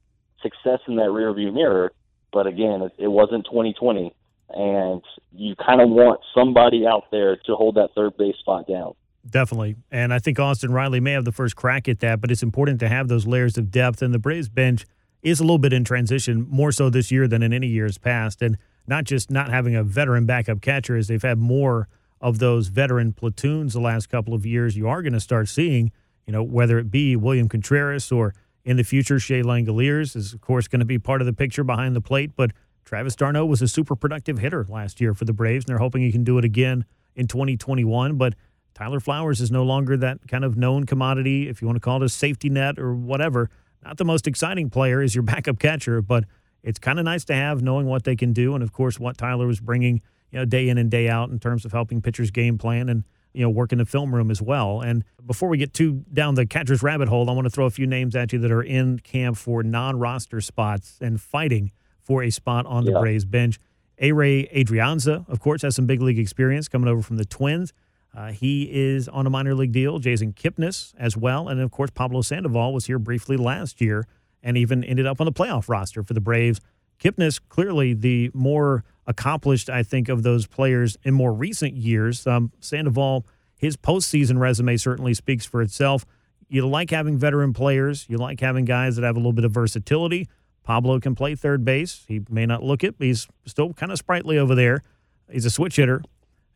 success 0.40 0.78
in 0.86 0.96
that 0.96 1.08
rearview 1.08 1.52
mirror. 1.52 1.92
But 2.32 2.46
again, 2.46 2.82
it, 2.82 2.92
it 2.98 3.08
wasn't 3.08 3.46
2020, 3.46 4.14
and 4.50 5.02
you 5.32 5.56
kind 5.56 5.80
of 5.80 5.88
want 5.88 6.20
somebody 6.36 6.86
out 6.86 7.10
there 7.10 7.36
to 7.46 7.56
hold 7.56 7.74
that 7.74 7.90
third 7.96 8.16
base 8.16 8.36
spot 8.38 8.68
down. 8.68 8.94
Definitely. 9.30 9.76
And 9.90 10.12
I 10.12 10.18
think 10.18 10.38
Austin 10.38 10.72
Riley 10.72 11.00
may 11.00 11.12
have 11.12 11.24
the 11.24 11.32
first 11.32 11.56
crack 11.56 11.88
at 11.88 12.00
that, 12.00 12.20
but 12.20 12.30
it's 12.30 12.42
important 12.42 12.80
to 12.80 12.88
have 12.88 13.08
those 13.08 13.26
layers 13.26 13.58
of 13.58 13.70
depth. 13.70 14.00
And 14.02 14.14
the 14.14 14.18
Braves 14.18 14.48
bench 14.48 14.86
is 15.22 15.40
a 15.40 15.42
little 15.42 15.58
bit 15.58 15.72
in 15.72 15.84
transition, 15.84 16.46
more 16.48 16.72
so 16.72 16.88
this 16.88 17.10
year 17.10 17.28
than 17.28 17.42
in 17.42 17.52
any 17.52 17.66
years 17.66 17.98
past. 17.98 18.40
And 18.40 18.56
not 18.86 19.04
just 19.04 19.30
not 19.30 19.50
having 19.50 19.76
a 19.76 19.82
veteran 19.84 20.24
backup 20.24 20.60
catcher, 20.60 20.96
as 20.96 21.08
they've 21.08 21.22
had 21.22 21.38
more 21.38 21.88
of 22.20 22.38
those 22.38 22.68
veteran 22.68 23.12
platoons 23.12 23.74
the 23.74 23.80
last 23.80 24.08
couple 24.08 24.34
of 24.34 24.44
years. 24.46 24.76
You 24.76 24.88
are 24.88 25.02
going 25.02 25.12
to 25.12 25.20
start 25.20 25.48
seeing, 25.48 25.92
you 26.26 26.32
know, 26.32 26.42
whether 26.42 26.78
it 26.78 26.90
be 26.90 27.14
William 27.14 27.48
Contreras 27.48 28.10
or 28.10 28.34
in 28.64 28.76
the 28.76 28.82
future, 28.82 29.18
Shea 29.18 29.42
Langeliers 29.42 30.16
is, 30.16 30.32
of 30.32 30.40
course, 30.40 30.68
going 30.68 30.80
to 30.80 30.86
be 30.86 30.98
part 30.98 31.20
of 31.20 31.26
the 31.26 31.32
picture 31.32 31.64
behind 31.64 31.94
the 31.94 32.00
plate. 32.00 32.32
But 32.34 32.52
Travis 32.84 33.14
d'Arnaud 33.14 33.46
was 33.46 33.62
a 33.62 33.68
super 33.68 33.94
productive 33.94 34.38
hitter 34.38 34.66
last 34.68 35.00
year 35.00 35.14
for 35.14 35.24
the 35.24 35.32
Braves, 35.32 35.64
and 35.64 35.68
they're 35.68 35.78
hoping 35.78 36.02
he 36.02 36.12
can 36.12 36.24
do 36.24 36.38
it 36.38 36.44
again 36.44 36.84
in 37.14 37.28
2021. 37.28 38.16
But 38.16 38.34
Tyler 38.78 39.00
Flowers 39.00 39.40
is 39.40 39.50
no 39.50 39.64
longer 39.64 39.96
that 39.96 40.28
kind 40.28 40.44
of 40.44 40.56
known 40.56 40.86
commodity, 40.86 41.48
if 41.48 41.60
you 41.60 41.66
want 41.66 41.74
to 41.74 41.80
call 41.80 42.00
it 42.00 42.06
a 42.06 42.08
safety 42.08 42.48
net 42.48 42.78
or 42.78 42.94
whatever. 42.94 43.50
Not 43.84 43.96
the 43.96 44.04
most 44.04 44.28
exciting 44.28 44.70
player 44.70 45.02
is 45.02 45.16
your 45.16 45.22
backup 45.22 45.58
catcher, 45.58 46.00
but 46.00 46.24
it's 46.62 46.78
kind 46.78 47.00
of 47.00 47.04
nice 47.04 47.24
to 47.24 47.34
have 47.34 47.60
knowing 47.60 47.86
what 47.86 48.04
they 48.04 48.14
can 48.14 48.32
do. 48.32 48.54
And 48.54 48.62
of 48.62 48.72
course, 48.72 49.00
what 49.00 49.18
Tyler 49.18 49.48
was 49.48 49.58
bringing, 49.58 50.00
you 50.30 50.38
know, 50.38 50.44
day 50.44 50.68
in 50.68 50.78
and 50.78 50.88
day 50.88 51.08
out 51.08 51.28
in 51.30 51.40
terms 51.40 51.64
of 51.64 51.72
helping 51.72 52.00
pitchers 52.00 52.30
game 52.30 52.56
plan 52.56 52.88
and, 52.88 53.02
you 53.32 53.42
know, 53.42 53.50
work 53.50 53.72
in 53.72 53.78
the 53.78 53.84
film 53.84 54.14
room 54.14 54.30
as 54.30 54.40
well. 54.40 54.80
And 54.80 55.02
before 55.26 55.48
we 55.48 55.58
get 55.58 55.74
too 55.74 56.04
down 56.12 56.36
the 56.36 56.46
catcher's 56.46 56.80
rabbit 56.80 57.08
hole, 57.08 57.28
I 57.28 57.32
want 57.32 57.46
to 57.46 57.50
throw 57.50 57.66
a 57.66 57.70
few 57.70 57.86
names 57.86 58.14
at 58.14 58.32
you 58.32 58.38
that 58.38 58.52
are 58.52 58.62
in 58.62 59.00
camp 59.00 59.38
for 59.38 59.64
non 59.64 59.98
roster 59.98 60.40
spots 60.40 60.98
and 61.00 61.20
fighting 61.20 61.72
for 62.00 62.22
a 62.22 62.30
spot 62.30 62.64
on 62.66 62.84
the 62.84 62.92
yeah. 62.92 63.00
Braves 63.00 63.24
bench. 63.24 63.58
Ehire 64.00 64.48
Adrianza, 64.54 65.28
of 65.28 65.40
course, 65.40 65.62
has 65.62 65.74
some 65.74 65.86
big 65.86 66.00
league 66.00 66.20
experience 66.20 66.68
coming 66.68 66.88
over 66.88 67.02
from 67.02 67.16
the 67.16 67.24
Twins. 67.24 67.72
Uh, 68.14 68.32
he 68.32 68.68
is 68.72 69.08
on 69.08 69.26
a 69.26 69.30
minor 69.30 69.54
league 69.54 69.72
deal. 69.72 69.98
Jason 69.98 70.32
Kipnis 70.32 70.94
as 70.98 71.16
well. 71.16 71.48
And 71.48 71.60
of 71.60 71.70
course, 71.70 71.90
Pablo 71.90 72.22
Sandoval 72.22 72.72
was 72.72 72.86
here 72.86 72.98
briefly 72.98 73.36
last 73.36 73.80
year 73.80 74.06
and 74.42 74.56
even 74.56 74.82
ended 74.84 75.06
up 75.06 75.20
on 75.20 75.24
the 75.24 75.32
playoff 75.32 75.68
roster 75.68 76.02
for 76.02 76.14
the 76.14 76.20
Braves. 76.20 76.60
Kipnis, 76.98 77.40
clearly 77.48 77.94
the 77.94 78.30
more 78.34 78.84
accomplished, 79.06 79.70
I 79.70 79.82
think, 79.82 80.08
of 80.08 80.22
those 80.22 80.46
players 80.46 80.96
in 81.04 81.14
more 81.14 81.32
recent 81.32 81.74
years. 81.74 82.26
Um, 82.26 82.52
Sandoval, 82.60 83.26
his 83.56 83.76
postseason 83.76 84.38
resume 84.38 84.76
certainly 84.76 85.14
speaks 85.14 85.46
for 85.46 85.62
itself. 85.62 86.04
You 86.48 86.66
like 86.66 86.90
having 86.90 87.18
veteran 87.18 87.52
players, 87.52 88.06
you 88.08 88.16
like 88.16 88.40
having 88.40 88.64
guys 88.64 88.96
that 88.96 89.04
have 89.04 89.16
a 89.16 89.18
little 89.18 89.32
bit 89.32 89.44
of 89.44 89.52
versatility. 89.52 90.28
Pablo 90.64 90.98
can 90.98 91.14
play 91.14 91.34
third 91.34 91.64
base. 91.64 92.04
He 92.08 92.22
may 92.28 92.46
not 92.46 92.62
look 92.62 92.82
it, 92.84 92.98
but 92.98 93.06
he's 93.06 93.28
still 93.46 93.72
kind 93.72 93.92
of 93.92 93.98
sprightly 93.98 94.38
over 94.38 94.54
there. 94.54 94.82
He's 95.30 95.44
a 95.44 95.50
switch 95.50 95.76
hitter. 95.76 96.02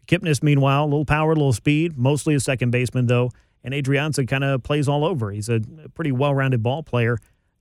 Kipnis, 0.07 0.43
meanwhile, 0.43 0.85
a 0.85 0.87
little 0.87 1.05
power, 1.05 1.33
a 1.33 1.35
little 1.35 1.53
speed, 1.53 1.97
mostly 1.97 2.35
a 2.35 2.41
second 2.41 2.71
baseman, 2.71 3.07
though. 3.07 3.31
And 3.65 3.73
Adrianza 3.73 4.27
kind 4.27 4.45
of 4.45 4.63
plays 4.63 4.89
all 4.89 5.05
over. 5.05 5.31
He's 5.31 5.49
a 5.49 5.61
pretty 5.95 6.13
well 6.13 6.35
rounded 6.35 6.63
ball 6.63 6.83
player. 6.83 7.19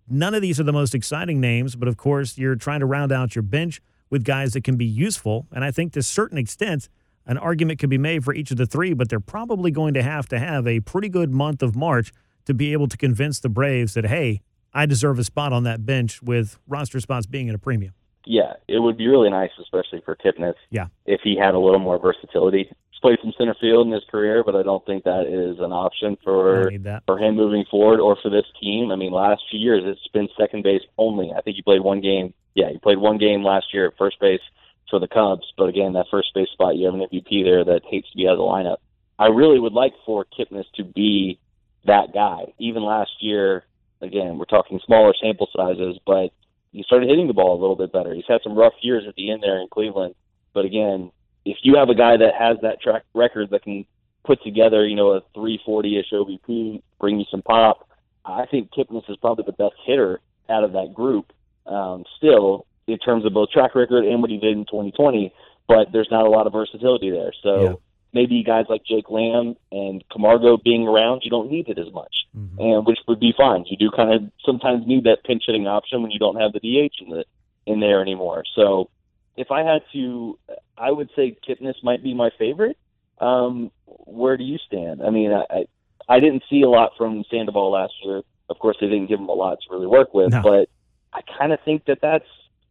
None 0.10 0.34
of 0.34 0.42
these 0.42 0.60
are 0.60 0.64
the 0.64 0.74
most 0.74 0.96
exciting 0.96 1.40
names, 1.40 1.76
but 1.76 1.88
of 1.88 1.96
course, 1.96 2.38
you're 2.38 2.56
trying 2.56 2.80
to 2.80 2.86
round 2.86 3.12
out 3.12 3.36
your 3.36 3.44
bench 3.44 3.82
with 4.10 4.24
guys 4.24 4.54
that 4.54 4.64
can 4.64 4.76
be 4.76 4.86
useful. 4.86 5.48
And 5.52 5.64
I 5.64 5.72
think 5.72 5.94
to 5.94 6.04
certain 6.04 6.38
extent, 6.38 6.90
an 7.26 7.38
argument 7.38 7.80
could 7.80 7.90
be 7.90 8.00
made 8.00 8.24
for 8.24 8.34
each 8.34 8.52
of 8.52 8.58
the 8.58 8.66
three, 8.66 8.94
but 8.94 9.10
they're 9.10 9.20
probably 9.20 9.72
going 9.72 9.94
to 9.94 10.04
have 10.04 10.28
to 10.30 10.40
have 10.40 10.68
a 10.68 10.80
pretty 10.82 11.08
good 11.08 11.32
month 11.32 11.62
of 11.62 11.76
March 11.76 12.12
to 12.46 12.54
be 12.54 12.74
able 12.74 12.88
to 12.88 12.98
convince 12.98 13.40
the 13.40 13.48
Braves 13.48 13.94
that, 13.94 14.06
hey, 14.06 14.42
I 14.74 14.86
deserve 14.86 15.20
a 15.20 15.24
spot 15.24 15.54
on 15.54 15.64
that 15.64 15.86
bench 15.86 16.22
with 16.22 16.58
roster 16.68 17.00
spots 17.00 17.28
being 17.28 17.48
at 17.48 17.56
a 17.56 17.60
premium 17.60 17.94
yeah, 18.26 18.54
it 18.68 18.80
would 18.80 18.98
be 18.98 19.08
really 19.08 19.30
nice, 19.30 19.52
especially 19.60 20.02
for 20.06 20.16
Kipnis. 20.16 20.56
Yeah. 20.70 20.88
If 21.06 21.22
he 21.24 21.38
had 21.38 21.54
a 21.54 21.60
little 21.60 21.80
more 21.80 22.00
versatility. 22.00 22.70
He's 22.70 23.00
played 23.02 23.20
some 23.22 23.34
center 23.38 23.56
field 23.60 23.88
in 23.88 23.94
his 23.94 24.04
career, 24.10 24.44
but 24.44 24.56
I 24.56 24.64
don't 24.64 24.86
think 24.86 25.04
that 25.04 25.26
is 25.28 25.60
an 25.60 25.72
option 25.72 26.18
for 26.24 26.72
for 27.06 27.18
him 27.18 27.36
moving 27.36 27.66
forward 27.70 28.00
or 28.00 28.18
for 28.22 28.30
this 28.30 28.46
team. 28.62 28.92
I 28.92 28.96
mean, 28.96 29.12
last 29.12 29.42
few 29.50 29.60
years 29.60 29.84
it's 29.86 30.08
been 30.14 30.30
second 30.40 30.64
base 30.64 30.84
only. 30.98 31.32
I 31.36 31.42
think 31.42 31.56
he 31.56 31.62
played 31.62 31.82
one 31.82 32.02
game. 32.02 32.34
Yeah, 32.54 32.70
he 32.72 32.78
played 32.78 32.98
one 32.98 33.18
game 33.18 33.44
last 33.44 33.74
year 33.74 33.88
at 33.88 33.98
first 33.98 34.20
base 34.20 34.42
for 34.90 35.00
the 35.00 35.08
Cubs, 35.08 35.52
but 35.58 35.70
again, 35.70 35.94
that 35.94 36.08
first 36.12 36.34
base 36.36 36.50
spot, 36.50 36.76
you 36.76 36.86
have 36.86 36.94
an 36.94 37.02
MVP 37.02 37.44
there 37.44 37.64
that 37.64 37.82
hates 37.90 38.12
to 38.12 38.18
be 38.18 38.28
out 38.28 38.34
of 38.34 38.40
the 38.40 38.44
lineup. 38.44 38.78
I 39.18 39.28
really 39.28 39.60
would 39.60 39.74
like 39.74 39.94
for 40.06 40.26
Kipnis 40.26 40.66
to 40.76 40.84
be 40.84 41.40
that 41.86 42.14
guy. 42.14 42.54
Even 42.60 42.84
last 42.84 43.12
year, 43.22 43.64
again, 44.02 44.38
we're 44.38 44.46
talking 44.46 44.80
smaller 44.86 45.14
sample 45.20 45.48
sizes, 45.56 45.98
but 46.06 46.32
he 46.72 46.84
started 46.84 47.10
hitting 47.10 47.28
the 47.28 47.34
ball 47.34 47.58
a 47.58 47.60
little 47.60 47.76
bit 47.76 47.92
better. 47.92 48.14
He's 48.14 48.26
had 48.28 48.42
some 48.44 48.56
rough 48.56 48.74
years 48.82 49.04
at 49.08 49.16
the 49.16 49.32
end 49.32 49.44
there 49.44 49.60
in 49.60 49.68
Cleveland, 49.70 50.16
but 50.54 50.66
again, 50.66 51.12
if 51.46 51.58
you 51.64 51.76
have 51.78 51.90
a 51.90 51.96
guy 51.96 52.18
that 52.18 52.34
has 52.38 52.58
that 52.62 52.82
track 52.82 53.04
record 53.14 53.50
that 53.50 53.64
can 53.64 53.86
put 54.24 54.44
together, 54.44 54.86
you 54.86 54.96
know, 54.96 55.12
a 55.12 55.22
340-ish 55.36 56.12
OBP, 56.14 56.82
bring 57.00 57.20
you 57.20 57.26
some 57.32 57.42
pop, 57.42 57.90
I 58.24 58.46
think 58.46 58.70
Kipnis 58.72 59.10
is 59.10 59.18
probably 59.18 59.46
the 59.46 59.52
best 59.52 59.76
hitter 59.86 60.20
out 60.50 60.64
of 60.64 60.74
that 60.74 60.94
group. 60.94 61.34
Um, 61.66 62.06
still, 62.18 62.66
in 62.88 62.98
terms 63.00 63.26
of 63.26 63.34
both 63.34 63.50
track 63.50 63.76
record 63.76 64.06
and 64.06 64.22
what 64.22 64.30
he 64.30 64.38
did 64.38 64.54
in 64.54 64.66
2020, 64.66 65.34
but 65.68 65.92
there's 65.92 66.10
not 66.12 66.26
a 66.26 66.30
lot 66.30 66.48
of 66.48 66.54
versatility 66.54 67.10
there. 67.10 67.34
So. 67.42 67.82
Maybe 68.14 68.44
guys 68.44 68.66
like 68.68 68.84
Jake 68.84 69.10
Lamb 69.10 69.56
and 69.72 70.04
Camargo 70.12 70.58
being 70.58 70.88
around, 70.88 71.22
you 71.24 71.30
don't 71.30 71.50
need 71.50 71.70
it 71.70 71.80
as 71.80 71.92
much, 71.94 72.14
mm-hmm. 72.38 72.60
and 72.60 72.86
which 72.86 73.00
would 73.08 73.20
be 73.20 73.34
fine. 73.36 73.64
You 73.68 73.78
do 73.78 73.90
kind 73.96 74.14
of 74.14 74.30
sometimes 74.46 74.86
need 74.86 75.06
that 75.06 75.24
pinch 75.24 75.44
hitting 75.48 75.68
option 75.68 76.02
when 76.02 76.12
you 76.12 76.20
don't 76.20 76.40
have 76.40 76.52
the 76.52 76.60
DH 76.60 77.02
in 77.02 77.10
the 77.10 77.26
in 77.66 77.80
there 77.80 78.02
anymore. 78.02 78.44
So 78.56 78.90
if 79.38 79.52
I 79.52 79.64
had 79.64 79.82
to, 79.94 80.38
I 80.78 80.92
would 80.92 81.10
say 81.16 81.38
Kipnis 81.48 81.76
might 81.84 82.04
be 82.04 82.14
my 82.14 82.30
favorite. 82.38 82.78
Um, 83.20 83.72
where 83.86 84.36
do 84.36 84.44
you 84.44 84.58
stand? 84.58 85.02
I 85.02 85.10
mean, 85.10 85.32
I 85.32 85.66
I 86.10 86.20
didn't 86.20 86.44
see 86.50 86.62
a 86.64 86.70
lot 86.70 86.92
from 86.98 87.24
Sandoval 87.30 87.72
last 87.72 87.94
year. 88.04 88.22
Of 88.50 88.60
course, 88.60 88.78
they 88.82 88.88
didn't 88.88 89.08
give 89.08 89.20
him 89.20 89.30
a 89.30 89.34
lot 89.34 89.60
to 89.62 89.74
really 89.74 89.88
work 89.88 90.14
with, 90.14 90.32
no. 90.32 90.42
but 90.42 90.70
I 91.14 91.22
kind 91.38 91.54
of 91.54 91.60
think 91.64 91.86
that 91.86 92.00
that's 92.02 92.26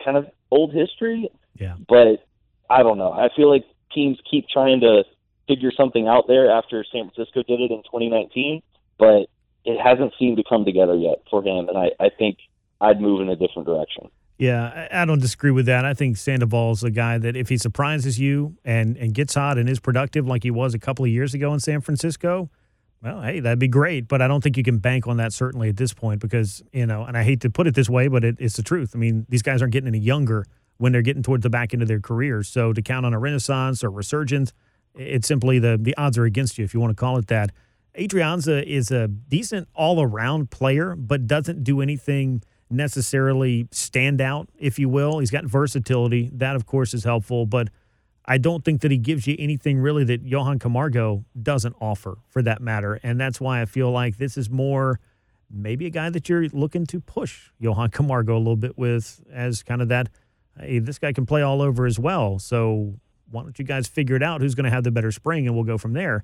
kind 0.04 0.16
of 0.16 0.26
old 0.50 0.74
history. 0.74 1.30
Yeah. 1.58 1.76
But 1.88 2.26
I 2.68 2.82
don't 2.82 2.98
know. 2.98 3.12
I 3.12 3.28
feel 3.34 3.50
like 3.50 3.64
teams 3.92 4.18
keep 4.30 4.48
trying 4.48 4.80
to 4.80 5.04
figure 5.50 5.72
something 5.76 6.06
out 6.06 6.28
there 6.28 6.50
after 6.50 6.84
San 6.92 7.10
Francisco 7.10 7.42
did 7.42 7.60
it 7.60 7.72
in 7.72 7.82
2019, 7.82 8.62
but 8.98 9.26
it 9.64 9.80
hasn't 9.82 10.14
seemed 10.18 10.36
to 10.36 10.44
come 10.48 10.64
together 10.64 10.94
yet 10.94 11.22
for 11.28 11.42
him, 11.42 11.68
and 11.68 11.76
I, 11.76 11.90
I 11.98 12.10
think 12.16 12.38
I'd 12.80 13.00
move 13.00 13.20
in 13.20 13.28
a 13.28 13.36
different 13.36 13.66
direction. 13.66 14.08
Yeah, 14.38 14.88
I 14.90 15.04
don't 15.04 15.20
disagree 15.20 15.50
with 15.50 15.66
that. 15.66 15.84
I 15.84 15.92
think 15.92 16.16
Sandoval's 16.16 16.82
a 16.82 16.90
guy 16.90 17.18
that 17.18 17.36
if 17.36 17.50
he 17.50 17.58
surprises 17.58 18.18
you 18.18 18.56
and, 18.64 18.96
and 18.96 19.12
gets 19.12 19.34
hot 19.34 19.58
and 19.58 19.68
is 19.68 19.80
productive 19.80 20.26
like 20.26 20.44
he 20.44 20.50
was 20.50 20.72
a 20.72 20.78
couple 20.78 21.04
of 21.04 21.10
years 21.10 21.34
ago 21.34 21.52
in 21.52 21.60
San 21.60 21.82
Francisco, 21.82 22.48
well, 23.02 23.20
hey, 23.20 23.40
that'd 23.40 23.58
be 23.58 23.68
great. 23.68 24.08
But 24.08 24.22
I 24.22 24.28
don't 24.28 24.42
think 24.42 24.56
you 24.56 24.62
can 24.62 24.78
bank 24.78 25.06
on 25.06 25.18
that 25.18 25.34
certainly 25.34 25.68
at 25.68 25.76
this 25.76 25.92
point 25.92 26.22
because, 26.22 26.62
you 26.72 26.86
know, 26.86 27.04
and 27.04 27.18
I 27.18 27.22
hate 27.22 27.42
to 27.42 27.50
put 27.50 27.66
it 27.66 27.74
this 27.74 27.90
way, 27.90 28.08
but 28.08 28.24
it, 28.24 28.36
it's 28.38 28.56
the 28.56 28.62
truth. 28.62 28.92
I 28.94 28.98
mean, 28.98 29.26
these 29.28 29.42
guys 29.42 29.60
aren't 29.60 29.74
getting 29.74 29.88
any 29.88 29.98
younger 29.98 30.46
when 30.78 30.92
they're 30.92 31.02
getting 31.02 31.22
towards 31.22 31.42
the 31.42 31.50
back 31.50 31.74
end 31.74 31.82
of 31.82 31.88
their 31.88 32.00
careers. 32.00 32.48
So 32.48 32.72
to 32.72 32.80
count 32.80 33.04
on 33.04 33.12
a 33.12 33.18
renaissance 33.18 33.84
or 33.84 33.90
resurgence– 33.90 34.54
it's 34.96 35.28
simply 35.28 35.58
the 35.58 35.78
the 35.80 35.96
odds 35.96 36.18
are 36.18 36.24
against 36.24 36.58
you 36.58 36.64
if 36.64 36.74
you 36.74 36.80
want 36.80 36.90
to 36.90 37.00
call 37.00 37.18
it 37.18 37.28
that. 37.28 37.52
Adrianza 37.98 38.62
is 38.62 38.90
a 38.90 39.08
decent 39.08 39.68
all 39.74 40.00
around 40.00 40.50
player, 40.50 40.94
but 40.94 41.26
doesn't 41.26 41.64
do 41.64 41.80
anything 41.80 42.42
necessarily 42.70 43.66
stand 43.72 44.20
out, 44.20 44.48
if 44.58 44.78
you 44.78 44.88
will. 44.88 45.18
He's 45.18 45.30
got 45.30 45.44
versatility. 45.44 46.30
That, 46.32 46.54
of 46.54 46.66
course, 46.66 46.94
is 46.94 47.04
helpful, 47.04 47.46
but 47.46 47.68
I 48.24 48.38
don't 48.38 48.64
think 48.64 48.82
that 48.82 48.92
he 48.92 48.98
gives 48.98 49.26
you 49.26 49.34
anything 49.38 49.78
really 49.78 50.04
that 50.04 50.22
Johan 50.22 50.60
Camargo 50.60 51.24
doesn't 51.40 51.74
offer 51.80 52.18
for 52.28 52.42
that 52.42 52.60
matter. 52.60 53.00
And 53.02 53.20
that's 53.20 53.40
why 53.40 53.60
I 53.60 53.64
feel 53.64 53.90
like 53.90 54.18
this 54.18 54.36
is 54.36 54.48
more 54.48 55.00
maybe 55.50 55.86
a 55.86 55.90
guy 55.90 56.10
that 56.10 56.28
you're 56.28 56.48
looking 56.50 56.86
to 56.86 57.00
push 57.00 57.50
Johan 57.58 57.90
Camargo 57.90 58.36
a 58.36 58.38
little 58.38 58.56
bit 58.56 58.78
with 58.78 59.20
as 59.32 59.64
kind 59.64 59.82
of 59.82 59.88
that, 59.88 60.10
hey, 60.60 60.78
this 60.78 60.98
guy 60.98 61.12
can 61.12 61.26
play 61.26 61.42
all 61.42 61.60
over 61.60 61.86
as 61.86 61.98
well. 61.98 62.38
So 62.38 63.00
why 63.30 63.42
don't 63.42 63.58
you 63.58 63.64
guys 63.64 63.86
figure 63.86 64.16
it 64.16 64.22
out? 64.22 64.40
Who's 64.40 64.54
going 64.54 64.64
to 64.64 64.70
have 64.70 64.84
the 64.84 64.90
better 64.90 65.12
spring, 65.12 65.46
and 65.46 65.54
we'll 65.54 65.64
go 65.64 65.78
from 65.78 65.92
there. 65.92 66.22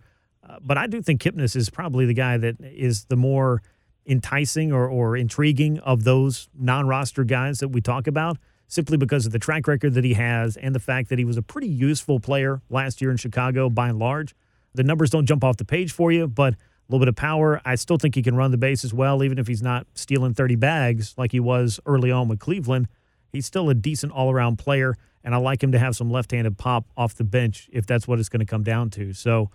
Uh, 0.49 0.59
but 0.61 0.79
I 0.79 0.87
do 0.87 1.03
think 1.03 1.21
Kipnis 1.21 1.57
is 1.57 1.71
probably 1.71 2.07
the 2.07 2.15
guy 2.15 2.37
that 2.37 2.57
is 2.61 3.05
the 3.07 3.17
more 3.17 3.63
enticing 4.07 4.73
or, 4.73 4.89
or 4.89 5.17
intriguing 5.17 5.79
of 5.81 6.05
those 6.05 6.49
non-roster 6.57 7.25
guys 7.25 7.59
that 7.59 7.69
we 7.69 7.81
talk 7.81 8.07
about, 8.07 8.39
simply 8.69 8.97
because 8.97 9.27
of 9.27 9.33
the 9.33 9.39
track 9.39 9.67
record 9.67 9.95
that 9.95 10.05
he 10.05 10.15
has 10.15 10.57
and 10.57 10.75
the 10.75 10.81
fact 10.81 11.09
that 11.09 11.19
he 11.19 11.25
was 11.25 11.37
a 11.37 11.43
pretty 11.43 11.69
useful 11.69 12.21
player 12.21 12.63
last 12.71 13.01
year 13.01 13.11
in 13.11 13.17
Chicago 13.17 13.69
by 13.69 13.89
and 13.89 13.99
large. 13.99 14.35
The 14.75 14.85
numbers 14.85 15.11
don't 15.11 15.27
jump 15.27 15.43
off 15.43 15.57
the 15.57 15.65
page 15.65 15.93
for 15.93 16.13
you, 16.13 16.29
but 16.29 16.55
a 16.55 16.57
little 16.89 17.05
bit 17.05 17.09
of 17.09 17.17
power. 17.17 17.61
I 17.65 17.75
still 17.75 17.97
think 17.97 18.15
he 18.15 18.23
can 18.23 18.37
run 18.37 18.51
the 18.51 18.59
base 18.59 18.85
as 18.85 18.95
well, 18.95 19.25
even 19.25 19.39
if 19.39 19.49
he's 19.49 19.63
not 19.63 19.87
stealing 19.95 20.35
30 20.35 20.57
bags 20.57 21.15
like 21.17 21.33
he 21.33 21.41
was 21.41 21.81
early 21.87 22.11
on 22.11 22.29
with 22.29 22.39
Cleveland. 22.39 22.89
He's 23.33 23.47
still 23.47 23.69
a 23.69 23.75
decent 23.75 24.13
all 24.13 24.31
around 24.31 24.57
player, 24.57 24.95
and 25.27 25.35
I 25.35 25.39
like 25.39 25.63
him 25.63 25.73
to 25.73 25.79
have 25.79 25.97
some 25.97 26.09
left 26.09 26.31
handed 26.31 26.57
pop 26.57 26.87
off 26.97 27.17
the 27.17 27.25
bench 27.25 27.69
if 27.73 27.85
that's 27.85 28.07
what 28.07 28.21
it's 28.21 28.29
going 28.29 28.41
to 28.41 28.47
come 28.47 28.63
down 28.63 28.91
to. 28.91 29.13
So 29.13 29.51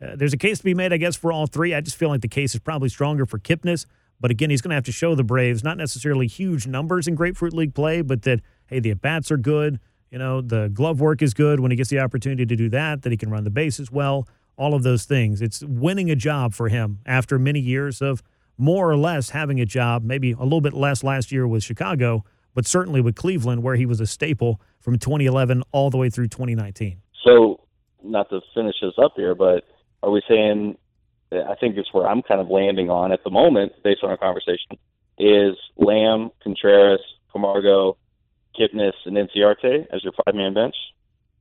uh, 0.00 0.14
there's 0.14 0.32
a 0.32 0.38
case 0.38 0.58
to 0.58 0.64
be 0.64 0.72
made, 0.72 0.92
I 0.92 0.98
guess, 0.98 1.16
for 1.16 1.32
all 1.32 1.46
three. 1.46 1.74
I 1.74 1.80
just 1.80 1.96
feel 1.96 2.08
like 2.08 2.20
the 2.20 2.28
case 2.28 2.54
is 2.54 2.60
probably 2.60 2.88
stronger 2.88 3.26
for 3.26 3.38
Kipnis. 3.38 3.86
But 4.20 4.30
again, 4.30 4.50
he's 4.50 4.62
going 4.62 4.70
to 4.70 4.76
have 4.76 4.84
to 4.84 4.92
show 4.92 5.16
the 5.16 5.24
Braves 5.24 5.64
not 5.64 5.76
necessarily 5.76 6.28
huge 6.28 6.68
numbers 6.68 7.08
in 7.08 7.16
Grapefruit 7.16 7.52
League 7.52 7.74
play, 7.74 8.02
but 8.02 8.22
that, 8.22 8.40
hey, 8.68 8.78
the 8.78 8.92
at 8.92 9.02
bats 9.02 9.30
are 9.32 9.36
good. 9.36 9.80
You 10.10 10.18
know, 10.18 10.40
the 10.40 10.70
glove 10.72 11.00
work 11.00 11.20
is 11.20 11.34
good 11.34 11.58
when 11.58 11.72
he 11.72 11.76
gets 11.76 11.90
the 11.90 11.98
opportunity 11.98 12.46
to 12.46 12.56
do 12.56 12.68
that, 12.70 13.02
that 13.02 13.10
he 13.10 13.18
can 13.18 13.28
run 13.28 13.44
the 13.44 13.50
bases 13.50 13.90
well 13.90 14.28
all 14.56 14.74
of 14.74 14.82
those 14.82 15.04
things. 15.04 15.42
It's 15.42 15.62
winning 15.62 16.10
a 16.10 16.16
job 16.16 16.54
for 16.54 16.68
him 16.68 17.00
after 17.04 17.38
many 17.38 17.60
years 17.60 18.00
of 18.00 18.22
more 18.56 18.88
or 18.88 18.96
less 18.96 19.30
having 19.30 19.60
a 19.60 19.66
job, 19.66 20.02
maybe 20.02 20.32
a 20.32 20.42
little 20.42 20.62
bit 20.62 20.72
less 20.72 21.04
last 21.04 21.30
year 21.30 21.46
with 21.46 21.62
Chicago, 21.62 22.24
but 22.56 22.66
certainly 22.66 23.02
with 23.02 23.14
Cleveland, 23.14 23.62
where 23.62 23.76
he 23.76 23.84
was 23.84 24.00
a 24.00 24.06
staple 24.06 24.60
from 24.80 24.98
2011 24.98 25.62
all 25.72 25.90
the 25.90 25.98
way 25.98 26.08
through 26.08 26.28
2019. 26.28 27.02
So, 27.22 27.60
not 28.02 28.30
to 28.30 28.40
finish 28.54 28.76
this 28.80 28.94
up 28.96 29.12
here, 29.14 29.34
but 29.34 29.64
are 30.02 30.10
we 30.10 30.22
saying, 30.26 30.78
I 31.30 31.54
think 31.60 31.76
it's 31.76 31.92
where 31.92 32.06
I'm 32.06 32.22
kind 32.22 32.40
of 32.40 32.48
landing 32.48 32.88
on 32.88 33.12
at 33.12 33.22
the 33.24 33.30
moment, 33.30 33.72
based 33.84 34.00
on 34.02 34.08
our 34.08 34.16
conversation, 34.16 34.78
is 35.18 35.54
Lamb, 35.76 36.30
Contreras, 36.42 37.00
Camargo, 37.30 37.98
Kipnis, 38.58 38.92
and 39.04 39.16
Inciarte 39.16 39.86
as 39.92 40.02
your 40.02 40.14
five 40.24 40.34
man 40.34 40.54
bench? 40.54 40.74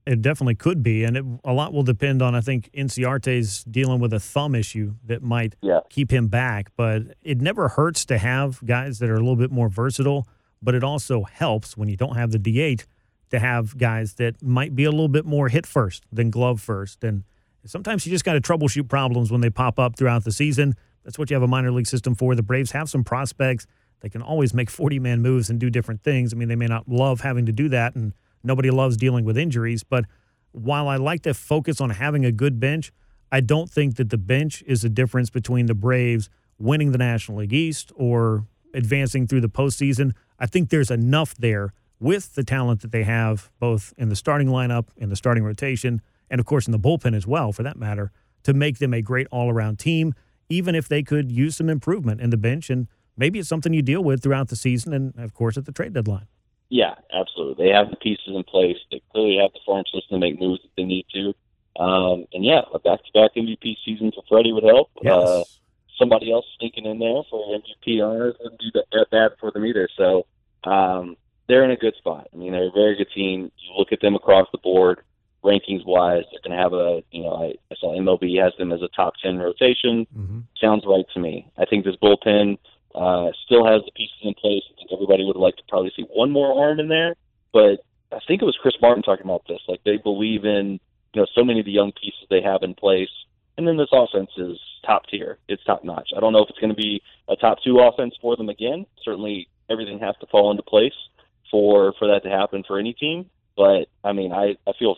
It 0.06 0.22
definitely 0.22 0.56
could 0.56 0.84
be, 0.84 1.06
and 1.06 1.18
it, 1.18 1.26
a 1.46 1.54
lot 1.54 1.72
will 1.72 1.84
depend 1.84 2.22
on. 2.22 2.36
I 2.36 2.42
think 2.42 2.70
Inciarte's 2.74 3.64
dealing 3.64 4.00
with 4.02 4.12
a 4.12 4.20
thumb 4.20 4.54
issue 4.54 4.96
that 5.06 5.24
might 5.24 5.56
yeah. 5.62 5.80
keep 5.90 6.12
him 6.12 6.28
back, 6.28 6.72
but 6.76 7.04
it 7.24 7.40
never 7.42 7.70
hurts 7.70 8.06
to 8.06 8.18
have 8.18 8.64
guys 8.66 9.00
that 9.00 9.10
are 9.10 9.16
a 9.16 9.20
little 9.20 9.38
bit 9.38 9.52
more 9.52 9.70
versatile. 9.70 10.28
But 10.66 10.76
it 10.76 10.84
also 10.84 11.24
helps 11.24 11.78
when 11.78 11.88
you 11.88 11.96
don't 11.96 12.18
have 12.18 12.32
the 12.32 12.40
DH 12.40 12.84
to 13.30 13.40
have 13.40 13.78
guys 13.78 14.16
that 14.16 14.44
might 14.44 14.76
be 14.76 14.84
a 14.84 14.92
little 14.92 15.08
bit 15.08 15.26
more 15.26 15.48
hit 15.48 15.66
first 15.66 16.04
than 16.12 16.30
glove 16.30 16.60
first, 16.60 17.04
and 17.04 17.24
sometimes 17.66 18.06
you 18.06 18.12
just 18.12 18.26
got 18.26 18.34
to 18.34 18.42
troubleshoot 18.42 18.90
problems 18.90 19.32
when 19.32 19.42
they 19.42 19.50
pop 19.50 19.80
up 19.80 19.96
throughout 19.96 20.26
the 20.26 20.32
season. 20.32 20.76
That's 21.04 21.18
what 21.18 21.30
you 21.30 21.36
have 21.36 21.44
a 21.44 21.48
minor 21.48 21.72
league 21.72 21.88
system 21.88 22.16
for. 22.16 22.36
The 22.36 22.44
Braves 22.44 22.72
have 22.72 22.90
some 22.90 23.04
prospects; 23.04 23.66
they 24.02 24.10
can 24.10 24.22
always 24.22 24.54
make 24.54 24.70
forty 24.70 25.00
man 25.00 25.22
moves 25.22 25.50
and 25.50 25.60
do 25.60 25.70
different 25.70 26.04
things. 26.04 26.34
I 26.34 26.36
mean, 26.36 26.50
they 26.50 26.56
may 26.56 26.68
not 26.68 26.90
love 26.90 27.22
having 27.22 27.46
to 27.46 27.54
do 27.54 27.70
that 27.70 27.96
and 27.96 28.14
Nobody 28.46 28.70
loves 28.70 28.96
dealing 28.96 29.26
with 29.26 29.38
injuries, 29.38 29.84
but 29.84 30.06
while 30.52 30.88
I 30.88 30.98
like 30.98 31.24
to 31.24 31.34
focus 31.34 31.82
on 31.82 31.90
having 31.90 32.24
a 32.24 32.32
good 32.32 32.60
bench, 32.60 32.94
I 33.32 33.42
don't 33.42 33.70
think 33.70 33.96
that 33.96 34.12
the 34.12 34.20
bench 34.20 34.64
is 34.68 34.84
the 34.84 34.90
difference 34.90 35.32
between 35.32 35.66
the 35.66 35.74
Braves 35.74 36.30
winning 36.60 36.92
the 36.92 37.00
National 37.00 37.40
League 37.40 37.52
East 37.52 37.92
or 37.96 38.46
advancing 38.74 39.26
through 39.26 39.42
the 39.42 39.50
postseason. 39.50 40.14
I 40.40 40.46
think 40.46 40.70
there's 40.70 40.92
enough 40.92 41.36
there 41.36 41.74
with 42.00 42.36
the 42.36 42.44
talent 42.44 42.82
that 42.82 42.92
they 42.92 43.04
have, 43.04 43.50
both 43.60 43.94
in 43.98 44.10
the 44.10 44.16
starting 44.16 44.48
lineup, 44.48 44.88
in 44.98 45.10
the 45.10 45.16
starting 45.16 45.44
rotation, 45.44 46.02
and 46.30 46.40
of 46.40 46.46
course 46.46 46.68
in 46.68 46.72
the 46.72 46.80
bullpen 46.80 47.16
as 47.16 47.26
well, 47.26 47.52
for 47.52 47.64
that 47.64 47.78
matter, 47.78 48.12
to 48.44 48.54
make 48.54 48.80
them 48.80 48.94
a 48.94 49.02
great 49.02 49.28
all 49.32 49.50
around 49.50 49.80
team, 49.80 50.14
even 50.50 50.76
if 50.76 50.88
they 50.88 51.04
could 51.04 51.32
use 51.32 51.56
some 51.56 51.70
improvement 51.70 52.22
in 52.22 52.30
the 52.30 52.38
bench. 52.38 52.70
And 52.70 52.88
maybe 53.18 53.40
it's 53.40 53.50
something 53.50 53.74
you 53.74 53.82
deal 53.82 54.04
with 54.04 54.22
throughout 54.22 54.50
the 54.50 54.56
season 54.56 54.94
and, 54.94 55.18
of 55.18 55.34
course, 55.34 55.58
at 55.58 55.66
the 55.66 55.72
trade 55.72 55.94
deadline. 55.94 56.28
Yeah, 56.70 56.96
absolutely. 57.14 57.66
They 57.66 57.72
have 57.72 57.90
the 57.90 57.96
pieces 57.96 58.28
in 58.28 58.44
place. 58.44 58.78
They 58.92 59.02
clearly 59.12 59.38
have 59.42 59.54
the 59.54 59.60
farm 59.66 59.86
system 59.86 60.16
to 60.16 60.20
make 60.20 60.40
moves 60.40 60.62
if 60.64 60.72
they 60.76 60.84
need 60.84 61.06
to. 61.14 61.34
Um, 61.82 62.26
and 62.34 62.44
yeah, 62.44 62.62
a 62.74 62.80
back-to-back 62.80 63.36
MVP 63.36 63.78
season 63.86 64.12
for 64.14 64.24
Freddie 64.28 64.54
would 64.54 64.64
help. 64.64 64.90
Yes. 65.02 65.14
Uh, 65.14 65.44
somebody 65.98 66.32
else 66.32 66.46
sneaking 66.60 66.86
in 66.86 67.00
there 67.00 67.22
for 67.30 67.60
MVP 67.60 68.06
honors 68.06 68.36
wouldn't 68.40 68.60
be 68.60 68.72
that 68.74 69.08
bad 69.12 69.32
for 69.40 69.52
them 69.52 69.66
either. 69.66 69.88
So 69.98 70.26
um, 70.64 71.18
they're 71.48 71.64
in 71.64 71.72
a 71.72 71.78
good 71.78 71.96
spot. 71.98 72.28
I 72.34 72.38
mean, 72.38 72.52
they're 72.52 72.68
a 72.68 72.72
very 72.72 72.96
good 72.96 73.12
team. 73.14 73.52
You 73.58 73.78
look 73.78 73.92
at 73.92 74.02
them 74.02 74.16
across 74.16 74.48
the 74.52 74.58
board, 74.58 75.02
rankings 75.44 75.86
wise, 75.86 76.24
they're 76.32 76.42
going 76.44 76.58
to 76.58 76.64
have 76.64 76.74
a, 76.74 77.04
you 77.12 77.24
know, 77.24 77.34
I, 77.34 77.54
I 77.72 77.76
saw 77.80 77.96
MLB 77.96 78.42
has 78.42 78.54
them 78.58 78.72
as 78.72 78.82
a 78.82 78.88
top 78.96 79.14
10 79.24 79.38
rotation. 79.38 80.08
Mm-hmm. 80.18 80.40
Sounds 80.60 80.84
right 80.88 81.06
to 81.14 81.20
me. 81.20 81.52
I 81.58 81.66
think 81.66 81.86
this 81.86 81.96
bullpen 82.02 82.58
uh, 82.96 83.32
still 83.46 83.66
has 83.66 83.82
the 83.86 83.92
pieces 83.96 84.18
in 84.24 84.34
place. 84.34 84.64
I 84.72 84.76
think 84.76 84.90
everybody 84.92 85.24
would 85.24 85.36
like 85.36 85.56
to 85.58 85.64
probably 85.68 85.92
see 85.96 86.04
one 86.04 86.32
more 86.32 86.66
arm 86.68 86.80
in 86.80 86.88
there, 86.88 87.16
but 87.54 87.84
I 88.12 88.20
think 88.28 88.42
it 88.42 88.46
was 88.46 88.58
Chris 88.62 88.76
Martin 88.82 89.04
talking 89.04 89.26
about 89.26 89.44
this. 89.48 89.60
Like 89.68 89.82
they 89.84 89.98
believe 89.98 90.46
in 90.46 90.80
you 91.14 91.22
know 91.22 91.28
so 91.36 91.44
many 91.44 91.60
of 91.60 91.66
the 91.66 91.72
young 91.72 91.92
pieces 91.92 92.26
they 92.30 92.42
have 92.42 92.64
in 92.64 92.74
place, 92.74 93.10
and 93.58 93.68
then 93.68 93.78
this 93.78 93.90
offense 93.92 94.32
is 94.38 94.58
top 94.86 95.08
tier. 95.08 95.38
It's 95.48 95.64
top 95.64 95.84
notch. 95.84 96.10
I 96.16 96.20
don't 96.20 96.34
know 96.34 96.44
if 96.44 96.50
it's 96.50 96.60
going 96.60 96.76
to 96.76 96.82
be 96.82 97.02
a 97.28 97.36
top 97.36 97.60
two 97.64 97.80
offense 97.80 98.16
for 98.22 98.36
them 98.36 98.50
again. 98.50 98.86
Certainly, 99.04 99.48
everything 99.70 100.00
has 100.00 100.16
to 100.22 100.28
fall 100.28 100.52
into 100.52 100.64
place 100.64 100.94
for 101.52 101.94
for 102.00 102.08
that 102.08 102.24
to 102.24 102.30
happen 102.30 102.64
for 102.68 102.80
any 102.80 102.94
team. 102.94 103.30
But 103.58 103.86
I 104.04 104.14
mean, 104.14 104.32
I 104.32 104.56
I 104.68 104.74
feel 104.78 104.96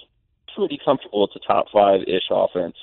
pretty 0.55 0.79
comfortable 0.83 1.25
it's 1.25 1.35
a 1.35 1.47
top 1.47 1.67
five 1.71 2.01
ish 2.01 2.29
offense 2.31 2.75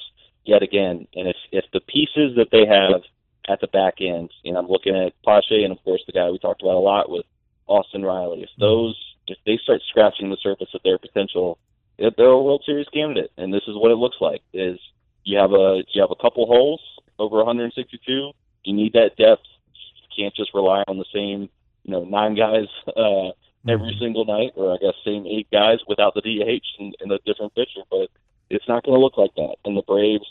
yet 0.44 0.62
again. 0.62 1.06
And 1.14 1.28
if 1.28 1.36
if 1.52 1.64
the 1.72 1.80
pieces 1.80 2.36
that 2.36 2.48
they 2.50 2.66
have 2.66 3.02
at 3.48 3.60
the 3.60 3.66
back 3.68 3.94
end. 4.00 4.30
And 4.44 4.56
I'm 4.56 4.68
looking 4.68 4.96
at 4.96 5.12
Pache 5.24 5.64
and 5.64 5.72
of 5.72 5.82
course 5.84 6.02
the 6.06 6.12
guy 6.12 6.30
we 6.30 6.38
talked 6.38 6.62
about 6.62 6.76
a 6.76 6.78
lot 6.78 7.10
with 7.10 7.26
Austin 7.66 8.02
Riley. 8.02 8.42
If 8.42 8.50
those 8.58 8.96
if 9.26 9.38
they 9.46 9.58
start 9.62 9.80
scratching 9.88 10.30
the 10.30 10.36
surface 10.42 10.68
of 10.74 10.82
their 10.82 10.98
potential, 10.98 11.58
they're 11.98 12.26
a 12.26 12.42
World 12.42 12.62
Series 12.66 12.88
candidate. 12.88 13.32
And 13.36 13.52
this 13.52 13.62
is 13.66 13.76
what 13.76 13.90
it 13.90 13.96
looks 13.96 14.16
like: 14.20 14.42
is 14.52 14.78
you 15.24 15.38
have 15.38 15.52
a 15.52 15.82
you 15.92 16.00
have 16.00 16.10
a 16.10 16.22
couple 16.22 16.46
holes 16.46 16.80
over 17.18 17.36
162. 17.36 18.32
You 18.64 18.74
need 18.74 18.92
that 18.92 19.16
depth. 19.16 19.42
You 19.72 20.24
can't 20.24 20.34
just 20.34 20.54
rely 20.54 20.84
on 20.86 20.98
the 20.98 21.04
same 21.12 21.48
you 21.84 21.92
know 21.92 22.04
nine 22.04 22.34
guys 22.34 22.68
uh, 22.88 23.30
every 23.68 23.90
mm-hmm. 23.90 23.98
single 24.00 24.24
night, 24.24 24.52
or 24.56 24.74
I 24.74 24.78
guess 24.78 24.94
same 25.04 25.26
eight 25.26 25.48
guys 25.50 25.78
without 25.88 26.14
the 26.14 26.20
DH 26.20 26.66
and, 26.78 26.94
and 27.00 27.12
a 27.12 27.18
different 27.26 27.54
pitcher. 27.54 27.82
But 27.90 28.08
it's 28.50 28.68
not 28.68 28.84
going 28.84 28.96
to 28.98 29.02
look 29.02 29.16
like 29.16 29.34
that. 29.36 29.56
And 29.64 29.76
the 29.76 29.82
Braves 29.82 30.26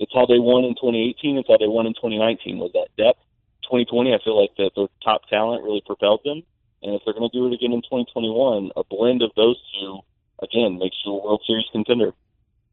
it's 0.00 0.12
how 0.14 0.24
they 0.24 0.40
won 0.40 0.64
in 0.64 0.74
2018. 0.74 1.36
It's 1.36 1.48
how 1.48 1.58
they 1.60 1.68
won 1.68 1.86
in 1.86 1.92
2019 1.92 2.58
was 2.58 2.72
that 2.72 2.88
depth. 2.96 3.20
2020, 3.68 4.16
I 4.16 4.18
feel 4.24 4.40
like 4.40 4.56
that 4.56 4.72
their 4.74 4.88
top 5.04 5.28
talent 5.28 5.62
really 5.62 5.84
propelled 5.84 6.24
them. 6.24 6.42
And 6.82 6.96
if 6.96 7.02
they're 7.04 7.14
going 7.14 7.28
to 7.28 7.36
do 7.36 7.46
it 7.46 7.52
again 7.52 7.76
in 7.76 7.84
2021, 7.84 8.72
a 8.74 8.82
blend 8.88 9.20
of 9.20 9.30
those 9.36 9.60
two, 9.76 10.00
again, 10.42 10.80
makes 10.80 10.96
you 11.04 11.12
a 11.12 11.22
World 11.22 11.44
Series 11.46 11.68
contender. 11.70 12.16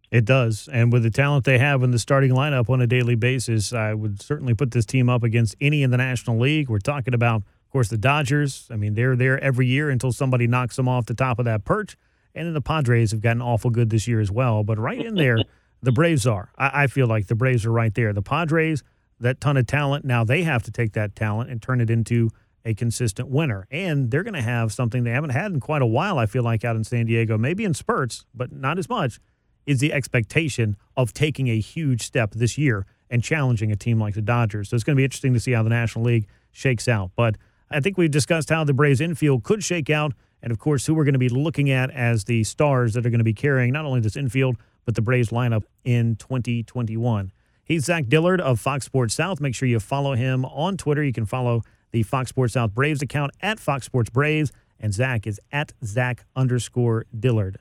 It 0.10 0.24
does. 0.24 0.70
And 0.72 0.92
with 0.92 1.04
the 1.04 1.10
talent 1.10 1.44
they 1.44 1.58
have 1.58 1.84
in 1.84 1.92
the 1.92 2.00
starting 2.00 2.32
lineup 2.32 2.70
on 2.70 2.82
a 2.82 2.88
daily 2.88 3.16
basis, 3.16 3.74
I 3.74 3.94
would 3.94 4.22
certainly 4.22 4.54
put 4.54 4.72
this 4.72 4.86
team 4.86 5.10
up 5.10 5.24
against 5.24 5.56
any 5.60 5.84
in 5.84 5.92
the 5.92 5.98
National 5.98 6.40
League. 6.40 6.70
We're 6.70 6.80
talking 6.80 7.14
about, 7.14 7.42
of 7.42 7.72
course, 7.72 7.90
the 7.90 7.98
Dodgers. 7.98 8.68
I 8.72 8.78
mean, 8.78 8.94
they're 8.94 9.18
there 9.18 9.38
every 9.44 9.68
year 9.68 9.90
until 9.90 10.14
somebody 10.14 10.48
knocks 10.48 10.78
them 10.78 10.88
off 10.88 11.08
the 11.08 11.14
top 11.14 11.40
of 11.40 11.46
that 11.46 11.66
perch. 11.66 11.98
And 12.34 12.48
then 12.48 12.54
the 12.54 12.62
Padres 12.62 13.12
have 13.12 13.22
gotten 13.22 13.42
awful 13.42 13.70
good 13.70 13.90
this 13.90 14.08
year 14.08 14.22
as 14.22 14.32
well. 14.32 14.64
But 14.64 14.80
right 14.80 15.04
in 15.04 15.16
there, 15.16 15.40
the 15.82 15.92
Braves 15.92 16.26
are. 16.26 16.52
I, 16.58 16.84
I, 16.84 16.88
feel 16.88 17.08
like 17.08 17.28
the 17.28 17.36
Braves 17.36 17.66
are 17.66 17.72
right 17.72 17.94
there. 17.94 18.14
The 18.14 18.22
Padres, 18.22 18.84
that 19.20 19.42
ton 19.42 19.58
of 19.58 19.68
talent. 19.68 20.06
Now 20.06 20.24
they 20.24 20.44
have 20.44 20.64
to 20.64 20.72
take 20.72 20.94
that 20.94 21.16
talent 21.16 21.50
and 21.50 21.62
turn 21.62 21.82
it 21.82 21.90
into 21.90 22.30
a 22.64 22.74
consistent 22.74 23.30
winner. 23.30 23.68
And 23.72 24.10
they're 24.12 24.24
going 24.24 24.34
to 24.36 24.42
have 24.42 24.72
something 24.72 25.04
they 25.04 25.12
haven't 25.12 25.32
had 25.32 25.52
in 25.52 25.60
quite 25.60 25.82
a 25.82 25.88
while, 25.88 26.18
I 26.18 26.28
feel 26.28 26.44
like, 26.44 26.64
out 26.64 26.76
in 26.76 26.84
San 26.84 27.06
Diego, 27.06 27.38
maybe 27.38 27.66
in 27.66 27.74
spurts, 27.74 28.26
but 28.34 28.52
not 28.52 28.78
as 28.78 28.88
much, 28.88 29.20
is 29.68 29.80
the 29.80 29.94
expectation 29.94 30.76
of 30.95 31.14
taking 31.14 31.49
a 31.49 31.60
huge 31.60 32.02
step 32.02 32.31
this 32.31 32.57
year 32.57 32.88
and 33.10 33.23
challenging 33.23 33.72
a 33.72 33.76
team 33.76 33.99
like 33.99 34.15
the 34.15 34.22
Dodgers. 34.22 34.69
So 34.69 34.76
it's 34.76 34.84
going 34.84 34.95
to 34.95 34.99
be 34.99 35.03
interesting 35.03 35.34
to 35.34 35.39
see 35.39 35.52
how 35.52 35.61
the 35.61 35.69
National 35.69 36.06
League 36.06 36.27
shakes 36.52 36.88
out. 36.88 37.11
But 37.15 37.35
I 37.69 37.81
think 37.81 37.98
we've 37.98 38.10
discussed 38.10 38.49
how 38.49 38.64
the 38.64 38.73
Braves 38.73 39.02
infield 39.02 39.44
could 39.44 39.64
shake 39.64 39.89
out. 39.89 40.14
And 40.41 40.52
of 40.52 40.60
course, 40.60 40.85
who 40.85 40.94
we're 40.94 41.03
going 41.03 41.14
to 41.14 41.19
be 41.19 41.30
looking 41.30 41.69
at 41.69 41.91
as 41.91 42.23
the 42.23 42.44
stars 42.44 42.94
that 42.94 43.06
are 43.06 43.10
going 43.10 43.19
to 43.19 43.26
be 43.26 43.34
carrying 43.34 43.73
not 43.73 43.85
only 43.85 43.99
this 43.99 44.15
infield, 44.15 44.57
but 44.85 44.95
the 44.95 45.02
Braves 45.02 45.30
lineup 45.30 45.64
in 45.84 46.15
2021. 46.15 47.31
He's 47.64 47.84
Zach 47.85 48.07
Dillard 48.07 48.39
of 48.39 48.61
Fox 48.61 48.85
Sports 48.85 49.14
South. 49.14 49.41
Make 49.41 49.53
sure 49.53 49.68
you 49.68 49.80
follow 49.81 50.14
him 50.14 50.45
on 50.45 50.77
Twitter. 50.77 51.03
You 51.03 51.11
can 51.11 51.26
follow 51.26 51.64
the 51.91 52.03
Fox 52.03 52.30
Sports 52.30 52.53
South 52.53 52.73
Braves 52.73 53.02
account 53.02 53.31
at 53.41 53.60
Fox 53.60 53.85
Sports 53.85 54.10
Braves, 54.10 54.53
and 54.80 54.94
Zach 54.94 55.27
is 55.27 55.41
at 55.52 55.73
Zach 55.84 56.23
underscore 56.35 57.06
Dillard. 57.18 57.60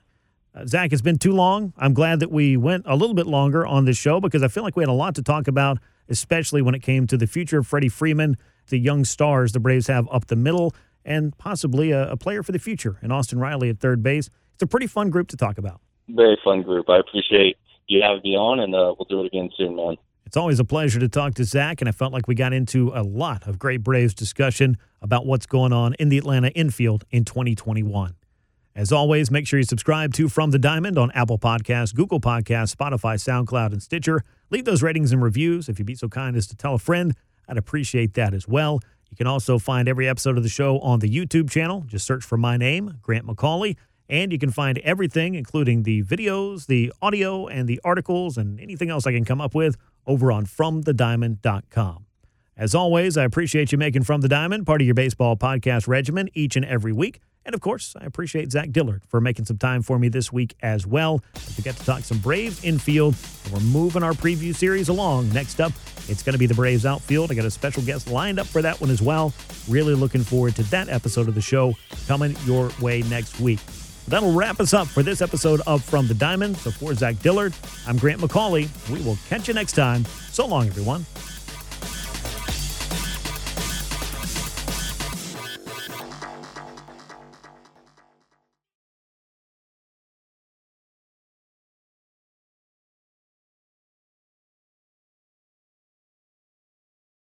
Uh, 0.56 0.64
Zach, 0.66 0.92
it's 0.92 1.02
been 1.02 1.18
too 1.18 1.32
long. 1.32 1.74
I'm 1.76 1.92
glad 1.92 2.20
that 2.20 2.30
we 2.30 2.56
went 2.56 2.84
a 2.86 2.96
little 2.96 3.14
bit 3.14 3.26
longer 3.26 3.66
on 3.66 3.84
this 3.84 3.98
show 3.98 4.20
because 4.20 4.42
I 4.42 4.48
feel 4.48 4.62
like 4.62 4.74
we 4.74 4.82
had 4.82 4.88
a 4.88 4.92
lot 4.92 5.14
to 5.16 5.22
talk 5.22 5.48
about, 5.48 5.78
especially 6.08 6.62
when 6.62 6.74
it 6.74 6.82
came 6.82 7.06
to 7.08 7.16
the 7.16 7.26
future 7.26 7.58
of 7.58 7.66
Freddie 7.66 7.90
Freeman, 7.90 8.36
the 8.68 8.78
young 8.78 9.04
stars 9.04 9.52
the 9.52 9.60
Braves 9.60 9.86
have 9.88 10.08
up 10.10 10.26
the 10.26 10.36
middle, 10.36 10.74
and 11.04 11.36
possibly 11.36 11.90
a, 11.90 12.10
a 12.10 12.16
player 12.16 12.42
for 12.42 12.52
the 12.52 12.58
future 12.58 12.98
in 13.02 13.12
Austin 13.12 13.38
Riley 13.38 13.68
at 13.68 13.80
third 13.80 14.02
base. 14.02 14.30
It's 14.54 14.62
a 14.62 14.66
pretty 14.66 14.86
fun 14.86 15.10
group 15.10 15.28
to 15.28 15.36
talk 15.36 15.58
about. 15.58 15.80
very 16.08 16.38
fun 16.42 16.62
group. 16.62 16.88
I 16.88 16.98
appreciate 16.98 17.58
you 17.88 18.02
having 18.02 18.22
me 18.24 18.34
on, 18.36 18.60
and 18.60 18.74
uh, 18.74 18.94
we'll 18.98 19.06
do 19.08 19.20
it 19.20 19.26
again 19.26 19.50
soon, 19.56 19.76
man. 19.76 19.96
It's 20.24 20.36
always 20.36 20.58
a 20.58 20.64
pleasure 20.64 20.98
to 20.98 21.08
talk 21.08 21.34
to 21.34 21.44
Zach, 21.44 21.82
and 21.82 21.88
I 21.88 21.92
felt 21.92 22.12
like 22.12 22.26
we 22.26 22.34
got 22.34 22.52
into 22.52 22.90
a 22.94 23.02
lot 23.02 23.46
of 23.46 23.58
great 23.58 23.84
Braves 23.84 24.14
discussion 24.14 24.78
about 25.02 25.26
what's 25.26 25.46
going 25.46 25.72
on 25.72 25.94
in 25.94 26.08
the 26.08 26.18
Atlanta 26.18 26.48
infield 26.48 27.04
in 27.10 27.24
2021. 27.24 28.14
As 28.76 28.92
always, 28.92 29.30
make 29.30 29.46
sure 29.46 29.58
you 29.58 29.64
subscribe 29.64 30.12
to 30.12 30.28
From 30.28 30.50
the 30.50 30.58
Diamond 30.58 30.98
on 30.98 31.10
Apple 31.12 31.38
Podcasts, 31.38 31.94
Google 31.94 32.20
Podcasts, 32.20 32.76
Spotify, 32.76 33.16
SoundCloud, 33.16 33.72
and 33.72 33.82
Stitcher. 33.82 34.22
Leave 34.50 34.66
those 34.66 34.82
ratings 34.82 35.12
and 35.12 35.22
reviews. 35.22 35.70
If 35.70 35.78
you'd 35.78 35.86
be 35.86 35.94
so 35.94 36.10
kind 36.10 36.36
as 36.36 36.46
to 36.48 36.56
tell 36.56 36.74
a 36.74 36.78
friend, 36.78 37.16
I'd 37.48 37.56
appreciate 37.56 38.12
that 38.14 38.34
as 38.34 38.46
well. 38.46 38.80
You 39.08 39.16
can 39.16 39.26
also 39.26 39.58
find 39.58 39.88
every 39.88 40.06
episode 40.06 40.36
of 40.36 40.42
the 40.42 40.50
show 40.50 40.78
on 40.80 40.98
the 40.98 41.08
YouTube 41.08 41.48
channel. 41.48 41.84
Just 41.86 42.06
search 42.06 42.22
for 42.22 42.36
my 42.36 42.58
name, 42.58 42.98
Grant 43.00 43.26
McCauley. 43.26 43.78
And 44.10 44.30
you 44.30 44.38
can 44.38 44.50
find 44.50 44.76
everything, 44.80 45.36
including 45.36 45.84
the 45.84 46.02
videos, 46.02 46.66
the 46.66 46.92
audio, 47.00 47.46
and 47.46 47.66
the 47.66 47.80
articles, 47.82 48.36
and 48.36 48.60
anything 48.60 48.90
else 48.90 49.06
I 49.06 49.12
can 49.12 49.24
come 49.24 49.40
up 49.40 49.54
with 49.54 49.78
over 50.06 50.30
on 50.30 50.44
FromTheDiamond.com. 50.44 52.04
As 52.58 52.74
always, 52.74 53.16
I 53.16 53.24
appreciate 53.24 53.72
you 53.72 53.78
making 53.78 54.02
From 54.02 54.20
the 54.20 54.28
Diamond 54.28 54.66
part 54.66 54.82
of 54.82 54.86
your 54.86 54.94
baseball 54.94 55.34
podcast 55.34 55.88
regimen 55.88 56.28
each 56.34 56.56
and 56.56 56.64
every 56.66 56.92
week. 56.92 57.20
And 57.46 57.54
of 57.54 57.60
course, 57.60 57.94
I 57.98 58.04
appreciate 58.04 58.50
Zach 58.50 58.72
Dillard 58.72 59.02
for 59.06 59.20
making 59.20 59.44
some 59.44 59.56
time 59.56 59.80
for 59.80 60.00
me 60.00 60.08
this 60.08 60.32
week 60.32 60.56
as 60.62 60.84
well. 60.84 61.22
We 61.56 61.62
got 61.62 61.76
to 61.76 61.84
talk 61.86 62.00
some 62.00 62.18
Braves 62.18 62.62
infield, 62.64 63.14
and 63.44 63.52
we're 63.54 63.60
moving 63.60 64.02
our 64.02 64.14
preview 64.14 64.52
series 64.52 64.88
along. 64.88 65.32
Next 65.32 65.60
up, 65.60 65.72
it's 66.08 66.24
going 66.24 66.32
to 66.32 66.38
be 66.40 66.46
the 66.46 66.54
Braves 66.54 66.84
outfield. 66.84 67.30
I 67.30 67.34
got 67.34 67.44
a 67.44 67.50
special 67.50 67.84
guest 67.84 68.10
lined 68.10 68.40
up 68.40 68.48
for 68.48 68.62
that 68.62 68.80
one 68.80 68.90
as 68.90 69.00
well. 69.00 69.32
Really 69.68 69.94
looking 69.94 70.22
forward 70.22 70.56
to 70.56 70.64
that 70.64 70.88
episode 70.88 71.28
of 71.28 71.36
the 71.36 71.40
show 71.40 71.74
coming 72.08 72.34
your 72.44 72.72
way 72.80 73.02
next 73.02 73.38
week. 73.38 73.60
That'll 74.08 74.32
wrap 74.32 74.58
us 74.58 74.74
up 74.74 74.88
for 74.88 75.04
this 75.04 75.22
episode 75.22 75.60
of 75.68 75.84
From 75.84 76.08
the 76.08 76.14
Diamond. 76.14 76.56
So 76.56 76.72
for 76.72 76.94
Zach 76.94 77.20
Dillard, 77.20 77.54
I'm 77.86 77.96
Grant 77.96 78.20
McCauley. 78.20 78.68
We 78.90 79.02
will 79.04 79.18
catch 79.28 79.46
you 79.46 79.54
next 79.54 79.72
time. 79.72 80.04
So 80.04 80.46
long, 80.46 80.66
everyone. 80.66 81.06